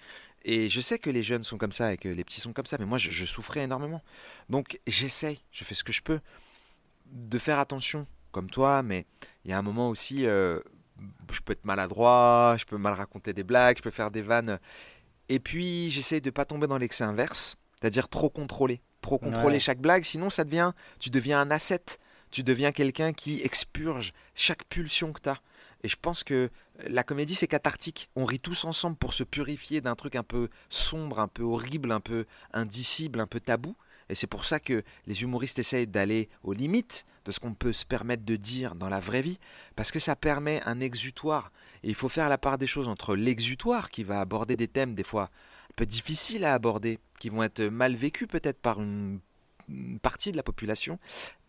Et 0.47 0.69
je 0.69 0.79
sais 0.79 0.99
que 0.99 1.09
les 1.09 1.23
jeunes 1.23 1.43
sont 1.43 1.57
comme 1.57 1.71
ça 1.71 1.91
et 1.91 1.97
que 1.97 2.07
les 2.07 2.23
petits 2.23 2.39
sont 2.39 2.53
comme 2.53 2.67
ça, 2.67 2.77
mais 2.79 2.85
moi 2.85 2.99
je, 2.99 3.09
je 3.09 3.25
souffrais 3.25 3.61
énormément. 3.63 4.01
Donc 4.47 4.79
j'essaye, 4.85 5.39
je 5.51 5.63
fais 5.63 5.73
ce 5.73 5.83
que 5.83 5.91
je 5.91 6.03
peux, 6.03 6.19
de 7.11 7.37
faire 7.39 7.57
attention, 7.57 8.05
comme 8.31 8.49
toi, 8.49 8.83
mais 8.83 9.05
il 9.43 9.49
y 9.51 9.53
a 9.53 9.57
un 9.57 9.63
moment 9.63 9.89
aussi, 9.89 10.27
euh, 10.27 10.59
je 11.31 11.39
peux 11.39 11.53
être 11.53 11.65
maladroit, 11.65 12.55
je 12.59 12.65
peux 12.65 12.77
mal 12.77 12.93
raconter 12.93 13.33
des 13.33 13.43
blagues, 13.43 13.77
je 13.77 13.81
peux 13.81 13.89
faire 13.91 14.11
des 14.11 14.21
vannes. 14.21 14.59
Et 15.29 15.39
puis 15.39 15.89
j'essaye 15.89 16.21
de 16.21 16.29
pas 16.29 16.45
tomber 16.45 16.67
dans 16.67 16.77
l'excès 16.77 17.03
inverse, 17.03 17.57
c'est-à-dire 17.79 18.07
trop 18.07 18.29
contrôler, 18.29 18.81
trop 19.01 19.17
contrôler 19.17 19.55
Ouais. 19.55 19.59
chaque 19.59 19.79
blague, 19.79 20.03
sinon 20.03 20.29
ça 20.29 20.43
devient, 20.43 20.73
tu 20.99 21.09
deviens 21.09 21.41
un 21.41 21.49
asset, 21.49 21.81
tu 22.29 22.43
deviens 22.43 22.71
quelqu'un 22.71 23.13
qui 23.13 23.41
expurge 23.41 24.13
chaque 24.35 24.63
pulsion 24.65 25.11
que 25.11 25.21
tu 25.21 25.29
as. 25.29 25.39
Et 25.85 25.87
je 25.87 25.97
pense 26.01 26.23
que 26.23 26.49
la 26.87 27.03
comédie, 27.03 27.35
c'est 27.35 27.45
cathartique. 27.45 28.09
On 28.15 28.25
rit 28.25 28.39
tous 28.39 28.65
ensemble 28.65 28.97
pour 28.97 29.13
se 29.13 29.23
purifier 29.23 29.81
d'un 29.81 29.93
truc 29.93 30.15
un 30.15 30.23
peu 30.23 30.49
sombre, 30.67 31.19
un 31.19 31.27
peu 31.27 31.43
horrible, 31.43 31.91
un 31.91 31.99
peu 31.99 32.25
indicible, 32.53 33.19
un 33.19 33.27
peu 33.27 33.39
tabou. 33.39 33.75
Et 34.09 34.15
c'est 34.15 34.25
pour 34.25 34.45
ça 34.45 34.59
que 34.59 34.81
les 35.05 35.21
humoristes 35.21 35.59
essayent 35.59 35.85
d'aller 35.85 36.27
aux 36.41 36.53
limites 36.53 37.05
de 37.23 37.31
ce 37.31 37.39
qu'on 37.39 37.53
peut 37.53 37.71
se 37.71 37.85
permettre 37.85 38.25
de 38.25 38.35
dire 38.35 38.73
dans 38.73 38.89
la 38.89 38.99
vraie 38.99 39.21
vie, 39.21 39.37
parce 39.75 39.91
que 39.91 39.99
ça 39.99 40.15
permet 40.15 40.59
un 40.65 40.79
exutoire. 40.79 41.51
Et 41.83 41.89
il 41.89 41.95
faut 41.95 42.09
faire 42.09 42.29
la 42.29 42.39
part 42.39 42.57
des 42.57 42.65
choses 42.65 42.87
entre 42.87 43.15
l'exutoire, 43.15 43.91
qui 43.91 44.03
va 44.03 44.19
aborder 44.19 44.55
des 44.55 44.67
thèmes 44.67 44.95
des 44.95 45.03
fois 45.03 45.25
un 45.25 45.75
peu 45.75 45.85
difficiles 45.85 46.45
à 46.45 46.55
aborder, 46.55 46.97
qui 47.19 47.29
vont 47.29 47.43
être 47.43 47.61
mal 47.61 47.93
vécus 47.93 48.27
peut-être 48.27 48.59
par 48.59 48.81
une, 48.81 49.19
partie 50.01 50.31
de 50.31 50.37
la 50.37 50.43
population, 50.43 50.97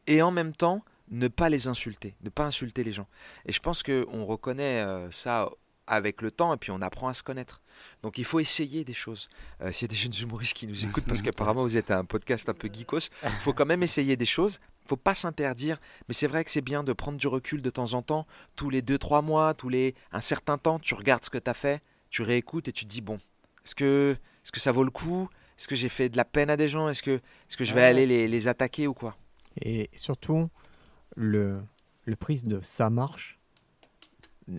et 0.07 0.20
en 0.20 0.30
même 0.30 0.55
temps 0.55 0.84
ne 1.11 1.28
pas 1.28 1.48
les 1.48 1.68
insulter, 1.68 2.14
ne 2.22 2.30
pas 2.30 2.44
insulter 2.44 2.84
les 2.84 2.92
gens. 2.92 3.07
Et 3.46 3.52
je 3.52 3.61
pense 3.61 3.82
qu'on 3.82 4.24
reconnaît 4.24 4.82
euh, 4.82 5.11
ça 5.11 5.48
avec 5.86 6.20
le 6.20 6.32
temps 6.32 6.52
et 6.52 6.57
puis 6.57 6.72
on 6.72 6.82
apprend 6.82 7.09
à 7.09 7.14
se 7.14 7.22
connaître. 7.22 7.61
Donc 8.02 8.18
il 8.18 8.24
faut 8.24 8.40
essayer 8.40 8.84
des 8.84 8.94
choses. 8.94 9.28
Euh, 9.61 9.70
S'il 9.70 9.86
y 9.86 9.90
a 9.90 9.92
des 9.92 9.96
jeunes 10.00 10.14
humoristes 10.20 10.54
qui 10.54 10.66
nous 10.66 10.84
écoutent, 10.84 11.04
parce 11.07 11.22
qu'apparemment 11.22 11.62
vous 11.62 11.76
êtes 11.76 11.90
un 11.90 12.04
podcast 12.04 12.48
un 12.48 12.54
peu 12.54 12.68
geekos, 12.72 13.11
il 13.22 13.30
faut 13.30 13.52
quand 13.52 13.66
même 13.66 13.82
essayer 13.84 14.16
des 14.16 14.24
choses. 14.24 14.59
Il 14.84 14.88
faut 14.88 14.96
pas 14.96 15.14
s'interdire, 15.14 15.78
mais 16.09 16.14
c'est 16.14 16.26
vrai 16.26 16.44
que 16.44 16.50
c'est 16.50 16.61
bien 16.61 16.84
de 16.84 16.92
prendre 16.92 17.18
du 17.18 17.26
recul 17.26 17.61
de 17.62 17.70
temps 17.70 17.92
en 17.94 18.02
temps, 18.02 18.26
tous 18.54 18.70
les 18.70 18.82
2-3 18.82 19.24
mois, 19.24 19.54
tous 19.54 19.68
les 19.68 19.94
un 20.12 20.20
certain 20.20 20.59
temps, 20.59 20.78
tu 20.78 20.94
regardes 20.94 21.24
ce 21.24 21.30
que 21.30 21.38
tu 21.38 21.50
as 21.50 21.54
fait, 21.54 21.82
tu 22.11 22.22
réécoutes 22.22 22.68
et 22.68 22.72
tu 22.72 22.84
te 22.84 22.90
dis 22.90 23.00
bon, 23.00 23.18
est-ce 23.64 23.74
que, 23.74 24.16
est 24.16 24.48
-ce 24.48 24.52
que 24.52 24.61
ça 24.61 24.72
vaut 24.72 24.84
le 24.84 24.90
coup? 24.92 25.28
Est-ce 25.59 25.68
que 25.68 25.74
j'ai 25.74 25.88
fait 25.88 26.09
de 26.09 26.16
la 26.16 26.24
peine 26.24 26.50
à 26.50 26.57
des 26.57 26.68
gens? 26.68 26.88
Est-ce 26.88 27.02
que, 27.02 27.12
est 27.12 27.22
-ce 27.50 27.57
que 27.57 27.64
je 27.64 27.72
vais 27.72 27.80
Ouais, 27.80 27.86
aller 27.86 28.07
les, 28.07 28.28
les 28.28 28.48
attaquer 28.48 28.86
ou 28.86 28.94
quoi? 28.94 29.16
Et 29.61 29.88
surtout, 29.96 30.50
le, 31.17 31.61
le 32.05 32.17
prisme 32.17 32.49
de 32.49 32.61
ça 32.62 32.91
marche, 32.91 33.39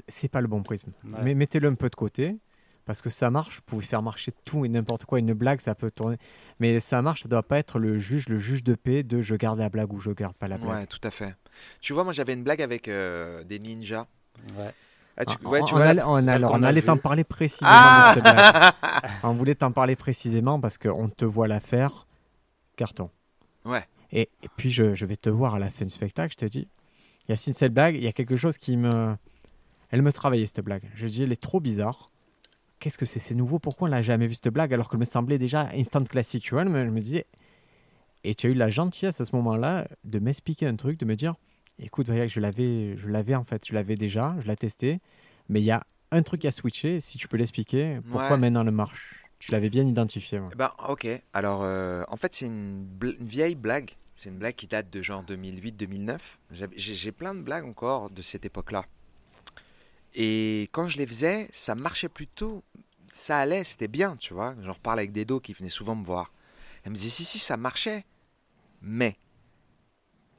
c'est 0.08 0.28
pas 0.30 0.42
le 0.42 0.48
bon 0.48 0.64
prisme. 0.64 0.92
Ouais. 1.06 1.20
Mais 1.24 1.34
mettez-le 1.36 1.68
un 1.70 1.76
peu 1.76 1.90
de 1.90 1.96
côté, 1.96 2.38
parce 2.86 3.02
que 3.02 3.10
ça 3.10 3.30
marche, 3.30 3.58
vous 3.58 3.62
pouvez 3.66 3.86
faire 3.86 4.02
marcher 4.02 4.34
tout 4.46 4.66
et 4.66 4.70
n'importe 4.70 5.06
quoi. 5.06 5.20
Une 5.20 5.34
blague, 5.34 5.62
ça 5.62 5.76
peut 5.76 5.92
tourner. 5.92 6.18
Mais 6.60 6.80
ça 6.80 7.02
marche, 7.02 7.24
ça 7.24 7.30
doit 7.30 7.44
pas 7.44 7.58
être 7.60 7.80
le 7.80 7.98
juge, 7.98 8.28
le 8.30 8.38
juge 8.38 8.64
de 8.64 8.76
paix 8.76 9.04
de 9.04 9.22
je 9.22 9.36
garde 9.36 9.60
la 9.60 9.70
blague 9.70 9.94
ou 9.94 10.00
je 10.00 10.12
garde 10.12 10.36
pas 10.36 10.48
la 10.48 10.58
blague. 10.58 10.70
Ouais, 10.70 10.88
tout 10.88 11.00
à 11.04 11.12
fait. 11.12 11.36
Tu 11.80 11.94
vois, 11.94 12.04
moi 12.04 12.14
j'avais 12.14 12.34
une 12.34 12.44
blague 12.44 12.62
avec 12.62 12.88
euh, 12.88 13.44
des 13.44 13.60
ninjas. 13.60 14.08
Ouais. 14.58 14.74
Ah, 15.20 15.26
tu, 15.26 15.36
Ah, 15.44 15.48
ouais, 15.48 15.62
on, 15.62 15.66
tu 15.66 15.74
on 15.74 15.78
vois, 15.78 15.86
allait, 15.88 16.02
on 16.04 16.16
allait- 16.28 16.66
allait 16.68 16.82
t'en 16.84 16.98
parler 16.98 17.24
précisément 17.24 17.72
Ah 17.72 18.10
de 18.16 18.22
cette 18.22 18.24
blague. 18.24 19.12
On 19.24 19.34
voulait 19.34 19.56
t'en 19.56 19.72
parler 19.72 19.96
précisément 19.96 20.60
parce 20.60 20.78
qu'on 20.78 21.10
te 21.10 21.26
voit 21.26 21.48
la 21.48 21.60
faire 21.60 22.06
carton. 22.76 23.10
Ouais. 23.66 23.84
Et, 24.12 24.30
et 24.44 24.50
puis 24.56 24.72
je, 24.72 24.96
je 24.96 25.06
vais 25.06 25.18
te 25.18 25.30
voir 25.30 25.56
à 25.56 25.60
la 25.60 25.70
fin 25.70 25.86
du 25.86 25.92
spectacle, 25.92 26.34
je 26.34 26.46
te 26.46 26.50
dis, 26.50 26.68
Yacine, 27.30 27.54
cette 27.54 27.74
blague, 27.74 27.96
il 27.96 28.04
y 28.04 28.08
a 28.08 28.14
quelque 28.14 28.38
chose 28.38 28.58
qui 28.58 28.78
me... 28.78 29.16
Elle 29.90 30.02
me 30.02 30.12
travaillait 30.12 30.46
cette 30.46 30.62
blague. 30.62 30.84
Je 30.96 31.08
dis, 31.08 31.24
elle 31.24 31.32
est 31.32 31.42
trop 31.42 31.60
bizarre. 31.60 32.12
Qu'est-ce 32.80 32.98
que 32.98 33.06
c'est? 33.06 33.20
C'est 33.20 33.36
nouveau, 33.36 33.60
pourquoi 33.60 33.88
on 33.88 33.92
l'a 33.92 34.02
jamais 34.02 34.28
vu 34.28 34.34
cette 34.36 34.50
blague? 34.50 34.74
Alors 34.74 34.90
qu'elle 34.90 35.00
me 35.00 35.06
semblait 35.06 35.38
déjà 35.38 35.70
instant 35.74 36.04
classique, 36.04 36.44
tu 36.44 36.54
vois? 36.54 36.64
Je 36.64 36.70
me 36.70 37.00
disais... 37.00 37.26
Et 38.24 38.36
tu 38.36 38.48
as 38.48 38.50
eu 38.50 38.54
la 38.54 38.70
gentillesse 38.70 39.22
à 39.22 39.26
ce 39.26 39.36
moment-là 39.36 39.88
de 40.04 40.20
m'expliquer 40.20 40.66
un 40.68 40.76
truc, 40.76 41.00
de 41.00 41.06
me 41.06 41.16
dire, 41.16 41.36
écoute, 41.80 42.08
je 42.08 42.40
l'avais, 42.40 42.98
je 42.98 43.08
l'avais 43.08 43.36
en 43.36 43.46
fait, 43.46 43.66
je 43.66 43.74
l'avais 43.74 43.96
déjà, 43.96 44.36
je 44.42 44.48
l'ai 44.48 44.56
testé, 44.58 45.00
mais 45.48 45.62
il 45.62 45.66
y 45.66 45.72
a 45.72 45.86
un 46.12 46.24
truc 46.24 46.44
à 46.44 46.52
switcher, 46.52 47.00
si 47.00 47.18
tu 47.18 47.28
peux 47.28 47.38
l'expliquer, 47.38 48.00
pourquoi 48.10 48.32
Ouais. 48.32 48.38
maintenant 48.38 48.64
le 48.64 48.72
marche? 48.72 49.17
Tu 49.40 49.52
l'avais 49.52 49.70
bien 49.70 49.86
identifié. 49.86 50.40
ouais. 50.40 50.50
Eh 50.52 50.56
Ben, 50.56 50.72
ok. 50.88 51.08
Alors, 51.34 51.62
euh, 51.64 52.04
en 52.08 52.18
fait, 52.18 52.34
c'est 52.34 52.46
une, 52.46 52.88
vieille 53.20 53.56
blague. 53.56 53.92
C'est 54.16 54.30
une 54.30 54.38
blague 54.38 54.56
qui 54.56 54.68
date 54.68 54.90
de 54.90 55.02
genre 55.02 55.24
2008-2009. 55.24 56.40
J'avais- 56.52 56.78
J'ai 56.78 56.96
j'ai 56.96 57.12
plein 57.12 57.36
de 57.36 57.42
blagues 57.42 57.66
encore 57.66 58.10
de 58.10 58.22
cette 58.22 58.46
époque-là. 58.46 58.86
Et 60.16 60.70
quand 60.72 60.90
je 60.90 60.98
les 60.98 61.06
faisais, 61.06 61.48
ça 61.52 61.76
marchait 61.76 62.10
plutôt. 62.10 62.64
Ça 63.08 63.38
allait, 63.38 63.64
c'était 63.64 63.88
bien, 63.88 64.16
tu 64.18 64.34
vois. 64.34 64.56
J'en 64.62 64.74
reparle 64.74 65.00
avec 65.00 65.12
des 65.12 65.26
dos 65.26 65.40
qui 65.40 65.54
venaient 65.54 65.70
souvent 65.70 65.96
me 65.96 66.04
voir. 66.04 66.32
Elle 66.84 66.92
me 66.92 66.96
disait, 66.96 67.10
si, 67.10 67.24
si, 67.24 67.40
ça 67.40 67.58
marchait. 67.58 68.06
Mais, 68.82 69.18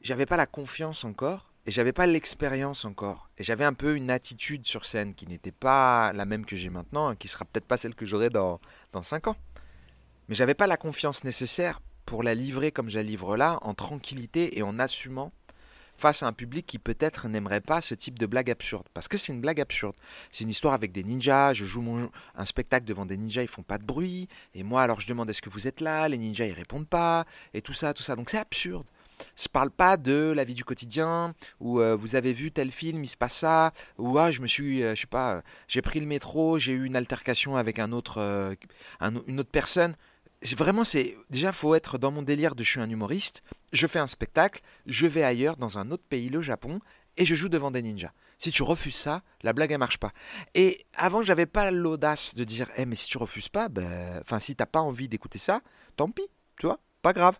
j'avais 0.03 0.26
pas 0.26 0.36
la 0.36 0.46
confiance 0.46 1.05
encore. 1.05 1.47
Et 1.69 1.71
j'avais 1.71 1.93
pas 1.93 2.07
l'expérience 2.07 2.87
encore. 2.87 3.29
Et 3.37 3.45
j'avais 3.45 3.66
un 3.66 3.75
peu 3.75 3.95
une 3.95 4.09
attitude 4.09 4.66
sur 4.66 4.87
scène 4.87 5.14
qui 5.14 5.27
n'était 5.27 5.53
pas 5.53 6.14
la 6.14 6.25
même 6.25 6.47
que 6.47 6.57
j'ai 6.57 6.71
maintenant, 6.71 7.12
et 7.12 7.16
qui 7.19 7.29
sera 7.29 7.45
peut-être 7.45 7.66
pas 7.66 7.77
celle 7.77 7.95
que 7.95 8.07
j'aurai 8.07 8.31
dans, 8.31 8.59
dans 8.95 9.03
5 9.03 9.27
ans. 9.27 9.37
Mais 10.29 10.35
j'avais 10.35 10.55
pas 10.55 10.66
la 10.66 10.79
confiance 10.79 11.25
nécessaire 11.25 11.83
pour 12.07 12.23
la 12.23 12.35
livrer 12.35 12.73
comme 12.73 12.89
je 12.89 12.97
la 12.97 13.03
livre 13.03 13.37
là, 13.37 13.59
en 13.61 13.75
tranquillité 13.75 14.57
et 14.57 14.62
en 14.62 14.79
assumant 14.79 15.31
face 15.99 16.23
à 16.23 16.27
un 16.27 16.33
public 16.33 16.64
qui 16.64 16.79
peut-être 16.79 17.29
n'aimerait 17.29 17.61
pas 17.61 17.83
ce 17.83 17.95
type 17.95 18.19
de 18.19 18.25
blague 18.25 18.51
absurde. 18.51 18.87
Parce 18.95 19.07
que 19.07 19.19
c'est 19.19 19.35
une 19.35 19.43
blague 19.43 19.61
absurde. 19.61 19.97
C'est 20.31 20.45
une 20.45 20.51
histoire 20.51 20.73
avec 20.73 20.93
des 20.93 21.05
ninjas, 21.05 21.53
je 21.53 21.66
joue 21.66 21.83
mon, 21.83 22.11
un 22.35 22.45
spectacle 22.47 22.87
devant 22.87 23.05
des 23.05 23.19
ninjas, 23.19 23.43
ils 23.43 23.49
font 23.49 23.62
pas 23.62 23.77
de 23.77 23.85
bruit, 23.85 24.27
et 24.55 24.62
moi 24.62 24.81
alors 24.81 25.01
je 25.01 25.07
demande 25.07 25.29
est-ce 25.29 25.43
que 25.43 25.51
vous 25.51 25.66
êtes 25.66 25.83
là, 25.83 26.09
les 26.09 26.16
ninjas 26.16 26.47
ils 26.47 26.53
répondent 26.53 26.89
pas, 26.89 27.27
et 27.53 27.61
tout 27.61 27.75
ça, 27.75 27.93
tout 27.93 28.03
ça. 28.03 28.16
Donc 28.16 28.31
c'est 28.31 28.39
absurde. 28.39 28.87
Je 29.37 29.49
parle 29.49 29.71
pas 29.71 29.97
de 29.97 30.33
la 30.35 30.45
vie 30.45 30.55
du 30.55 30.64
quotidien, 30.64 31.35
où 31.61 31.81
euh, 31.81 31.97
vous 31.97 32.14
avez 32.14 32.33
vu 32.33 32.53
tel 32.53 32.71
film, 32.71 33.03
il 33.05 33.09
se 33.09 33.16
passe 33.16 33.35
ça, 33.37 33.73
ou 33.99 34.19
ah, 34.19 34.31
je 34.31 34.41
me 34.41 34.47
suis, 34.47 34.83
euh, 34.83 34.95
je 34.95 35.03
sais 35.03 35.07
pas, 35.07 35.35
euh, 35.37 35.41
j'ai 35.69 35.83
pris 35.83 36.01
le 36.01 36.07
métro, 36.07 36.59
j'ai 36.59 36.73
eu 36.73 36.85
une 36.85 36.97
altercation 36.97 37.57
avec 37.57 37.79
un 37.79 37.93
autre, 37.93 38.57
un- 39.01 39.12
une 39.27 39.41
autre 39.41 39.51
personne. 39.51 39.95
Vraiment, 40.57 40.85
c'est 40.85 41.16
déjà 41.31 41.53
faut 41.53 41.75
être 41.75 41.99
dans 41.99 42.12
mon 42.12 42.23
délire 42.23 42.55
de 42.55 42.62
je 42.62 42.71
suis 42.71 42.81
un 42.81 42.89
humoriste. 42.89 43.43
Je 43.73 43.87
fais 43.89 43.99
un 43.99 44.07
spectacle, 44.07 44.62
je 44.87 45.07
vais 45.07 45.25
ailleurs 45.25 45.57
dans 45.57 45.79
un 45.79 45.91
autre 45.91 46.05
pays, 46.09 46.29
le 46.29 46.43
Japon, 46.43 46.81
et 47.16 47.25
je 47.25 47.35
joue 47.35 47.49
devant 47.49 47.73
des 47.73 47.83
ninjas. 47.83 48.12
Si 48.39 48.53
tu 48.53 48.62
refuses 48.62 48.95
ça, 48.95 49.23
la 49.43 49.53
blague 49.53 49.73
elle 49.73 49.79
marche 49.79 49.99
pas. 49.99 50.12
Et 50.55 50.87
avant, 50.97 51.23
j'avais 51.23 51.47
pas 51.47 51.73
l'audace 51.73 52.37
de 52.37 52.45
dire, 52.45 52.69
eh 52.77 52.87
mais 52.87 52.95
si 52.95 53.09
tu 53.09 53.19
refuses 53.19 53.49
pas, 53.49 53.69
ben, 53.69 54.21
enfin 54.21 54.39
si 54.39 54.55
t'as 54.55 54.66
pas 54.66 54.79
envie 54.81 55.09
d'écouter 55.09 55.39
ça, 55.39 55.61
tant 55.97 56.09
pis, 56.09 56.29
tu 56.61 56.66
vois, 56.66 56.79
pas 57.03 57.12
grave. 57.12 57.37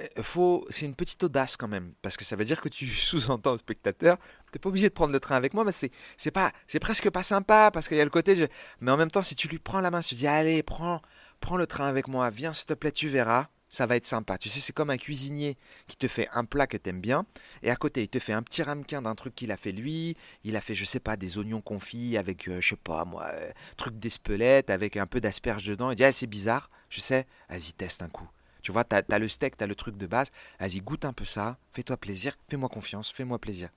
Euh, 0.00 0.22
Faut, 0.22 0.66
c'est 0.70 0.86
une 0.86 0.94
petite 0.94 1.22
audace 1.22 1.56
quand 1.56 1.68
même, 1.68 1.92
parce 2.02 2.16
que 2.16 2.24
ça 2.24 2.36
veut 2.36 2.44
dire 2.44 2.60
que 2.60 2.68
tu 2.68 2.88
sous-entends 2.88 3.52
au 3.52 3.58
spectateur, 3.58 4.18
t'es 4.50 4.58
pas 4.58 4.68
obligé 4.68 4.88
de 4.88 4.94
prendre 4.94 5.12
le 5.12 5.20
train 5.20 5.36
avec 5.36 5.54
moi, 5.54 5.64
mais 5.64 5.72
c'est, 5.72 5.90
c'est 6.16 6.30
pas, 6.30 6.52
c'est 6.66 6.80
presque 6.80 7.10
pas 7.10 7.22
sympa, 7.22 7.70
parce 7.72 7.88
qu'il 7.88 7.96
y 7.96 8.00
a 8.00 8.04
le 8.04 8.10
côté, 8.10 8.48
mais 8.80 8.90
en 8.90 8.96
même 8.96 9.10
temps, 9.10 9.22
si 9.22 9.34
tu 9.36 9.48
lui 9.48 9.58
prends 9.58 9.80
la 9.80 9.90
main, 9.90 10.00
tu 10.00 10.14
dis, 10.14 10.26
allez, 10.26 10.62
prends, 10.62 11.00
prends 11.40 11.56
le 11.56 11.66
train 11.66 11.86
avec 11.86 12.08
moi, 12.08 12.30
viens 12.30 12.52
s'il 12.52 12.66
te 12.66 12.74
plaît, 12.74 12.90
tu 12.92 13.08
verras, 13.08 13.48
ça 13.68 13.86
va 13.86 13.96
être 13.96 14.06
sympa. 14.06 14.38
Tu 14.38 14.48
sais, 14.48 14.60
c'est 14.60 14.72
comme 14.72 14.90
un 14.90 14.96
cuisinier 14.96 15.56
qui 15.88 15.96
te 15.96 16.06
fait 16.08 16.28
un 16.32 16.44
plat 16.44 16.66
que 16.66 16.76
t'aimes 16.76 17.00
bien, 17.00 17.24
et 17.62 17.70
à 17.70 17.76
côté, 17.76 18.02
il 18.02 18.08
te 18.08 18.18
fait 18.18 18.32
un 18.32 18.42
petit 18.42 18.62
ramequin 18.64 19.02
d'un 19.02 19.14
truc 19.14 19.34
qu'il 19.36 19.52
a 19.52 19.56
fait 19.56 19.72
lui, 19.72 20.16
il 20.42 20.56
a 20.56 20.60
fait, 20.60 20.74
je 20.74 20.84
sais 20.84 21.00
pas, 21.00 21.16
des 21.16 21.38
oignons 21.38 21.60
confits 21.60 22.16
avec, 22.16 22.48
euh, 22.48 22.60
je 22.60 22.70
sais 22.70 22.76
pas 22.76 23.04
moi, 23.04 23.26
euh, 23.32 23.50
truc 23.76 23.98
d'espelette, 24.00 24.70
avec 24.70 24.96
un 24.96 25.06
peu 25.06 25.20
d'asperges 25.20 25.66
dedans, 25.66 25.92
il 25.92 25.96
dit, 25.96 26.04
ah, 26.04 26.10
c'est 26.12 26.26
bizarre, 26.26 26.68
je 26.90 27.00
sais, 27.00 27.26
vas-y, 27.48 27.72
teste 27.74 28.02
un 28.02 28.08
coup. 28.08 28.28
Tu 28.64 28.72
vois, 28.72 28.82
t'as 28.82 29.02
as 29.10 29.18
le 29.18 29.28
steak, 29.28 29.58
t'as 29.58 29.66
le 29.66 29.74
truc 29.74 29.98
de 29.98 30.06
base, 30.06 30.28
vas-y, 30.58 30.80
goûte 30.80 31.04
un 31.04 31.12
peu 31.12 31.26
ça, 31.26 31.58
fais-toi 31.74 31.98
plaisir, 31.98 32.36
fais-moi 32.48 32.70
confiance, 32.70 33.12
fais-moi 33.12 33.38
plaisir. 33.38 33.68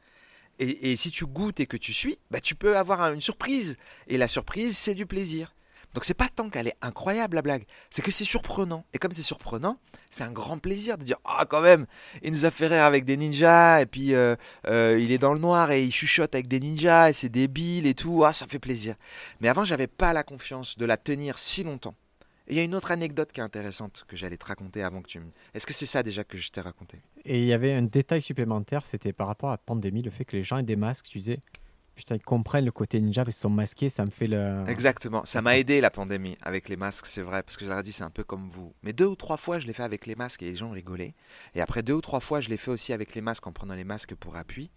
Et, 0.59 0.95
si 0.95 1.11
tu 1.11 1.27
goûtes 1.27 1.59
et 1.59 1.67
que 1.67 1.77
tu 1.77 1.93
suis, 1.93 2.17
bah, 2.31 2.39
tu 2.39 2.55
peux 2.55 2.77
avoir 2.77 3.01
un- 3.01 3.13
une 3.13 3.21
surprise. 3.21 3.77
Et 4.07 4.17
la 4.17 4.27
surprise, 4.27 4.75
c'est 4.75 4.95
du 4.95 5.05
plaisir. 5.05 5.53
Donc 5.93 6.03
c'est 6.03 6.13
pas 6.13 6.29
tant 6.33 6.49
qu'elle 6.49 6.67
est 6.67 6.77
incroyable 6.81 7.35
la 7.35 7.41
blague, 7.41 7.65
c'est 7.89 8.01
que 8.01 8.11
c'est 8.11 8.25
surprenant. 8.25 8.85
Et 8.93 8.97
comme 8.97 9.11
c'est 9.11 9.21
surprenant, 9.21 9.79
c'est 10.09 10.23
un 10.23 10.31
grand 10.31 10.57
plaisir 10.57 10.97
de 10.97 11.03
dire 11.03 11.17
ah 11.25 11.45
quand 11.49 11.61
même, 11.61 11.85
il 12.23 12.31
nous 12.31 12.45
a 12.45 12.51
fait 12.51 12.67
rire 12.67 12.83
avec 12.83 13.05
des 13.05 13.17
ninjas 13.17 13.81
et 13.81 13.85
puis 13.85 14.13
euh, 14.13 14.35
euh, 14.67 14.99
il 14.99 15.11
est 15.11 15.17
dans 15.17 15.33
le 15.33 15.39
noir 15.39 15.71
et 15.71 15.83
il 15.83 15.91
chuchote 15.91 16.35
avec 16.35 16.47
des 16.47 16.59
ninjas 16.59 17.09
et 17.09 17.13
c'est 17.13 17.29
débile 17.29 17.87
et 17.87 17.93
tout, 17.93 18.23
ah 18.25 18.33
ça 18.33 18.47
fait 18.47 18.59
plaisir. 18.59 18.95
Mais 19.39 19.47
avant 19.47 19.63
j'avais 19.63 19.87
pas 19.87 20.11
la 20.13 20.23
confiance 20.23 20.77
de 20.77 20.85
la 20.85 20.97
tenir 20.97 21.39
si 21.39 21.63
longtemps. 21.63 21.95
Et 22.47 22.53
il 22.53 22.57
y 22.57 22.59
a 22.61 22.63
une 22.63 22.75
autre 22.75 22.91
anecdote 22.91 23.31
qui 23.31 23.41
est 23.41 23.43
intéressante 23.43 24.05
que 24.07 24.15
j'allais 24.15 24.37
te 24.37 24.45
raconter 24.45 24.81
avant 24.81 25.01
que 25.01 25.07
tu 25.07 25.19
me. 25.19 25.25
Est-ce 25.53 25.67
que 25.67 25.73
c'est 25.73 25.85
ça 25.85 26.01
déjà 26.01 26.23
que 26.23 26.37
je 26.37 26.49
t'ai 26.49 26.61
raconté? 26.61 27.01
Et 27.25 27.41
il 27.41 27.45
y 27.45 27.53
avait 27.53 27.73
un 27.73 27.81
détail 27.81 28.21
supplémentaire, 28.21 28.85
c'était 28.85 29.11
par 29.11 29.27
rapport 29.27 29.49
à 29.49 29.53
la 29.53 29.57
pandémie, 29.57 30.01
le 30.01 30.11
fait 30.11 30.23
que 30.23 30.37
les 30.37 30.43
gens 30.43 30.57
aient 30.57 30.63
des 30.63 30.77
masques, 30.77 31.07
tu 31.07 31.17
disais, 31.17 31.39
putain, 31.95 32.15
ils 32.15 32.23
comprennent 32.23 32.63
le 32.63 32.71
côté 32.71 33.01
ninja 33.01 33.25
parce 33.25 33.35
qu'ils 33.35 33.41
sont 33.41 33.49
masqués, 33.49 33.89
ça 33.89 34.05
me 34.05 34.11
fait 34.11 34.27
le... 34.27 34.63
Exactement. 34.67 35.25
Ça 35.25 35.41
m'a 35.41 35.57
aidé 35.57 35.81
la 35.81 35.89
pandémie 35.89 36.37
avec 36.41 36.69
les 36.69 36.77
masques, 36.77 37.05
c'est 37.05 37.21
vrai, 37.21 37.43
parce 37.43 37.57
que 37.57 37.65
je 37.65 37.69
leur 37.69 37.79
ai 37.79 37.83
dit 37.83 37.91
c'est 37.91 38.05
un 38.05 38.09
peu 38.09 38.23
comme 38.23 38.47
vous. 38.47 38.73
Mais 38.81 38.93
deux 38.93 39.07
ou 39.07 39.15
trois 39.15 39.37
fois 39.37 39.59
je 39.59 39.67
l'ai 39.67 39.73
fait 39.73 39.83
avec 39.83 40.05
les 40.05 40.15
masques 40.15 40.41
et 40.43 40.45
les 40.45 40.55
gens 40.55 40.71
rigolaient. 40.71 41.15
Et 41.53 41.59
après 41.59 41.83
deux 41.83 41.95
ou 41.95 42.01
trois 42.01 42.21
fois 42.21 42.39
je 42.39 42.47
l'ai 42.47 42.57
fait 42.57 42.71
aussi 42.71 42.93
avec 42.93 43.13
les 43.13 43.21
masques 43.21 43.45
en 43.45 43.51
prenant 43.51 43.73
les 43.73 43.83
masques 43.83 44.15
pour 44.15 44.37
appui. 44.37 44.69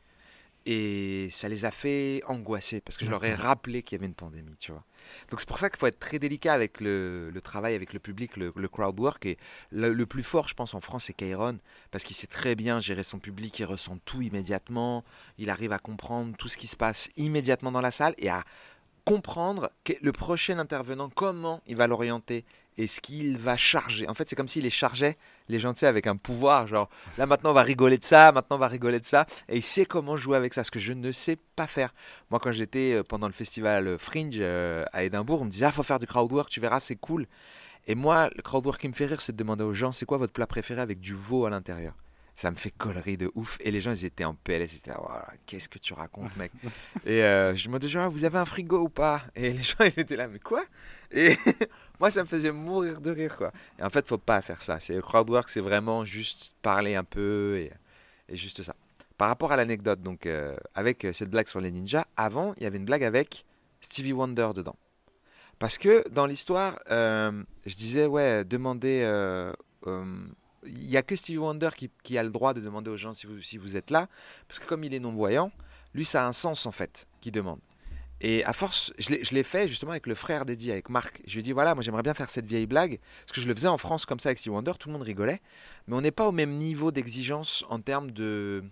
Et 0.66 1.28
ça 1.30 1.48
les 1.48 1.64
a 1.64 1.70
fait 1.70 2.22
angoisser 2.26 2.80
parce 2.80 2.98
que 2.98 3.04
je 3.04 3.10
leur 3.10 3.24
ai 3.24 3.34
rappelé 3.34 3.82
qu'il 3.82 3.96
y 3.96 3.98
avait 3.98 4.06
une 4.06 4.14
pandémie, 4.14 4.56
tu 4.58 4.72
vois. 4.72 4.84
Donc 5.30 5.40
c'est 5.40 5.48
pour 5.48 5.58
ça 5.58 5.70
qu'il 5.70 5.78
faut 5.78 5.86
être 5.86 5.98
très 5.98 6.18
délicat 6.18 6.52
avec 6.52 6.80
le, 6.80 7.30
le 7.30 7.40
travail 7.40 7.74
avec 7.74 7.92
le 7.92 7.98
public, 7.98 8.36
le, 8.36 8.52
le 8.54 8.68
crowd 8.68 9.00
work. 9.00 9.24
Et 9.24 9.38
le, 9.70 9.92
le 9.92 10.06
plus 10.06 10.22
fort, 10.22 10.48
je 10.48 10.54
pense, 10.54 10.74
en 10.74 10.80
France, 10.80 11.04
c'est 11.04 11.14
Kairon 11.14 11.58
parce 11.90 12.04
qu'il 12.04 12.14
sait 12.14 12.26
très 12.26 12.54
bien 12.54 12.78
gérer 12.80 13.02
son 13.02 13.18
public, 13.18 13.58
il 13.58 13.64
ressent 13.64 13.98
tout 14.04 14.20
immédiatement, 14.20 15.04
il 15.38 15.48
arrive 15.48 15.72
à 15.72 15.78
comprendre 15.78 16.36
tout 16.36 16.48
ce 16.48 16.58
qui 16.58 16.66
se 16.66 16.76
passe 16.76 17.10
immédiatement 17.16 17.72
dans 17.72 17.80
la 17.80 17.90
salle 17.90 18.14
et 18.18 18.28
à 18.28 18.44
comprendre 19.04 19.70
que 19.84 19.94
le 20.02 20.12
prochain 20.12 20.58
intervenant, 20.58 21.08
comment 21.08 21.62
il 21.66 21.76
va 21.76 21.86
l'orienter 21.86 22.44
et 22.80 22.86
ce 22.86 23.02
qu'il 23.02 23.36
va 23.36 23.58
charger. 23.58 24.08
En 24.08 24.14
fait, 24.14 24.26
c'est 24.28 24.36
comme 24.36 24.48
s'il 24.48 24.62
les 24.62 24.70
chargeait, 24.70 25.18
les 25.48 25.58
gens, 25.58 25.74
tu 25.74 25.80
sais, 25.80 25.86
avec 25.86 26.06
un 26.06 26.16
pouvoir, 26.16 26.66
genre, 26.66 26.88
là 27.18 27.26
maintenant 27.26 27.50
on 27.50 27.52
va 27.52 27.62
rigoler 27.62 27.98
de 27.98 28.04
ça, 28.04 28.32
maintenant 28.32 28.56
on 28.56 28.60
va 28.60 28.68
rigoler 28.68 28.98
de 28.98 29.04
ça, 29.04 29.26
et 29.50 29.56
il 29.56 29.62
sait 29.62 29.84
comment 29.84 30.16
jouer 30.16 30.38
avec 30.38 30.54
ça, 30.54 30.64
ce 30.64 30.70
que 30.70 30.78
je 30.78 30.94
ne 30.94 31.12
sais 31.12 31.36
pas 31.56 31.66
faire. 31.66 31.92
Moi, 32.30 32.40
quand 32.40 32.52
j'étais 32.52 32.94
euh, 32.94 33.02
pendant 33.02 33.26
le 33.26 33.34
festival 33.34 33.98
Fringe 33.98 34.36
euh, 34.38 34.84
à 34.94 35.04
Édimbourg, 35.04 35.42
on 35.42 35.44
me 35.44 35.50
disait, 35.50 35.66
ah, 35.66 35.72
faut 35.72 35.82
faire 35.82 35.98
du 35.98 36.06
crowd 36.06 36.32
work, 36.32 36.48
tu 36.48 36.60
verras, 36.60 36.80
c'est 36.80 36.96
cool. 36.96 37.26
Et 37.86 37.94
moi, 37.94 38.30
le 38.34 38.42
crowdwork 38.42 38.80
qui 38.80 38.88
me 38.88 38.94
fait 38.94 39.06
rire, 39.06 39.20
c'est 39.20 39.32
de 39.32 39.36
demander 39.36 39.64
aux 39.64 39.74
gens 39.74 39.92
c'est 39.92 40.06
quoi 40.06 40.16
votre 40.16 40.32
plat 40.32 40.46
préféré 40.46 40.80
avec 40.80 41.00
du 41.00 41.14
veau 41.14 41.44
à 41.44 41.50
l'intérieur? 41.50 41.94
Ça 42.36 42.50
me 42.50 42.56
fait 42.56 42.70
collerie 42.70 43.16
de 43.16 43.30
ouf. 43.34 43.58
Et 43.60 43.70
les 43.70 43.80
gens, 43.80 43.92
ils 43.92 44.04
étaient 44.04 44.24
en 44.24 44.34
PLS. 44.34 44.72
Ils 44.72 44.76
étaient 44.78 44.90
là, 44.90 45.26
qu'est-ce 45.46 45.68
que 45.68 45.78
tu 45.78 45.92
racontes, 45.92 46.34
mec 46.36 46.52
Et 47.04 47.22
euh, 47.22 47.54
je 47.54 47.68
me 47.68 47.78
disais, 47.78 47.92
genre, 47.92 48.10
vous 48.10 48.24
avez 48.24 48.38
un 48.38 48.44
frigo 48.44 48.80
ou 48.80 48.88
pas? 48.88 49.22
Et 49.34 49.52
les 49.52 49.62
gens, 49.62 49.76
ils 49.84 50.00
étaient 50.00 50.16
là, 50.16 50.28
mais 50.28 50.38
quoi? 50.38 50.64
Et 51.10 51.36
moi, 52.00 52.10
ça 52.10 52.22
me 52.22 52.28
faisait 52.28 52.52
mourir 52.52 53.00
de 53.00 53.10
rire, 53.10 53.36
quoi. 53.36 53.52
Et 53.78 53.82
en 53.82 53.90
fait, 53.90 54.06
faut 54.06 54.18
pas 54.18 54.40
faire 54.42 54.62
ça. 54.62 54.80
C'est 54.80 54.94
le 54.94 55.02
crowdwork, 55.02 55.48
c'est 55.48 55.60
vraiment 55.60 56.04
juste 56.04 56.54
parler 56.62 56.94
un 56.94 57.04
peu 57.04 57.58
et, 57.58 57.72
et 58.28 58.36
juste 58.36 58.62
ça. 58.62 58.74
Par 59.18 59.28
rapport 59.28 59.52
à 59.52 59.56
l'anecdote, 59.56 60.00
donc, 60.00 60.24
euh, 60.24 60.56
avec 60.74 61.04
euh, 61.04 61.12
cette 61.12 61.28
blague 61.28 61.46
sur 61.46 61.60
les 61.60 61.70
ninjas, 61.70 62.06
avant, 62.16 62.54
il 62.56 62.62
y 62.62 62.66
avait 62.66 62.78
une 62.78 62.86
blague 62.86 63.04
avec 63.04 63.44
Stevie 63.82 64.14
Wonder 64.14 64.50
dedans. 64.54 64.76
Parce 65.58 65.76
que 65.76 66.08
dans 66.08 66.24
l'histoire, 66.24 66.78
euh, 66.90 67.42
je 67.66 67.76
disais, 67.76 68.06
ouais, 68.06 68.44
demandez. 68.44 69.04
Il 70.66 70.88
n'y 70.88 70.96
a 70.96 71.02
que 71.02 71.16
Stevie 71.16 71.38
Wonder 71.38 71.70
qui, 71.76 71.90
qui 72.02 72.18
a 72.18 72.22
le 72.22 72.30
droit 72.30 72.54
de 72.54 72.60
demander 72.60 72.90
aux 72.90 72.96
gens 72.96 73.12
si 73.14 73.26
vous, 73.26 73.40
si 73.42 73.56
vous 73.58 73.76
êtes 73.76 73.90
là. 73.90 74.08
Parce 74.48 74.58
que 74.58 74.66
comme 74.66 74.84
il 74.84 74.92
est 74.94 74.98
non-voyant, 75.00 75.52
lui, 75.94 76.04
ça 76.04 76.24
a 76.24 76.28
un 76.28 76.32
sens 76.32 76.66
en 76.66 76.70
fait, 76.72 77.06
qui 77.20 77.30
demande. 77.30 77.58
Et 78.22 78.44
à 78.44 78.52
force, 78.52 78.92
je 78.98 79.08
l'ai- 79.34 79.42
fait 79.42 79.66
justement 79.66 79.92
avec 79.92 80.06
le 80.06 80.14
frère 80.14 80.44
d'Eddie, 80.44 80.70
avec 80.70 80.90
Marc. 80.90 81.22
Je 81.26 81.32
lui 81.32 81.40
ai 81.40 81.42
dit, 81.42 81.52
voilà, 81.52 81.74
moi 81.74 81.82
j'aimerais 81.82 82.02
bien 82.02 82.12
faire 82.12 82.28
cette 82.28 82.44
vieille 82.46 82.66
blague. 82.66 83.00
Parce 83.24 83.32
que 83.32 83.40
je 83.40 83.48
le 83.48 83.54
faisais 83.54 83.66
en 83.68 83.78
France 83.78 84.04
comme 84.04 84.20
ça 84.20 84.28
avec 84.28 84.38
Stevie 84.38 84.54
Wonder, 84.54 84.72
tout 84.78 84.88
le 84.88 84.92
monde 84.92 85.02
rigolait. 85.02 85.40
Mais 85.86 85.96
on 85.96 86.02
n'est 86.02 86.10
pas 86.10 86.28
au 86.28 86.32
même 86.32 86.50
niveau 86.50 86.92
d'exigence 86.92 87.64
en 87.70 87.80
termes 87.80 88.10
de. 88.10 88.62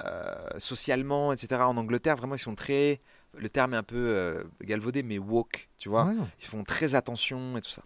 euh, 0.00 0.34
socialement, 0.58 1.32
etc. 1.32 1.62
En 1.62 1.76
Angleterre, 1.76 2.16
vraiment, 2.16 2.34
ils 2.34 2.38
sont 2.40 2.54
très. 2.54 3.00
Le 3.36 3.48
terme 3.48 3.74
est 3.74 3.76
un 3.78 3.82
peu 3.82 3.96
euh, 3.96 4.42
galvaudé, 4.62 5.02
mais 5.02 5.18
woke, 5.18 5.68
tu 5.78 5.88
vois. 5.88 6.06
Ouais. 6.06 6.14
Ils 6.40 6.46
font 6.46 6.64
très 6.64 6.94
attention 6.94 7.56
et 7.56 7.60
tout 7.62 7.70
ça. 7.70 7.82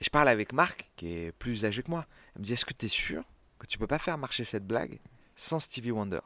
Et 0.00 0.04
je 0.04 0.10
parle 0.10 0.28
avec 0.28 0.52
Marc, 0.52 0.88
qui 0.96 1.08
est 1.12 1.32
plus 1.32 1.64
âgé 1.64 1.82
que 1.82 1.90
moi. 1.90 2.06
Il 2.38 2.42
me 2.42 2.46
dit 2.46 2.52
Est-ce 2.52 2.64
que 2.64 2.72
tu 2.72 2.86
es 2.86 2.88
sûr 2.88 3.24
que 3.58 3.66
tu 3.66 3.78
peux 3.78 3.88
pas 3.88 3.98
faire 3.98 4.16
marcher 4.16 4.44
cette 4.44 4.64
blague 4.64 5.00
sans 5.34 5.58
Stevie 5.58 5.90
Wonder? 5.90 6.20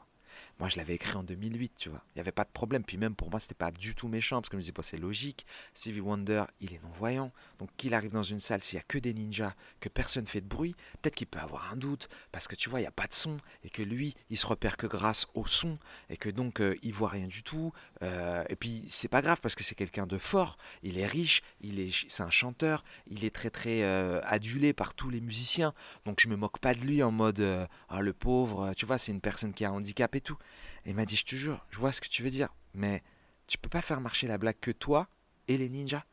Moi, 0.59 0.69
je 0.69 0.77
l'avais 0.77 0.95
écrit 0.95 1.17
en 1.17 1.23
2008, 1.23 1.73
tu 1.77 1.89
vois. 1.89 2.03
Il 2.09 2.19
n'y 2.19 2.21
avait 2.21 2.33
pas 2.33 2.45
de 2.45 2.51
problème. 2.51 2.85
Puis 2.85 2.97
même 2.97 3.15
pour 3.15 3.31
moi, 3.31 3.41
c'était 3.41 3.55
pas 3.55 3.71
du 3.71 3.95
tout 3.95 4.09
méchant, 4.09 4.41
parce 4.41 4.49
que 4.49 4.55
je 4.55 4.59
me 4.59 4.63
disais 4.63 4.73
bah, 4.73 4.83
C'est 4.83 4.97
logique. 4.97 5.47
Stevie 5.75 6.01
Wonder, 6.01 6.45
il 6.61 6.73
est 6.75 6.83
non-voyant. 6.83 7.33
Donc, 7.59 7.71
qu'il 7.77 7.95
arrive 7.95 8.13
dans 8.13 8.23
une 8.23 8.41
salle, 8.41 8.63
s'il 8.63 8.77
n'y 8.77 8.81
a 8.81 8.85
que 8.87 8.99
des 8.99 9.15
ninjas, 9.15 9.55
que 9.81 9.89
personne 9.89 10.27
fait 10.27 10.41
de 10.41 10.49
bruit, 10.49 10.75
peut-être 11.01 11.15
qu'il 11.15 11.27
peut 11.27 11.41
avoir 11.41 11.73
un 11.73 11.77
doute, 11.77 12.09
parce 12.31 12.49
que 12.49 12.55
tu 12.55 12.71
vois, 12.71 12.81
il 12.81 12.85
n'y 12.85 12.89
a 12.89 12.93
pas 12.93 13.07
de 13.07 13.15
son. 13.15 13.37
Et 13.65 13.71
que 13.71 13.83
lui, 13.83 14.15
il 14.31 14.39
se 14.39 14.47
repère 14.47 14.77
que 14.77 14.87
grâce 14.87 15.27
au 15.35 15.47
son. 15.47 15.79
Et 16.11 16.17
que 16.17 16.29
donc, 16.29 16.61
euh, 16.61 16.77
il 16.83 16.93
voit 16.93 17.09
rien 17.09 17.27
du 17.27 17.43
tout. 17.43 17.73
Euh, 18.03 18.45
et 18.49 18.57
puis, 18.57 18.85
c'est 18.89 19.09
pas 19.09 19.23
grave, 19.23 19.41
parce 19.41 19.55
que 19.55 19.65
c'est 19.65 19.75
quelqu'un 19.75 20.07
de 20.07 20.19
fort. 20.19 20.59
Il 20.83 20.99
est 20.99 21.07
riche, 21.07 21.43
il 21.61 21.81
est, 21.81 21.91
c'est 22.09 22.23
un 22.23 22.31
chanteur, 22.31 22.85
il 23.07 23.25
est 23.25 23.35
très 23.35 23.51
très 23.51 23.83
euh, 23.83 24.21
adulé 24.25 24.73
par 24.73 24.95
tous 24.95 25.11
les 25.11 25.21
musiciens. 25.21 25.73
Donc 26.05 26.21
je 26.21 26.29
me 26.29 26.37
moque 26.37 26.59
pas 26.59 26.75
de 26.75 26.81
lui 26.81 27.03
en 27.03 27.11
mode 27.11 27.41
euh, 27.41 27.67
ah 27.89 28.01
le 28.01 28.13
pauvre, 28.13 28.73
tu 28.77 28.87
vois, 28.87 28.99
c'est 28.99 29.13
une 29.13 29.21
personne 29.21 29.53
qui 29.53 29.65
a 29.65 29.71
un 29.71 29.73
handicap 29.73 30.15
et 30.15 30.21
tout. 30.21 30.39
Et 30.85 30.91
il 30.91 30.97
m'a 30.97 31.05
dit 31.05 31.17
je 31.17 31.25
te 31.25 31.37
jure, 31.37 31.65
je 31.71 31.79
vois 31.79 31.93
ce 31.93 32.01
que 32.01 32.09
tu 32.09 32.23
veux 32.23 32.31
dire, 32.31 32.49
mais 32.75 33.03
tu 33.47 33.59
peux 33.59 33.69
pas 33.69 33.83
faire 33.83 34.01
marcher 34.01 34.27
la 34.27 34.39
blague 34.39 34.59
que 34.61 34.71
toi 34.71 35.09
et 35.49 35.57
les 35.57 35.69
ninjas. 35.69 36.05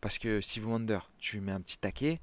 Parce 0.00 0.18
que 0.18 0.40
Stevie 0.40 0.66
Wonder, 0.66 0.98
tu 1.18 1.40
mets 1.40 1.52
un 1.52 1.60
petit 1.60 1.78
taquet, 1.78 2.20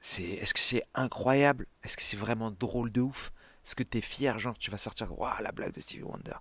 c'est 0.00 0.22
est-ce 0.22 0.54
que 0.54 0.60
c'est 0.60 0.84
incroyable? 0.94 1.66
Est-ce 1.82 1.96
que 1.96 2.02
c'est 2.02 2.16
vraiment 2.16 2.50
drôle 2.50 2.92
de 2.92 3.00
ouf? 3.00 3.32
Est-ce 3.64 3.74
que 3.74 3.82
t'es 3.82 4.00
fier, 4.00 4.38
genre 4.38 4.56
tu 4.56 4.70
vas 4.70 4.78
sortir 4.78 5.18
waouh 5.18 5.42
la 5.42 5.50
blague 5.50 5.72
de 5.72 5.80
Stevie 5.80 6.04
Wonder? 6.04 6.36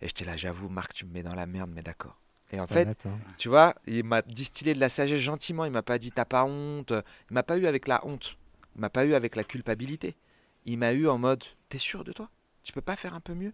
Et 0.00 0.08
j'étais 0.08 0.24
là, 0.24 0.36
j'avoue, 0.36 0.68
Marc, 0.68 0.94
tu 0.94 1.06
me 1.06 1.12
mets 1.12 1.22
dans 1.22 1.34
la 1.34 1.46
merde, 1.46 1.70
mais 1.72 1.82
d'accord. 1.82 2.18
Et 2.50 2.60
en 2.60 2.66
fait, 2.66 2.84
net, 2.84 3.06
hein. 3.06 3.18
tu 3.38 3.48
vois, 3.48 3.74
il 3.86 4.04
m'a 4.04 4.22
distillé 4.22 4.74
de 4.74 4.80
la 4.80 4.88
sagesse 4.88 5.20
gentiment. 5.20 5.64
Il 5.64 5.70
m'a 5.70 5.82
pas 5.82 5.98
dit 5.98 6.10
t'as 6.10 6.24
pas 6.24 6.44
honte. 6.44 6.92
Il 7.30 7.34
m'a 7.34 7.42
pas 7.42 7.56
eu 7.56 7.66
avec 7.66 7.88
la 7.88 8.04
honte. 8.06 8.36
Il 8.74 8.80
m'a 8.80 8.90
pas 8.90 9.04
eu 9.04 9.14
avec 9.14 9.36
la 9.36 9.44
culpabilité. 9.44 10.16
Il 10.64 10.78
m'a 10.78 10.92
eu 10.92 11.08
en 11.08 11.18
mode 11.18 11.44
t'es 11.68 11.78
sûr 11.78 12.04
de 12.04 12.12
toi? 12.12 12.30
Tu 12.62 12.72
peux 12.72 12.80
pas 12.80 12.96
faire 12.96 13.14
un 13.14 13.20
peu 13.20 13.34
mieux? 13.34 13.52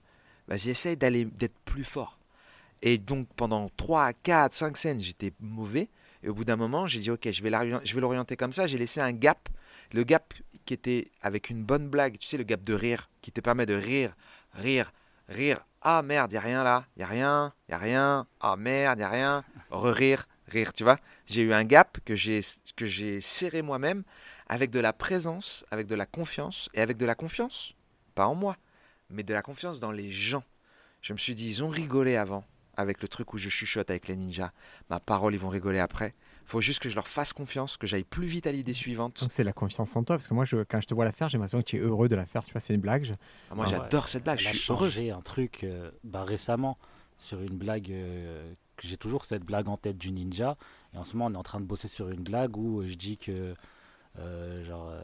Vas-y, 0.50 0.70
essaye 0.70 0.96
d'aller 0.96 1.24
d'être 1.24 1.58
plus 1.64 1.84
fort. 1.84 2.18
Et 2.82 2.98
donc 2.98 3.28
pendant 3.36 3.70
3, 3.76 4.12
4, 4.12 4.52
5 4.52 4.76
scènes, 4.76 5.00
j'étais 5.00 5.32
mauvais. 5.40 5.88
Et 6.22 6.28
au 6.28 6.34
bout 6.34 6.44
d'un 6.44 6.56
moment, 6.56 6.86
j'ai 6.86 6.98
dit 6.98 7.10
ok, 7.10 7.30
je 7.30 7.42
vais 7.42 7.50
je 7.84 7.94
vais 7.94 8.00
l'orienter 8.00 8.36
comme 8.36 8.52
ça. 8.52 8.66
J'ai 8.66 8.76
laissé 8.76 9.00
un 9.00 9.12
gap. 9.12 9.48
Le 9.92 10.02
gap 10.02 10.34
qui 10.66 10.74
était 10.74 11.10
avec 11.22 11.50
une 11.50 11.62
bonne 11.62 11.88
blague, 11.88 12.18
tu 12.18 12.26
sais, 12.26 12.36
le 12.36 12.44
gap 12.44 12.62
de 12.62 12.74
rire, 12.74 13.10
qui 13.22 13.32
te 13.32 13.40
permet 13.40 13.66
de 13.66 13.74
rire, 13.74 14.14
rire, 14.54 14.92
rire. 15.28 15.64
Ah 15.82 16.02
merde, 16.02 16.32
y 16.32 16.36
a 16.36 16.40
rien 16.40 16.62
là, 16.62 16.84
y 16.96 17.02
a 17.02 17.06
rien, 17.06 17.54
y 17.68 17.72
a 17.72 17.78
rien. 17.78 18.26
Ah 18.40 18.56
merde, 18.56 18.98
y 18.98 19.02
a 19.02 19.08
rien. 19.08 19.44
Re-rire, 19.70 20.28
rire, 20.48 20.72
tu 20.72 20.82
vois. 20.82 20.98
J'ai 21.26 21.42
eu 21.42 21.52
un 21.52 21.64
gap 21.64 21.98
que 22.04 22.14
j'ai 22.14 22.40
que 22.76 22.86
j'ai 22.86 23.20
serré 23.20 23.62
moi-même 23.62 24.02
avec 24.48 24.70
de 24.70 24.80
la 24.80 24.92
présence, 24.92 25.64
avec 25.70 25.86
de 25.86 25.94
la 25.94 26.06
confiance 26.06 26.68
et 26.74 26.80
avec 26.80 26.96
de 26.96 27.06
la 27.06 27.14
confiance, 27.14 27.74
pas 28.14 28.26
en 28.26 28.34
moi, 28.34 28.56
mais 29.10 29.22
de 29.22 29.32
la 29.34 29.42
confiance 29.42 29.80
dans 29.80 29.92
les 29.92 30.10
gens. 30.10 30.44
Je 31.02 31.12
me 31.12 31.18
suis 31.18 31.34
dit, 31.34 31.48
ils 31.48 31.62
ont 31.64 31.68
rigolé 31.68 32.16
avant 32.16 32.44
avec 32.76 33.02
le 33.02 33.08
truc 33.08 33.34
où 33.34 33.38
je 33.38 33.48
chuchote 33.48 33.90
avec 33.90 34.08
les 34.08 34.16
ninjas. 34.16 34.52
Ma 34.88 35.00
parole, 35.00 35.34
ils 35.34 35.40
vont 35.40 35.48
rigoler 35.48 35.78
après. 35.80 36.14
Faut 36.46 36.60
juste 36.60 36.78
que 36.80 36.88
je 36.88 36.94
leur 36.94 37.06
fasse 37.08 37.32
confiance, 37.32 37.76
que 37.76 37.86
j'aille 37.86 38.04
plus 38.04 38.26
vite 38.26 38.46
à 38.46 38.52
l'idée 38.52 38.72
suivante. 38.74 39.20
Donc 39.20 39.32
c'est 39.32 39.44
la 39.44 39.52
confiance 39.52 39.94
en 39.96 40.02
toi, 40.02 40.16
parce 40.16 40.26
que 40.28 40.34
moi, 40.34 40.44
je, 40.44 40.62
quand 40.64 40.80
je 40.80 40.86
te 40.86 40.94
vois 40.94 41.04
la 41.04 41.12
faire, 41.12 41.28
j'ai 41.28 41.36
l'impression 41.38 41.58
que 41.58 41.64
tu 41.66 41.76
es 41.76 41.80
heureux 41.80 42.08
de 42.08 42.16
la 42.16 42.24
faire. 42.26 42.42
Tu 42.44 42.52
vois, 42.52 42.60
c'est 42.60 42.74
une 42.74 42.80
blague. 42.80 43.04
je- 43.04 43.12
Ah, 43.50 43.54
moi, 43.54 43.66
Ah 43.68 43.70
j'adore 43.70 44.08
cette 44.08 44.22
blague, 44.24 44.38
Elle 44.38 44.44
je 44.44 44.48
a 44.50 44.54
suis 44.54 44.72
heureux. 44.72 44.88
changé 44.88 45.10
un 45.10 45.20
truc 45.20 45.64
euh, 45.64 45.90
bah, 46.04 46.24
récemment 46.24 46.78
sur 47.18 47.40
une 47.42 47.56
blague 47.58 47.90
euh, 47.92 48.52
que 48.76 48.88
j'ai 48.88 48.96
toujours 48.96 49.26
cette 49.26 49.44
blague 49.44 49.68
en 49.68 49.76
tête 49.76 49.98
du 49.98 50.10
ninja. 50.10 50.56
Et 50.94 50.96
en 50.98 51.04
ce 51.04 51.12
moment, 51.16 51.26
on 51.26 51.34
est 51.34 51.38
en 51.38 51.42
train 51.42 51.60
de 51.60 51.66
bosser 51.66 51.88
sur 51.88 52.08
une 52.08 52.22
blague 52.22 52.56
où 52.56 52.80
euh, 52.80 52.86
je 52.88 52.94
dis 52.94 53.18
que 53.18 53.54
euh, 54.18 54.64
genre, 54.64 54.88
euh, 54.90 55.02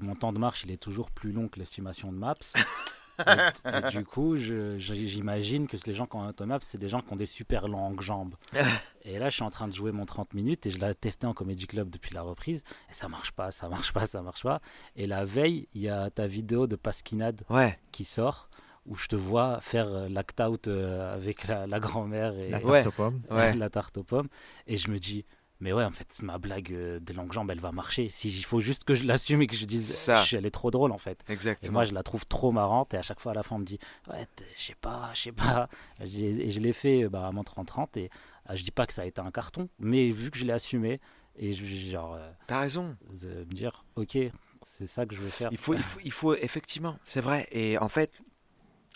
mon 0.00 0.14
temps 0.14 0.32
de 0.32 0.38
marche 0.38 0.62
il 0.64 0.70
est 0.70 0.76
toujours 0.80 1.10
plus 1.10 1.32
long 1.32 1.48
que 1.48 1.58
l'estimation 1.58 2.12
de 2.12 2.16
Maps. 2.18 2.34
et, 3.26 3.68
et 3.88 3.90
du 3.90 4.04
coup, 4.04 4.36
j'imagine 4.36 5.66
que 5.66 5.76
les 5.86 5.94
gens 5.94 6.06
qui 6.06 6.16
ont 6.16 6.22
un 6.22 6.28
automap, 6.30 6.62
c'est 6.64 6.78
des 6.78 6.88
gens 6.88 7.00
qui 7.00 7.12
ont 7.12 7.16
des 7.16 7.26
super 7.26 7.68
longues 7.68 8.00
jambes. 8.00 8.34
et 9.04 9.18
là, 9.18 9.28
je 9.30 9.34
suis 9.34 9.42
en 9.42 9.50
train 9.50 9.68
de 9.68 9.72
jouer 9.72 9.92
mon 9.92 10.06
30 10.06 10.34
minutes 10.34 10.66
et 10.66 10.70
je 10.70 10.78
l'ai 10.78 10.94
testé 10.94 11.26
en 11.26 11.34
Comedy 11.34 11.66
Club 11.66 11.90
depuis 11.90 12.14
la 12.14 12.22
reprise. 12.22 12.62
Et 12.90 12.94
ça 12.94 13.08
marche 13.08 13.32
pas, 13.32 13.50
ça 13.50 13.68
marche 13.68 13.92
pas, 13.92 14.06
ça 14.06 14.22
marche 14.22 14.42
pas. 14.42 14.60
Et 14.96 15.06
la 15.06 15.24
veille, 15.24 15.68
il 15.74 15.82
y 15.82 15.88
a 15.88 16.10
ta 16.10 16.26
vidéo 16.26 16.66
de 16.66 16.76
Pasquinade 16.76 17.42
Ouais, 17.50 17.78
qui 17.92 18.04
sort 18.04 18.48
où 18.86 18.96
je 18.96 19.06
te 19.08 19.14
vois 19.16 19.60
faire 19.60 19.86
euh, 19.88 20.08
l'act 20.08 20.40
out 20.40 20.66
euh, 20.66 21.14
avec 21.14 21.46
la, 21.46 21.66
la 21.66 21.78
grand-mère 21.80 22.32
et 22.38 22.50
Ouais. 22.64 22.82
ouais. 23.30 23.54
la 23.54 23.68
tarte 23.68 23.98
aux 23.98 24.02
pommes 24.02 24.28
et 24.66 24.78
je 24.78 24.90
me 24.90 24.98
dis 24.98 25.26
mais 25.60 25.72
ouais 25.72 25.84
en 25.84 25.90
fait 25.90 26.20
ma 26.22 26.38
blague 26.38 26.72
euh, 26.72 26.98
des 27.00 27.12
longues 27.12 27.32
jambes 27.32 27.50
elle 27.50 27.60
va 27.60 27.72
marcher 27.72 28.08
si 28.08 28.28
il 28.30 28.44
faut 28.44 28.60
juste 28.60 28.84
que 28.84 28.94
je 28.94 29.04
l'assume 29.04 29.42
et 29.42 29.46
que 29.46 29.54
je 29.56 29.64
dise 29.66 29.88
Ça. 29.94 30.22
je- 30.22 30.36
elle 30.36 30.46
est 30.46 30.50
trop 30.50 30.70
drôle 30.70 30.92
en 30.92 30.98
fait 30.98 31.22
et 31.28 31.32
exactement. 31.32 31.72
moi 31.72 31.84
je 31.84 31.92
la 31.92 32.02
trouve 32.02 32.24
trop 32.26 32.50
marrante 32.52 32.94
et 32.94 32.96
à 32.96 33.02
chaque 33.02 33.20
fois 33.20 33.32
à 33.32 33.34
la 33.34 33.42
fin 33.42 33.56
on 33.56 33.60
me 33.60 33.64
dit 33.64 33.78
ouais 34.10 34.26
je 34.56 34.62
sais 34.64 34.74
pas 34.80 35.10
je 35.14 35.20
sais 35.22 35.32
pas 35.32 35.68
et 36.00 36.50
je 36.50 36.60
l'ai 36.60 36.72
fait 36.72 37.08
bah, 37.08 37.26
à 37.26 37.32
mon 37.32 37.42
30-30 37.42 37.98
et 37.98 38.10
ah, 38.46 38.56
je 38.56 38.62
dis 38.62 38.70
pas 38.70 38.86
que 38.86 38.94
ça 38.94 39.02
a 39.02 39.04
été 39.06 39.20
un 39.20 39.30
carton 39.30 39.68
mais 39.78 40.10
vu 40.10 40.30
que 40.30 40.38
je 40.38 40.44
l'ai 40.44 40.52
assumé 40.52 41.00
et 41.36 41.52
je, 41.52 41.64
genre 41.90 42.14
euh, 42.14 42.30
T'as 42.46 42.60
raison. 42.60 42.96
de 43.20 43.28
me 43.28 43.54
dire 43.54 43.84
ok 43.96 44.18
c'est 44.66 44.86
ça 44.86 45.06
que 45.06 45.14
je 45.14 45.20
veux 45.20 45.28
faire 45.28 45.48
Il 45.52 45.58
faut, 45.58 45.74
il 45.74 45.82
faut, 45.82 46.00
il 46.04 46.12
faut 46.12 46.34
effectivement, 46.34 46.98
c'est 47.04 47.20
vrai. 47.20 47.48
Et 47.50 47.76
en 47.78 47.88
fait, 47.88 48.12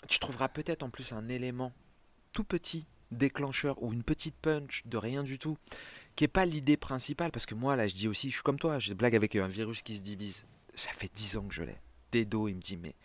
tu 0.07 0.19
trouveras 0.19 0.47
peut-être 0.47 0.83
en 0.83 0.89
plus 0.89 1.11
un 1.11 1.27
élément 1.27 1.71
tout 2.33 2.43
petit 2.43 2.85
déclencheur 3.11 3.81
ou 3.83 3.91
une 3.93 4.03
petite 4.03 4.35
punch 4.35 4.83
de 4.85 4.97
rien 4.97 5.23
du 5.23 5.37
tout 5.39 5.57
qui 6.15 6.23
est 6.23 6.29
pas 6.29 6.45
l'idée 6.45 6.77
principale 6.77 7.31
parce 7.31 7.45
que 7.45 7.55
moi 7.55 7.75
là 7.75 7.87
je 7.87 7.95
dis 7.95 8.07
aussi 8.07 8.29
je 8.29 8.35
suis 8.35 8.43
comme 8.43 8.59
toi 8.59 8.79
j'ai 8.79 8.91
des 8.91 8.95
blagues 8.95 9.15
avec 9.15 9.35
un 9.35 9.47
virus 9.47 9.81
qui 9.81 9.95
se 9.95 10.01
divise 10.01 10.45
ça 10.73 10.89
fait 10.91 11.11
10 11.13 11.37
ans 11.37 11.43
que 11.43 11.53
je 11.53 11.63
l'ai 11.63 11.77
Dedo 12.11 12.47
il 12.47 12.55
me 12.55 12.61
dit 12.61 12.77
mais 12.77 12.95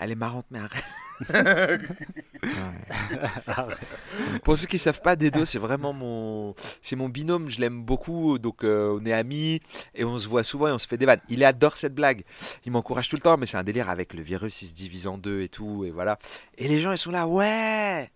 elle 0.00 0.12
est 0.12 0.16
marrante 0.16 0.46
mais 0.50 0.60
arrête. 0.60 0.84
Pour 4.44 4.56
ceux 4.56 4.66
qui 4.66 4.78
savent 4.78 5.02
pas, 5.02 5.16
Dedo, 5.16 5.44
c'est 5.44 5.58
vraiment 5.58 5.92
mon, 5.92 6.54
c'est 6.82 6.94
mon 6.94 7.08
binôme. 7.08 7.50
Je 7.50 7.60
l'aime 7.60 7.82
beaucoup, 7.82 8.38
donc 8.38 8.62
euh, 8.62 8.96
on 9.00 9.04
est 9.04 9.12
amis 9.12 9.60
et 9.94 10.04
on 10.04 10.18
se 10.18 10.28
voit 10.28 10.44
souvent 10.44 10.68
et 10.68 10.72
on 10.72 10.78
se 10.78 10.86
fait 10.86 10.96
des 10.96 11.06
vannes. 11.06 11.20
Il 11.28 11.42
adore 11.44 11.76
cette 11.76 11.94
blague. 11.94 12.22
Il 12.64 12.72
m'encourage 12.72 13.08
tout 13.08 13.16
le 13.16 13.22
temps, 13.22 13.36
mais 13.36 13.46
c'est 13.46 13.56
un 13.56 13.64
délire 13.64 13.90
avec 13.90 14.14
le 14.14 14.22
virus, 14.22 14.62
il 14.62 14.68
se 14.68 14.74
divise 14.74 15.08
en 15.08 15.18
deux 15.18 15.42
et 15.42 15.48
tout 15.48 15.84
et 15.84 15.90
voilà. 15.90 16.18
Et 16.56 16.68
les 16.68 16.80
gens 16.80 16.92
ils 16.92 16.98
sont 16.98 17.10
là, 17.10 17.26
ouais, 17.26 18.10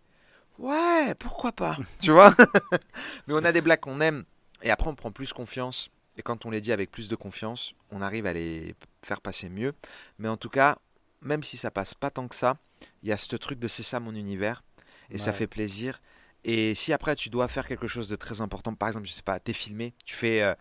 ouais, 0.58 1.14
pourquoi 1.18 1.52
pas, 1.52 1.76
tu 1.98 2.12
vois. 2.12 2.34
mais 3.26 3.34
on 3.34 3.44
a 3.44 3.50
des 3.50 3.60
blagues 3.60 3.80
qu'on 3.80 4.00
aime 4.00 4.24
et 4.62 4.70
après 4.70 4.88
on 4.88 4.94
prend 4.94 5.12
plus 5.12 5.32
confiance. 5.32 5.90
Et 6.16 6.22
quand 6.22 6.44
on 6.44 6.50
les 6.50 6.60
dit 6.60 6.72
avec 6.72 6.90
plus 6.90 7.08
de 7.08 7.16
confiance, 7.16 7.74
on 7.90 8.02
arrive 8.02 8.26
à 8.26 8.32
les 8.32 8.74
faire 9.02 9.20
passer 9.20 9.48
mieux. 9.48 9.72
Mais 10.18 10.28
en 10.28 10.36
tout 10.36 10.50
cas, 10.50 10.76
même 11.22 11.42
si 11.42 11.56
ça 11.56 11.70
passe 11.70 11.94
pas 11.94 12.10
tant 12.10 12.28
que 12.28 12.34
ça, 12.34 12.58
il 13.02 13.08
y 13.08 13.12
a 13.12 13.16
ce 13.16 13.34
truc 13.36 13.58
de 13.58 13.68
c'est 13.68 13.82
ça 13.82 13.98
mon 14.00 14.14
univers 14.14 14.62
et 15.10 15.18
ça 15.18 15.32
fait 15.32 15.46
plaisir. 15.46 16.00
Et 16.44 16.74
si 16.74 16.92
après 16.92 17.14
tu 17.14 17.30
dois 17.30 17.48
faire 17.48 17.66
quelque 17.66 17.86
chose 17.86 18.08
de 18.08 18.16
très 18.16 18.40
important, 18.40 18.74
par 18.74 18.88
exemple, 18.88 19.06
je 19.06 19.12
sais 19.12 19.22
pas, 19.22 19.38
t'es 19.38 19.52
filmé, 19.52 19.94
tu 20.04 20.16
fais, 20.16 20.42
euh, 20.42 20.54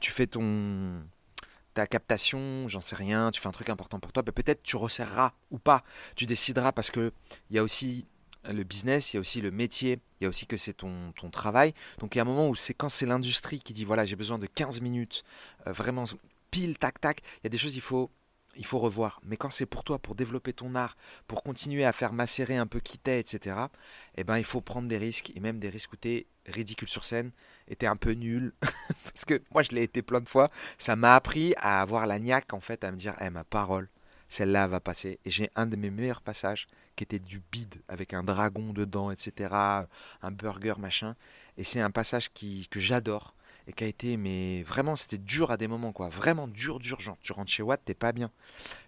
tu 0.00 0.10
fais 0.10 0.26
ton 0.26 1.02
ta 1.74 1.86
captation, 1.86 2.68
j'en 2.68 2.80
sais 2.80 2.96
rien, 2.96 3.30
tu 3.30 3.38
fais 3.38 3.48
un 3.48 3.52
truc 3.52 3.68
important 3.68 4.00
pour 4.00 4.10
toi, 4.10 4.22
bah, 4.22 4.32
peut-être 4.32 4.62
tu 4.62 4.76
resserreras 4.76 5.32
ou 5.50 5.58
pas, 5.58 5.84
tu 6.14 6.24
décideras 6.24 6.72
parce 6.72 6.90
que 6.90 7.12
il 7.50 7.56
y 7.56 7.58
a 7.58 7.62
aussi 7.62 8.06
le 8.52 8.64
business, 8.64 9.12
il 9.12 9.16
y 9.16 9.18
a 9.18 9.20
aussi 9.20 9.40
le 9.40 9.50
métier, 9.50 9.98
il 10.20 10.24
y 10.24 10.26
a 10.26 10.28
aussi 10.28 10.46
que 10.46 10.56
c'est 10.56 10.74
ton, 10.74 11.12
ton 11.12 11.30
travail. 11.30 11.74
Donc 11.98 12.14
il 12.14 12.18
y 12.18 12.20
a 12.20 12.22
un 12.22 12.26
moment 12.26 12.48
où 12.48 12.54
c'est 12.54 12.74
quand 12.74 12.88
c'est 12.88 13.06
l'industrie 13.06 13.60
qui 13.60 13.72
dit 13.72 13.84
voilà, 13.84 14.04
j'ai 14.04 14.16
besoin 14.16 14.38
de 14.38 14.46
15 14.46 14.80
minutes, 14.80 15.24
euh, 15.66 15.72
vraiment 15.72 16.04
pile, 16.50 16.78
tac, 16.78 17.00
tac, 17.00 17.20
il 17.38 17.44
y 17.44 17.46
a 17.46 17.50
des 17.50 17.58
choses 17.58 17.76
il 17.76 17.80
faut, 17.80 18.10
il 18.56 18.64
faut 18.64 18.78
revoir. 18.78 19.20
Mais 19.24 19.36
quand 19.36 19.50
c'est 19.50 19.66
pour 19.66 19.84
toi, 19.84 19.98
pour 19.98 20.14
développer 20.14 20.52
ton 20.52 20.74
art, 20.74 20.96
pour 21.26 21.42
continuer 21.42 21.84
à 21.84 21.92
faire 21.92 22.12
macérer 22.12 22.56
un 22.56 22.66
peu 22.66 22.80
qui 22.80 22.98
t'es, 22.98 23.20
etc., 23.20 23.56
eh 24.16 24.24
ben, 24.24 24.38
il 24.38 24.44
faut 24.44 24.60
prendre 24.60 24.88
des 24.88 24.98
risques, 24.98 25.32
et 25.34 25.40
même 25.40 25.58
des 25.58 25.68
risques 25.68 25.92
où 25.92 25.96
t'es 25.96 26.26
ridicule 26.46 26.88
sur 26.88 27.04
scène, 27.04 27.32
et 27.68 27.76
t'es 27.76 27.86
un 27.86 27.96
peu 27.96 28.12
nul. 28.12 28.52
Parce 29.04 29.24
que 29.24 29.42
moi, 29.52 29.62
je 29.62 29.70
l'ai 29.70 29.82
été 29.82 30.02
plein 30.02 30.20
de 30.20 30.28
fois. 30.28 30.48
Ça 30.78 30.96
m'a 30.96 31.14
appris 31.14 31.54
à 31.58 31.80
avoir 31.80 32.06
la 32.06 32.18
niaque, 32.18 32.52
en 32.52 32.60
fait, 32.60 32.84
à 32.84 32.90
me 32.90 32.96
dire, 32.96 33.14
eh, 33.20 33.30
ma 33.30 33.44
parole, 33.44 33.88
celle-là 34.28 34.66
va 34.66 34.80
passer. 34.80 35.18
Et 35.24 35.30
j'ai 35.30 35.50
un 35.56 35.66
de 35.66 35.76
mes 35.76 35.90
meilleurs 35.90 36.22
passages 36.22 36.66
qui 36.96 37.04
était 37.04 37.18
du 37.18 37.42
bide 37.52 37.76
avec 37.88 38.14
un 38.14 38.22
dragon 38.22 38.72
dedans, 38.72 39.10
etc. 39.10 39.54
Un 40.22 40.30
burger, 40.30 40.74
machin. 40.78 41.14
Et 41.58 41.64
c'est 41.64 41.80
un 41.80 41.90
passage 41.90 42.32
qui, 42.32 42.66
que 42.70 42.80
j'adore 42.80 43.34
et 43.68 43.72
qui 43.72 43.84
a 43.84 43.86
été, 43.86 44.16
mais 44.16 44.62
vraiment, 44.62 44.96
c'était 44.96 45.18
dur 45.18 45.50
à 45.50 45.56
des 45.56 45.68
moments, 45.68 45.92
quoi. 45.92 46.08
Vraiment 46.08 46.48
dur, 46.48 46.78
dur. 46.78 47.00
Genre, 47.00 47.18
tu 47.20 47.32
rentres 47.32 47.50
chez 47.50 47.62
Watt, 47.62 47.80
t'es 47.84 47.94
pas 47.94 48.12
bien. 48.12 48.30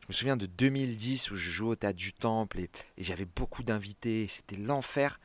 Je 0.02 0.06
me 0.08 0.12
souviens 0.12 0.36
de 0.36 0.46
2010 0.46 1.30
où 1.30 1.36
je 1.36 1.50
jouais 1.50 1.70
au 1.70 1.76
Théâtre 1.76 1.98
du 1.98 2.12
Temple 2.12 2.60
et, 2.60 2.70
et 2.96 3.04
j'avais 3.04 3.24
beaucoup 3.26 3.62
d'invités. 3.62 4.26
C'était 4.28 4.56
l'enfer. 4.56 5.20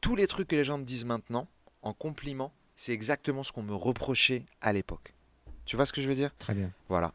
Tous 0.00 0.16
les 0.16 0.26
trucs 0.26 0.48
que 0.48 0.56
les 0.56 0.64
gens 0.64 0.78
me 0.78 0.84
disent 0.84 1.04
maintenant, 1.04 1.48
en 1.82 1.92
compliment, 1.92 2.52
c'est 2.76 2.92
exactement 2.92 3.44
ce 3.44 3.52
qu'on 3.52 3.62
me 3.62 3.74
reprochait 3.74 4.44
à 4.60 4.72
l'époque. 4.72 5.14
Tu 5.66 5.76
vois 5.76 5.86
ce 5.86 5.92
que 5.92 6.00
je 6.00 6.08
veux 6.08 6.14
dire? 6.14 6.34
Très 6.36 6.54
bien. 6.54 6.70
Voilà. 6.88 7.12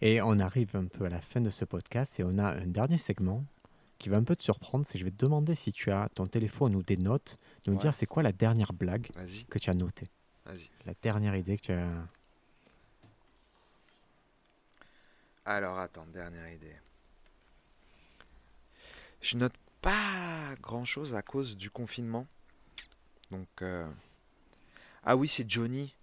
Et 0.00 0.22
on 0.22 0.38
arrive 0.38 0.76
un 0.76 0.84
peu 0.84 1.06
à 1.06 1.08
la 1.08 1.20
fin 1.20 1.40
de 1.40 1.50
ce 1.50 1.64
podcast 1.64 2.20
et 2.20 2.24
on 2.24 2.38
a 2.38 2.44
un 2.44 2.66
dernier 2.66 2.98
segment 2.98 3.44
qui 3.98 4.08
va 4.08 4.16
un 4.16 4.22
peu 4.24 4.36
te 4.36 4.42
surprendre. 4.42 4.84
C'est 4.86 4.94
que 4.94 4.98
je 5.00 5.04
vais 5.04 5.10
te 5.10 5.16
demander 5.16 5.54
si 5.54 5.72
tu 5.72 5.90
as 5.90 6.08
ton 6.14 6.26
téléphone 6.26 6.74
ou 6.76 6.82
des 6.82 6.96
notes, 6.96 7.36
de 7.64 7.70
nous 7.70 7.76
Ouais. 7.76 7.82
dire 7.82 7.94
c'est 7.94 8.06
quoi 8.06 8.22
la 8.22 8.32
dernière 8.32 8.72
blague 8.72 9.08
que 9.48 9.58
tu 9.58 9.70
as 9.70 9.74
notée. 9.74 10.06
La 10.86 10.94
dernière 11.02 11.36
idée 11.36 11.58
que 11.58 11.62
tu 11.62 11.72
as. 11.72 11.88
Alors, 15.44 15.78
attends, 15.78 16.06
dernière 16.06 16.50
idée. 16.50 16.74
Je 19.20 19.36
note 19.36 19.54
pas 19.80 20.54
grand-chose 20.60 21.14
à 21.14 21.22
cause 21.22 21.56
du 21.56 21.70
confinement. 21.70 22.26
Donc, 23.30 23.48
euh, 23.62 23.88
ah 25.04 25.16
oui, 25.16 25.28
c'est 25.28 25.48
Johnny. 25.48 25.94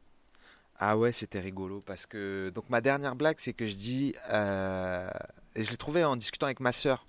Ah 0.77 0.97
ouais, 0.97 1.11
c'était 1.13 1.39
rigolo 1.39 1.79
parce 1.81 2.05
que 2.05 2.51
donc 2.53 2.69
ma 2.69 2.81
dernière 2.81 3.15
blague, 3.15 3.37
c'est 3.39 3.53
que 3.53 3.65
je 3.65 3.75
dis 3.75 4.13
euh, 4.29 5.09
et 5.55 5.63
je 5.63 5.71
l'ai 5.71 5.77
trouvé 5.77 6.03
en 6.03 6.17
discutant 6.17 6.47
avec 6.47 6.59
ma 6.59 6.73
sœur. 6.73 7.07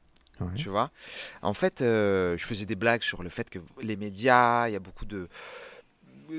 Tu 0.55 0.69
vois 0.69 0.91
En 1.43 1.55
fait, 1.55 1.81
euh, 1.81 2.37
je 2.37 2.45
faisais 2.45 2.67
des 2.67 2.77
blagues 2.77 3.03
sur 3.03 3.23
le 3.23 3.29
fait 3.29 3.49
que 3.49 3.59
les 3.81 3.97
médias, 3.97 4.69
il 4.69 4.73
y 4.73 4.77
a 4.77 4.81
beaucoup 4.81 5.07
de. 5.07 5.29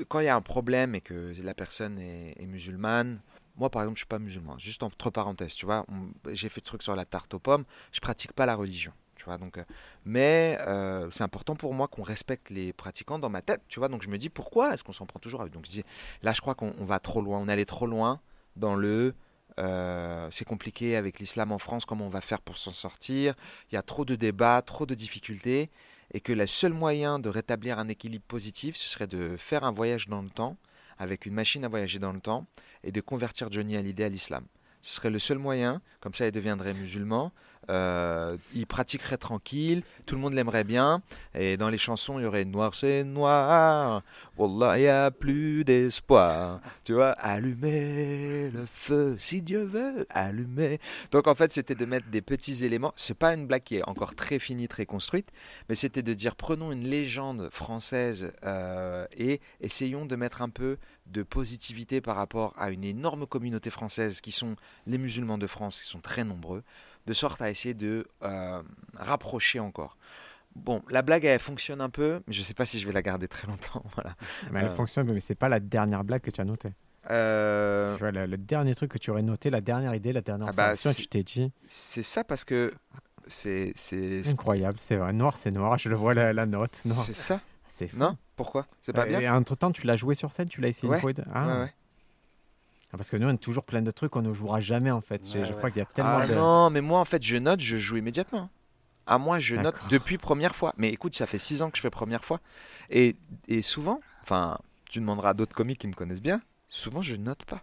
Quand 0.08 0.20
il 0.20 0.26
y 0.26 0.28
a 0.28 0.36
un 0.36 0.42
problème 0.42 0.94
et 0.94 1.00
que 1.00 1.34
la 1.42 1.54
personne 1.54 1.98
est, 1.98 2.46
musulmane, 2.46 3.20
moi 3.56 3.70
par 3.70 3.82
exemple, 3.82 3.96
je 3.96 4.00
suis 4.00 4.08
pas 4.08 4.18
musulman. 4.18 4.58
Juste 4.58 4.82
entre 4.82 5.10
parenthèses, 5.10 5.54
tu 5.54 5.66
vois, 5.66 5.86
j'ai 6.30 6.48
fait 6.48 6.60
le 6.60 6.66
truc 6.66 6.82
sur 6.82 6.94
la 6.94 7.04
tarte 7.04 7.34
aux 7.34 7.38
pommes, 7.38 7.64
je 7.92 8.00
pratique 8.00 8.32
pas 8.32 8.46
la 8.46 8.54
religion. 8.54 8.92
Tu 9.16 9.24
vois, 9.24 9.36
donc, 9.36 9.58
euh, 9.58 9.64
mais 10.04 10.58
euh, 10.60 11.10
c'est 11.10 11.24
important 11.24 11.56
pour 11.56 11.74
moi 11.74 11.88
qu'on 11.88 12.02
respecte 12.02 12.50
les 12.50 12.72
pratiquants 12.72 13.18
dans 13.18 13.30
ma 13.30 13.42
tête, 13.42 13.62
tu 13.68 13.80
vois. 13.80 13.88
Donc 13.88 14.02
je 14.02 14.08
me 14.08 14.18
dis 14.18 14.28
pourquoi 14.28 14.74
est-ce 14.74 14.84
qu'on 14.84 14.92
s'en 14.92 15.06
prend 15.06 15.18
toujours 15.18 15.40
à 15.40 15.46
eux? 15.46 15.50
Donc 15.50 15.64
je 15.64 15.70
dis 15.70 15.84
là, 16.22 16.32
je 16.32 16.40
crois 16.40 16.54
qu'on 16.54 16.72
on 16.78 16.84
va 16.84 17.00
trop 17.00 17.20
loin, 17.20 17.38
on 17.38 17.48
allé 17.48 17.66
trop 17.66 17.86
loin 17.86 18.20
dans 18.54 18.76
le 18.76 19.14
euh, 19.58 20.28
c'est 20.30 20.44
compliqué 20.44 20.96
avec 20.96 21.18
l'islam 21.18 21.52
en 21.52 21.58
France, 21.58 21.84
comment 21.84 22.06
on 22.06 22.10
va 22.10 22.20
faire 22.20 22.40
pour 22.40 22.58
s'en 22.58 22.72
sortir 22.72 23.34
Il 23.70 23.74
y 23.74 23.78
a 23.78 23.82
trop 23.82 24.04
de 24.04 24.14
débats, 24.14 24.62
trop 24.62 24.86
de 24.86 24.94
difficultés, 24.94 25.70
et 26.14 26.20
que 26.20 26.32
le 26.32 26.46
seul 26.46 26.72
moyen 26.72 27.18
de 27.18 27.28
rétablir 27.28 27.78
un 27.78 27.88
équilibre 27.88 28.24
positif, 28.26 28.76
ce 28.76 28.88
serait 28.88 29.06
de 29.06 29.36
faire 29.36 29.64
un 29.64 29.72
voyage 29.72 30.08
dans 30.08 30.22
le 30.22 30.30
temps, 30.30 30.56
avec 30.98 31.26
une 31.26 31.34
machine 31.34 31.64
à 31.64 31.68
voyager 31.68 31.98
dans 31.98 32.12
le 32.12 32.20
temps, 32.20 32.46
et 32.84 32.92
de 32.92 33.00
convertir 33.00 33.50
Johnny 33.50 33.76
Hallyday 33.76 34.04
à 34.04 34.08
l'islam. 34.08 34.46
Ce 34.80 34.94
serait 34.94 35.10
le 35.10 35.18
seul 35.18 35.38
moyen, 35.38 35.82
comme 36.00 36.14
ça 36.14 36.26
il 36.26 36.32
deviendrait 36.32 36.74
musulman, 36.74 37.32
euh, 37.70 38.36
il 38.54 38.66
pratiquerait 38.66 39.16
tranquille, 39.16 39.82
tout 40.06 40.14
le 40.14 40.20
monde 40.20 40.34
l'aimerait 40.34 40.64
bien, 40.64 41.02
et 41.34 41.56
dans 41.56 41.68
les 41.68 41.78
chansons 41.78 42.18
il 42.18 42.22
y 42.22 42.26
aurait 42.26 42.44
Noir 42.44 42.74
c'est 42.74 43.04
noir, 43.04 44.02
Wallah 44.36 44.78
il 44.78 44.82
n'y 44.82 44.88
a 44.88 45.10
plus 45.10 45.64
d'espoir, 45.64 46.60
tu 46.84 46.94
vois, 46.94 47.10
allumer 47.10 48.50
le 48.50 48.64
feu, 48.66 49.16
si 49.18 49.42
Dieu 49.42 49.64
veut, 49.64 50.06
allumer. 50.10 50.80
Donc 51.10 51.26
en 51.26 51.34
fait 51.34 51.52
c'était 51.52 51.74
de 51.74 51.84
mettre 51.84 52.08
des 52.08 52.22
petits 52.22 52.64
éléments, 52.64 52.92
c'est 52.96 53.18
pas 53.18 53.34
une 53.34 53.46
blague 53.46 53.62
qui 53.62 53.76
est 53.76 53.88
encore 53.88 54.14
très 54.14 54.38
finie, 54.38 54.68
très 54.68 54.86
construite, 54.86 55.28
mais 55.68 55.74
c'était 55.74 56.02
de 56.02 56.14
dire 56.14 56.36
prenons 56.36 56.72
une 56.72 56.84
légende 56.84 57.48
française 57.50 58.32
euh, 58.44 59.06
et 59.16 59.40
essayons 59.60 60.06
de 60.06 60.16
mettre 60.16 60.42
un 60.42 60.48
peu 60.48 60.78
de 61.06 61.22
positivité 61.22 62.00
par 62.00 62.16
rapport 62.16 62.52
à 62.56 62.70
une 62.70 62.84
énorme 62.84 63.26
communauté 63.26 63.70
française 63.70 64.20
qui 64.20 64.32
sont 64.32 64.56
les 64.86 64.98
musulmans 64.98 65.38
de 65.38 65.46
France, 65.46 65.80
qui 65.80 65.88
sont 65.88 66.00
très 66.00 66.24
nombreux, 66.24 66.62
de 67.08 67.12
sorte 67.14 67.40
à 67.42 67.50
essayer 67.50 67.74
de 67.74 68.06
euh, 68.22 68.62
rapprocher 68.94 69.58
encore. 69.60 69.96
Bon, 70.54 70.82
la 70.90 71.02
blague 71.02 71.24
elle 71.24 71.38
fonctionne 71.40 71.80
un 71.80 71.90
peu, 71.90 72.20
mais 72.26 72.32
je 72.32 72.42
sais 72.42 72.54
pas 72.54 72.66
si 72.66 72.78
je 72.78 72.86
vais 72.86 72.92
la 72.92 73.02
garder 73.02 73.26
très 73.28 73.46
longtemps. 73.46 73.82
Voilà. 73.94 74.14
Mais 74.52 74.60
elle 74.60 74.66
Euh. 74.66 74.74
fonctionne, 74.74 75.10
mais 75.12 75.20
c'est 75.20 75.34
pas 75.34 75.48
la 75.48 75.58
dernière 75.60 76.04
blague 76.04 76.20
que 76.22 76.30
tu 76.30 76.40
as 76.40 76.44
notée. 76.44 76.72
Euh, 77.10 77.94
Tu 77.94 78.00
vois, 78.00 78.10
le, 78.10 78.26
le 78.26 78.36
dernier 78.36 78.74
truc 78.74 78.90
que 78.92 78.98
tu 78.98 79.10
aurais 79.10 79.22
noté, 79.22 79.50
la 79.50 79.60
dernière 79.60 79.94
idée, 79.94 80.12
la 80.12 80.20
dernière 80.20 80.48
Ah 80.50 80.52
bah, 80.52 80.70
observation, 80.72 80.92
si- 80.92 81.02
tu 81.02 81.08
t'es 81.08 81.22
dit 81.22 81.50
c'est 81.66 82.02
ça 82.02 82.22
parce 82.24 82.44
que 82.44 82.72
c'est 83.26 83.72
incroyable, 84.26 84.78
c'est 84.82 84.96
vrai. 84.96 85.12
Noir, 85.12 85.36
c'est 85.36 85.50
noir. 85.50 85.78
Je 85.78 85.88
le 85.88 85.96
vois 85.96 86.14
la, 86.14 86.32
la 86.32 86.46
note. 86.46 86.74
C'est 86.84 87.14
ça? 87.14 87.40
Non? 87.94 88.16
Pourquoi? 88.34 88.66
C'est 88.80 88.92
pas 88.92 89.02
Euh, 89.02 89.06
bien? 89.06 89.20
Et 89.20 89.28
entre 89.28 89.54
temps, 89.54 89.70
tu 89.70 89.86
l'as 89.86 89.94
joué 89.96 90.14
sur 90.16 90.32
scène, 90.32 90.48
tu 90.48 90.60
l'as 90.60 90.68
essayé 90.68 90.88
Ouais. 90.88 90.96
une 90.96 91.00
fois. 91.00 91.12
de- 91.12 91.24
Ah. 91.32 91.46
Ouais, 91.46 91.62
ouais. 91.62 91.72
Ah, 92.92 92.96
Parce 92.96 93.10
que 93.10 93.16
nous, 93.16 93.26
on 93.28 93.34
a 93.34 93.36
toujours 93.36 93.64
plein 93.64 93.82
de 93.82 93.90
trucs 93.90 94.12
qu'on 94.12 94.22
ne 94.22 94.32
jouera 94.32 94.60
jamais 94.60 94.90
en 94.90 95.00
fait. 95.00 95.20
Je- 95.30 95.38
Ouais, 95.38 95.44
je 95.44 95.50
ouais. 95.52 95.56
crois 95.58 95.70
qu'il 95.70 95.78
y 95.78 95.82
a 95.82 95.86
tellement 95.86 96.18
Ah 96.20 96.26
de. 96.26 96.34
non, 96.34 96.70
mais 96.70 96.80
moi 96.80 97.00
en 97.00 97.04
fait 97.04 97.22
je 97.22 97.36
note, 97.36 97.60
je 97.60 97.76
joue 97.76 97.96
immédiatement. 97.98 98.48
À 99.06 99.18
moi 99.18 99.38
je 99.40 99.56
note 99.56 99.76
depuis 99.90 100.18
première 100.18 100.54
fois. 100.54 100.74
Mais 100.78 100.88
écoute, 100.90 101.14
ça 101.16 101.26
fait 101.26 101.38
six 101.38 101.62
ans 101.62 101.70
que 101.70 101.76
je 101.76 101.82
fais 101.82 101.90
première 101.90 102.24
fois. 102.24 102.40
Et, 102.90 103.16
et 103.46 103.62
souvent, 103.62 104.00
enfin, 104.22 104.58
tu 104.90 105.00
demanderas 105.00 105.30
à 105.30 105.34
d'autres 105.34 105.54
comiques 105.54 105.80
qui 105.80 105.86
me 105.88 105.92
connaissent 105.94 106.22
bien, 106.22 106.40
souvent 106.68 107.02
je 107.02 107.16
note 107.16 107.44
pas. 107.44 107.62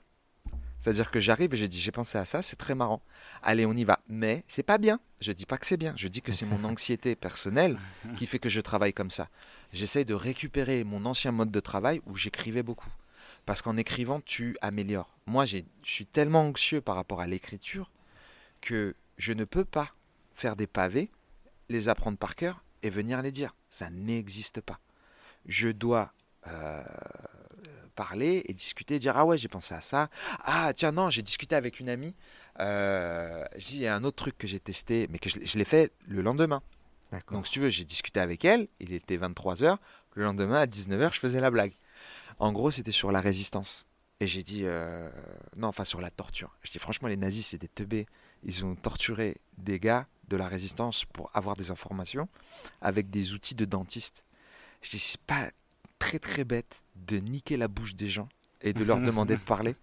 C'est-à-dire 0.80 1.09
que 1.09 1.19
j'arrive 1.19 1.51
et 1.53 1.57
j'ai 1.57 1.67
dit 1.67 1.80
j'ai 1.82 1.91
pensé 1.91 2.17
à 2.19 2.26
ça, 2.26 2.43
c'est 2.43 2.55
très 2.57 2.76
marrant. 2.76 3.01
Allez, 3.41 3.65
on 3.65 3.73
y 3.73 3.84
va. 3.84 3.99
Mais 4.07 4.43
c'est 4.47 4.61
pas 4.61 4.78
bien. 4.78 4.99
Je 5.19 5.32
dis 5.32 5.47
pas 5.47 5.57
que 5.57 5.65
c'est 5.65 5.78
bien. 5.78 5.93
Je 5.95 6.07
dis 6.07 6.21
que 6.21 6.32
c'est 6.32 6.45
mon 6.45 6.63
anxiété 6.69 7.15
personnelle 7.15 7.80
qui 8.17 8.28
fait 8.28 8.38
que 8.38 8.49
je 8.49 8.61
travaille 8.61 8.93
comme 8.93 9.09
ça. 9.09 9.28
J'essaye 9.73 10.05
de 10.05 10.13
récupérer 10.13 10.84
mon 10.84 11.05
ancien 11.05 11.32
mode 11.32 11.49
de 11.49 11.59
travail 11.59 12.01
où 12.05 12.15
j'écrivais 12.15 12.61
beaucoup. 12.61 12.89
Parce 13.45 13.61
qu'en 13.61 13.77
écrivant, 13.77 14.21
tu 14.21 14.57
améliores. 14.61 15.15
Moi, 15.27 15.45
je 15.45 15.59
suis 15.83 16.05
tellement 16.05 16.41
anxieux 16.47 16.81
par 16.81 16.95
rapport 16.95 17.21
à 17.21 17.27
l'écriture 17.27 17.91
que 18.61 18.95
je 19.17 19.33
ne 19.33 19.43
peux 19.45 19.65
pas 19.65 19.91
faire 20.33 20.55
des 20.55 20.67
pavés, 20.67 21.09
les 21.69 21.87
apprendre 21.89 22.17
par 22.17 22.35
cœur 22.35 22.63
et 22.83 22.89
venir 22.89 23.21
les 23.21 23.31
dire. 23.31 23.55
Ça 23.69 23.89
n'existe 23.89 24.61
pas. 24.61 24.79
Je 25.45 25.69
dois 25.69 26.11
euh, 26.47 26.83
parler 27.95 28.43
et 28.47 28.53
discuter, 28.53 28.99
dire 28.99 29.15
ah 29.15 29.25
ouais 29.25 29.37
j'ai 29.37 29.47
pensé 29.47 29.73
à 29.73 29.81
ça, 29.81 30.09
ah 30.43 30.73
tiens 30.75 30.91
non 30.91 31.09
j'ai 31.09 31.21
discuté 31.21 31.55
avec 31.55 31.79
une 31.79 31.87
amie, 31.89 32.13
euh, 32.59 33.43
j'ai 33.55 33.67
dit, 33.67 33.75
il 33.77 33.81
y 33.83 33.87
a 33.87 33.95
un 33.95 34.03
autre 34.03 34.17
truc 34.17 34.37
que 34.37 34.47
j'ai 34.47 34.59
testé 34.59 35.07
mais 35.09 35.19
que 35.19 35.29
je, 35.29 35.39
l'ai- 35.39 35.45
je 35.45 35.57
l'ai 35.57 35.65
fait 35.65 35.91
le 36.07 36.21
lendemain. 36.21 36.61
Donc 37.35 37.47
si 37.47 37.53
tu 37.53 37.59
veux 37.61 37.69
j'ai 37.69 37.85
discuté 37.85 38.19
avec 38.19 38.43
elle, 38.43 38.67
il 38.79 38.91
était 38.93 39.17
23h, 39.17 39.77
le 40.15 40.23
lendemain 40.23 40.59
à 40.61 40.65
19h 40.65 41.13
je 41.13 41.19
faisais 41.19 41.39
la 41.39 41.51
blague. 41.51 41.73
En 42.39 42.51
gros 42.51 42.71
c'était 42.71 42.91
sur 42.91 43.11
la 43.11 43.21
résistance. 43.21 43.86
Et 44.19 44.27
j'ai 44.27 44.43
dit, 44.43 44.61
euh, 44.63 45.09
non, 45.57 45.67
enfin 45.67 45.83
sur 45.83 45.99
la 45.99 46.09
torture. 46.09 46.55
Je 46.63 46.71
dis, 46.71 46.79
franchement, 46.79 47.09
les 47.09 47.17
nazis, 47.17 47.47
c'est 47.47 47.57
des 47.57 47.67
teubés. 47.67 48.07
Ils 48.43 48.63
ont 48.63 48.75
torturé 48.75 49.38
des 49.57 49.79
gars 49.79 50.07
de 50.29 50.38
la 50.38 50.47
résistance 50.47 51.05
pour 51.05 51.29
avoir 51.33 51.55
des 51.55 51.69
informations 51.71 52.29
avec 52.82 53.09
des 53.09 53.33
outils 53.33 53.55
de 53.55 53.66
dentiste. 53.66 54.24
Je 54.82 54.91
dis, 54.91 54.99
c'est 54.99 55.20
pas 55.21 55.49
très 55.99 56.20
très 56.20 56.43
bête 56.43 56.83
de 56.95 57.17
niquer 57.17 57.57
la 57.57 57.67
bouche 57.67 57.95
des 57.95 58.07
gens 58.07 58.29
et 58.62 58.74
de 58.74 58.83
leur 58.83 58.99
demander 59.01 59.36
de 59.36 59.41
parler. 59.41 59.75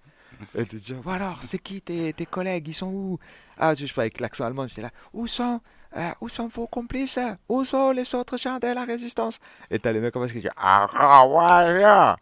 Et 0.54 0.64
de 0.64 0.78
dire, 0.78 0.96
bon 1.02 1.10
alors, 1.10 1.42
c'est 1.42 1.58
qui 1.58 1.82
tes, 1.82 2.12
tes 2.14 2.26
collègues? 2.26 2.68
Ils 2.68 2.74
sont 2.74 2.88
où 2.88 3.18
Ah, 3.58 3.74
je 3.74 3.84
sais 3.84 3.92
pas, 3.92 4.02
avec 4.02 4.18
l'accent 4.18 4.44
allemand, 4.44 4.66
j'étais 4.66 4.82
là, 4.82 4.90
où 5.12 5.26
sont, 5.26 5.60
euh, 5.96 6.10
où 6.20 6.28
sont 6.28 6.48
vos 6.48 6.66
complices? 6.66 7.18
Où 7.48 7.64
sont 7.64 7.90
les 7.90 8.14
autres 8.14 8.38
gens 8.38 8.58
de 8.58 8.68
la 8.68 8.84
résistance? 8.84 9.38
Et 9.70 9.78
t'as 9.78 9.92
les 9.92 10.00
mecs 10.00 10.12
comme 10.12 10.26
ça 10.26 10.32
qui 10.32 10.40
disent, 10.40 10.50
ah, 10.56 10.88
ah, 10.94 11.26
ouais, 11.26 11.80
yeah. 11.80 12.16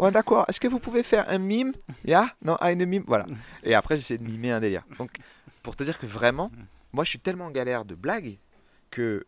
D'accord, 0.10 0.44
est-ce 0.48 0.60
que 0.60 0.68
vous 0.68 0.80
pouvez 0.80 1.02
faire 1.02 1.28
un 1.28 1.38
mime? 1.38 1.72
Ya 2.04 2.28
Non, 2.42 2.56
ah, 2.60 2.72
une 2.72 2.84
mime, 2.86 3.04
voilà. 3.06 3.26
Et 3.62 3.74
après, 3.74 3.96
j'essaie 3.96 4.18
de 4.18 4.24
mimer 4.24 4.52
un 4.52 4.60
délire. 4.60 4.82
Donc, 4.98 5.10
pour 5.62 5.76
te 5.76 5.84
dire 5.84 5.98
que 5.98 6.06
vraiment, 6.06 6.50
moi, 6.92 7.04
je 7.04 7.10
suis 7.10 7.20
tellement 7.20 7.46
en 7.46 7.50
galère 7.50 7.84
de 7.84 7.94
blagues 7.94 8.38
que 8.90 9.26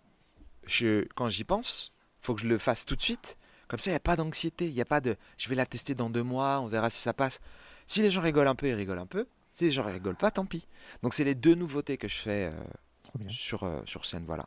je, 0.67 1.07
quand 1.15 1.29
j'y 1.29 1.45
pense, 1.45 1.93
faut 2.21 2.35
que 2.35 2.41
je 2.41 2.49
le 2.49 2.59
fasse 2.59 2.85
tout 2.85 2.97
de 2.97 3.03
suite. 3.03 3.37
Comme 3.69 3.79
ça, 3.79 3.91
il 3.91 3.93
n'y 3.93 3.99
a 3.99 4.01
pas 4.01 4.17
d'anxiété. 4.17 4.67
Il 4.67 4.75
n'y 4.75 4.81
a 4.81 4.87
pas 4.87 5.01
de 5.01 5.17
je 5.39 5.49
vais 5.49 5.55
la 5.55 5.67
tester 5.67 5.95
dans 5.95 6.11
deux 6.11 6.23
mois, 6.23 6.61
on 6.61 6.67
verra 6.67 6.91
si 6.91 7.01
ça 7.01 7.13
passe. 7.13 7.41
Si 7.87 8.03
les 8.03 8.11
gens 8.11 8.21
rigolent 8.21 8.49
un 8.49 8.55
peu, 8.55 8.69
ils 8.69 8.75
rigolent 8.75 8.99
un 8.99 9.07
peu. 9.07 9.27
Si 9.53 9.65
les 9.65 9.71
gens 9.71 9.83
rigolent 9.85 10.17
pas, 10.17 10.31
tant 10.31 10.47
pis. 10.47 10.67
Donc, 11.03 11.15
c'est 11.15 11.25
les 11.25 11.35
deux 11.35 11.55
nouveautés 11.55 11.97
que 11.97 12.09
je 12.09 12.17
fais 12.17 12.51
euh, 12.53 13.25
sur, 13.29 13.65
euh, 13.65 13.81
sur 13.85 14.05
scène. 14.05 14.25
Voilà. 14.27 14.47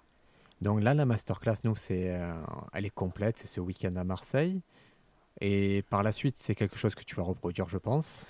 Donc 0.61 0.81
là, 0.81 0.93
la 0.93 1.05
masterclass, 1.05 1.55
nous, 1.65 1.75
c'est, 1.75 2.09
euh, 2.15 2.33
elle 2.73 2.85
est 2.85 2.89
complète, 2.89 3.37
c'est 3.39 3.47
ce 3.47 3.59
week-end 3.59 3.95
à 3.97 4.03
Marseille. 4.03 4.61
Et 5.41 5.83
par 5.89 6.03
la 6.03 6.11
suite, 6.11 6.35
c'est 6.37 6.55
quelque 6.55 6.77
chose 6.77 6.95
que 6.95 7.03
tu 7.03 7.15
vas 7.15 7.23
reproduire, 7.23 7.67
je 7.67 7.77
pense. 7.77 8.25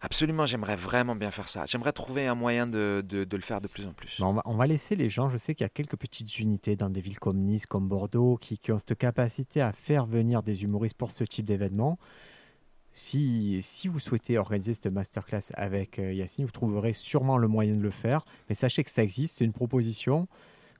Absolument, 0.00 0.44
j'aimerais 0.44 0.76
vraiment 0.76 1.16
bien 1.16 1.30
faire 1.30 1.48
ça. 1.48 1.64
J'aimerais 1.66 1.92
trouver 1.92 2.26
un 2.26 2.34
moyen 2.34 2.66
de, 2.66 3.02
de- 3.06 3.24
de 3.24 3.36
le 3.36 3.42
faire 3.42 3.60
de 3.60 3.68
plus 3.68 3.86
en 3.86 3.92
plus. 3.92 4.20
On, 4.20 4.34
va, 4.34 4.42
on 4.44 4.54
va 4.54 4.66
laisser 4.66 4.96
les 4.96 5.08
gens, 5.08 5.30
je 5.30 5.36
sais 5.36 5.54
qu'il 5.54 5.64
y 5.64 5.66
a 5.66 5.70
quelques 5.70 5.96
petites 5.96 6.38
unités 6.38 6.76
dans 6.76 6.90
des 6.90 7.00
villes 7.00 7.18
comme 7.18 7.38
Nice, 7.38 7.64
comme 7.66 7.88
Bordeaux, 7.88 8.36
qui, 8.36 8.58
qui 8.58 8.70
ont 8.72 8.78
cette 8.78 8.96
capacité 8.98 9.60
à 9.62 9.72
faire 9.72 10.04
venir 10.06 10.42
des 10.42 10.62
humoristes 10.62 10.96
pour 10.96 11.10
ce 11.10 11.24
type 11.24 11.46
d'événement. 11.46 11.98
Si, 12.96 13.88
vous 13.88 13.98
souhaitez 13.98 14.38
organiser 14.38 14.72
cette 14.72 14.86
masterclass 14.86 15.42
avec 15.54 15.98
euh, 15.98 16.12
Yacine, 16.12 16.44
vous 16.44 16.52
trouverez 16.52 16.92
sûrement 16.92 17.38
le 17.38 17.48
moyen 17.48 17.72
de 17.72 17.82
le 17.82 17.90
faire. 17.90 18.24
Mais 18.48 18.54
sachez 18.54 18.84
que 18.84 18.90
ça 18.90 19.02
existe, 19.02 19.38
c'est 19.38 19.44
une 19.44 19.52
proposition. 19.52 20.28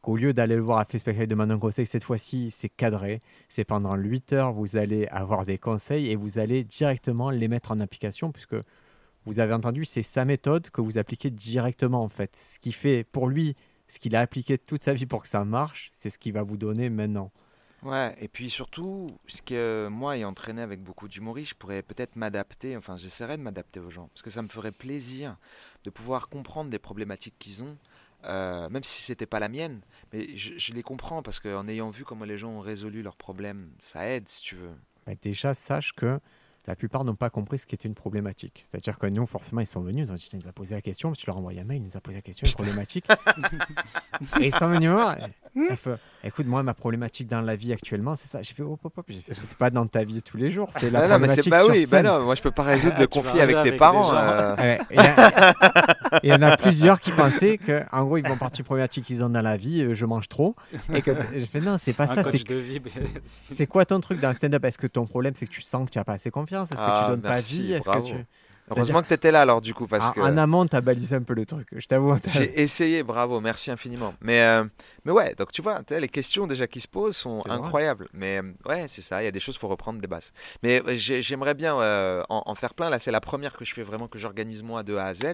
Qu'au 0.01 0.17
lieu 0.17 0.33
d'aller 0.33 0.55
le 0.55 0.61
voir 0.61 0.79
à 0.79 0.85
fait 0.85 0.99
spectacle 0.99 1.27
de 1.27 1.35
Manon 1.35 1.59
Conseil, 1.59 1.87
cette 1.87 2.05
fois-ci, 2.05 2.53
c'est 2.53 2.69
cadré. 2.69 3.19
C'est 3.49 3.65
pendant 3.65 3.97
8 3.97 4.33
heures, 4.33 4.53
vous 4.53 4.77
allez 4.77 5.09
avoir 5.09 5.45
des 5.45 5.59
conseils 5.59 6.09
et 6.09 6.15
vous 6.15 6.39
allez 6.39 6.63
directement 6.63 7.31
les 7.31 7.49
mettre 7.49 7.73
en 7.73 7.81
application, 7.81 8.31
puisque 8.31 8.57
vous 9.25 9.41
avez 9.41 9.53
entendu, 9.53 9.85
c'est 9.85 10.03
sa 10.03 10.25
méthode 10.25 10.71
que 10.71 10.81
vous 10.81 10.99
appliquez 10.99 11.31
directement 11.31 12.05
en 12.05 12.09
fait. 12.09 12.37
Ce 12.37 12.61
qui 12.61 12.71
fait 12.71 13.03
pour 13.03 13.27
lui, 13.27 13.57
ce 13.89 13.99
qu'il 13.99 14.15
a 14.15 14.21
appliqué 14.21 14.57
toute 14.57 14.85
sa 14.85 14.95
vie 14.95 15.07
pour 15.07 15.23
que 15.23 15.29
ça 15.29 15.45
marche, 15.45 15.91
c'est 15.99 16.11
ce 16.11 16.19
qu'il 16.21 16.33
va 16.35 16.43
vous 16.43 16.59
donner 16.59 16.91
maintenant. 16.91 17.33
Ouais, 17.85 18.15
et 18.19 18.29
puis 18.29 18.49
surtout, 18.49 19.09
ce 19.27 19.43
que 19.43 19.89
moi, 19.89 20.17
ayant 20.17 20.31
entraîné 20.31 20.63
avec 20.63 20.83
beaucoup 20.83 21.07
d'humoristes, 21.07 21.51
je 21.51 21.55
pourrais 21.55 21.83
peut-être 21.83 22.17
m'adapter, 22.17 22.79
enfin 22.79 22.97
j'essaierai 22.97 23.37
de 23.37 23.43
m'adapter 23.43 23.79
aux 23.79 23.91
gens, 23.91 24.09
parce 24.09 24.23
que 24.23 24.31
ça 24.31 24.41
me 24.41 24.49
ferait 24.49 24.73
plaisir 24.73 25.37
de 25.85 25.91
pouvoir 25.91 26.31
comprendre 26.31 26.71
des 26.71 26.79
problématiques 26.79 27.35
qu'ils 27.39 27.63
ont, 27.63 27.77
euh, 28.25 28.71
même 28.71 28.85
si 28.85 29.03
c'était 29.03 29.27
pas 29.27 29.39
la 29.39 29.51
mienne, 29.51 29.83
mais 30.15 30.35
je, 30.35 30.57
je 30.57 30.73
les 30.73 30.83
comprends, 30.83 31.23
parce 31.23 31.41
qu'en 31.41 31.69
ayant 31.69 31.91
vu 31.91 32.05
comment 32.05 32.25
les 32.25 32.39
gens 32.39 32.53
ont 32.53 32.61
résolu 32.61 33.03
leurs 33.03 33.17
problèmes, 33.17 33.71
ça 33.81 34.09
aide, 34.09 34.29
si 34.29 34.41
tu 34.41 34.55
veux. 34.57 34.73
Mais 35.07 35.19
déjà, 35.21 35.53
sache 35.53 35.93
que 35.93 36.19
la 36.67 36.77
plupart 36.77 37.05
n'ont 37.05 37.15
pas 37.15 37.29
compris 37.29 37.59
ce 37.59 37.67
qui 37.67 37.75
était 37.75 37.89
une 37.89 37.95
problématique. 37.95 38.65
C'est-à-dire 38.67 38.99
que 38.99 39.07
nous, 39.07 39.27
forcément, 39.27 39.61
ils 39.61 39.67
sont 39.67 39.83
venus, 39.83 40.09
ils 40.09 40.13
ont 40.13 40.15
dit, 40.15 40.27
tu 40.31 40.37
nous 40.37 40.49
as 40.49 40.53
posé 40.53 40.75
la 40.75 40.81
question, 40.81 41.13
tu 41.13 41.27
leur 41.27 41.37
envoyé 41.37 41.61
un 41.61 41.65
mail, 41.65 41.83
il 41.83 41.85
nous 41.85 41.97
a 41.99 42.01
posé 42.01 42.17
la 42.17 42.23
question, 42.23 42.47
une 42.47 42.53
problématique. 42.55 43.05
et 44.41 44.47
ils 44.47 44.55
sont 44.55 44.69
venus 44.69 44.91
voir. 44.91 45.19
Écoute, 46.27 46.47
moi, 46.47 46.63
ma 46.63 46.73
problématique 46.73 47.29
dans 47.29 47.43
la 47.43 47.55
vie 47.55 47.73
actuellement, 47.73 48.17
c'est 48.17 48.27
ça. 48.29 48.41
J'ai 48.41 48.55
fait, 48.55 48.63
hop, 48.63 48.81
hop, 48.83 48.93
hop. 48.97 49.05
J'ai 49.09 49.21
fait, 49.21 49.35
c'est 49.35 49.59
pas 49.59 49.69
dans 49.69 49.87
ta 49.87 50.05
vie 50.05 50.23
tous 50.23 50.39
les 50.39 50.51
jours, 50.51 50.71
c'est 50.73 50.89
la 50.91 51.01
Ah 51.01 51.09
non, 51.09 51.19
mais 51.19 51.29
c'est 51.29 51.43
problématique 51.43 51.51
pas 51.53 51.67
oui, 51.67 51.87
bah 51.87 52.03
non, 52.03 52.25
moi 52.25 52.35
je 52.35 52.41
peux 52.43 52.51
pas 52.51 52.63
résoudre 52.63 52.97
de 52.97 53.05
Tu 53.05 53.19
vas 53.19 53.23
conflit 53.25 53.41
avec 53.43 53.57
tes 53.57 53.69
avec 53.69 53.79
parents. 53.79 54.15
euh. 54.15 54.57
Ouais, 54.57 54.81
Il 54.91 54.97
y, 54.97 55.01
a- 55.01 55.55
il 56.23 56.31
y 56.31 56.33
en 56.33 56.41
a 56.43 56.57
plusieurs 56.57 56.99
qui 57.01 57.13
pensaient 57.13 57.59
que, 57.59 57.83
en 57.93 58.05
gros, 58.05 58.17
ils 58.17 58.27
vont 58.27 58.37
partir 58.39 58.65
problématique 58.65 59.05
qu'ils 59.05 59.23
ont 59.23 59.29
dans 59.29 59.43
la 59.43 59.57
vie, 59.59 59.83
euh, 59.83 59.95
je 59.95 60.07
mange 60.07 60.29
trop. 60.29 60.57
Et 60.95 61.03
que 61.03 61.11
je 61.37 61.45
fais, 61.45 61.61
non, 61.61 61.77
c'est 61.79 61.95
pas 61.97 62.07
ça. 62.07 62.23
C'est 62.23 62.49
mais- 62.49 62.81
c'est 63.51 63.67
quoi 63.67 63.85
ton 63.85 64.01
truc 64.01 64.19
dans 64.21 64.29
le 64.29 64.35
stand-up? 64.35 64.65
Est-ce 64.65 64.79
que 64.79 64.87
ton 64.87 65.07
problème, 65.07 65.35
c'est 65.37 65.47
que 65.47 65.53
tu 65.53 65.61
sens 65.63 65.87
que 65.87 65.91
tu 65.93 65.99
n'as 65.99 66.05
pas 66.05 66.15
assez 66.15 66.31
confiance? 66.31 66.73
Est-ce 66.73 66.81
que 66.81 66.85
Ah, 66.87 67.03
tu 67.05 67.11
donnes 67.11 67.21
merci, 67.23 67.57
pas 67.59 67.63
vie? 67.65 67.73
Est-ce 67.75 67.89
que 67.91 68.07
tu... 68.07 68.15
Heureusement 68.71 69.03
que 69.03 69.09
tu 69.09 69.15
étais 69.15 69.31
là 69.31 69.43
alors 69.43 69.61
du 69.61 69.75
coup, 69.75 69.87
parce 69.87 70.07
en, 70.09 70.13
que... 70.13 70.21
en 70.21 70.37
amont, 70.37 70.67
tu 70.67 70.75
as 70.75 70.81
balisé 70.81 71.17
un 71.17 71.23
peu 71.23 71.35
le 71.35 71.45
truc. 71.45 71.69
Je 71.73 71.87
t'avoue. 71.87 72.17
J'ai 72.27 72.61
essayé, 72.61 73.03
bravo, 73.03 73.41
merci 73.41 73.71
infiniment. 73.71 74.15
Mais, 74.21 74.43
euh, 74.43 74.65
mais 75.05 75.13
ouais, 75.13 75.35
donc 75.35 75.53
tu 75.53 75.61
vois, 75.61 75.81
les 75.91 76.09
questions 76.09 76.47
déjà 76.47 76.67
qui 76.67 76.81
se 76.81 76.89
posent 76.89 77.17
sont 77.17 77.41
vrai. 77.41 77.51
incroyables. 77.51 78.09
Mais 78.15 78.39
euh, 78.39 78.53
ouais, 78.67 78.87
c'est 78.89 79.03
ça, 79.03 79.23
il 79.23 79.27
y 79.27 79.29
a 79.29 79.31
des 79.31 79.41
choses, 79.41 79.57
il 79.57 79.59
faut 79.59 79.69
reprendre 79.69 80.01
des 80.01 80.09
bases. 80.09 80.33
Mais 80.63 80.83
j'ai- 80.97 81.23
j'aimerais 81.23 81.55
bien 81.55 81.79
euh, 81.79 82.23
en, 82.29 82.43
en 82.47 82.55
faire 82.55 82.75
plein. 82.75 82.89
Là, 82.89 82.99
c'est 82.99 83.11
la 83.13 83.21
première 83.21 83.57
que 83.57 83.65
je 83.65 83.75
fais 83.75 83.83
vraiment, 83.83 84.09
que 84.09 84.19
j'organise 84.19 84.63
moi 84.63 84.83
de 84.83 84.97
A 84.97 85.07
à 85.07 85.15
Z. 85.15 85.25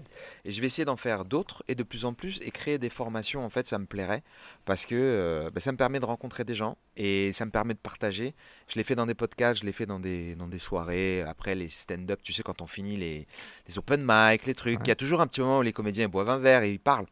Et 0.44 0.50
je 0.52 0.60
vais 0.60 0.66
essayer 0.66 0.84
d'en 0.84 0.96
faire 0.96 1.24
d'autres 1.24 1.62
et 1.68 1.74
de 1.74 1.82
plus 1.82 2.04
en 2.04 2.12
plus 2.14 2.40
et 2.42 2.50
créer 2.50 2.78
des 2.78 2.90
formations. 2.90 3.44
En 3.44 3.50
fait, 3.50 3.66
ça 3.66 3.78
me 3.78 3.86
plairait 3.86 4.22
parce 4.64 4.86
que 4.86 4.94
euh, 4.96 5.50
bah, 5.54 5.60
ça 5.60 5.70
me 5.72 5.76
permet 5.76 6.00
de 6.00 6.04
rencontrer 6.04 6.44
des 6.44 6.54
gens 6.54 6.76
et 6.96 7.30
ça 7.32 7.44
me 7.46 7.50
permet 7.50 7.74
de 7.74 7.78
partager. 7.78 8.34
Je 8.70 8.76
l'ai 8.76 8.84
fait 8.84 8.94
dans 8.94 9.04
des 9.06 9.14
podcasts, 9.14 9.60
je 9.60 9.66
l'ai 9.66 9.72
fait 9.72 9.84
dans 9.84 10.00
des, 10.00 10.34
dans 10.36 10.46
des 10.48 10.58
soirées. 10.60 11.22
Après, 11.22 11.54
les 11.54 11.68
stand-up, 11.68 12.20
tu 12.22 12.32
sais, 12.32 12.42
quand 12.42 12.62
on 12.62 12.66
finit 12.66 12.96
les, 12.96 13.26
les 13.68 13.78
open 13.78 14.00
mic, 14.06 14.46
les 14.46 14.54
trucs, 14.54 14.74
il 14.74 14.78
Ouais. 14.82 14.88
y 14.88 14.90
a 14.92 14.94
toujours 14.96 15.20
un 15.20 15.26
petit 15.26 15.40
moment 15.40 15.58
où 15.58 15.62
les 15.62 15.72
comédiens 15.72 16.08
boivent 16.08 16.30
un 16.30 16.38
verre 16.38 16.62
et 16.62 16.70
ils 16.70 16.78
parlent. 16.80 17.06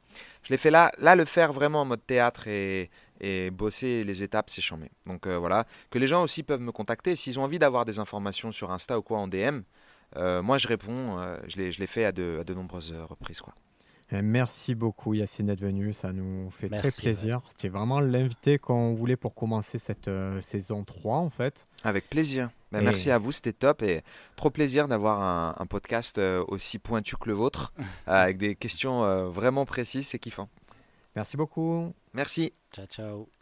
Je 0.44 0.50
l'ai 0.50 0.56
fait 0.56 0.70
là, 0.70 0.92
là 0.98 1.16
le 1.16 1.24
faire 1.24 1.52
vraiment 1.52 1.82
en 1.82 1.84
mode 1.84 2.06
théâtre 2.06 2.46
et, 2.48 2.90
et 3.20 3.50
bosser 3.50 4.04
les 4.04 4.22
étapes, 4.22 4.48
c'est 4.50 4.62
chambé. 4.62 4.88
Donc 5.06 5.26
euh, 5.26 5.36
voilà, 5.36 5.66
que 5.90 5.98
les 5.98 6.06
gens 6.06 6.22
aussi 6.22 6.42
peuvent 6.44 6.60
me 6.60 6.72
contacter 6.72 7.16
s'ils 7.16 7.38
ont 7.38 7.42
envie 7.42 7.58
d'avoir 7.58 7.84
des 7.84 7.98
informations 7.98 8.52
sur 8.52 8.70
Insta 8.70 8.96
ou 8.98 9.02
quoi 9.02 9.18
en 9.18 9.26
DM. 9.28 9.60
euh, 10.16 10.40
moi 10.42 10.56
je 10.58 10.68
réponds, 10.68 11.18
euh, 11.18 11.36
je 11.48 11.56
l'ai 11.60 11.86
fait 11.86 12.04
à 12.04 12.12
de, 12.12 12.38
à 12.40 12.44
de 12.44 12.54
nombreuses 12.54 12.94
reprises 13.10 13.40
quoi. 13.40 13.52
Euh, 14.12 14.20
Merci 14.22 14.74
beaucoup, 14.74 15.12
Yacine, 15.14 15.46
d'être 15.46 15.60
venu. 15.60 15.92
Ça 15.92 16.12
nous 16.12 16.50
fait 16.50 16.68
Merci, 16.70 16.88
très 16.90 17.02
plaisir. 17.02 17.40
C'était 17.50 17.68
vraiment 17.68 18.00
l'invité 18.00 18.58
qu'on 18.58 18.94
voulait 18.94 19.16
pour 19.16 19.34
commencer 19.34 19.78
cette 19.78 20.08
euh, 20.08 20.40
saison 20.40 20.82
3, 20.84 21.16
en 21.18 21.30
fait. 21.30 21.66
Avec 21.84 22.08
plaisir. 22.08 22.48
Ben, 22.72 22.80
Et- 22.80 22.84
Merci 22.84 23.10
à 23.10 23.18
vous, 23.18 23.32
c'était 23.32 23.52
top 23.52 23.82
et 23.82 24.02
trop 24.36 24.50
plaisir 24.50 24.88
d'avoir 24.88 25.20
un, 25.22 25.54
un 25.58 25.66
podcast 25.66 26.18
euh, 26.18 26.44
aussi 26.48 26.78
pointu 26.78 27.16
que 27.16 27.28
le 27.28 27.34
vôtre, 27.34 27.72
avec 28.06 28.38
des 28.38 28.54
questions 28.54 29.04
euh, 29.04 29.28
vraiment 29.28 29.66
précises, 29.66 30.08
c'est 30.08 30.18
kiffant. 30.18 30.48
Merci 31.16 31.36
beaucoup. 31.36 31.92
Merci. 32.14 32.52
Ciao, 32.72 32.86
ciao. 32.86 33.37